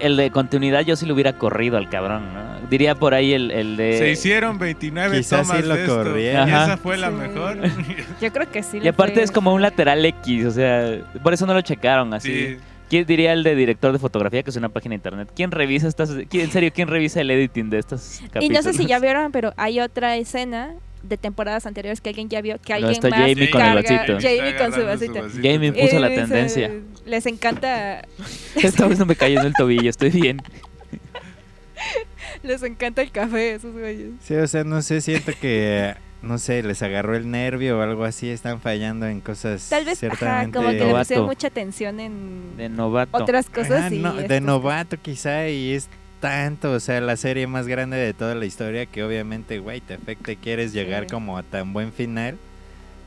el 0.00 0.16
de 0.16 0.30
continuidad 0.30 0.80
yo 0.82 0.96
sí 0.96 1.06
lo 1.06 1.14
hubiera 1.14 1.34
corrido 1.38 1.76
al 1.76 1.88
cabrón, 1.88 2.22
¿no? 2.34 2.68
Diría 2.68 2.94
por 2.94 3.14
ahí 3.14 3.32
el, 3.32 3.50
el 3.50 3.76
de 3.76 3.98
Se 3.98 4.10
hicieron 4.10 4.58
29 4.58 5.18
Quizás 5.18 5.42
tomas 5.42 5.60
sí 5.62 5.66
lo 5.68 5.74
de 5.74 5.82
esto. 5.84 6.18
Y 6.18 6.24
esa 6.26 6.76
fue 6.76 6.96
la 6.96 7.08
Sí. 7.10 7.14
mejor. 7.14 7.58
Yo 8.20 8.32
creo 8.32 8.50
que 8.50 8.62
sí. 8.62 8.78
Y 8.82 8.88
aparte 8.88 9.14
fue- 9.14 9.22
es 9.22 9.30
como 9.30 9.52
un 9.54 9.62
lateral 9.62 10.04
X, 10.04 10.46
o 10.46 10.50
sea, 10.50 10.98
por 11.22 11.32
eso 11.34 11.46
no 11.46 11.54
lo 11.54 11.60
checaron 11.60 12.12
así. 12.14 12.32
Sí. 12.32 12.56
¿Quién 12.88 13.04
diría 13.04 13.32
el 13.32 13.42
de 13.42 13.56
director 13.56 13.92
de 13.92 13.98
fotografía, 13.98 14.44
que 14.44 14.50
es 14.50 14.56
una 14.56 14.68
página 14.68 14.92
de 14.92 14.96
internet? 14.96 15.28
¿Quién 15.34 15.50
revisa 15.50 15.88
estas, 15.88 16.10
quién- 16.30 16.44
en 16.44 16.50
serio, 16.52 16.70
quién 16.72 16.86
revisa 16.88 17.20
el 17.20 17.30
editing 17.30 17.68
de 17.68 17.78
estos 17.78 18.20
capítulos? 18.32 18.44
Y 18.44 18.48
no 18.50 18.62
sé 18.62 18.72
si 18.74 18.86
ya 18.86 18.98
vieron, 19.00 19.32
pero 19.32 19.52
hay 19.56 19.80
otra 19.80 20.16
escena 20.16 20.74
de 21.08 21.16
temporadas 21.16 21.66
anteriores 21.66 22.00
que 22.00 22.08
alguien 22.10 22.28
ya 22.28 22.40
vio, 22.40 22.58
que 22.58 22.72
No, 22.72 22.76
alguien 22.88 22.92
está 22.92 23.08
más 23.08 23.18
Jamie 23.20 23.50
con 23.50 23.60
el 23.62 23.66
carga- 23.68 23.74
vasito. 23.82 24.18
Jamie 24.20 24.56
con 24.56 24.72
su 24.72 24.84
vasito. 24.84 25.28
Jamie 25.42 25.72
puso 25.72 25.98
la 25.98 26.08
tendencia. 26.08 26.70
Les 27.04 27.26
encanta, 27.26 28.02
Esta 28.56 28.86
vez 28.88 28.98
no 28.98 29.06
me 29.06 29.16
cayó 29.16 29.40
en 29.40 29.46
el 29.46 29.52
tobillo, 29.54 29.88
estoy 29.90 30.10
bien. 30.10 30.42
les 32.42 32.62
encanta 32.62 33.02
el 33.02 33.10
café, 33.10 33.54
esos 33.54 33.72
güeyes. 33.72 34.10
Sí, 34.22 34.34
o 34.34 34.46
sea, 34.46 34.64
no 34.64 34.82
sé, 34.82 35.00
siento 35.00 35.32
que, 35.40 35.94
no 36.22 36.38
sé, 36.38 36.62
les 36.62 36.82
agarró 36.82 37.14
el 37.16 37.30
nervio 37.30 37.78
o 37.78 37.82
algo 37.82 38.04
así, 38.04 38.28
están 38.30 38.60
fallando 38.60 39.06
en 39.06 39.20
cosas 39.20 39.68
Tal 39.68 39.84
vez, 39.84 40.02
ajá, 40.02 40.16
ciertamente... 40.16 40.56
como 40.56 40.68
que 40.70 40.74
le 40.74 40.80
Novato. 40.86 40.98
pusieron 40.98 41.26
mucha 41.26 41.46
atención 41.48 42.00
en 42.00 42.56
De 42.56 42.68
novato. 42.68 43.16
otras 43.16 43.48
cosas. 43.50 43.84
Ajá, 43.86 43.94
y 43.94 43.98
no, 43.98 44.14
de 44.14 44.40
novato 44.40 44.96
quizá 45.00 45.48
y 45.48 45.72
es 45.72 45.88
tanto, 46.28 46.72
o 46.72 46.80
sea, 46.80 47.00
la 47.00 47.16
serie 47.16 47.46
más 47.46 47.66
grande 47.66 47.96
de 47.96 48.12
toda 48.14 48.34
la 48.34 48.44
historia 48.46 48.86
que 48.86 49.04
obviamente, 49.04 49.58
güey, 49.60 49.80
te 49.80 49.94
afecta 49.94 50.32
y 50.32 50.36
quieres 50.36 50.72
llegar 50.72 51.04
Sí. 51.04 51.10
como 51.10 51.38
a 51.38 51.42
tan 51.42 51.72
buen 51.72 51.92
final 51.92 52.36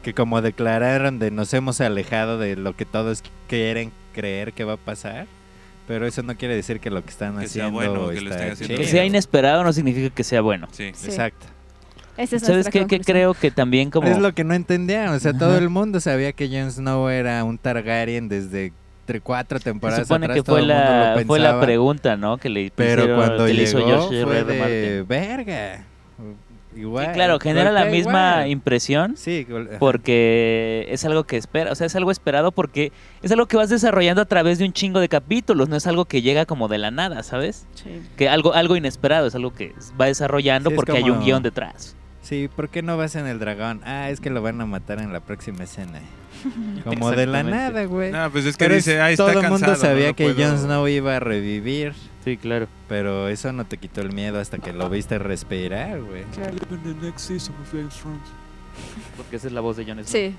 que 0.03 0.13
como 0.13 0.41
declararon 0.41 1.19
de 1.19 1.29
nos 1.29 1.53
hemos 1.53 1.81
alejado 1.81 2.37
de 2.37 2.55
lo 2.55 2.75
que 2.75 2.85
todos 2.85 3.21
quieren 3.47 3.91
creer 4.13 4.53
que 4.53 4.63
va 4.63 4.73
a 4.73 4.77
pasar, 4.77 5.27
pero 5.87 6.07
eso 6.07 6.23
no 6.23 6.35
quiere 6.37 6.55
decir 6.55 6.79
que 6.79 6.89
lo 6.89 7.03
que 7.03 7.09
están 7.09 7.37
Que 7.37 7.47
sea 7.47 7.65
haciendo 7.67 7.71
bueno, 7.71 8.09
que 8.09 8.21
lo 8.21 8.31
estén 8.31 8.51
haciendo 8.51 8.75
Que 8.77 8.85
sea 8.87 9.03
inesperado 9.05 9.63
no 9.63 9.73
significa 9.73 10.09
que 10.15 10.23
sea 10.23 10.39
bueno. 10.41 10.67
Sí. 10.71 10.91
Sí. 10.95 11.07
Exacto. 11.09 11.45
Esa 12.15 12.35
es 12.37 12.43
¿Sabes 12.43 12.65
qué, 12.67 12.71
qué 12.71 12.79
conclusión. 12.81 13.03
creo 13.03 13.33
que 13.33 13.49
también 13.51 13.89
como... 13.91 14.07
Es 14.07 14.17
lo 14.17 14.33
que 14.33 14.43
no 14.43 14.53
entendían, 14.53 15.09
o 15.09 15.19
sea, 15.19 15.33
todo 15.33 15.57
el 15.57 15.69
mundo 15.69 15.99
sabía 16.01 16.31
que 16.33 16.47
Jon 16.49 16.71
Snow 16.71 17.07
era 17.09 17.43
un 17.45 17.57
Targaryen 17.57 18.27
desde 18.29 18.71
tre- 19.13 19.21
cuatro 19.21 19.57
Se 19.57 19.63
temporadas 19.65 20.07
supone 20.07 20.25
atrás, 20.25 20.37
que 20.37 20.43
todo 20.43 20.55
fue 20.57 20.65
la, 20.65 21.15
lo 21.15 21.25
fue 21.25 21.39
la 21.39 21.59
pregunta, 21.59 22.15
¿no? 22.17 22.37
Que 22.37 22.49
le 22.49 22.71
Pero 22.75 23.03
hicieron- 23.03 23.17
cuando 23.17 23.45
que 23.45 23.53
le 23.53 23.63
hizo 23.63 23.77
llegó 23.79 23.89
George 24.09 24.23
fue 24.23 24.37
R. 24.37 24.39
R. 24.39 24.53
de 24.53 24.59
Martin. 24.59 25.07
verga. 25.07 25.83
Igual. 26.75 27.07
Sí, 27.07 27.11
claro, 27.13 27.39
genera 27.39 27.71
la 27.71 27.85
misma 27.85 28.31
igual. 28.35 28.49
impresión 28.51 29.17
Sí, 29.17 29.45
porque 29.79 30.85
es 30.89 31.03
algo 31.03 31.23
que 31.25 31.35
espera, 31.35 31.71
o 31.71 31.75
sea, 31.75 31.87
es 31.87 31.95
algo 31.95 32.11
esperado 32.11 32.51
porque 32.51 32.91
es 33.23 33.31
algo 33.31 33.47
que 33.47 33.57
vas 33.57 33.69
desarrollando 33.69 34.21
a 34.21 34.25
través 34.25 34.59
de 34.59 34.65
un 34.65 34.71
chingo 34.71 34.99
de 34.99 35.09
capítulos, 35.09 35.67
no 35.67 35.75
es 35.75 35.87
algo 35.87 36.05
que 36.05 36.21
llega 36.21 36.45
como 36.45 36.67
de 36.67 36.77
la 36.77 36.91
nada, 36.91 37.23
¿sabes? 37.23 37.65
Sí. 37.73 38.01
Que 38.17 38.29
algo 38.29 38.53
algo 38.53 38.75
inesperado, 38.75 39.27
es 39.27 39.35
algo 39.35 39.51
que 39.53 39.73
va 39.99 40.05
desarrollando 40.05 40.69
porque 40.71 40.91
hay 40.93 41.09
un 41.09 41.19
guion 41.21 41.41
detrás. 41.43 41.95
Sí, 42.21 42.49
¿por 42.55 42.69
qué 42.69 42.83
no 42.83 42.95
vas 42.97 43.15
en 43.15 43.25
el 43.25 43.39
dragón? 43.39 43.81
Ah, 43.83 44.09
es 44.11 44.19
que 44.21 44.29
lo 44.29 44.41
van 44.43 44.61
a 44.61 44.65
matar 44.67 44.99
en 44.99 45.11
la 45.11 45.19
próxima 45.21 45.63
escena. 45.63 45.99
Como 46.85 47.11
de 47.11 47.25
la 47.27 47.43
nada, 47.43 47.83
güey. 47.85 48.11
No, 48.11 48.29
pues 48.31 48.45
es 48.45 48.55
que 48.57 48.65
Pero 48.65 48.75
dice, 48.75 48.99
ah, 49.01 49.11
está 49.11 49.23
todo 49.25 49.39
el 49.39 49.41
cansado. 49.41 49.59
mundo 49.71 49.75
sabía 49.75 50.07
no 50.09 50.15
que 50.15 50.31
puedo". 50.33 50.49
Jon 50.49 50.57
Snow 50.59 50.87
iba 50.87 51.15
a 51.15 51.19
revivir, 51.19 51.93
Sí, 52.25 52.37
claro. 52.37 52.67
pero 52.87 53.27
eso 53.29 53.51
no 53.53 53.65
te 53.65 53.77
quitó 53.77 54.01
el 54.01 54.11
miedo 54.13 54.39
hasta 54.39 54.57
que 54.59 54.73
lo 54.73 54.89
viste 54.89 55.17
respirar, 55.19 56.01
güey. 56.01 56.23
Porque 59.17 59.35
esa 59.35 59.47
es 59.47 59.53
la 59.53 59.61
voz 59.61 59.77
de 59.77 59.85
Jon 59.85 59.95
Snow. 59.95 60.05
Sí. 60.07 60.35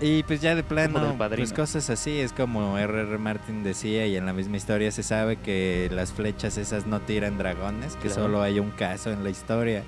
Y 0.00 0.24
pues 0.24 0.40
ya 0.40 0.56
de 0.56 0.64
plano, 0.64 1.14
pues 1.36 1.52
cosas 1.52 1.88
así, 1.88 2.18
es 2.18 2.32
como 2.32 2.76
R.R. 2.78 3.16
Martin 3.18 3.62
decía 3.62 4.06
y 4.08 4.16
en 4.16 4.26
la 4.26 4.32
misma 4.32 4.56
historia 4.56 4.90
se 4.90 5.04
sabe 5.04 5.36
que 5.36 5.88
las 5.92 6.12
flechas 6.12 6.58
esas 6.58 6.86
no 6.86 7.00
tiran 7.00 7.38
dragones, 7.38 7.94
que 7.96 8.08
Claro. 8.08 8.22
solo 8.24 8.42
hay 8.42 8.58
un 8.58 8.70
caso 8.72 9.12
en 9.12 9.22
la 9.22 9.30
historia 9.30 9.84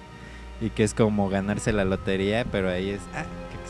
y 0.61 0.71
que 0.71 0.85
es 0.85 0.95
como 0.95 1.29
ganarse 1.29 1.73
la 1.73 1.85
lotería, 1.85 2.45
pero 2.53 2.71
ahí 2.71 2.91
es, 2.91 3.01
ah, 3.17 3.25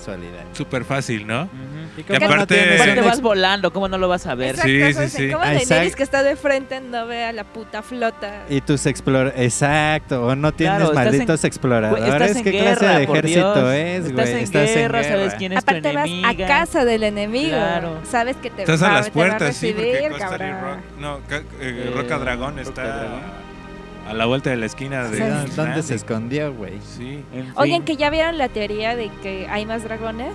casualidad. 0.07 0.45
Súper 0.53 0.85
fácil, 0.85 1.27
¿no? 1.27 1.43
Ujú. 1.45 1.51
Y 1.99 2.03
Que 2.03 2.15
como 2.15 2.29
no 2.29 2.35
aparte- 2.35 2.55
tienes 2.55 2.81
Aparte 2.81 3.01
un 3.01 3.07
vas 3.07 3.21
volando, 3.23 3.73
¿cómo 3.73 3.89
no 3.89 3.99
lo 3.99 4.09
vas 4.09 4.27
a 4.27 4.35
ver? 4.35 4.51
Exacto, 4.51 4.69
Sí, 4.71 4.93
sí, 4.95 5.09
sí. 5.17 5.31
¿Cómo 5.31 5.43
Ah, 5.45 5.53
Daenerys 5.53 5.97
que 5.97 6.03
está 6.03 6.23
de 6.23 6.37
frente 6.37 6.81
no 6.81 7.07
ve 7.07 7.25
a 7.25 7.33
la 7.33 7.45
puta 7.45 7.83
flota? 7.83 8.45
Y 8.49 8.61
tus 8.61 8.87
exploradores, 8.87 9.35
exacto, 9.41 10.25
o 10.27 10.37
no 10.37 10.53
tienes 10.53 10.77
Claro, 10.79 10.91
estás 10.93 11.07
en- 11.07 11.13
malditos 11.13 11.45
exploradores. 11.45 12.05
Estás 12.05 12.37
en 12.37 12.45
¿Qué 12.45 12.51
guerra, 12.53 12.77
clase 12.77 12.99
de 13.01 13.07
por 13.07 13.17
ejército 13.19 13.55
Dios. 13.55 13.75
es, 13.75 14.05
Estás 14.07 14.13
güey? 14.13 14.31
en 14.33 14.39
Estás 14.39 14.75
guerra, 14.75 14.99
en 14.99 15.05
sabes 15.05 15.25
guerra. 15.27 15.37
quién 15.39 15.53
es 15.53 15.59
Aparte 15.59 15.81
tu 15.89 15.95
vas 15.95 16.07
enemiga. 16.07 16.45
a 16.45 16.49
casa 16.49 16.85
del 16.85 17.03
enemigo. 17.03 17.49
Claro. 17.57 17.99
Sabes 18.11 18.37
que 18.37 18.51
te 18.51 18.63
Estás 18.63 18.83
va, 18.83 18.89
a 18.89 18.93
las 18.93 19.11
te 19.11 19.19
va 19.19 19.25
a 19.25 19.29
puertas, 19.29 19.57
sí, 19.57 19.73
porque 19.73 19.91
recibir, 19.93 20.11
Costa 20.11 20.31
del 20.31 20.39
cabrón. 20.51 20.61
Rock. 20.77 20.99
No, 20.99 21.17
eh, 21.31 21.43
Eh, 21.61 21.91
Roca 21.95 22.19
Dragón 22.19 22.57
Roca 22.57 22.63
está 22.63 22.83
Dragón. 22.83 23.46
A 24.09 24.13
la 24.15 24.27
vuelta 24.27 24.51
de 24.51 24.57
la 24.57 24.67
esquina 24.67 25.05
de. 25.09 25.17
Sí, 25.17 25.23
¿dó- 25.23 25.63
¿Dónde 25.65 25.83
se 25.83 25.95
escondió, 25.95 26.53
güey? 26.55 26.75
Sí. 26.97 27.25
En 27.33 27.53
Oigan, 27.57 27.85
que 27.85 27.97
ya 27.97 28.11
vieron 28.11 28.39
la 28.39 28.49
teoría 28.49 28.95
de 28.97 29.11
que 29.23 29.47
hay 29.49 29.67
más 29.67 29.83
dragones. 29.85 30.33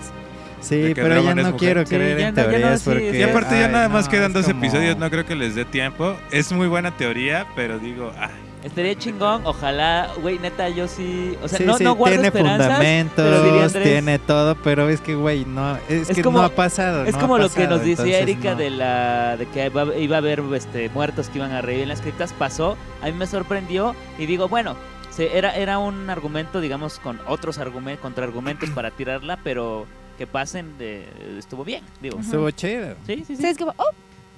Sí, 0.60 0.92
pero 0.94 1.24
ya 1.24 1.34
no 1.34 1.42
mujer. 1.44 1.56
quiero 1.58 1.86
Sí, 1.88 1.96
creer 1.96 2.20
ya 2.20 2.28
en 2.28 2.36
no- 2.36 2.42
ya 2.42 2.46
no, 2.46 2.52
teorías 2.52 2.82
sí, 2.82 2.90
porque... 2.92 3.18
Y 3.18 3.22
aparte 3.24 3.60
ya 3.60 3.68
nada 3.68 3.90
más 3.90 4.06
no, 4.06 4.12
quedan 4.12 4.32
dos 4.34 4.46
como- 4.46 4.60
episodios, 4.60 4.96
no 4.98 5.10
creo 5.10 5.26
que 5.26 5.34
les 5.36 5.56
dé 5.56 5.66
tiempo. 5.66 6.16
Es 6.32 6.52
muy 6.52 6.68
buena 6.68 6.96
teoría, 6.98 7.48
pero 7.56 7.80
digo, 7.80 8.12
ay, 8.20 8.30
Estaría 8.64 8.95
chingón, 8.95 9.41
ojalá, 9.45 10.12
güey, 10.22 10.38
neta, 10.38 10.70
yo 10.70 10.88
sí, 10.88 11.36
o 11.41 11.47
sea, 11.47 11.57
sí, 11.57 11.66
no, 11.66 11.78
sí, 11.78 11.84
no 11.84 11.95
guardo 11.95 12.14
tiene 12.14 12.28
esperanzas, 12.28 12.68
pero 13.16 13.30
diría 13.30 13.41
fundamentos, 13.41 13.76
Andrés, 13.76 13.84
tiene 13.84 14.20
todo, 14.20 14.55
pero 14.64 14.88
es 14.88 15.01
que, 15.01 15.16
güey, 15.16 15.45
no, 15.45 15.78
es, 15.89 16.09
Es 16.12 16.16
que 16.16 16.22
como- 16.22 16.38
no 16.39 16.45
ha 16.45 16.49
pasado. 16.49 17.03
Es 17.05 17.16
no 17.16 17.22
como 17.22 17.38
lo 17.39 17.49
que 17.49 17.68
nos 17.68 17.84
decía 17.84 18.20
Erika 18.20 18.51
no. 18.51 18.57
de 18.57 18.70
la 18.70 19.36
de 19.38 19.47
que 19.47 19.66
iba, 19.66 19.95
iba 19.97 20.16
a 20.16 20.20
haber 20.20 20.43
este, 20.53 20.89
muertos 20.89 21.30
que 21.30 21.39
iban 21.39 21.51
a 21.51 21.62
revivir 21.62 21.84
en 21.84 21.89
las 21.89 22.01
criptas, 22.01 22.34
pasó, 22.34 22.78
a 23.01 23.05
mí 23.07 23.14
me 23.14 23.26
sorprendió 23.26 23.95
y 24.20 24.28
digo, 24.28 24.47
bueno, 24.47 24.76
se, 25.09 25.36
era, 25.36 25.55
era 25.55 25.80
un 25.80 26.07
argumento, 26.12 26.62
digamos, 26.62 26.99
con 26.99 27.20
otros 27.28 27.57
argumentos, 27.57 28.01
contraargumentos 28.01 28.70
para 28.70 28.91
tirarla, 28.91 29.39
pero 29.43 29.88
que 30.20 30.28
pasen, 30.28 30.78
de, 30.78 31.07
estuvo 31.39 31.64
bien, 31.66 31.84
digo. 31.99 32.20
Estuvo 32.20 32.51
chido. 32.51 32.93
Sí, 33.07 33.24
sí, 33.26 33.36
sí. 33.36 33.38
Sí, 33.38 33.47
es 33.47 33.57
como, 33.57 33.74
oh, 33.78 33.89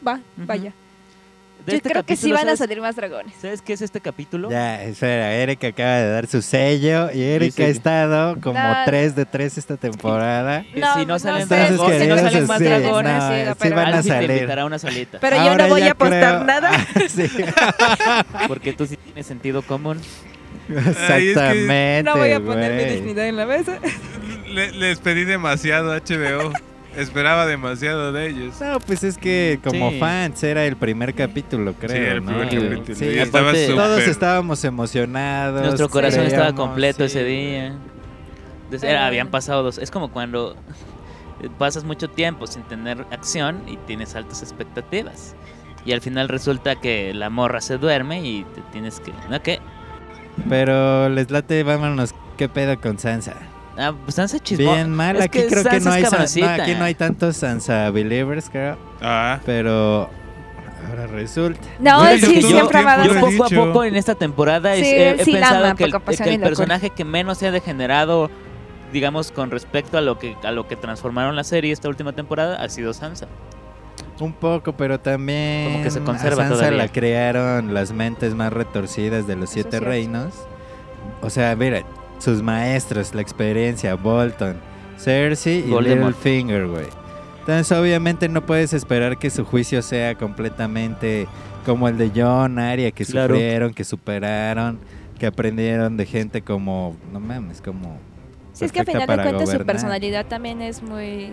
va, 0.08 0.22
vaya. 0.38 0.74
De 1.66 1.72
Yo 1.72 1.78
este 1.78 1.90
creo 1.92 2.04
que 2.04 2.18
sí 2.18 2.30
van 2.32 2.42
a 2.42 2.44
¿sabes- 2.44 2.60
salir 2.60 2.82
más 2.82 2.96
dragones. 2.98 3.34
¿Sabes 3.42 3.62
qué 3.62 3.72
es 3.74 3.82
este 3.82 4.02
capítulo? 4.02 4.50
Ya, 4.52 4.84
espera, 4.84 5.34
Erika 5.34 5.68
acaba 5.68 5.92
de 5.98 6.10
dar 6.10 6.28
su 6.28 6.42
sello 6.42 7.10
y 7.14 7.22
Erika 7.24 7.56
sí. 7.56 7.64
ha 7.64 7.68
estado 7.68 8.42
como 8.42 8.60
No. 8.60 8.76
3 8.86 9.16
de 9.16 9.26
3 9.26 9.58
esta 9.58 9.78
temporada. 9.78 10.64
Que 10.74 10.82
si 11.00 11.06
no 11.06 11.20
salen 11.20 11.48
sé, 11.48 11.68
Entonces, 11.68 11.78
dragos- 11.80 12.02
si 12.02 12.08
no 12.08 12.18
salen 12.18 12.48
más 12.48 12.58
sí, 12.58 12.64
dragones, 12.66 13.14
no, 13.14 13.22
sí, 13.30 13.36
sí 13.52 13.56
pero- 13.60 13.76
van 13.78 13.94
a 13.94 14.02
te 14.02 14.08
salir. 14.10 14.32
invitará 14.32 14.62
a 14.64 14.66
una 14.66 14.80
salita. 14.80 15.20
Pero 15.22 15.36
yo 15.38 15.42
Ahora 15.44 15.64
no 15.68 15.70
voy 15.70 15.82
a 15.84 15.92
apostar 15.92 16.20
creo- 16.36 16.44
nada. 16.44 16.72
sí, 17.10 17.30
Porque 18.50 18.74
tú 18.74 18.86
sí 18.86 18.98
tienes 18.98 19.26
sentido 19.26 19.62
común. 19.62 20.02
exactamente, 20.70 22.04
No 22.04 22.18
voy 22.18 22.32
a 22.32 22.40
poner 22.40 22.74
mi 22.74 22.84
güey. 22.84 22.96
dignidad 22.96 23.28
en 23.28 23.38
la 23.38 23.46
mesa. 23.46 23.80
le- 24.48 24.72
les 24.74 25.00
pedí 25.00 25.24
demasiado 25.24 25.94
HBO. 25.96 26.52
Esperaba 26.98 27.46
demasiado 27.46 28.12
de 28.12 28.28
ellos. 28.30 28.62
No, 28.62 28.80
pues 28.80 29.04
es 29.04 29.18
que 29.18 29.60
como 29.64 29.90
Sí. 29.92 30.00
fans 30.00 30.44
era 30.44 30.66
el 30.66 30.76
primer 30.76 31.14
capítulo, 31.16 31.74
creo, 31.74 32.18
el 32.18 32.24
¿no? 32.26 32.32
primer 32.32 32.50
Sí. 32.50 32.56
capítulo. 32.58 32.96
Sí, 32.96 33.06
estaba 33.20 33.50
aparte- 33.50 33.68
súper- 33.68 33.84
Todos 33.84 34.00
estábamos 34.02 34.64
emocionados. 34.64 35.62
Nuestro 35.64 35.90
corazón 35.90 36.22
estaba 36.26 36.48
creíamos, 36.50 36.68
completo 36.68 37.00
sí. 37.00 37.06
ese 37.06 37.24
día. 37.24 37.66
Entonces, 37.68 38.82
Pero 38.82 38.92
era- 38.94 39.08
habían 39.08 39.26
bueno. 39.28 39.32
pasado 39.32 39.64
dos. 39.64 39.78
Es 39.80 39.90
como 39.92 40.12
cuando 40.12 40.56
pasas 41.58 41.84
mucho 41.84 42.10
tiempo 42.10 42.48
sin 42.48 42.64
tener 42.64 43.06
acción 43.12 43.64
y 43.68 43.78
tienes 43.78 44.16
altas 44.16 44.42
expectativas. 44.44 45.36
Y 45.86 45.92
al 45.92 46.02
final 46.02 46.30
resulta 46.30 46.76
que 46.80 47.14
la 47.14 47.30
morra 47.30 47.60
se 47.60 47.78
duerme 47.78 48.22
y 48.26 48.44
te 48.56 48.62
tienes 48.72 49.00
que. 49.00 49.12
¿No 49.30 49.42
qué? 49.42 49.60
Pero 50.50 51.10
les 51.10 51.30
late, 51.30 51.62
vámonos, 51.64 52.14
¿qué 52.38 52.48
pedo 52.50 52.80
con 52.80 52.98
Sansa? 53.00 53.34
Ah, 53.78 53.94
pues 54.04 54.16
Sansa 54.16 54.40
chismo. 54.40 54.72
Bien 54.72 54.92
mal, 54.92 55.16
Es 55.16 55.24
aquí 55.24 55.40
que 55.40 55.48
creo 55.48 55.64
que 55.64 55.82
Sansa 55.82 55.90
no 55.90 55.96
hay, 55.96 56.04
no, 56.04 56.64
aquí 56.64 56.76
no 56.76 56.84
hay 56.84 56.96
tantos 56.96 57.38
Sansa 57.38 57.90
believers, 57.90 58.50
creo. 58.50 58.78
Ah, 59.02 59.40
Pero 59.46 60.10
Ahora 60.90 61.08
resulta. 61.08 61.62
No, 61.80 62.06
sí, 62.18 62.42
todo 62.42 62.48
siempre 62.50 62.84
va 62.84 62.94
a 62.94 63.06
Yo 63.08 63.20
poco 63.20 63.46
a 63.46 63.50
poco 63.50 63.84
en 63.84 63.96
esta 63.96 64.16
temporada 64.16 64.76
Sí, 64.76 64.82
he, 64.84 65.12
he 65.22 65.26
sí 65.26 65.32
la 65.32 65.40
pensado 65.40 65.66
ama, 65.66 65.76
que 65.76 65.84
el, 65.86 65.92
que 65.92 66.40
personaje 66.40 66.90
que 66.90 67.06
menos 67.06 67.38
se 67.38 67.48
ha 67.48 67.52
degenerado, 67.52 68.30
digamos, 68.92 69.32
con 69.32 69.50
respecto 69.50 69.98
a 69.98 70.02
lo 70.02 70.20
que 70.20 70.36
a 70.44 70.52
lo 70.52 70.68
que 70.68 70.76
transformaron 70.76 71.36
la 71.36 71.44
serie 71.44 71.72
esta 71.72 71.88
última 71.90 72.14
temporada, 72.14 72.62
ha 72.62 72.70
sido 72.70 72.94
Sansa. 72.94 73.28
Un 74.20 74.34
poco, 74.34 74.74
pero 74.74 75.00
también 75.00 75.72
Como 75.72 75.84
que 75.84 75.92
se 75.92 76.00
a 76.00 76.04
conserva 76.04 76.44
Sansa 76.44 76.56
todavía. 76.56 76.78
la 76.78 76.88
crearon 76.90 77.74
las 77.74 77.92
mentes 77.94 78.36
más 78.36 78.52
retorcidas 78.54 79.26
de 79.26 79.36
los 79.36 79.46
Eso 79.46 79.54
siete 79.54 79.80
reinos. 79.80 80.34
O 81.22 81.30
sea, 81.30 81.56
mira, 81.56 81.84
sus 82.24 82.42
maestros, 82.42 83.14
la 83.14 83.22
experiencia, 83.22 83.96
Bolton, 83.96 84.56
Cersei 84.98 85.60
y. 85.60 85.82
Littlefinger, 85.82 86.68
güey. 86.68 86.86
Entonces, 87.42 87.72
obviamente 87.78 88.30
no 88.30 88.46
puedes 88.46 88.72
esperar 88.74 89.18
que 89.18 89.30
su 89.30 89.44
juicio 89.44 89.82
sea 89.82 90.16
completamente 90.16 91.28
como 91.66 91.88
el 91.90 91.98
de 91.98 92.12
John, 92.16 92.58
Arya, 92.60 92.92
que 92.92 93.04
Claro. 93.06 93.34
sufrieron, 93.36 93.74
que 93.74 93.84
superaron, 93.84 94.80
que 95.20 95.26
aprendieron 95.26 95.98
de 95.98 96.06
gente 96.06 96.42
como, 96.42 96.96
no 97.12 97.20
mames, 97.20 97.62
como 97.62 97.98
Sí, 98.54 98.66
es 98.66 98.72
que 98.72 98.82
al 98.82 98.86
final 98.86 99.08
de 99.08 99.24
cuentas 99.24 99.50
su 99.50 99.66
personalidad 99.66 100.26
también 100.28 100.62
es 100.62 100.82
muy. 100.84 101.32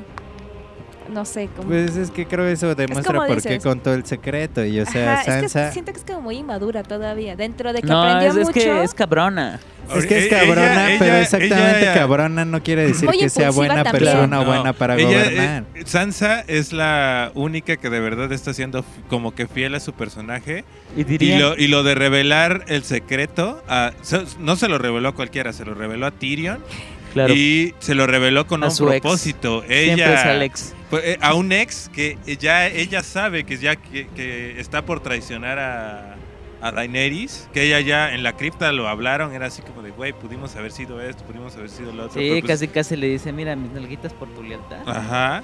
No 1.12 1.24
sé, 1.24 1.48
como. 1.56 1.68
Pues 1.68 1.96
es 1.96 2.10
que 2.10 2.26
creo 2.26 2.46
eso 2.46 2.74
demuestra 2.74 3.14
como 3.14 3.26
por 3.26 3.42
qué 3.42 3.58
contó 3.58 3.92
el 3.94 4.04
secreto. 4.06 4.64
Y 4.64 4.80
o 4.80 4.86
sea, 4.86 5.14
Ajá, 5.14 5.20
es 5.20 5.42
que 5.42 5.48
Sansa. 5.48 5.72
siento 5.72 5.92
que 5.92 5.98
es 5.98 6.04
como 6.04 6.20
muy 6.22 6.36
inmadura 6.36 6.82
todavía. 6.82 7.36
Dentro 7.36 7.72
de 7.72 7.80
que 7.82 7.88
No, 7.88 8.02
aprendió 8.02 8.30
es, 8.30 8.36
es 8.36 8.46
mucho. 8.46 8.52
que 8.60 8.82
es 8.84 8.94
cabrona. 8.94 9.58
Es 9.96 10.06
que 10.06 10.18
es 10.18 10.26
Ella- 10.26 10.38
cabrona, 10.40 10.88
ella- 10.90 10.98
pero 11.00 11.12
ella- 11.14 11.22
exactamente 11.22 11.80
ella- 11.82 11.94
cabrona 11.94 12.44
no 12.44 12.62
quiere 12.62 12.86
decir 12.86 13.08
que 13.10 13.28
sea 13.28 13.48
impulsiva 13.48 13.50
buena 13.50 13.82
también. 13.82 14.04
persona 14.04 14.40
o 14.40 14.44
No, 14.44 14.48
buena 14.48 14.72
para 14.72 14.94
ella, 14.94 15.04
gobernar. 15.24 15.64
eh, 15.74 15.82
Sansa 15.84 16.44
es 16.46 16.72
la 16.72 17.32
única 17.34 17.76
que 17.76 17.90
de 17.90 17.98
verdad 17.98 18.30
está 18.30 18.54
siendo 18.54 18.84
como 19.08 19.34
que 19.34 19.48
fiel 19.48 19.74
a 19.74 19.80
su 19.80 19.92
personaje. 19.92 20.64
Y 20.96 21.00
Y 21.00 21.04
diría, 21.04 21.38
lo, 21.40 21.56
y 21.58 21.66
lo 21.66 21.82
de 21.82 21.96
revelar 21.96 22.64
el 22.68 22.84
secreto, 22.84 23.64
a- 23.68 23.90
se- 24.02 24.22
no 24.38 24.54
se 24.54 24.68
lo 24.68 24.78
reveló 24.78 25.08
a 25.08 25.14
cualquiera, 25.16 25.52
se 25.52 25.64
lo 25.64 25.74
reveló 25.74 26.06
a 26.06 26.12
Tyrion. 26.12 26.62
claro, 27.12 27.34
Y 27.34 27.74
se 27.80 27.96
lo 27.96 28.06
reveló 28.06 28.46
con 28.46 28.62
A 28.62 28.66
un 28.66 28.72
su 28.72 28.88
ex. 28.92 29.00
propósito. 29.00 29.62
siempre 29.66 29.92
Ella, 29.94 30.14
es 30.14 30.24
Alex. 30.24 30.74
Pues, 30.90 31.02
eh, 31.04 31.18
a 31.20 31.34
un 31.34 31.52
ex 31.52 31.88
que 31.88 32.18
ya 32.38 32.66
ella 32.66 33.02
sabe 33.02 33.44
que 33.44 33.56
ya 33.56 33.76
que, 33.76 34.08
que 34.08 34.60
está 34.60 34.84
por 34.84 35.00
traicionar 35.00 35.58
a, 35.58 36.16
a 36.60 36.72
Daenerys, 36.72 37.48
que 37.52 37.62
ella 37.62 37.80
ya 37.80 38.12
en 38.12 38.22
la 38.22 38.36
cripta 38.36 38.70
lo 38.72 38.88
hablaron, 38.88 39.32
era 39.32 39.46
así 39.46 39.62
como 39.62 39.82
de, 39.82 39.90
güey, 39.92 40.12
pudimos 40.12 40.54
haber 40.56 40.72
sido 40.72 41.00
esto, 41.00 41.24
pudimos 41.24 41.56
haber 41.56 41.70
sido 41.70 41.92
lo 41.92 42.04
otro. 42.06 42.20
Sí, 42.20 42.28
pues- 42.40 42.44
casi 42.44 42.68
casi 42.68 42.96
le 42.96 43.06
dice, 43.08 43.32
mira, 43.32 43.56
mis 43.56 43.70
nalguitas 43.72 44.12
por 44.12 44.28
tu 44.34 44.42
lealtad. 44.42 44.86
Ajá. 44.86 45.42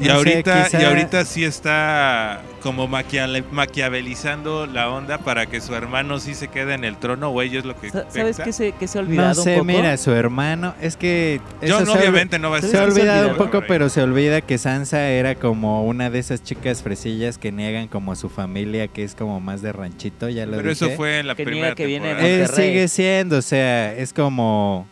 Y 0.00 0.04
No 0.04 0.10
sé, 0.10 0.16
ahorita, 0.16 0.64
quizá- 0.64 0.80
y 0.80 0.84
ahorita 0.84 1.24
sí 1.24 1.44
está 1.44 2.42
como 2.62 2.88
maquiale- 2.88 3.44
maquiavelizando 3.50 4.66
la 4.66 4.88
onda 4.88 5.18
para 5.18 5.46
que 5.46 5.60
su 5.60 5.74
hermano 5.74 6.18
sí 6.18 6.34
se 6.34 6.48
quede 6.48 6.74
en 6.74 6.84
el 6.84 6.96
trono, 6.96 7.28
o 7.28 7.42
ella 7.42 7.58
es 7.58 7.64
lo 7.64 7.78
que 7.78 7.90
Sa- 7.90 8.06
¿Sabes 8.10 8.38
qué 8.42 8.52
se, 8.52 8.72
qué 8.72 8.88
se 8.88 8.98
ha 8.98 9.02
olvidado 9.02 9.28
No 9.28 9.34
sé, 9.42 9.50
un 9.52 9.58
poco? 9.58 9.64
mira, 9.66 9.96
su 9.96 10.12
hermano, 10.12 10.74
es 10.80 10.96
que 10.96 11.40
se 11.60 11.72
ha- 11.72 11.78
obviamente 11.78 12.38
no 12.38 12.50
va 12.50 12.58
a 12.58 12.60
se 12.60 12.68
ser. 12.68 12.76
ha 12.76 12.80
¿Sabes 12.80 12.94
qué 12.94 13.00
se 13.02 13.08
olvidado 13.08 13.30
un 13.30 13.36
poco, 13.36 13.62
pero 13.68 13.88
se 13.88 14.02
olvida 14.02 14.40
que 14.40 14.58
Sansa 14.58 15.08
era 15.08 15.34
como 15.34 15.84
una 15.84 16.08
de 16.10 16.18
esas 16.20 16.42
chicas 16.42 16.82
fresillas 16.82 17.36
que 17.38 17.52
niegan 17.52 17.88
como 17.88 18.12
a 18.12 18.16
su 18.16 18.28
familia, 18.28 18.88
que 18.88 19.04
es 19.04 19.14
como 19.14 19.40
más 19.40 19.60
de 19.62 19.72
ranchito, 19.72 20.28
ya 20.28 20.46
lo 20.46 20.56
Pero 20.56 20.70
eso 20.70 20.90
fue 20.90 21.18
en 21.18 21.26
la 21.26 21.34
Que 21.34 21.44
primera 21.44 21.74
que 21.74 21.86
viene 21.86 22.14
de. 22.14 22.42
Eh, 22.44 22.48
sigue 22.48 22.88
siendo, 22.88 23.38
o 23.38 23.42
sea, 23.42 23.92
es 23.94 24.12
como... 24.12 24.86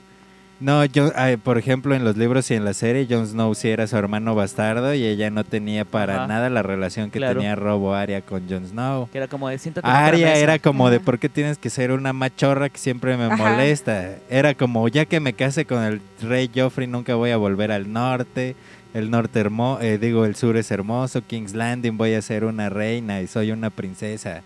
No, 0.60 0.84
yo, 0.84 1.10
ay, 1.16 1.38
por 1.38 1.56
ejemplo, 1.56 1.94
en 1.94 2.04
los 2.04 2.18
libros 2.18 2.50
y 2.50 2.54
en 2.54 2.66
la 2.66 2.74
serie, 2.74 3.06
Jon 3.08 3.26
Snow 3.26 3.54
sí 3.54 3.68
era 3.70 3.86
su 3.86 3.96
hermano 3.96 4.34
bastardo 4.34 4.92
y 4.92 5.02
ella 5.06 5.30
no 5.30 5.42
tenía 5.42 5.86
para 5.86 6.16
Ajá. 6.16 6.26
nada 6.26 6.50
la 6.50 6.62
relación 6.62 7.10
que 7.10 7.18
Claro. 7.18 7.36
tenía 7.40 7.56
Robo 7.56 7.94
Aria 7.94 8.20
con 8.20 8.46
Jon 8.46 8.66
Snow. 8.66 9.08
Que 9.10 9.16
era 9.18 9.26
como 9.26 9.48
de 9.48 9.56
siéntate 9.58 9.88
Aria 9.88 10.26
mesa". 10.28 10.38
era 10.38 10.58
como 10.58 10.90
de 10.90 11.00
por 11.00 11.18
qué 11.18 11.30
tienes 11.30 11.56
que 11.56 11.70
ser 11.70 11.92
una 11.92 12.12
machorra 12.12 12.68
que 12.68 12.76
siempre 12.78 13.16
me 13.16 13.24
Ajá. 13.24 13.36
molesta. 13.36 14.16
Era 14.28 14.52
como 14.54 14.86
ya 14.88 15.06
que 15.06 15.18
me 15.18 15.32
case 15.32 15.64
con 15.64 15.82
el 15.82 16.02
rey 16.20 16.50
Joffrey 16.54 16.86
nunca 16.86 17.14
voy 17.14 17.30
a 17.30 17.38
volver 17.38 17.72
al 17.72 17.90
norte. 17.90 18.54
El 18.92 19.10
norte 19.10 19.40
hermoso, 19.40 19.80
digo 19.98 20.26
el 20.26 20.34
sur 20.36 20.58
es 20.58 20.70
hermoso. 20.70 21.22
King's 21.26 21.54
Landing 21.54 21.96
voy 21.96 22.12
a 22.12 22.20
ser 22.20 22.44
una 22.44 22.68
reina 22.68 23.22
y 23.22 23.28
soy 23.28 23.50
una 23.52 23.70
princesa. 23.70 24.42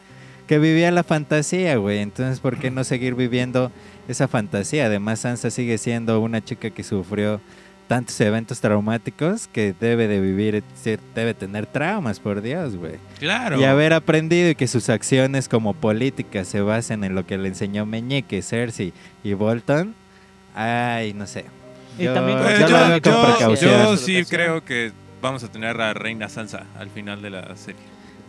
Que 0.46 0.58
vivía 0.58 0.90
la 0.90 1.02
fantasía, 1.02 1.74
güey. 1.76 2.00
Entonces, 2.00 2.38
¿por 2.38 2.58
qué 2.58 2.70
no 2.70 2.84
seguir 2.84 3.14
viviendo 3.14 3.72
esa 4.08 4.28
fantasía? 4.28 4.86
Además, 4.86 5.20
Sansa 5.20 5.50
sigue 5.50 5.78
siendo 5.78 6.20
una 6.20 6.42
chica 6.44 6.70
que 6.70 6.82
sufrió 6.82 7.40
tantos 7.88 8.18
eventos 8.22 8.60
traumáticos 8.60 9.46
que 9.46 9.74
debe 9.78 10.08
de 10.08 10.18
vivir, 10.20 10.62
debe 11.14 11.34
tener 11.34 11.66
traumas, 11.66 12.18
por 12.18 12.40
Dios, 12.40 12.76
güey. 12.76 12.94
Claro. 13.18 13.60
Y 13.60 13.64
haber 13.64 13.92
aprendido 13.92 14.48
y 14.50 14.54
que 14.54 14.66
sus 14.66 14.88
acciones 14.88 15.48
como 15.48 15.74
políticas 15.74 16.48
se 16.48 16.62
basen 16.62 17.04
en 17.04 17.14
lo 17.14 17.26
que 17.26 17.36
le 17.36 17.48
enseñó 17.48 17.84
Meñique, 17.84 18.40
Cersei 18.40 18.92
y 19.22 19.34
Bolton. 19.34 19.94
Ay, 20.54 21.12
no 21.14 21.26
sé. 21.26 21.44
Y 21.98 22.04
Yo, 22.04 22.14
también 22.14 22.38
Pues 22.38 22.58
yo 22.60 22.68
yo, 22.68 22.78
lo 22.78 22.88
veo 22.88 23.02
con 23.02 23.12
yo- 23.12 23.22
precaución. 23.26 23.72
yo 23.72 23.96
Sí. 23.96 24.24
creo 24.28 24.64
que 24.64 24.92
vamos 25.20 25.44
a 25.44 25.48
tener 25.52 25.78
a 25.80 25.92
Reina 25.94 26.28
Sansa 26.28 26.64
al 26.78 26.88
final 26.90 27.20
de 27.22 27.30
la 27.30 27.54
serie. 27.56 27.80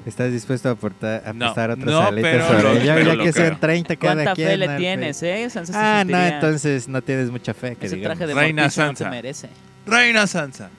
¿Estás 0.05 0.31
dispuesto 0.31 0.69
a 0.69 0.73
aportar, 0.73 1.23
a 1.25 1.33
No, 1.33 1.45
apostar 1.45 1.71
otras 1.71 1.85
no, 1.87 1.99
alitas 2.01 2.31
pero 2.31 2.47
sobre 2.47 2.63
lo- 2.63 2.69
pero 2.73 2.83
Ya 2.85 2.95
lo 3.15 3.23
que 3.23 3.31
creo. 3.31 3.45
sean 3.47 3.59
30 3.59 3.95
cada 3.95 4.13
¿Cuánta 4.15 4.33
quien. 4.35 4.47
fe 4.49 4.57
le 4.57 4.77
tienes, 4.77 5.23
eh? 5.23 5.49
Sansa 5.49 5.73
se 5.73 5.79
Ah, 5.79 6.03
no, 6.05 6.11
sentiría- 6.11 6.35
entonces 6.35 6.87
no 6.87 7.01
tienes 7.01 7.31
mucha 7.31 7.53
fe, 7.55 7.75
que 7.75 7.87
Ese 7.87 7.95
digamos. 7.95 8.17
traje 8.19 8.27
de 8.33 8.39
Reina 8.39 8.63
no 8.65 8.69
Sansa. 8.69 9.03
se 9.05 9.09
merece. 9.09 9.49
Reina 9.87 10.27
Sansa. 10.27 10.69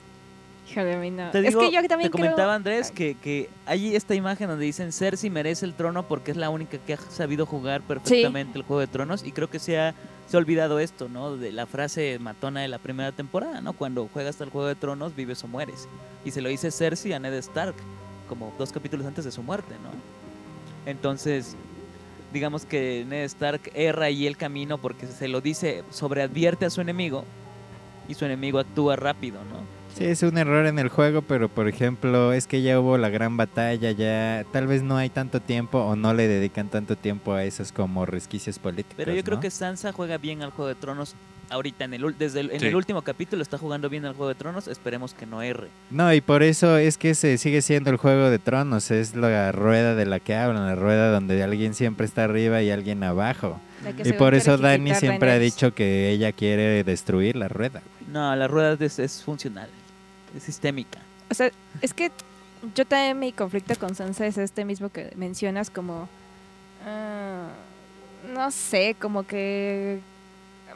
Híjole, 0.71 0.97
mí 0.97 1.11
no. 1.11 1.29
Te 1.31 1.39
es 1.39 1.45
digo, 1.47 1.59
que 1.61 1.71
yo 1.71 1.81
también 1.87 2.09
te 2.11 2.17
comentaba 2.17 2.35
creo... 2.43 2.51
Andrés 2.51 2.87
Ay. 2.89 2.95
que, 2.95 3.15
que 3.21 3.49
hay 3.65 3.95
esta 3.95 4.15
imagen 4.15 4.47
donde 4.49 4.65
dicen 4.65 4.91
Cersei 4.91 5.29
merece 5.29 5.65
el 5.65 5.73
trono 5.73 6.03
porque 6.03 6.31
es 6.31 6.37
la 6.37 6.49
única 6.49 6.77
que 6.77 6.93
ha 6.93 6.97
sabido 6.97 7.45
jugar 7.45 7.81
perfectamente 7.81 8.57
el 8.59 8.63
Juego 8.65 8.79
de 8.81 8.87
Tronos 8.87 9.23
y 9.25 9.31
creo 9.31 9.49
que 9.49 9.59
se 9.59 9.79
ha, 9.79 9.93
se 10.27 10.35
ha 10.35 10.39
olvidado 10.39 10.79
esto, 10.79 11.07
¿no? 11.09 11.35
De 11.37 11.51
la 11.53 11.65
frase 11.67 12.19
matona 12.19 12.61
de 12.61 12.67
la 12.67 12.79
primera 12.79 13.11
temporada, 13.13 13.61
¿no? 13.61 13.73
Cuando 13.73 14.09
juegas 14.11 14.39
al 14.41 14.49
Juego 14.49 14.67
de 14.67 14.75
Tronos 14.75 15.15
vives 15.15 15.41
o 15.43 15.47
mueres. 15.47 15.87
Y 16.25 16.31
se 16.31 16.41
lo 16.41 16.49
dice 16.49 16.69
Cersei 16.71 17.13
a 17.13 17.19
Ned 17.19 17.33
Stark 17.35 17.75
como 18.27 18.53
dos 18.57 18.71
capítulos 18.71 19.05
antes 19.05 19.25
de 19.25 19.31
su 19.31 19.43
muerte, 19.43 19.75
¿no? 19.83 19.89
Entonces, 20.89 21.55
digamos 22.33 22.65
que 22.65 23.05
Ned 23.07 23.23
Stark 23.25 23.71
erra 23.73 24.05
ahí 24.05 24.27
el 24.27 24.37
camino 24.37 24.77
porque 24.77 25.07
se 25.07 25.27
lo 25.27 25.41
dice, 25.41 25.83
sobreadvierte 25.89 26.65
a 26.65 26.69
su 26.69 26.81
enemigo 26.81 27.23
y 28.07 28.13
su 28.13 28.25
enemigo 28.25 28.59
actúa 28.59 28.95
rápido, 28.95 29.39
¿no? 29.45 29.77
Sí, 29.95 30.05
es 30.05 30.21
un 30.21 30.37
error 30.37 30.67
en 30.67 30.77
el 30.77 30.89
juego, 30.89 31.23
pero 31.23 31.49
por 31.49 31.67
ejemplo, 31.67 32.31
es 32.31 32.45
que 32.45 32.61
ya 32.61 32.79
hubo 32.79 32.97
la 32.99 33.09
gran 33.09 33.35
batalla, 33.35 33.91
ya 33.91 34.45
tal 34.51 34.67
vez 34.67 34.83
no 34.83 34.95
hay 34.95 35.09
tanto 35.09 35.41
tiempo 35.41 35.79
o 35.79 35.95
no 35.95 36.13
le 36.13 36.27
dedican 36.27 36.69
tanto 36.69 36.95
tiempo 36.95 37.33
a 37.33 37.43
esos 37.43 37.71
como 37.71 38.05
resquicios 38.05 38.59
políticos. 38.59 38.93
Pero 38.95 39.13
yo 39.13 39.23
creo 39.23 39.39
que 39.39 39.49
Sansa 39.49 39.91
juega 39.93 40.19
bien 40.19 40.43
al 40.43 40.51
Juego 40.51 40.69
de 40.69 40.75
Tronos 40.75 41.15
ahorita 41.49 41.85
en 41.85 41.93
el 41.93 42.03
ul- 42.03 42.15
desde 42.17 42.41
el, 42.41 42.51
en 42.51 42.59
Sí. 42.59 42.67
el 42.67 42.75
último 42.75 43.01
capítulo 43.01 43.41
está 43.41 43.57
jugando 43.57 43.89
bien 43.89 44.05
al 44.05 44.13
Juego 44.13 44.29
de 44.29 44.35
Tronos, 44.35 44.67
esperemos 44.67 45.13
que 45.13 45.25
no 45.25 45.41
erre. 45.41 45.69
No, 45.89 46.13
y 46.13 46.21
por 46.21 46.43
eso 46.43 46.77
es 46.77 46.97
que 46.97 47.15
se 47.15 47.37
sigue 47.37 47.61
siendo 47.61 47.89
el 47.89 47.97
juego 47.97 48.29
de 48.29 48.39
tronos, 48.39 48.91
es 48.91 49.15
la 49.15 49.51
rueda 49.51 49.95
de 49.95 50.05
la 50.05 50.19
que 50.19 50.35
hablan, 50.35 50.65
la 50.65 50.75
rueda 50.75 51.11
donde 51.11 51.41
alguien 51.43 51.73
siempre 51.73 52.05
está 52.05 52.25
arriba 52.25 52.61
y 52.61 52.69
alguien 52.71 53.03
abajo. 53.03 53.59
Y 54.03 54.13
por 54.13 54.33
eso 54.33 54.57
Dani 54.57 54.93
siempre 54.95 55.31
ha 55.31 55.39
dicho 55.39 55.73
que 55.73 56.09
ella 56.09 56.31
quiere 56.31 56.83
destruir 56.83 57.35
la 57.35 57.47
rueda. 57.47 57.81
No, 58.11 58.35
la 58.35 58.47
rueda 58.47 58.75
es, 58.83 58.99
es 58.99 59.23
funcional, 59.23 59.69
es 60.35 60.43
sistémica. 60.43 60.99
O 61.29 61.33
sea, 61.33 61.51
es 61.81 61.93
que 61.93 62.11
yo 62.75 62.85
también 62.85 63.19
mi 63.19 63.31
conflicto 63.31 63.75
con 63.75 63.93
Sansa 63.95 64.25
es 64.25 64.37
este 64.37 64.65
mismo 64.65 64.89
que 64.89 65.11
mencionas 65.15 65.69
como... 65.69 66.09
ah, 66.85 67.49
no 68.33 68.49
sé, 68.51 68.95
como 68.99 69.23
que... 69.27 69.99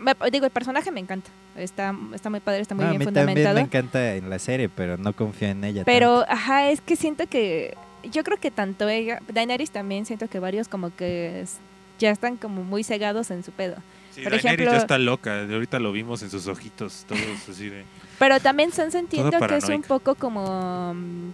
me- 0.02 0.30
digo, 0.32 0.46
el 0.46 0.52
personaje 0.52 0.92
me 0.92 1.00
encanta. 1.00 1.30
Está, 1.56 1.96
está 2.14 2.30
muy 2.30 2.40
padre, 2.40 2.62
está 2.62 2.76
muy 2.76 2.84
No, 2.84 2.90
a 2.90 2.92
bien 2.92 3.00
mí 3.00 3.06
también 3.06 3.28
fundamentado. 3.28 3.56
me 3.56 3.62
encanta 3.62 4.16
en 4.16 4.30
la 4.30 4.40
serie, 4.40 4.70
pero 4.70 4.98
no 4.98 5.14
confío 5.14 5.50
en 5.50 5.64
ella. 5.64 5.84
Pero, 5.86 6.26
ajá, 6.28 6.70
es 6.70 6.82
que 6.82 6.96
siento 6.96 7.28
que. 7.28 7.76
Yo 8.12 8.24
creo 8.24 8.38
que 8.40 8.50
tanto 8.52 8.90
ella. 8.90 9.20
Daenerys 9.32 9.70
también 9.72 10.06
siento 10.06 10.28
que 10.28 10.40
varios 10.40 10.68
como 10.68 10.96
que 10.96 11.42
es- 11.42 11.58
ya 12.00 12.10
están 12.10 12.36
como 12.38 12.64
muy 12.64 12.84
cegados 12.84 13.30
en 13.32 13.44
su 13.44 13.52
pedo. 13.52 13.76
Sí, 14.16 14.24
Por 14.24 14.32
Daenerys 14.32 14.46
ejemplo- 14.46 14.72
ya 14.72 14.78
está 14.78 14.98
loca. 14.98 15.46
de 15.46 15.54
Ahorita 15.54 15.80
lo 15.80 15.92
vimos 15.92 16.22
en 16.24 16.30
sus 16.32 16.48
ojitos, 16.48 17.06
todos 17.08 17.22
así 17.50 17.70
de. 17.70 17.84
Pero 18.18 18.40
también 18.40 18.72
Sansa 18.72 18.98
entiendo 19.00 19.32
que 19.48 19.56
es 19.58 19.70
un 19.70 19.84
poco 19.84 20.16
como. 20.16 20.94
mm, 20.96 21.32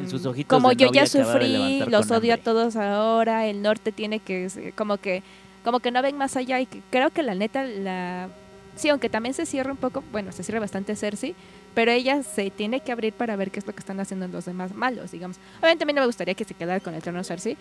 En 0.00 0.08
sus 0.08 0.24
ojitos 0.26 0.56
Como 0.56 0.70
yo 0.72 0.92
ya 0.92 1.06
sufrí, 1.06 1.80
los 1.88 2.08
odio 2.12 2.32
a 2.32 2.34
hambre. 2.34 2.44
todos 2.44 2.76
ahora. 2.76 3.46
El 3.46 3.62
norte 3.62 3.90
tiene 3.90 4.20
que. 4.20 4.72
Como 4.76 4.98
que. 4.98 5.22
Como 5.66 5.80
que 5.80 5.90
no 5.90 6.00
ven 6.00 6.16
más 6.16 6.36
allá. 6.36 6.60
Y 6.60 6.66
que 6.66 6.80
creo 6.90 7.10
que 7.10 7.24
la 7.24 7.34
neta, 7.34 7.64
la. 7.64 8.28
Sí, 8.76 8.88
aunque 8.88 9.08
también 9.08 9.34
se 9.34 9.46
cierra 9.46 9.72
un 9.72 9.76
poco. 9.76 10.04
Bueno, 10.12 10.30
se 10.30 10.44
cierra 10.44 10.60
bastante 10.60 10.94
Cersei. 10.94 11.34
Pero 11.74 11.90
ella 11.90 12.22
se 12.22 12.52
tiene 12.52 12.78
que 12.78 12.92
abrir 12.92 13.12
para 13.12 13.34
ver 13.34 13.50
qué 13.50 13.58
es 13.58 13.66
lo 13.66 13.74
que 13.74 13.80
están 13.80 13.98
haciendo 13.98 14.28
los 14.28 14.44
demás 14.44 14.72
malos, 14.74 15.10
digamos. 15.10 15.38
Obviamente 15.58 15.82
a 15.82 15.86
mí 15.88 15.92
no 15.92 16.02
me 16.02 16.06
gustaría 16.06 16.34
que 16.34 16.44
se 16.44 16.54
quedara 16.54 16.78
con 16.78 16.94
el 16.94 17.02
trono 17.02 17.24
Cersei. 17.24 17.56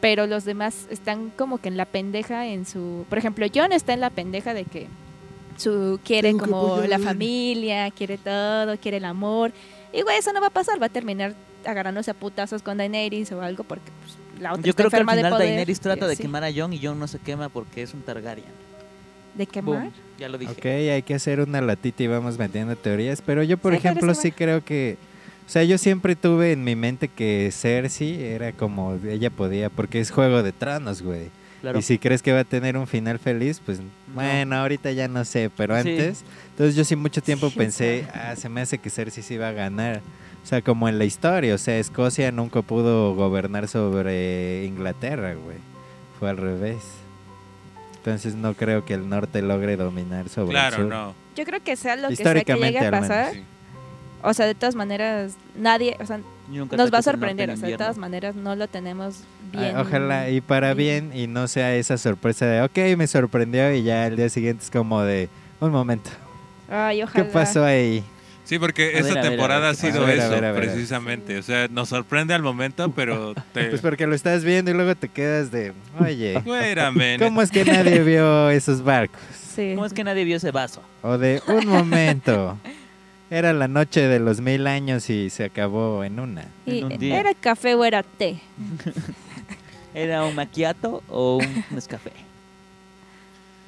Pero 0.00 0.26
los 0.26 0.46
demás 0.46 0.86
están 0.88 1.28
como 1.36 1.58
que 1.58 1.68
en 1.68 1.76
la 1.76 1.84
pendeja 1.84 2.46
en 2.46 2.64
su... 2.64 3.04
Por 3.10 3.18
ejemplo, 3.18 3.46
Jon 3.54 3.72
está 3.72 3.92
en 3.92 4.00
la 4.00 4.08
pendeja 4.08 4.54
de 4.54 4.64
que 4.64 4.86
su 5.58 6.00
quiere 6.02 6.30
Tengo 6.30 6.46
como 6.46 6.78
la 6.78 6.98
familia, 6.98 7.90
quiere 7.90 8.16
todo, 8.16 8.78
quiere 8.78 8.96
el 8.96 9.04
amor. 9.04 9.52
Y 9.92 10.00
güey, 10.00 10.16
eso 10.16 10.32
no 10.32 10.40
va 10.40 10.46
a 10.46 10.50
pasar, 10.50 10.80
va 10.80 10.86
a 10.86 10.88
terminar 10.88 11.34
agarrándose 11.66 12.10
a 12.10 12.14
putazos 12.14 12.62
con 12.62 12.78
Daenerys 12.78 13.32
o 13.32 13.42
algo 13.42 13.64
porque 13.64 13.90
pues, 14.02 14.16
la 14.40 14.52
otra 14.52 14.62
Yo 14.64 14.70
está 14.70 14.82
creo 14.82 14.90
que 14.90 14.96
al 14.96 15.08
final. 15.16 15.38
Daenerys 15.38 15.80
trata 15.80 16.06
de 16.06 16.14
así. 16.14 16.22
quemar 16.22 16.44
a 16.44 16.52
Jon 16.52 16.72
y 16.72 16.84
Jon 16.84 16.98
no 16.98 17.06
se 17.06 17.18
quema 17.18 17.48
porque 17.48 17.82
es 17.82 17.94
un 17.94 18.02
Targaryen. 18.02 18.46
¿De 19.34 19.46
quemar? 19.46 19.82
Boom, 19.82 19.92
ya 20.18 20.28
lo 20.28 20.38
dije. 20.38 20.52
Ok, 20.52 20.64
hay 20.66 21.02
que 21.02 21.14
hacer 21.14 21.40
una 21.40 21.60
latita 21.60 22.02
y 22.02 22.06
vamos 22.08 22.38
metiendo 22.38 22.74
teorías. 22.76 23.22
Pero 23.22 23.42
yo, 23.42 23.56
por 23.58 23.72
Sí, 23.72 23.78
ejemplo, 23.78 24.14
sí 24.14 24.32
creo 24.32 24.64
que. 24.64 24.96
O 25.46 25.50
sea, 25.52 25.64
yo 25.64 25.78
siempre 25.78 26.14
tuve 26.16 26.52
en 26.52 26.62
mi 26.64 26.76
mente 26.76 27.08
que 27.08 27.50
Cersei 27.52 28.22
era 28.22 28.52
como 28.52 28.94
ella 29.08 29.30
podía, 29.30 29.68
porque 29.68 30.00
es 30.00 30.10
Juego 30.10 30.42
de 30.42 30.52
Tronos, 30.52 31.02
güey. 31.02 31.30
Claro. 31.60 31.78
Y 31.78 31.82
si 31.82 31.98
crees 31.98 32.22
que 32.22 32.32
va 32.32 32.40
a 32.40 32.44
tener 32.44 32.76
un 32.76 32.86
final 32.86 33.18
feliz, 33.18 33.60
pues 33.64 33.80
bueno, 34.14 34.56
ahorita 34.56 34.92
ya 34.92 35.08
no 35.08 35.24
sé, 35.24 35.50
pero 35.54 35.74
Sí. 35.82 35.90
antes. 35.90 36.24
Entonces 36.50 36.74
yo 36.74 36.84
sí 36.84 36.96
mucho 36.96 37.20
tiempo 37.22 37.50
pensé, 37.50 38.06
ah, 38.14 38.34
se 38.36 38.48
me 38.48 38.60
hace 38.62 38.78
que 38.78 38.88
Cersei 38.90 39.22
sí 39.22 39.36
va 39.36 39.48
a 39.48 39.52
ganar. 39.52 40.00
O 40.42 40.46
sea, 40.46 40.62
como 40.62 40.88
en 40.88 40.98
la 40.98 41.04
historia, 41.04 41.54
o 41.54 41.58
sea, 41.58 41.76
Escocia 41.78 42.32
nunca 42.32 42.62
pudo 42.62 43.14
gobernar 43.14 43.68
sobre 43.68 44.64
Inglaterra, 44.64 45.34
güey. 45.34 45.58
Fue 46.18 46.30
al 46.30 46.38
revés. 46.38 46.78
Entonces 47.96 48.34
no 48.34 48.54
creo 48.54 48.84
que 48.86 48.94
el 48.94 49.08
norte 49.08 49.42
logre 49.42 49.76
dominar 49.76 50.28
sobre 50.30 50.48
el 50.48 50.52
Claro, 50.54 50.76
sur. 50.76 50.86
no. 50.86 51.14
Yo 51.36 51.44
creo 51.44 51.62
que 51.62 51.76
sea 51.76 51.96
lo 51.96 52.08
que 52.08 52.16
sea 52.16 52.24
que 52.32 52.38
Históricamente, 52.38 52.66
llegue 52.72 52.78
a 52.78 52.88
al 52.88 52.92
menos, 52.92 53.08
pasar. 53.08 53.32
sí. 53.34 53.42
O 54.22 54.34
sea, 54.34 54.46
de 54.46 54.54
todas 54.54 54.74
maneras, 54.74 55.34
nadie, 55.56 55.96
o 56.00 56.06
sea, 56.06 56.20
Nunca 56.48 56.76
nos 56.76 56.92
va 56.92 56.98
a 56.98 57.02
sorprender. 57.02 57.48
en 57.50 57.56
O 57.56 57.58
sea, 57.58 57.68
de 57.68 57.76
todas 57.76 57.96
maneras, 57.96 58.34
no 58.34 58.56
lo 58.56 58.66
tenemos 58.68 59.20
Ay, 59.52 59.60
bien. 59.60 59.76
ojalá 59.76 60.30
y 60.30 60.40
para 60.40 60.74
bien 60.74 61.12
y 61.14 61.26
no 61.26 61.46
sea 61.48 61.74
esa 61.74 61.96
sorpresa 61.96 62.46
de, 62.46 62.62
ok, 62.62 62.96
me 62.98 63.06
sorprendió 63.06 63.72
y 63.72 63.82
ya 63.82 64.06
el 64.06 64.16
día 64.16 64.28
siguiente 64.28 64.64
es 64.64 64.70
como 64.70 65.02
de, 65.02 65.28
un 65.60 65.70
momento, 65.70 66.10
Ay, 66.68 66.98
¿qué 66.98 67.04
ojalá. 67.04 67.30
pasó 67.30 67.64
ahí? 67.64 68.04
Sí, 68.44 68.58
porque 68.58 68.98
esta 68.98 69.14
ver, 69.14 69.22
temporada 69.22 69.60
ver, 69.60 69.68
ha 69.70 69.80
¿qué 69.80 69.92
sido 69.92 70.04
ver, 70.04 70.18
eso, 70.18 70.30
ver, 70.30 70.44
a 70.44 70.50
ver. 70.50 70.64
precisamente. 70.64 71.38
O 71.38 71.42
sea, 71.44 71.68
nos 71.68 71.88
sorprende 71.88 72.34
al 72.34 72.42
momento, 72.42 72.90
pero 72.90 73.32
te... 73.54 73.66
Pues 73.66 73.80
porque 73.80 74.08
lo 74.08 74.14
estás 74.16 74.42
viendo 74.42 74.72
y 74.72 74.74
luego 74.74 74.96
te 74.96 75.08
quedas 75.08 75.52
de, 75.52 75.72
oye. 76.00 76.42
¿cómo 77.20 77.42
es 77.42 77.50
que 77.52 77.64
nadie 77.64 78.00
vio 78.02 78.50
esos 78.50 78.82
barcos? 78.82 79.20
Sí. 79.54 79.74
¿Cómo 79.76 79.86
es 79.86 79.92
que 79.92 80.02
nadie 80.02 80.24
vio 80.24 80.36
ese 80.36 80.50
vaso? 80.50 80.82
O 81.02 81.16
de, 81.16 81.40
un 81.46 81.66
momento, 81.68 82.58
era 83.30 83.52
la 83.52 83.68
noche 83.68 84.08
de 84.08 84.18
los 84.18 84.40
mil 84.40 84.66
años 84.66 85.08
y 85.08 85.30
se 85.30 85.44
acabó 85.44 86.02
en 86.02 86.18
una. 86.18 86.46
Y, 86.66 86.80
en 86.80 86.84
un 86.84 86.98
día. 86.98 87.20
¿Era 87.20 87.34
café 87.34 87.74
o 87.74 87.84
era 87.84 88.02
té? 88.02 88.40
¿Era 89.94 90.24
un 90.24 90.34
macchiato 90.34 91.02
o 91.08 91.36
un 91.36 91.64
Nescafé? 91.70 92.12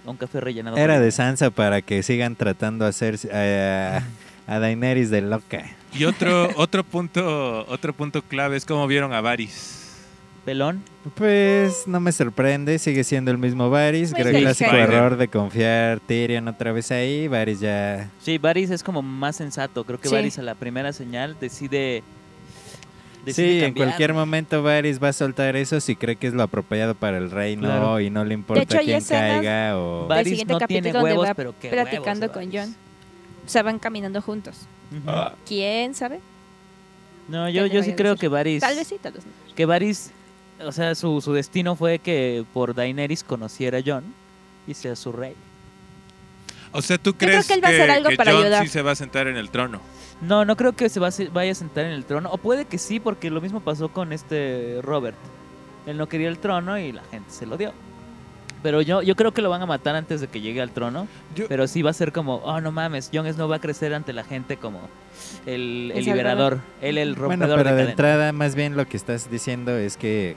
Un 0.05 0.17
café 0.17 0.41
rellenado. 0.41 0.77
Era 0.77 0.99
de 0.99 1.11
Sansa 1.13 1.51
para 1.51 1.81
que 1.81 2.03
sigan 2.03 2.35
tratando 2.35 2.85
a 2.85 2.89
hacer 2.89 3.19
a, 3.33 4.03
a 4.47 4.59
Daenerys 4.59 5.11
de 5.11 5.23
loca. 5.23 5.65
Y 5.95 6.05
otro, 6.05 6.51
otro 6.57 6.83
punto, 6.83 7.65
otro 7.69 7.93
punto 7.93 8.23
clave 8.23 8.57
es 8.57 8.65
cómo 8.65 8.87
vieron 8.89 9.13
a 9.13 9.21
Varys. 9.21 9.82
Pelón. 10.45 10.83
Pues 11.15 11.87
no 11.87 12.01
me 12.01 12.13
sorprende, 12.13 12.79
sigue 12.79 13.05
siendo 13.05 13.31
el 13.31 13.39
mismo 13.39 13.71
Varys. 13.71 14.13
Creo 14.13 14.31
que 14.31 14.39
el 14.39 14.43
clásico 14.45 14.71
error 14.73 15.17
de 15.17 15.29
confiar 15.29 16.01
Tyrion 16.01 16.49
otra 16.49 16.73
vez 16.73 16.91
ahí. 16.91 17.29
Varys 17.29 17.61
ya. 17.61 18.11
Sí, 18.21 18.39
Varys 18.39 18.71
es 18.71 18.83
como 18.83 19.03
más 19.03 19.37
sensato. 19.37 19.85
Creo 19.85 20.01
que 20.01 20.09
Sí. 20.09 20.15
Varys 20.15 20.39
a 20.39 20.43
la 20.43 20.55
primera 20.55 20.93
señal 20.93 21.37
decide. 21.41 22.03
Sí, 23.25 23.27
decide 23.27 23.59
en 23.59 23.65
cambiar. 23.67 23.87
cualquier 23.89 24.15
momento 24.15 24.63
Varys 24.65 25.01
va 25.01 25.09
a 25.09 25.13
soltar 25.13 25.55
eso 25.55 25.81
si 25.81 25.95
cree 25.95 26.17
que 26.17 26.27
es 26.27 26.35
lo 26.35 26.43
apropiado 26.43 26.97
para 26.97 27.19
el 27.19 27.31
reino 27.31 27.69
Claro. 27.69 28.01
y 28.01 28.11
no 28.11 28.25
le 28.25 28.35
importa 28.35 28.63
hecho, 28.65 28.79
quién 28.85 29.01
caiga 29.05 29.79
o. 29.79 30.09
Varys 30.09 30.29
siguiente 30.29 30.55
no 30.55 30.59
capítulo 30.59 30.83
tiene 30.91 31.03
huevos, 31.05 31.29
va 31.29 31.35
pero 31.35 31.55
qué 31.61 31.69
platicando 31.69 32.27
huevos, 32.27 32.35
con 32.37 32.47
Varys. 32.47 32.61
Jon. 32.75 32.77
O 33.47 33.49
sea, 33.49 33.63
van 33.63 33.79
caminando 33.79 34.21
juntos. 34.21 34.57
Ujú. 34.91 35.11
¿Quién 35.47 35.95
sabe? 35.95 36.19
No, 37.29 37.47
¿Qué 37.47 37.53
yo, 37.53 37.67
yo 37.67 37.83
sí 37.85 37.93
creo 37.93 38.13
decir? 38.13 38.21
que 38.23 38.29
Varys. 38.29 38.61
Tal 38.61 38.75
vez 38.75 38.89
sí, 38.89 38.97
tal 39.01 39.13
vez 39.13 39.25
no. 39.25 39.31
Que 39.55 39.67
Varys. 39.67 40.11
O 40.65 40.73
sea, 40.73 40.95
su, 40.95 41.21
su 41.21 41.33
destino 41.33 41.77
fue 41.77 41.99
que 41.99 42.45
por 42.53 42.75
Daenerys 42.75 43.25
conociera 43.25 43.79
a 43.79 43.83
Jon 43.85 44.05
y 44.67 44.75
sea 44.75 44.97
su 44.97 45.13
rey. 45.13 45.35
O 46.73 46.81
sea, 46.81 46.97
¿tú 46.99 47.15
creo 47.15 47.31
crees 47.31 47.47
que 47.47 47.55
él 47.55 47.63
va 47.63 47.69
a 47.69 47.71
hacer 47.73 47.91
algo 47.91 48.09
que 48.11 48.17
para 48.17 48.31
ayudar. 48.31 48.63
sí 48.65 48.69
se 48.69 48.83
va 48.83 48.93
a 48.93 48.95
sentar 48.95 49.27
en 49.29 49.37
el 49.37 49.51
trono? 49.51 49.81
No, 50.23 50.45
no 50.45 50.57
creo 50.57 50.73
que 50.73 50.89
se 50.89 51.01
va 51.01 51.09
a 51.09 51.11
se- 51.11 51.29
vaya 51.29 51.53
a 51.53 51.55
sentar 51.55 51.85
en 51.85 51.93
el 51.93 52.05
trono. 52.05 52.31
O 52.33 52.39
puede 52.39 52.65
que 52.65 52.79
sí, 52.79 52.99
porque 53.01 53.29
lo 53.31 53.41
mismo 53.41 53.61
pasó 53.61 53.89
con 53.91 54.13
este 54.13 54.79
Robert. 54.83 55.17
Él 55.87 55.99
no 55.99 56.09
quería 56.09 56.29
el 56.29 56.39
trono 56.39 56.79
y 56.79 56.93
la 56.93 57.03
gente 57.05 57.31
se 57.31 57.45
lo 57.45 57.57
dio. 57.59 57.73
Pero 58.63 58.81
yo, 58.81 59.03
yo 59.03 59.17
creo 59.17 59.33
que 59.35 59.43
lo 59.43 59.51
van 59.51 59.61
a 59.61 59.67
matar 59.67 59.97
antes 59.97 60.21
de 60.21 60.29
que 60.29 60.41
llegue 60.41 60.63
al 60.63 60.71
trono. 60.71 61.09
Yo- 61.35 61.49
Pero 61.49 61.67
sí 61.67 61.83
va 61.83 61.91
a 61.91 61.95
ser 61.95 62.13
como, 62.13 62.37
oh 62.37 62.61
no 62.61 62.71
mames, 62.71 63.11
Jon 63.13 63.31
Snow 63.31 63.49
va 63.49 63.57
a 63.57 63.61
crecer 63.61 63.93
ante 63.93 64.13
la 64.13 64.23
gente 64.25 64.57
como 64.57 64.81
el, 65.45 65.89
liberador. 65.89 66.61
Él 66.81 66.97
el 66.97 67.17
rompedor 67.17 67.49
Bueno, 67.49 67.63
pero 67.65 67.77
de 67.77 67.85
de 67.85 67.91
entrada, 67.91 68.33
más 68.33 68.55
bien 68.55 68.77
lo 68.77 68.87
que 68.87 68.97
estás 68.97 69.31
diciendo 69.31 69.77
es 69.77 69.97
que. 69.97 70.37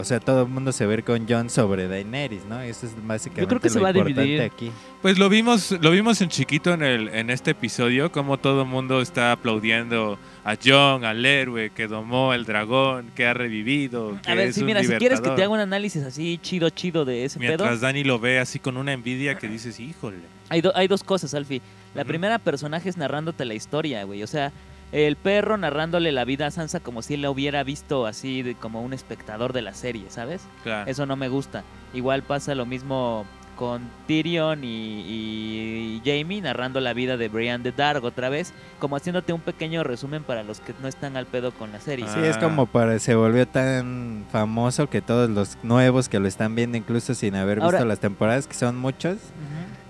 O 0.00 0.04
sea, 0.04 0.20
todo 0.20 0.42
el 0.42 0.48
mundo 0.48 0.70
se 0.70 0.86
ve 0.86 1.02
con 1.02 1.26
Jon 1.28 1.50
sobre 1.50 1.88
Daenerys, 1.88 2.44
¿no? 2.44 2.60
Eso 2.60 2.86
es 2.86 2.92
básicamente 3.04 3.40
Yo 3.42 3.48
creo 3.48 3.60
que 3.60 3.66
lo 3.68 3.74
se 3.74 3.80
va 3.80 3.88
a 3.88 3.90
importante 3.90 4.22
dividir. 4.22 4.42
aquí. 4.42 4.70
Pues 5.02 5.18
lo 5.18 5.28
vimos, 5.28 5.72
lo 5.80 5.90
vimos 5.90 6.20
en 6.20 6.28
chiquito 6.28 6.72
en 6.72 6.82
el, 6.82 7.08
en 7.08 7.30
este 7.30 7.50
episodio, 7.50 8.12
como 8.12 8.38
todo 8.38 8.62
el 8.62 8.68
mundo 8.68 9.00
está 9.00 9.32
aplaudiendo 9.32 10.16
a 10.44 10.54
Jon, 10.64 11.04
al 11.04 11.26
héroe 11.26 11.70
que 11.70 11.88
domó 11.88 12.32
el 12.32 12.44
dragón, 12.44 13.10
que 13.16 13.26
ha 13.26 13.34
revivido. 13.34 14.16
Que 14.22 14.30
A 14.30 14.34
ver, 14.36 14.48
es 14.48 14.54
sí, 14.54 14.60
un 14.60 14.66
mira, 14.68 14.84
si 14.84 14.92
quieres 14.94 15.20
que 15.20 15.30
te 15.30 15.42
haga 15.42 15.48
un 15.52 15.58
análisis 15.60 16.04
así 16.04 16.38
chido, 16.40 16.70
chido 16.70 17.04
de 17.04 17.24
ese 17.24 17.40
pedo, 17.40 17.48
Mientras 17.56 17.80
Dani 17.80 18.04
lo 18.04 18.20
ve 18.20 18.38
así 18.38 18.60
con 18.60 18.76
una 18.76 18.92
envidia 18.92 19.36
que 19.36 19.48
dices, 19.48 19.80
híjole. 19.80 20.18
Hay, 20.48 20.60
do- 20.60 20.72
hay 20.76 20.86
dos 20.86 21.02
cosas, 21.02 21.34
Alfie. 21.34 21.60
La 21.94 22.02
Ujú. 22.02 22.08
primera 22.08 22.38
personaje 22.38 22.88
es 22.88 22.96
narrándote 22.96 23.44
la 23.44 23.54
historia, 23.54 24.04
güey. 24.04 24.22
O 24.22 24.26
sea, 24.28 24.52
el 24.92 25.16
perro 25.16 25.56
narrándole 25.58 26.12
la 26.12 26.24
vida 26.24 26.46
a 26.46 26.50
Sansa 26.50 26.80
como 26.80 27.02
si 27.02 27.14
él 27.14 27.22
la 27.22 27.30
hubiera 27.30 27.62
visto 27.64 28.06
así 28.06 28.42
de- 28.42 28.54
como 28.54 28.82
un 28.82 28.92
espectador 28.92 29.52
de 29.52 29.62
la 29.62 29.74
serie, 29.74 30.04
¿sabes? 30.08 30.42
Claro. 30.62 30.90
Eso 30.90 31.04
no 31.06 31.16
me 31.16 31.28
gusta. 31.28 31.62
Igual 31.94 32.22
pasa 32.22 32.54
lo 32.54 32.64
mismo 32.66 33.24
con 33.56 33.82
Tyrion 34.06 34.62
y, 34.62 34.68
y 34.68 36.02
Jamie 36.04 36.40
narrando 36.40 36.80
la 36.80 36.92
vida 36.92 37.16
de 37.16 37.28
Brienne 37.28 37.64
de 37.64 37.72
Dark 37.72 38.04
otra 38.04 38.28
vez, 38.28 38.52
como 38.78 38.94
haciéndote 38.94 39.32
un 39.32 39.40
pequeño 39.40 39.82
resumen 39.82 40.22
para 40.22 40.44
los 40.44 40.60
que 40.60 40.74
no 40.80 40.86
están 40.86 41.16
al 41.16 41.26
pedo 41.26 41.50
con 41.52 41.72
la 41.72 41.80
serie. 41.80 42.06
Sí, 42.08 42.20
es 42.20 42.36
Ah. 42.36 42.40
como 42.40 42.66
para 42.66 42.98
se 43.00 43.16
volvió 43.16 43.48
tan 43.48 44.26
famoso 44.30 44.88
que 44.88 45.02
todos 45.02 45.28
los 45.28 45.58
nuevos 45.64 46.08
que 46.08 46.20
lo 46.20 46.28
están 46.28 46.54
viendo, 46.54 46.76
incluso 46.78 47.14
sin 47.14 47.34
haber 47.34 47.58
Ahora- 47.60 47.78
visto 47.78 47.84
las 47.88 47.98
temporadas, 47.98 48.46
que 48.46 48.54
son 48.54 48.76
muchos, 48.76 49.16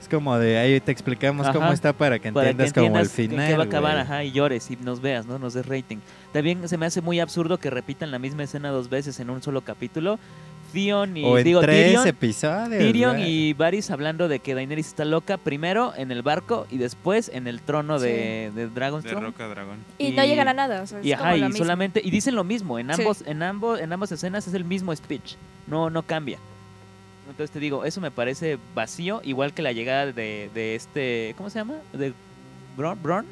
es 0.09 0.15
como 0.15 0.39
de 0.39 0.59
ahí 0.59 0.81
te 0.81 0.91
explicamos 0.93 1.47
Ajá. 1.47 1.59
cómo 1.59 1.73
está 1.73 1.93
para 1.93 2.19
que 2.19 2.33
para 2.33 2.47
que 2.47 2.51
entiendas 2.51 2.73
como 2.73 2.87
el 2.99 3.03
entiendas 3.07 3.13
final. 3.13 3.47
qué 3.49 3.57
va 3.57 3.63
a 3.63 3.67
acabar, 3.67 3.93
güey. 3.93 4.03
ajá, 4.03 4.25
y 4.25 4.33
llores 4.33 4.71
y 4.71 4.77
nos 4.77 5.01
veas, 5.01 5.27
¿no? 5.27 5.39
Nos 5.39 5.55
des 5.55 5.67
rating. 5.67 5.99
También 6.33 6.69
se 6.69 6.77
me 6.79 6.87
hace 6.87 7.01
muy 7.01 7.21
absurdo 7.21 7.59
que 7.59 7.71
repitan 7.71 8.11
la 8.11 8.19
misma 8.19 8.43
escena 8.45 8.71
dos 8.71 8.89
veces 8.89 9.21
en 9.21 9.31
un 9.31 9.43
solo 9.43 9.61
capítulo. 9.63 10.19
Theon 10.73 11.17
y 11.17 11.25
O 11.25 11.39
en 11.39 11.45
digo 11.45 11.61
tres 11.63 11.87
Tyrion, 11.87 12.07
episodios. 12.07 12.79
Tyrion 12.79 13.21
y 13.21 13.55
Varys 13.55 13.91
hablando 13.91 14.29
de 14.29 14.41
que 14.41 14.55
Daenerys 14.55 14.89
está 14.89 15.07
loca 15.07 15.39
primero 15.39 15.95
en 15.97 16.11
el 16.13 16.21
barco 16.21 16.67
y 16.71 16.77
después 16.77 17.31
en 17.33 17.47
el 17.47 17.63
trono 17.63 17.99
de, 17.99 18.51
de 18.55 18.67
De 18.67 18.69
Dragonstone. 18.69 19.19
Roca 19.19 19.49
Dragón. 19.49 19.79
Y, 19.97 20.11
no 20.11 20.25
Y- 20.25 20.29
llegan 20.29 20.47
a 20.49 20.53
nada. 20.53 20.83
O 20.83 20.87
sea, 20.87 21.01
es 21.01 21.07
Y 21.07 21.13
como 21.13 21.23
ajá, 21.25 21.31
lo 21.33 21.39
y 21.39 21.49
mismo. 21.49 21.57
solamente 21.65 22.03
y 22.05 22.11
dicen 22.11 22.35
lo 22.35 22.45
mismo 22.45 22.79
en 22.79 22.93
Sí. 22.95 23.01
ambos 23.01 23.23
en 23.27 23.43
ambos 23.43 23.81
en 23.81 23.91
ambas 23.95 24.13
escenas 24.13 24.47
es 24.47 24.53
el 24.53 24.65
mismo 24.67 24.95
speech. 24.95 25.37
No 25.67 25.89
no 25.89 26.03
cambia. 26.03 26.39
Entonces 27.29 27.51
te 27.51 27.61
digo, 27.61 27.85
eso 27.85 28.01
me 28.01 28.11
parece 28.11 28.59
vacío, 28.75 29.21
igual 29.25 29.53
que 29.53 29.63
la 29.63 29.73
llegada 29.73 30.07
de, 30.13 30.51
de 30.55 30.75
este, 30.75 31.35
¿cómo 31.37 31.51
se 31.51 31.59
llama? 31.59 31.75
De 31.93 32.13
Bron, 32.77 32.99
Bron? 33.03 33.27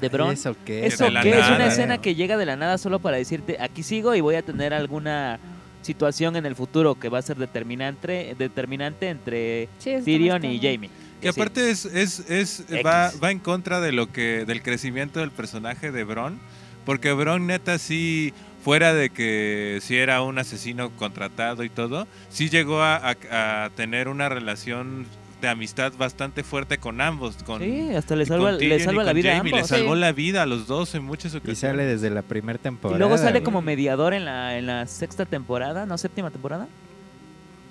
De 0.00 0.08
Bron. 0.08 0.32
¿Eso 0.32 0.56
qué? 0.64 0.86
¿Eso 0.86 1.06
qué? 1.22 1.38
Es 1.38 1.48
una 1.48 1.66
escena 1.66 1.98
que 1.98 2.14
llega 2.14 2.36
de 2.36 2.46
la 2.46 2.56
nada 2.56 2.78
solo 2.78 2.98
para 2.98 3.16
decirte, 3.16 3.56
aquí 3.60 3.82
sigo 3.82 4.14
y 4.14 4.20
voy 4.20 4.34
a 4.34 4.42
tener 4.42 4.74
alguna 4.74 5.38
situación 5.82 6.36
en 6.36 6.46
el 6.46 6.54
futuro 6.56 6.98
que 6.98 7.08
va 7.08 7.18
a 7.18 7.22
ser 7.22 7.36
determinante, 7.36 8.34
determinante 8.38 9.08
entre 9.08 9.68
Sí, 9.78 9.94
Tyrion 10.04 10.44
y. 10.44 10.58
Jamie. 10.58 10.90
Que 11.20 11.32
Sí. 11.32 11.40
aparte 11.40 11.70
es, 11.70 11.84
es, 11.86 12.20
es 12.30 12.64
va, 12.84 13.12
va 13.22 13.30
en 13.30 13.38
contra 13.38 13.80
de 13.80 13.92
lo 13.92 14.10
que 14.12 14.44
del 14.46 14.62
crecimiento 14.62 15.20
del 15.20 15.30
personaje 15.30 15.92
de 15.92 16.04
Bron, 16.04 16.38
porque 16.84 17.12
Bron 17.12 17.46
neta 17.46 17.78
sí 17.78 18.32
fuera 18.64 18.94
de 18.94 19.10
que 19.10 19.78
sí 19.82 19.96
era 19.96 20.22
un 20.22 20.38
asesino 20.38 20.90
contratado 20.96 21.62
y 21.64 21.68
todo, 21.68 22.08
sí 22.30 22.48
llegó 22.48 22.82
a, 22.82 22.96
a- 22.96 23.64
a 23.66 23.70
tener 23.70 24.08
una 24.08 24.28
relación 24.28 25.06
de 25.42 25.48
amistad 25.48 25.92
bastante 25.98 26.42
fuerte 26.42 26.78
con 26.78 27.02
ambos, 27.02 27.36
con 27.44 27.60
Sí, 27.60 27.94
hasta 27.94 28.16
le 28.16 28.22
y 28.22 28.26
salva, 28.26 28.52
le 28.52 28.64
y 28.64 28.68
la 28.70 29.12
vida 29.12 29.36
a 29.36 29.40
ambos. 29.40 29.52
Le 29.60 29.64
salvó 29.64 29.92
Sí. 29.94 30.00
la 30.00 30.12
vida 30.12 30.42
a 30.42 30.46
los 30.46 30.66
dos 30.66 30.94
en 30.94 31.04
muchas 31.04 31.34
Y 31.34 31.36
ocasiones. 31.36 31.58
sale 31.58 31.84
desde 31.84 32.08
la 32.08 32.22
primera 32.22 32.58
temporada. 32.58 32.96
Y 32.96 32.98
luego 32.98 33.18
sale 33.18 33.42
como 33.42 33.60
mediador 33.60 34.14
en 34.14 34.24
la, 34.24 34.56
en 34.56 34.66
la 34.66 34.86
sexta 34.86 35.26
temporada, 35.26 35.84
¿no? 35.84 35.98
¿Séptima 35.98 36.30
temporada? 36.30 36.66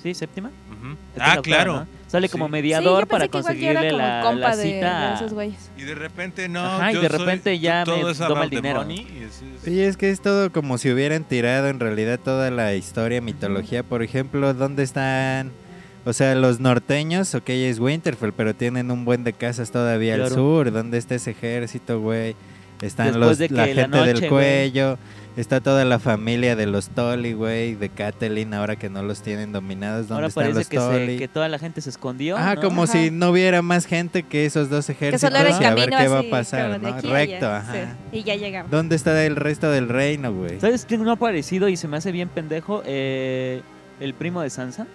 ¿Sí? 0.04 0.14
¿Séptima? 0.14 0.52
Ah, 1.18 1.36
octava, 1.38 1.42
claro. 1.42 1.74
¿no? 1.74 1.88
Sale 2.14 2.30
como 2.30 2.48
mediador 2.48 3.04
Sí, 3.06 3.10
para 3.10 3.28
conseguirle 3.28 3.90
como 3.90 3.98
la, 4.04 4.22
compa 4.24 4.50
la 4.50 4.56
de- 4.56 4.64
cita. 4.76 5.08
de 5.10 5.16
esos 5.16 5.34
güeyes. 5.34 5.72
Y 5.78 5.82
de 5.82 5.96
repente 5.96 6.48
no, 6.48 6.64
Ajá, 6.64 6.92
y 6.92 6.96
de 6.96 7.10
soy- 7.10 7.18
repente 7.18 7.58
ya 7.58 7.84
todo 7.86 8.08
me 8.08 8.14
toma 8.14 8.44
el 8.44 8.50
dinero. 8.52 8.86
y 8.88 9.00
es- 9.00 9.42
es- 9.42 9.62
Sí, 9.64 9.82
es 9.82 9.98
que 9.98 10.12
es 10.12 10.22
todo 10.22 10.52
como 10.52 10.78
si 10.78 10.92
hubieran 10.92 11.24
tirado 11.24 11.70
en 11.70 11.80
realidad 11.80 12.20
toda 12.20 12.52
la 12.52 12.76
historia, 12.76 13.20
mitología. 13.20 13.82
Por 13.82 14.04
ejemplo, 14.04 14.54
¿dónde 14.54 14.84
están? 14.84 15.52
O 16.06 16.14
sea, 16.14 16.36
los 16.36 16.60
norteños, 16.60 17.34
ok, 17.34 17.50
es 17.50 17.80
Winterfell, 17.80 18.32
pero 18.34 18.54
tienen 18.54 18.92
un 18.92 19.06
buen 19.06 19.24
de 19.24 19.34
casas 19.34 19.72
todavía 19.72 20.14
al 20.14 20.30
sur. 20.30 20.72
¿Dónde 20.72 21.00
está 21.00 21.16
ese 21.16 21.32
ejército, 21.32 22.00
güey? 22.00 22.36
Están 22.84 23.08
Después 23.08 23.28
los, 23.30 23.38
de 23.38 23.50
la 23.50 23.66
que 23.66 23.74
la 23.76 23.82
gente 23.84 23.98
noche, 23.98 24.14
del 24.22 24.30
cuello, 24.30 24.98
está 25.38 25.62
toda 25.62 25.84
la 25.86 25.98
familia 26.00 26.56
de 26.56 26.66
los 26.68 26.90
Tolly, 26.90 27.34
güey, 27.34 27.76
de 27.76 27.90
Catelyn, 27.90 28.54
ahora 28.54 28.76
que 28.76 28.90
no 28.90 29.02
los 29.02 29.22
tienen 29.22 29.52
dominados, 29.52 30.08
¿dónde 30.08 30.14
Ahora 30.16 30.28
están 30.28 30.44
parece 30.44 30.60
los 30.60 30.68
que, 30.68 31.08
se- 31.08 31.18
que 31.18 31.28
toda 31.28 31.48
la 31.50 31.58
gente 31.60 31.82
se 31.82 31.90
escondió. 31.90 32.38
Ah, 32.38 32.56
¿no? 32.56 32.62
como 32.62 32.84
Ajá. 32.84 32.92
si 32.94 33.10
no 33.10 33.30
hubiera 33.32 33.62
más 33.62 33.86
gente 33.86 34.24
que 34.24 34.46
esos 34.46 34.70
dos 34.70 34.90
ejércitos 34.90 35.22
Que 35.22 35.28
solo 35.36 35.38
era 35.48 35.60
y 35.62 35.66
a 35.66 35.74
ver 35.74 35.90
qué 35.90 36.08
va 36.08 36.20
a 36.20 36.24
pasar, 36.30 36.80
¿no? 36.82 36.92
Recto, 37.02 37.14
allá, 37.14 37.58
ajá. 37.58 37.74
sí, 38.12 38.18
Y 38.20 38.24
ya 38.24 38.36
llegamos. 38.36 38.70
¿Dónde 38.70 38.96
está 38.96 39.26
el 39.26 39.36
resto 39.36 39.72
del 39.72 39.90
reino, 39.90 40.32
güey? 40.34 40.60
¿Sabes 40.60 40.86
quién 40.88 41.04
no 41.04 41.10
ha 41.10 41.14
aparecido 41.14 41.68
y 41.70 41.78
se 41.78 41.88
me 41.88 41.98
hace 41.98 42.12
bien 42.12 42.30
pendejo? 42.30 42.84
Eh, 42.86 43.62
el 44.00 44.14
primo 44.14 44.42
de 44.42 44.50
Sansa. 44.50 44.86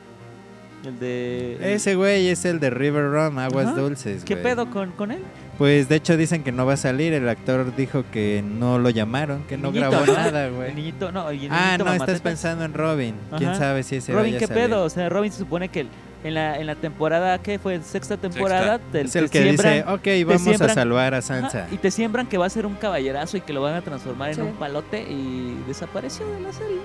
El 0.84 1.00
de. 1.00 1.74
Ese 1.74 1.96
güey 1.96 2.28
es 2.28 2.44
el 2.44 2.60
de 2.60 2.70
River 2.70 3.10
Run, 3.10 3.38
Aguas 3.40 3.66
Ajá. 3.66 3.76
Dulces, 3.80 4.22
¿Qué 4.24 4.36
pedo 4.36 4.70
con, 4.70 4.92
con 4.92 5.10
él? 5.10 5.18
Pues 5.58 5.88
de 5.88 5.96
hecho 5.96 6.16
dicen 6.16 6.44
que 6.44 6.52
no 6.52 6.64
va 6.66 6.74
a 6.74 6.76
salir, 6.76 7.12
el 7.12 7.28
actor 7.28 7.74
dijo 7.74 8.04
que 8.12 8.44
no 8.46 8.78
lo 8.78 8.90
llamaron, 8.90 9.42
que 9.48 9.56
no 9.58 9.72
Niñito, 9.72 9.90
grabó 9.90 10.06
¿no? 10.06 10.12
nada, 10.12 10.46
El 10.46 10.52
güey. 10.54 10.72
niñito, 10.74 11.10
no, 11.10 11.32
y 11.32 11.46
el 11.46 11.52
Ah, 11.52 11.72
niñito 11.72 11.84
no, 11.84 11.92
estás 11.94 12.20
pensando 12.20 12.64
en 12.64 12.74
Robin. 12.74 13.16
¿Quién 13.36 13.50
Ajá. 13.50 13.58
sabe 13.58 13.82
si 13.82 13.96
ese 13.96 14.12
Robin, 14.12 14.26
vaya 14.26 14.36
a 14.36 14.38
¿qué 14.38 14.46
salir? 14.46 14.64
pedo? 14.64 14.84
O 14.84 14.88
sea, 14.90 15.08
Robin 15.08 15.32
se 15.32 15.38
supone 15.38 15.68
que 15.68 15.86
en 16.22 16.34
la, 16.34 16.58
en 16.60 16.66
la 16.66 16.76
temporada, 16.76 17.38
¿qué 17.38 17.58
fue? 17.58 17.80
Sexta 17.82 18.16
temporada. 18.16 18.78
te- 18.92 19.00
Es 19.00 19.12
te 19.12 19.18
el 19.18 19.30
que 19.30 19.42
siembran- 19.56 19.74
dice, 20.00 20.24
ok, 20.24 20.28
vamos 20.28 20.60
a 20.60 20.68
salvar 20.68 21.14
a 21.14 21.18
Ajá, 21.18 21.26
Sansa. 21.26 21.66
y 21.72 21.76
te 21.78 21.90
siembran 21.90 22.28
que 22.28 22.38
va 22.38 22.46
a 22.46 22.50
ser 22.50 22.64
un 22.64 22.74
caballerazo 22.74 23.36
y 23.36 23.40
que 23.40 23.52
lo 23.52 23.60
van 23.60 23.74
a 23.74 23.82
transformar 23.82 24.32
Sí. 24.34 24.40
en 24.40 24.46
un 24.46 24.52
palote 24.54 25.02
y 25.02 25.60
desapareció 25.66 26.24
de 26.34 26.40
la 26.40 26.52
serie. 26.52 26.78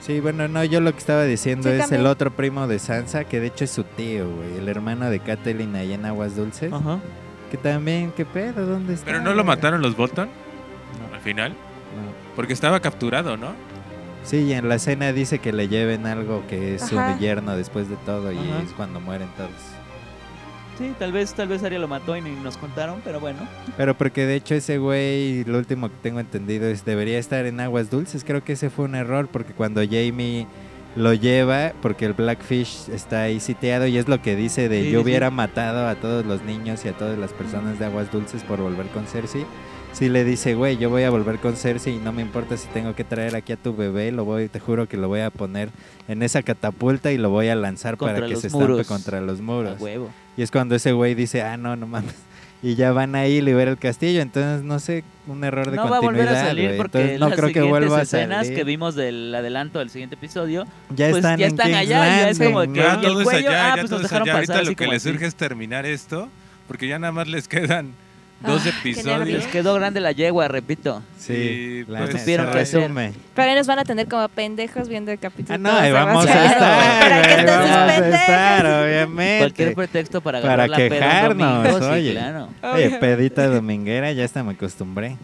Sí, 0.00 0.18
bueno, 0.18 0.48
no, 0.48 0.64
yo 0.64 0.80
lo 0.80 0.90
que 0.92 0.98
estaba 0.98 1.22
diciendo 1.24 1.68
Sí, 1.68 1.74
es 1.76 1.80
también. 1.82 2.00
el 2.00 2.06
otro 2.08 2.32
primo 2.32 2.66
de 2.66 2.80
Sansa, 2.80 3.22
que 3.24 3.38
de 3.40 3.46
hecho 3.48 3.64
es 3.64 3.70
su 3.70 3.84
tío, 3.84 4.28
güey, 4.28 4.58
el 4.58 4.68
hermano 4.68 5.10
de 5.10 5.20
Catelyn 5.20 5.74
allá 5.76 5.94
en 5.94 6.04
Aguas 6.06 6.34
Dulces. 6.36 6.72
Ajá. 6.72 6.98
Que 7.50 7.56
también, 7.56 8.12
¿qué 8.16 8.24
pedo? 8.24 8.66
¿Dónde 8.66 8.94
está? 8.94 9.06
Pero 9.06 9.20
no 9.20 9.32
lo 9.34 9.44
mataron 9.44 9.80
los 9.82 9.96
Bolton 9.96 10.28
No, 11.08 11.14
al 11.14 11.20
final. 11.20 11.50
no. 11.52 12.26
Porque 12.34 12.52
estaba 12.52 12.80
capturado, 12.80 13.36
¿no? 13.36 13.52
Sí, 14.24 14.38
y 14.38 14.52
en 14.54 14.68
la 14.68 14.74
escena 14.74 15.12
dice 15.12 15.38
que 15.38 15.52
le 15.52 15.68
lleven 15.68 16.04
algo 16.06 16.42
que 16.48 16.74
es 16.74 16.82
Ajá. 16.92 17.14
su 17.14 17.20
yerno 17.20 17.56
después 17.56 17.88
de 17.88 17.94
todo 18.04 18.32
y 18.32 18.36
Ajá. 18.38 18.62
es 18.64 18.72
cuando 18.72 19.00
mueren 19.00 19.28
todos. 19.36 19.50
Sí, 20.78 20.92
tal 20.98 21.10
vez, 21.12 21.32
tal 21.32 21.48
vez 21.48 21.62
Arya 21.62 21.78
lo 21.78 21.88
mató 21.88 22.16
y 22.16 22.20
ni 22.20 22.30
nos 22.32 22.58
contaron, 22.58 23.00
pero 23.02 23.18
bueno. 23.20 23.38
Pero 23.78 23.96
porque 23.96 24.26
de 24.26 24.34
hecho 24.34 24.54
ese 24.54 24.76
güey, 24.78 25.42
lo 25.44 25.56
último 25.56 25.88
que 25.88 25.94
tengo 26.02 26.20
entendido 26.20 26.66
es 26.66 26.84
debería 26.84 27.18
estar 27.18 27.46
en 27.46 27.60
aguas 27.60 27.88
dulces. 27.88 28.24
Creo 28.24 28.44
que 28.44 28.52
ese 28.54 28.68
fue 28.68 28.84
un 28.84 28.94
error 28.96 29.28
porque 29.28 29.54
cuando 29.54 29.80
Jamie 29.82 30.46
lo 30.96 31.12
lleva, 31.14 31.72
porque 31.82 32.06
el 32.06 32.14
Blackfish 32.14 32.88
está 32.92 33.22
ahí 33.22 33.38
sitiado 33.40 33.86
y 33.86 33.98
es 33.98 34.08
lo 34.08 34.20
que 34.22 34.34
dice 34.34 34.68
de 34.68 34.82
Sí, 34.84 34.90
yo 34.90 35.00
sí. 35.00 35.04
hubiera 35.04 35.30
matado 35.30 35.86
a 35.88 35.94
todos 35.96 36.24
los 36.26 36.42
niños 36.42 36.84
y 36.84 36.88
a 36.88 36.92
todas 36.96 37.18
las 37.18 37.32
personas 37.32 37.78
de 37.78 37.84
aguas 37.84 38.10
dulces 38.10 38.42
por 38.42 38.60
volver 38.60 38.86
con 38.88 39.06
Cersei. 39.06 39.44
Si 39.92 40.08
le 40.10 40.24
dice, 40.24 40.54
güey, 40.54 40.76
yo 40.76 40.90
voy 40.90 41.04
a 41.04 41.10
volver 41.10 41.38
con 41.38 41.56
Cersei 41.56 41.94
y 41.96 41.98
no 41.98 42.12
me 42.12 42.20
importa 42.20 42.56
si 42.56 42.68
tengo 42.68 42.94
que 42.94 43.02
traer 43.04 43.34
aquí 43.34 43.52
a 43.52 43.56
tu 43.56 43.74
bebé, 43.74 44.12
lo 44.12 44.24
voy, 44.26 44.48
te 44.48 44.60
juro 44.60 44.86
que 44.88 44.96
lo 44.98 45.08
voy 45.08 45.20
a 45.20 45.30
poner 45.30 45.70
en 46.08 46.22
esa 46.22 46.42
catapulta 46.42 47.12
y 47.12 47.18
lo 47.18 47.30
voy 47.30 47.48
a 47.48 47.54
lanzar 47.54 47.96
Contra 47.96 48.16
para 48.16 48.26
que 48.28 48.36
se 48.36 48.48
estampe 48.48 48.68
muros. 48.68 48.86
contra 48.86 49.20
los 49.22 49.38
A 49.38 49.42
muros. 49.42 49.80
huevo. 49.80 50.10
Y 50.36 50.42
es 50.42 50.50
cuando 50.50 50.74
ese 50.74 50.92
güey 50.92 51.14
dice, 51.14 51.40
ah, 51.42 51.56
no, 51.56 51.76
no 51.76 51.86
mames. 51.86 52.14
Y 52.66 52.74
ya 52.74 52.90
van 52.90 53.14
ahí 53.14 53.34
y 53.34 53.40
libera 53.42 53.70
el 53.70 53.78
castillo. 53.78 54.20
Entonces, 54.20 54.64
no 54.64 54.80
sé, 54.80 55.04
un 55.28 55.44
error 55.44 55.70
de 55.70 55.76
No 55.76 55.88
va 55.88 55.98
a 55.98 56.00
continuidad. 56.00 56.24
volver 56.26 56.36
a 56.42 56.46
salir 56.48 56.64
güey. 56.66 56.76
porque 56.78 56.98
Entonces, 56.98 57.20
no 57.20 57.28
las 57.28 57.38
creo 57.38 57.52
que 57.52 57.62
vuelva 57.62 57.98
a 57.98 58.02
escenas 58.02 58.38
salir. 58.46 58.54
que 58.58 58.64
vimos 58.64 58.94
del 58.96 59.32
adelanto 59.34 59.78
del 59.78 59.90
siguiente 59.90 60.16
episodio 60.16 60.64
ya 60.90 61.06
pues, 61.10 61.16
están, 61.18 61.38
ya 61.38 61.46
están 61.46 61.66
King's 61.66 61.78
allá, 61.78 62.04
ya 62.06 62.28
es 62.30 62.38
como 62.38 62.60
que- 62.62 62.66
¿no? 62.66 62.92
el 62.94 63.00
todo 63.02 63.20
es 63.20 63.24
cuello, 63.24 63.48
allá, 63.50 63.64
ah, 63.72 63.76
ya 63.76 63.82
pues 63.82 63.90
nos 63.92 64.02
dejaron 64.02 64.28
allá. 64.28 64.40
pasar 64.40 64.56
Ahorita 64.56 64.60
así 64.62 64.70
lo 64.70 64.76
que 64.76 64.86
les 64.88 65.02
así. 65.02 65.10
surge 65.12 65.26
es 65.26 65.34
terminar 65.36 65.86
esto, 65.86 66.28
porque 66.66 66.88
ya 66.88 66.98
nada 66.98 67.12
más 67.12 67.28
les 67.28 67.46
quedan 67.46 67.92
dos 68.40 68.62
Ah, 68.66 68.68
episodios. 68.68 69.28
Les 69.28 69.46
quedó 69.46 69.74
grande 69.74 70.00
la 70.00 70.12
yegua, 70.12 70.48
repito. 70.48 71.02
Sí, 71.18 71.84
la 71.88 71.98
pues, 71.98 72.08
neta, 72.10 72.18
supieron 72.20 72.52
resume. 72.52 73.12
Pero 73.34 73.50
ahí 73.50 73.56
nos 73.56 73.66
van 73.66 73.78
a 73.78 73.84
tener 73.84 74.06
como 74.08 74.28
pendejos 74.28 74.88
viendo 74.88 75.10
el 75.10 75.18
capítulo. 75.18 75.54
Ah, 75.54 75.58
no, 75.58 75.72
ahí 75.72 75.92
vamos 75.92 76.26
a 76.26 76.46
estar, 76.46 76.58
¿Para 76.58 77.22
qué 77.22 77.28
güey, 77.28 77.40
están 77.40 77.60
sus 77.60 77.70
vamos 77.70 77.90
a 77.90 78.20
estar, 78.20 78.66
obviamente. 78.66 79.38
Cualquier 79.38 79.74
pretexto 79.74 80.20
para 80.20 80.42
Para 80.42 80.66
la 80.68 80.76
peda 80.76 80.88
quejarnos, 80.88 81.78
sí, 81.78 81.84
oye. 81.90 82.12
claro. 82.12 82.48
Oye, 82.62 82.90
pedita 83.00 83.46
dominguera, 83.48 84.12
ya 84.12 84.24
hasta 84.24 84.42
me 84.44 84.52
acostumbré. 84.52 85.16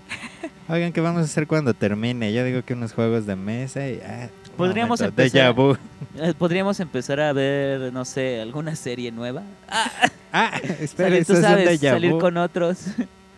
Oigan, 0.69 0.93
¿qué 0.93 1.01
vamos 1.01 1.23
a 1.23 1.25
hacer 1.25 1.47
cuando 1.47 1.75
termine? 1.75 2.33
Yo 2.33 2.45
digo 2.45 2.63
que 2.65 2.73
unos 2.75 2.93
juegos 2.93 3.27
de 3.27 3.37
mesa 3.37 3.87
y... 3.89 4.01
Ah, 4.07 4.29
Podríamos 4.57 5.01
momento, 5.01 5.23
empezar- 5.23 5.53
déjà 5.53 5.55
vu. 5.55 5.77
Eh, 6.19 6.35
Podríamos 6.37 6.79
empezar 6.81 7.21
a 7.21 7.33
ver, 7.33 7.93
no 7.93 8.05
sé, 8.05 8.41
alguna 8.41 8.75
serie 8.77 9.11
nueva. 9.13 9.43
Ah, 10.35 10.59
espera, 10.81 11.11
salir, 11.11 11.27
tú 11.27 11.37
sabes, 11.37 11.69
déjà 11.83 11.91
salir 11.93 12.13
con 12.19 12.39
otros, 12.39 12.85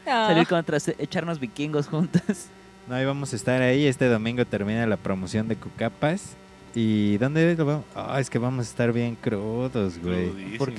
Ah. 0.06 0.26
salir 0.28 0.46
con 0.46 0.58
otros, 0.60 0.86
echarnos 0.98 1.40
vikingos 1.40 1.88
juntas. 1.88 2.46
No, 2.86 2.94
ahí 2.94 3.04
vamos 3.04 3.32
a 3.32 3.36
estar 3.36 3.60
ahí. 3.62 3.84
Este 3.86 4.06
domingo 4.06 4.44
termina 4.44 4.86
la 4.86 4.96
promoción 4.96 5.48
de 5.48 5.56
Cucapas. 5.56 6.36
¿Y 6.72 7.16
dónde 7.18 7.56
lo 7.56 7.64
vamos? 7.64 7.84
Ah, 7.96 8.18
es 8.20 8.30
que 8.30 8.38
vamos 8.38 8.66
a 8.66 8.68
estar 8.70 8.92
bien 8.92 9.16
crudos, 9.16 9.98
güey. 10.00 10.30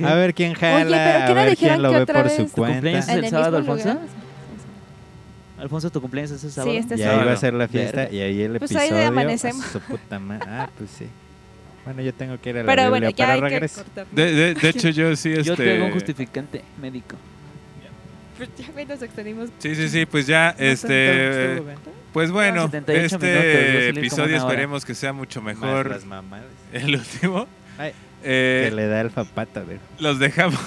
A 0.06 0.14
ver 0.14 0.34
quién 0.34 0.54
jala, 0.54 0.86
Oye, 0.86 0.96
pero 0.96 1.18
¿qué 1.18 1.24
a 1.24 1.28
no 1.28 1.36
ver 1.36 1.58
quién 1.58 1.82
lo 1.82 1.90
que 1.92 2.00
ve 2.00 2.06
por 2.06 2.16
su 2.16 2.24
vez? 2.24 2.36
¿Tu 2.38 2.62
cumpleaños 2.62 2.82
cuenta. 2.82 3.00
es 3.00 3.10
¿En 3.18 3.24
el 3.26 3.30
sábado, 3.30 3.58
Alfonso? 3.58 3.88
lugar? 3.90 4.06
Alfonso, 5.66 5.90
¿tu 5.90 6.00
cumpleaños 6.02 6.32
es 6.32 6.44
el 6.44 6.52
sábado? 6.52 6.78
este 6.78 6.96
Y 6.96 6.98
sábado. 7.00 7.20
ahí 7.22 7.26
va 7.28 7.34
a 7.34 7.38
ser 7.38 7.54
la 7.54 7.68
fiesta 7.68 7.98
Verga. 8.04 8.14
y 8.16 8.22
ahí 8.22 8.42
el 8.42 8.58
Pues 8.60 8.72
ahí 8.76 8.86
episodio. 8.88 9.08
amanecemos. 9.08 9.66
a 9.66 9.70
su 9.72 9.80
puta 9.82 10.20
ma- 10.20 10.40
Ah, 10.48 10.70
pues 10.78 10.90
sí. 10.92 11.08
Bueno, 11.86 12.02
yo 12.02 12.14
tengo 12.14 12.40
que 12.40 12.50
ir 12.52 12.58
a 12.58 12.64
la 12.64 12.66
Pero 12.66 12.82
Biblia, 12.84 12.90
bueno, 12.90 13.10
ya 13.10 13.36
que 13.36 13.42
regreso. 13.42 13.84
cortar. 13.84 14.08
De, 14.12 14.32
de- 14.34 14.54
de 14.56 14.70
hecho, 14.70 14.90
yo 14.90 15.16
sí, 15.16 15.30
este... 15.32 15.44
Yo 15.44 15.56
tengo 15.56 15.86
un 15.86 15.92
justificante 15.92 16.64
médico. 16.82 17.16
Pues 18.38 18.50
ya 18.58 18.86
nos 18.86 19.02
extendimos. 19.02 19.50
Sí, 19.60 19.76
sí, 19.76 19.88
sí, 19.90 20.06
pues 20.06 20.28
ya, 20.28 20.56
No, 20.58 20.66
este... 20.66 21.62
Pues 22.12 22.32
bueno, 22.32 22.64
78 22.70 23.16
este 23.16 23.82
minutos, 23.94 23.98
episodio 23.98 24.38
esperemos 24.38 24.86
que 24.86 24.94
sea 24.96 25.14
mucho 25.14 25.42
Más 25.42 25.56
mejor 25.58 25.90
las 25.90 26.06
mamadas. 26.06 26.46
el 26.74 26.96
último. 26.96 27.48
Ay, 27.78 27.92
Eh, 28.24 28.68
que 28.70 28.76
le 28.76 28.88
da 28.88 29.02
alfa 29.02 29.24
pata, 29.24 29.62
güey. 29.62 29.78
los 30.00 30.18
dejamos 30.20 30.60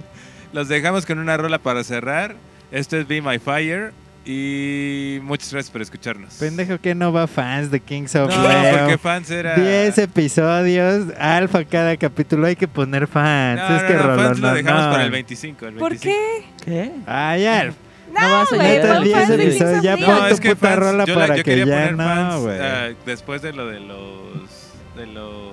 los 0.52 0.68
dejamos 0.68 1.04
con 1.06 1.18
una 1.18 1.36
rola 1.36 1.58
para 1.58 1.82
cerrar. 1.84 2.36
Esto 2.72 2.96
es 2.96 3.06
Be 3.08 3.22
My 3.22 3.38
Fire 3.38 3.92
y 4.26 5.20
muchas 5.22 5.52
gracias 5.52 5.70
por 5.70 5.80
escucharnos. 5.82 6.34
Pendejo 6.34 6.78
que 6.80 6.94
no 6.94 7.12
va 7.12 7.26
fans 7.28 7.70
de 7.70 7.78
Kings 7.80 8.14
of 8.16 8.28
No, 8.34 8.48
Leon. 8.48 8.78
porque 8.80 8.98
fans 8.98 9.30
era 9.30 9.54
10 9.54 9.98
episodios, 9.98 11.06
alfa 11.18 11.64
cada 11.64 11.96
capítulo, 11.96 12.46
hay 12.48 12.56
que 12.56 12.66
poner 12.68 13.06
fans. 13.06 13.60
No, 13.60 13.76
es 13.76 13.82
no, 13.82 13.88
que 13.88 13.94
no, 13.94 14.02
Rolón, 14.02 14.26
fans 14.26 14.38
lo 14.40 14.48
no, 14.48 14.54
dejamos 14.54 14.84
no. 14.84 14.90
para 14.90 15.04
el 15.04 15.10
25. 15.12 15.66
el 15.66 15.74
¿Por 15.76 15.90
25. 15.90 16.16
qué? 16.18 16.64
¿Qué? 16.64 16.92
Ay, 17.06 17.42
ya. 17.42 17.64
No 17.66 18.30
vas 18.32 18.52
a 18.52 18.56
güey, 18.56 18.68
Neta, 18.68 18.82
llegar 18.82 18.96
pon 18.96 19.04
10 19.04 19.16
fans 19.16 19.28
de 19.28 19.36
Kings 19.36 19.48
episodios, 19.54 19.78
of 19.78 19.84
ya 19.84 19.96
Leon. 19.96 20.06
pon 20.10 20.14
No, 20.22 20.28
tu 20.28 20.34
es 20.34 20.40
que 20.40 20.56
puta 20.56 20.68
fans, 20.68 20.78
rola 20.80 21.04
yo, 21.04 21.14
la- 21.14 21.20
para 21.20 21.36
yo 21.36 21.44
que 21.44 21.50
quería 21.50 21.64
ya 21.66 21.72
poner 21.74 21.92
no, 21.96 22.04
fans 22.04 22.40
güey. 22.42 22.58
ah, 22.60 22.88
después 23.06 23.42
de 23.42 23.52
lo 23.52 23.66
de 23.66 23.80
los 23.80 24.72
de 24.96 25.06
los 25.06 25.52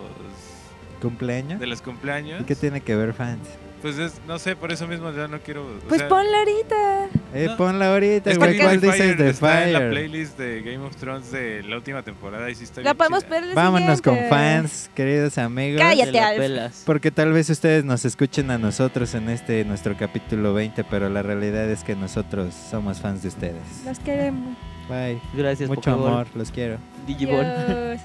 ¿Cumpleaños? 1.01 1.59
de 1.59 1.67
los 1.67 1.81
cumpleaños. 1.81 2.41
¿Y 2.41 2.43
qué 2.45 2.55
tiene 2.55 2.81
que 2.81 2.95
ver 2.95 3.13
fans? 3.13 3.47
Pues 3.83 3.99
es, 3.99 4.13
no 4.25 4.39
sé, 4.39 4.55
por 4.55 4.71
eso 4.71 4.87
mismo 4.87 5.11
ya 5.11 5.27
no 5.27 5.39
quiero. 5.41 5.65
Pues 5.89 5.99
sea, 5.99 6.07
ponla 6.09 6.39
ahorita. 6.39 7.05
Eh, 7.35 7.47
No. 7.49 7.57
ponla 7.57 7.91
ahorita, 7.93 8.31
es. 8.31 8.39
Be 8.39 8.57
¿Cuál 8.57 8.79
dices 8.79 8.95
Fire 8.97 9.17
de 9.17 9.29
está 9.29 9.63
en 9.65 9.73
la 9.73 9.79
Fire? 9.79 9.91
playlist 9.91 10.39
de 10.39 10.61
Game 10.61 10.77
of 10.85 10.95
Thrones 10.95 11.31
de 11.31 11.63
la 11.63 11.75
última 11.75 12.01
temporada 12.01 12.49
y 12.49 12.55
sí 12.55 12.63
está 12.63 12.79
La 12.81 12.93
bien 12.93 12.97
podemos 12.97 13.27
ver 13.27 13.43
Vámonos 13.53 14.01
con 14.01 14.17
fans, 14.29 14.89
queridos 14.95 15.37
amigos. 15.37 15.81
Cállate. 15.81 16.11
Te 16.13 16.47
la 16.49 16.63
Alf. 16.65 16.83
Porque 16.85 17.11
tal 17.11 17.33
vez 17.33 17.49
ustedes 17.49 17.83
nos 17.83 18.05
escuchen 18.05 18.49
a 18.51 18.57
nosotros 18.57 19.13
en 19.15 19.29
este 19.29 19.65
nuestro 19.65 19.97
capítulo 19.97 20.53
20, 20.53 20.85
pero 20.85 21.09
la 21.09 21.21
realidad 21.21 21.69
es 21.69 21.83
que 21.83 21.93
nosotros 21.95 22.53
somos 22.71 23.01
fans 23.01 23.21
de 23.21 23.27
ustedes. 23.27 23.61
Los 23.85 23.99
queremos. 23.99 24.55
Bye. 24.87 25.19
Gracias, 25.33 25.67
Mucho 25.69 25.81
Pokéball. 25.91 26.07
amor, 26.13 26.27
los 26.35 26.51
quiero. 26.51 26.77
Digiball. 27.05 27.45
Adiós. 27.45 28.01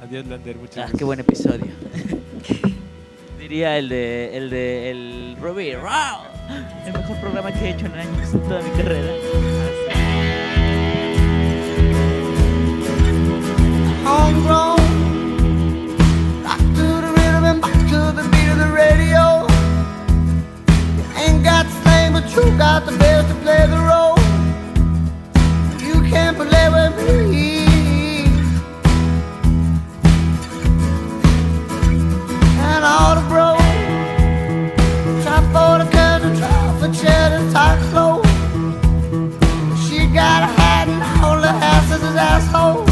Adiós, 0.00 0.26
Lander, 0.26 0.56
muchas 0.56 0.88
Ah, 0.90 0.92
qué 0.96 1.02
buen 1.04 1.18
episodio. 1.18 1.66
Diría 3.48 3.78
el 3.78 3.88
de 3.88 4.36
el 4.36 4.50
de 4.50 4.90
el 4.90 5.36
Ruby. 5.40 5.74
¡Wow! 5.74 6.26
El 6.84 6.92
mejor 6.92 7.18
programa 7.18 7.50
que 7.50 7.58
he 7.60 7.70
hecho 7.70 7.86
en 7.86 7.94
años 7.94 8.34
en 8.34 8.40
toda 8.40 8.60
mi 8.60 8.70
carrera. 8.76 9.12
Rock 22.38 23.24
to 23.24 23.34
play 23.42 23.66
the 23.66 23.76
rhythm 23.76 24.18
And 32.78 32.86
all 32.86 33.16
the 33.16 33.22
bros 33.22 33.58
try 35.24 35.40
for 35.52 35.82
the 35.82 35.90
cousin, 35.90 36.36
try 36.38 36.78
for 36.78 36.94
cheddar, 36.94 37.50
tight 37.50 37.80
clothes. 37.90 38.24
She 39.88 40.06
got 40.06 40.44
a 40.44 40.50
hat 40.60 40.86
and 40.86 41.02
all 41.24 41.40
the 41.40 41.48
ass 41.48 41.90
is 41.90 42.14
asshole 42.14 42.87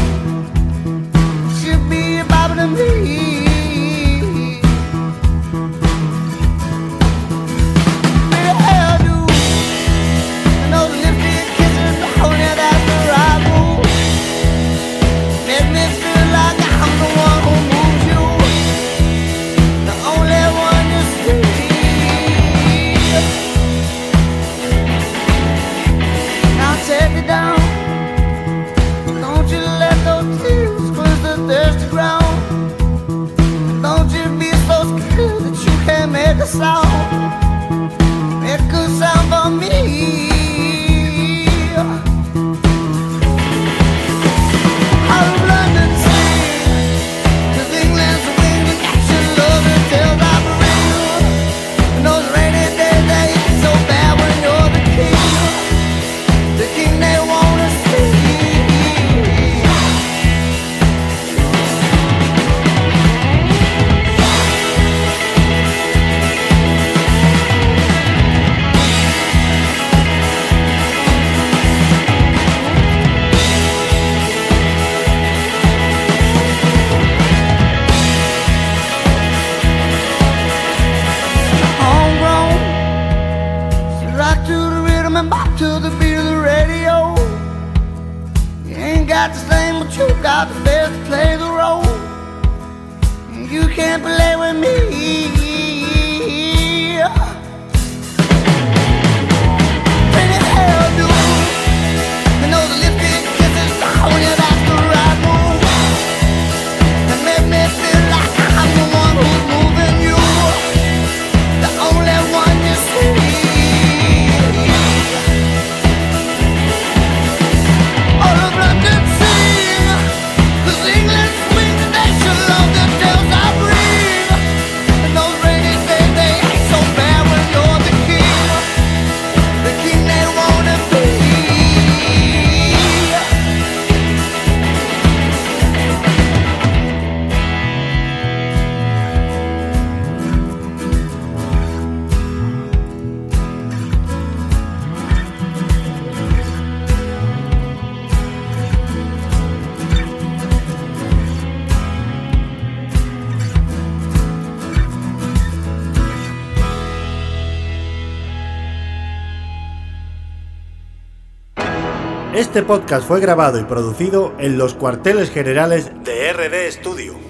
Este 162.57 162.67
podcast 162.67 163.07
fue 163.07 163.19
grabado 163.19 163.59
y 163.59 163.65
producido 163.65 164.33
en 164.39 164.57
los 164.57 164.73
cuarteles 164.73 165.29
generales 165.29 165.91
de 166.03 166.33
RD 166.33 166.71
Studio. 166.71 167.26